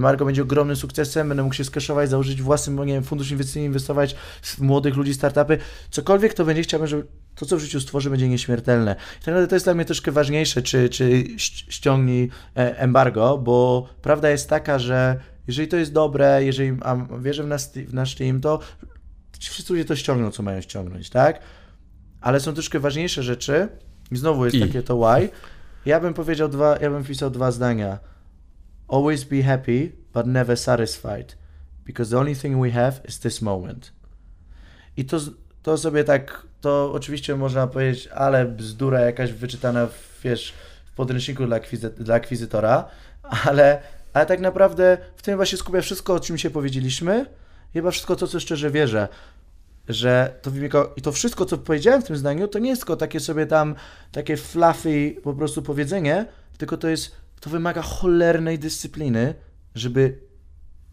Margo 0.00 0.24
będzie 0.24 0.42
ogromnym 0.42 0.76
sukcesem, 0.76 1.28
będę 1.28 1.42
mógł 1.42 1.54
się 1.54 1.64
skaszować, 1.64 2.10
założyć 2.10 2.42
własny 2.42 2.86
nie 2.86 2.92
wiem, 2.92 3.04
fundusz 3.04 3.30
inwestycyjny, 3.30 3.66
inwestować 3.66 4.16
w 4.42 4.60
młodych 4.60 4.96
ludzi, 4.96 5.14
startupy. 5.14 5.58
Cokolwiek 5.90 6.34
to 6.34 6.44
będzie, 6.44 6.62
chciałbym, 6.62 6.86
żeby 6.86 7.06
to, 7.34 7.46
co 7.46 7.56
w 7.56 7.60
życiu 7.60 7.80
stworzy, 7.80 8.10
będzie 8.10 8.28
nieśmiertelne. 8.28 8.92
I 8.92 9.18
tak 9.18 9.26
naprawdę 9.26 9.48
to 9.48 9.56
jest 9.56 9.66
dla 9.66 9.74
mnie 9.74 9.84
troszkę 9.84 10.12
ważniejsze, 10.12 10.62
czy, 10.62 10.88
czy 10.88 11.24
ściągnij 11.38 12.30
e, 12.56 12.78
embargo, 12.78 13.38
bo 13.38 13.88
prawda 14.02 14.30
jest 14.30 14.48
taka, 14.48 14.78
że 14.78 15.20
jeżeli 15.46 15.68
to 15.68 15.76
jest 15.76 15.92
dobre, 15.92 16.44
jeżeli 16.44 16.78
a 16.82 16.96
wierzę 17.20 17.42
w 17.42 17.46
nasz, 17.46 17.68
w 17.68 17.94
nasz 17.94 18.14
team, 18.14 18.40
to 18.40 18.58
wszyscy 19.38 19.72
ludzie 19.72 19.84
to 19.84 19.96
ściągną, 19.96 20.30
co 20.30 20.42
mają 20.42 20.60
ściągnąć, 20.60 21.10
tak? 21.10 21.40
Ale 22.20 22.40
są 22.40 22.52
troszkę 22.52 22.80
ważniejsze 22.80 23.22
rzeczy 23.22 23.68
i 24.10 24.16
znowu 24.16 24.44
jest 24.44 24.56
I. 24.56 24.60
takie 24.60 24.82
to 24.82 24.96
why. 24.96 25.28
Ja 25.86 26.00
bym 26.00 26.14
powiedział 26.14 26.48
dwa, 26.48 26.76
ja 26.80 26.90
bym 26.90 27.04
pisał 27.04 27.30
dwa 27.30 27.50
zdania 27.52 28.13
Always 28.88 29.24
be 29.24 29.42
happy, 29.42 29.92
but 30.12 30.26
never 30.26 30.58
satisfied, 30.58 31.34
because 31.84 32.10
the 32.10 32.18
only 32.18 32.34
thing 32.34 32.60
we 32.62 32.70
have 32.70 33.00
is 33.08 33.18
this 33.18 33.42
moment. 33.42 33.92
I 34.96 35.04
to, 35.04 35.18
to 35.62 35.78
sobie 35.78 36.04
tak, 36.04 36.46
to 36.60 36.92
oczywiście 36.92 37.36
można 37.36 37.66
powiedzieć, 37.66 38.06
ale 38.06 38.44
bzdura 38.44 39.00
jakaś 39.00 39.32
wyczytana, 39.32 39.86
w, 39.86 40.20
wiesz, 40.24 40.54
w 40.86 40.94
podręczniku 40.94 41.46
dla, 41.46 41.56
akwizy, 41.56 41.90
dla 41.90 42.14
akwizytora, 42.14 42.88
ale, 43.44 43.82
ale 44.12 44.26
tak 44.26 44.40
naprawdę 44.40 44.98
w 45.16 45.22
tym 45.22 45.36
właśnie 45.36 45.58
skupia 45.58 45.80
wszystko, 45.80 46.14
o 46.14 46.20
czym 46.20 46.38
się 46.38 46.50
powiedzieliśmy, 46.50 47.26
chyba 47.72 47.90
wszystko 47.90 48.16
to, 48.16 48.26
co 48.26 48.40
szczerze 48.40 48.70
wierzę 48.70 49.08
że 49.88 50.34
to 50.42 50.50
i 50.96 51.02
to 51.02 51.12
wszystko, 51.12 51.44
co 51.44 51.58
powiedziałem 51.58 52.02
w 52.02 52.04
tym 52.04 52.16
zdaniu, 52.16 52.48
to 52.48 52.58
nie 52.58 52.70
jest 52.70 52.82
tylko 52.82 52.96
takie 52.96 53.20
sobie 53.20 53.46
tam, 53.46 53.74
takie 54.12 54.36
fluffy 54.36 55.16
po 55.22 55.34
prostu 55.34 55.62
powiedzenie, 55.62 56.26
tylko 56.58 56.76
to 56.76 56.88
jest 56.88 57.16
to 57.40 57.50
wymaga 57.50 57.82
cholernej 57.82 58.58
dyscypliny, 58.58 59.34
żeby 59.74 60.18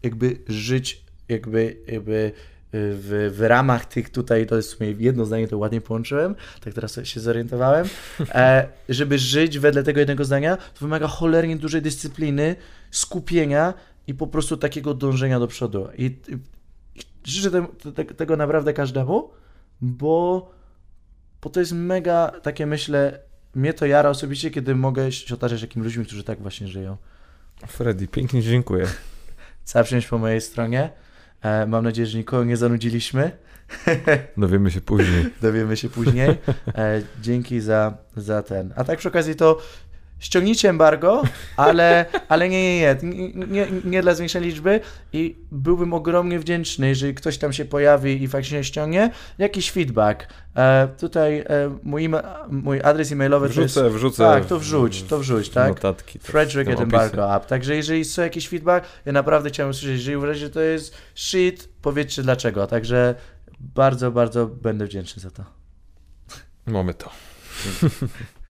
jakby 0.02 0.38
żyć 0.48 1.02
jakby, 1.28 1.76
jakby 1.86 2.12
y, 2.14 2.32
w, 2.72 3.34
w 3.36 3.40
ramach 3.40 3.84
tych 3.84 4.10
tutaj, 4.10 4.46
to 4.46 4.56
jest 4.56 4.72
w 4.72 4.76
sumie 4.76 4.90
jedno 4.98 5.24
zdanie, 5.24 5.48
to 5.48 5.58
ładnie 5.58 5.80
połączyłem, 5.80 6.34
tak 6.60 6.74
teraz 6.74 7.00
się 7.04 7.20
zorientowałem, 7.20 7.86
e, 8.34 8.68
żeby 8.88 9.18
żyć 9.18 9.58
wedle 9.58 9.82
tego 9.82 10.00
jednego 10.00 10.24
zdania, 10.24 10.56
to 10.56 10.80
wymaga 10.80 11.06
cholernie 11.06 11.56
dużej 11.56 11.82
dyscypliny, 11.82 12.56
skupienia 12.90 13.74
i 14.06 14.14
po 14.14 14.26
prostu 14.26 14.56
takiego 14.56 14.94
dążenia 14.94 15.40
do 15.40 15.46
przodu. 15.46 15.88
I, 15.98 16.04
i, 16.04 16.38
życzę 17.24 17.50
te, 17.50 17.92
te, 17.92 18.04
tego 18.04 18.36
naprawdę 18.36 18.72
każdemu, 18.72 19.30
bo, 19.80 20.50
bo 21.42 21.50
to 21.50 21.60
jest 21.60 21.72
mega 21.72 22.32
takie, 22.42 22.66
myślę, 22.66 23.18
mnie 23.54 23.74
to 23.74 23.86
jara 23.86 24.10
osobiście, 24.10 24.50
kiedy 24.50 24.74
mogę 24.74 25.12
się 25.12 25.34
otaczać 25.34 25.62
jakimiś 25.62 25.84
ludźmi, 25.84 26.04
którzy 26.04 26.24
tak 26.24 26.42
właśnie 26.42 26.68
żyją. 26.68 26.96
Freddy, 27.66 28.08
pięknie 28.08 28.42
dziękuję. 28.42 28.86
Cała 29.64 29.84
przyjemność 29.84 30.08
po 30.08 30.18
mojej 30.18 30.40
stronie. 30.40 30.90
E, 31.42 31.66
mam 31.66 31.84
nadzieję, 31.84 32.06
że 32.06 32.18
nikogo 32.18 32.44
nie 32.44 32.56
zanudziliśmy. 32.56 33.30
Dowiemy 34.36 34.70
się 34.70 34.80
później. 34.80 35.26
Dowiemy 35.42 35.76
się 35.76 35.88
później. 35.88 36.30
E, 36.74 37.02
dzięki 37.20 37.60
za, 37.60 37.96
za 38.16 38.42
ten. 38.42 38.72
A 38.76 38.84
tak 38.84 38.98
przy 38.98 39.08
okazji 39.08 39.34
to 39.34 39.58
ściągnijcie 40.22 40.68
embargo, 40.68 41.22
ale, 41.56 42.06
ale 42.28 42.48
nie, 42.48 42.80
nie, 42.80 42.96
nie, 43.02 43.46
nie, 43.46 43.66
nie 43.84 44.02
dla 44.02 44.14
zwiększenia 44.14 44.46
liczby 44.46 44.80
i 45.12 45.36
byłbym 45.50 45.94
ogromnie 45.94 46.38
wdzięczny, 46.38 46.88
jeżeli 46.88 47.14
ktoś 47.14 47.38
tam 47.38 47.52
się 47.52 47.64
pojawi 47.64 48.22
i 48.22 48.28
faktycznie 48.28 48.64
ściągnie, 48.64 49.10
jakiś 49.38 49.70
feedback. 49.70 50.26
E, 50.56 50.88
tutaj 51.00 51.38
e, 51.38 51.44
mój, 51.82 52.08
mój 52.50 52.80
adres 52.82 53.12
e-mailowy 53.12 53.48
wrzucę, 53.48 53.80
to 53.80 53.84
jest... 53.84 53.96
Wrzucę, 53.96 54.24
Tak, 54.24 54.44
to 54.44 54.58
wrzuć, 54.58 55.02
to 55.02 55.18
wrzuć, 55.18 55.48
tak? 55.48 55.68
Notatki. 55.68 56.18
Frederick 56.18 56.70
at 56.70 56.80
Embargo 56.80 57.36
App. 57.36 57.46
Także 57.46 57.76
jeżeli 57.76 57.98
jest 57.98 58.18
jakiś 58.18 58.48
feedback, 58.48 58.86
ja 59.04 59.12
naprawdę 59.12 59.48
chciałem 59.50 59.70
usłyszeć, 59.70 59.98
jeżeli 59.98 60.16
uważacie, 60.16 60.40
że 60.40 60.50
to 60.50 60.60
jest 60.60 60.94
shit, 61.14 61.68
powiedzcie 61.82 62.22
dlaczego. 62.22 62.66
Także 62.66 63.14
bardzo, 63.60 64.10
bardzo 64.10 64.46
będę 64.46 64.86
wdzięczny 64.86 65.22
za 65.22 65.30
to. 65.30 65.44
Mamy 66.66 66.94
to. 66.94 67.10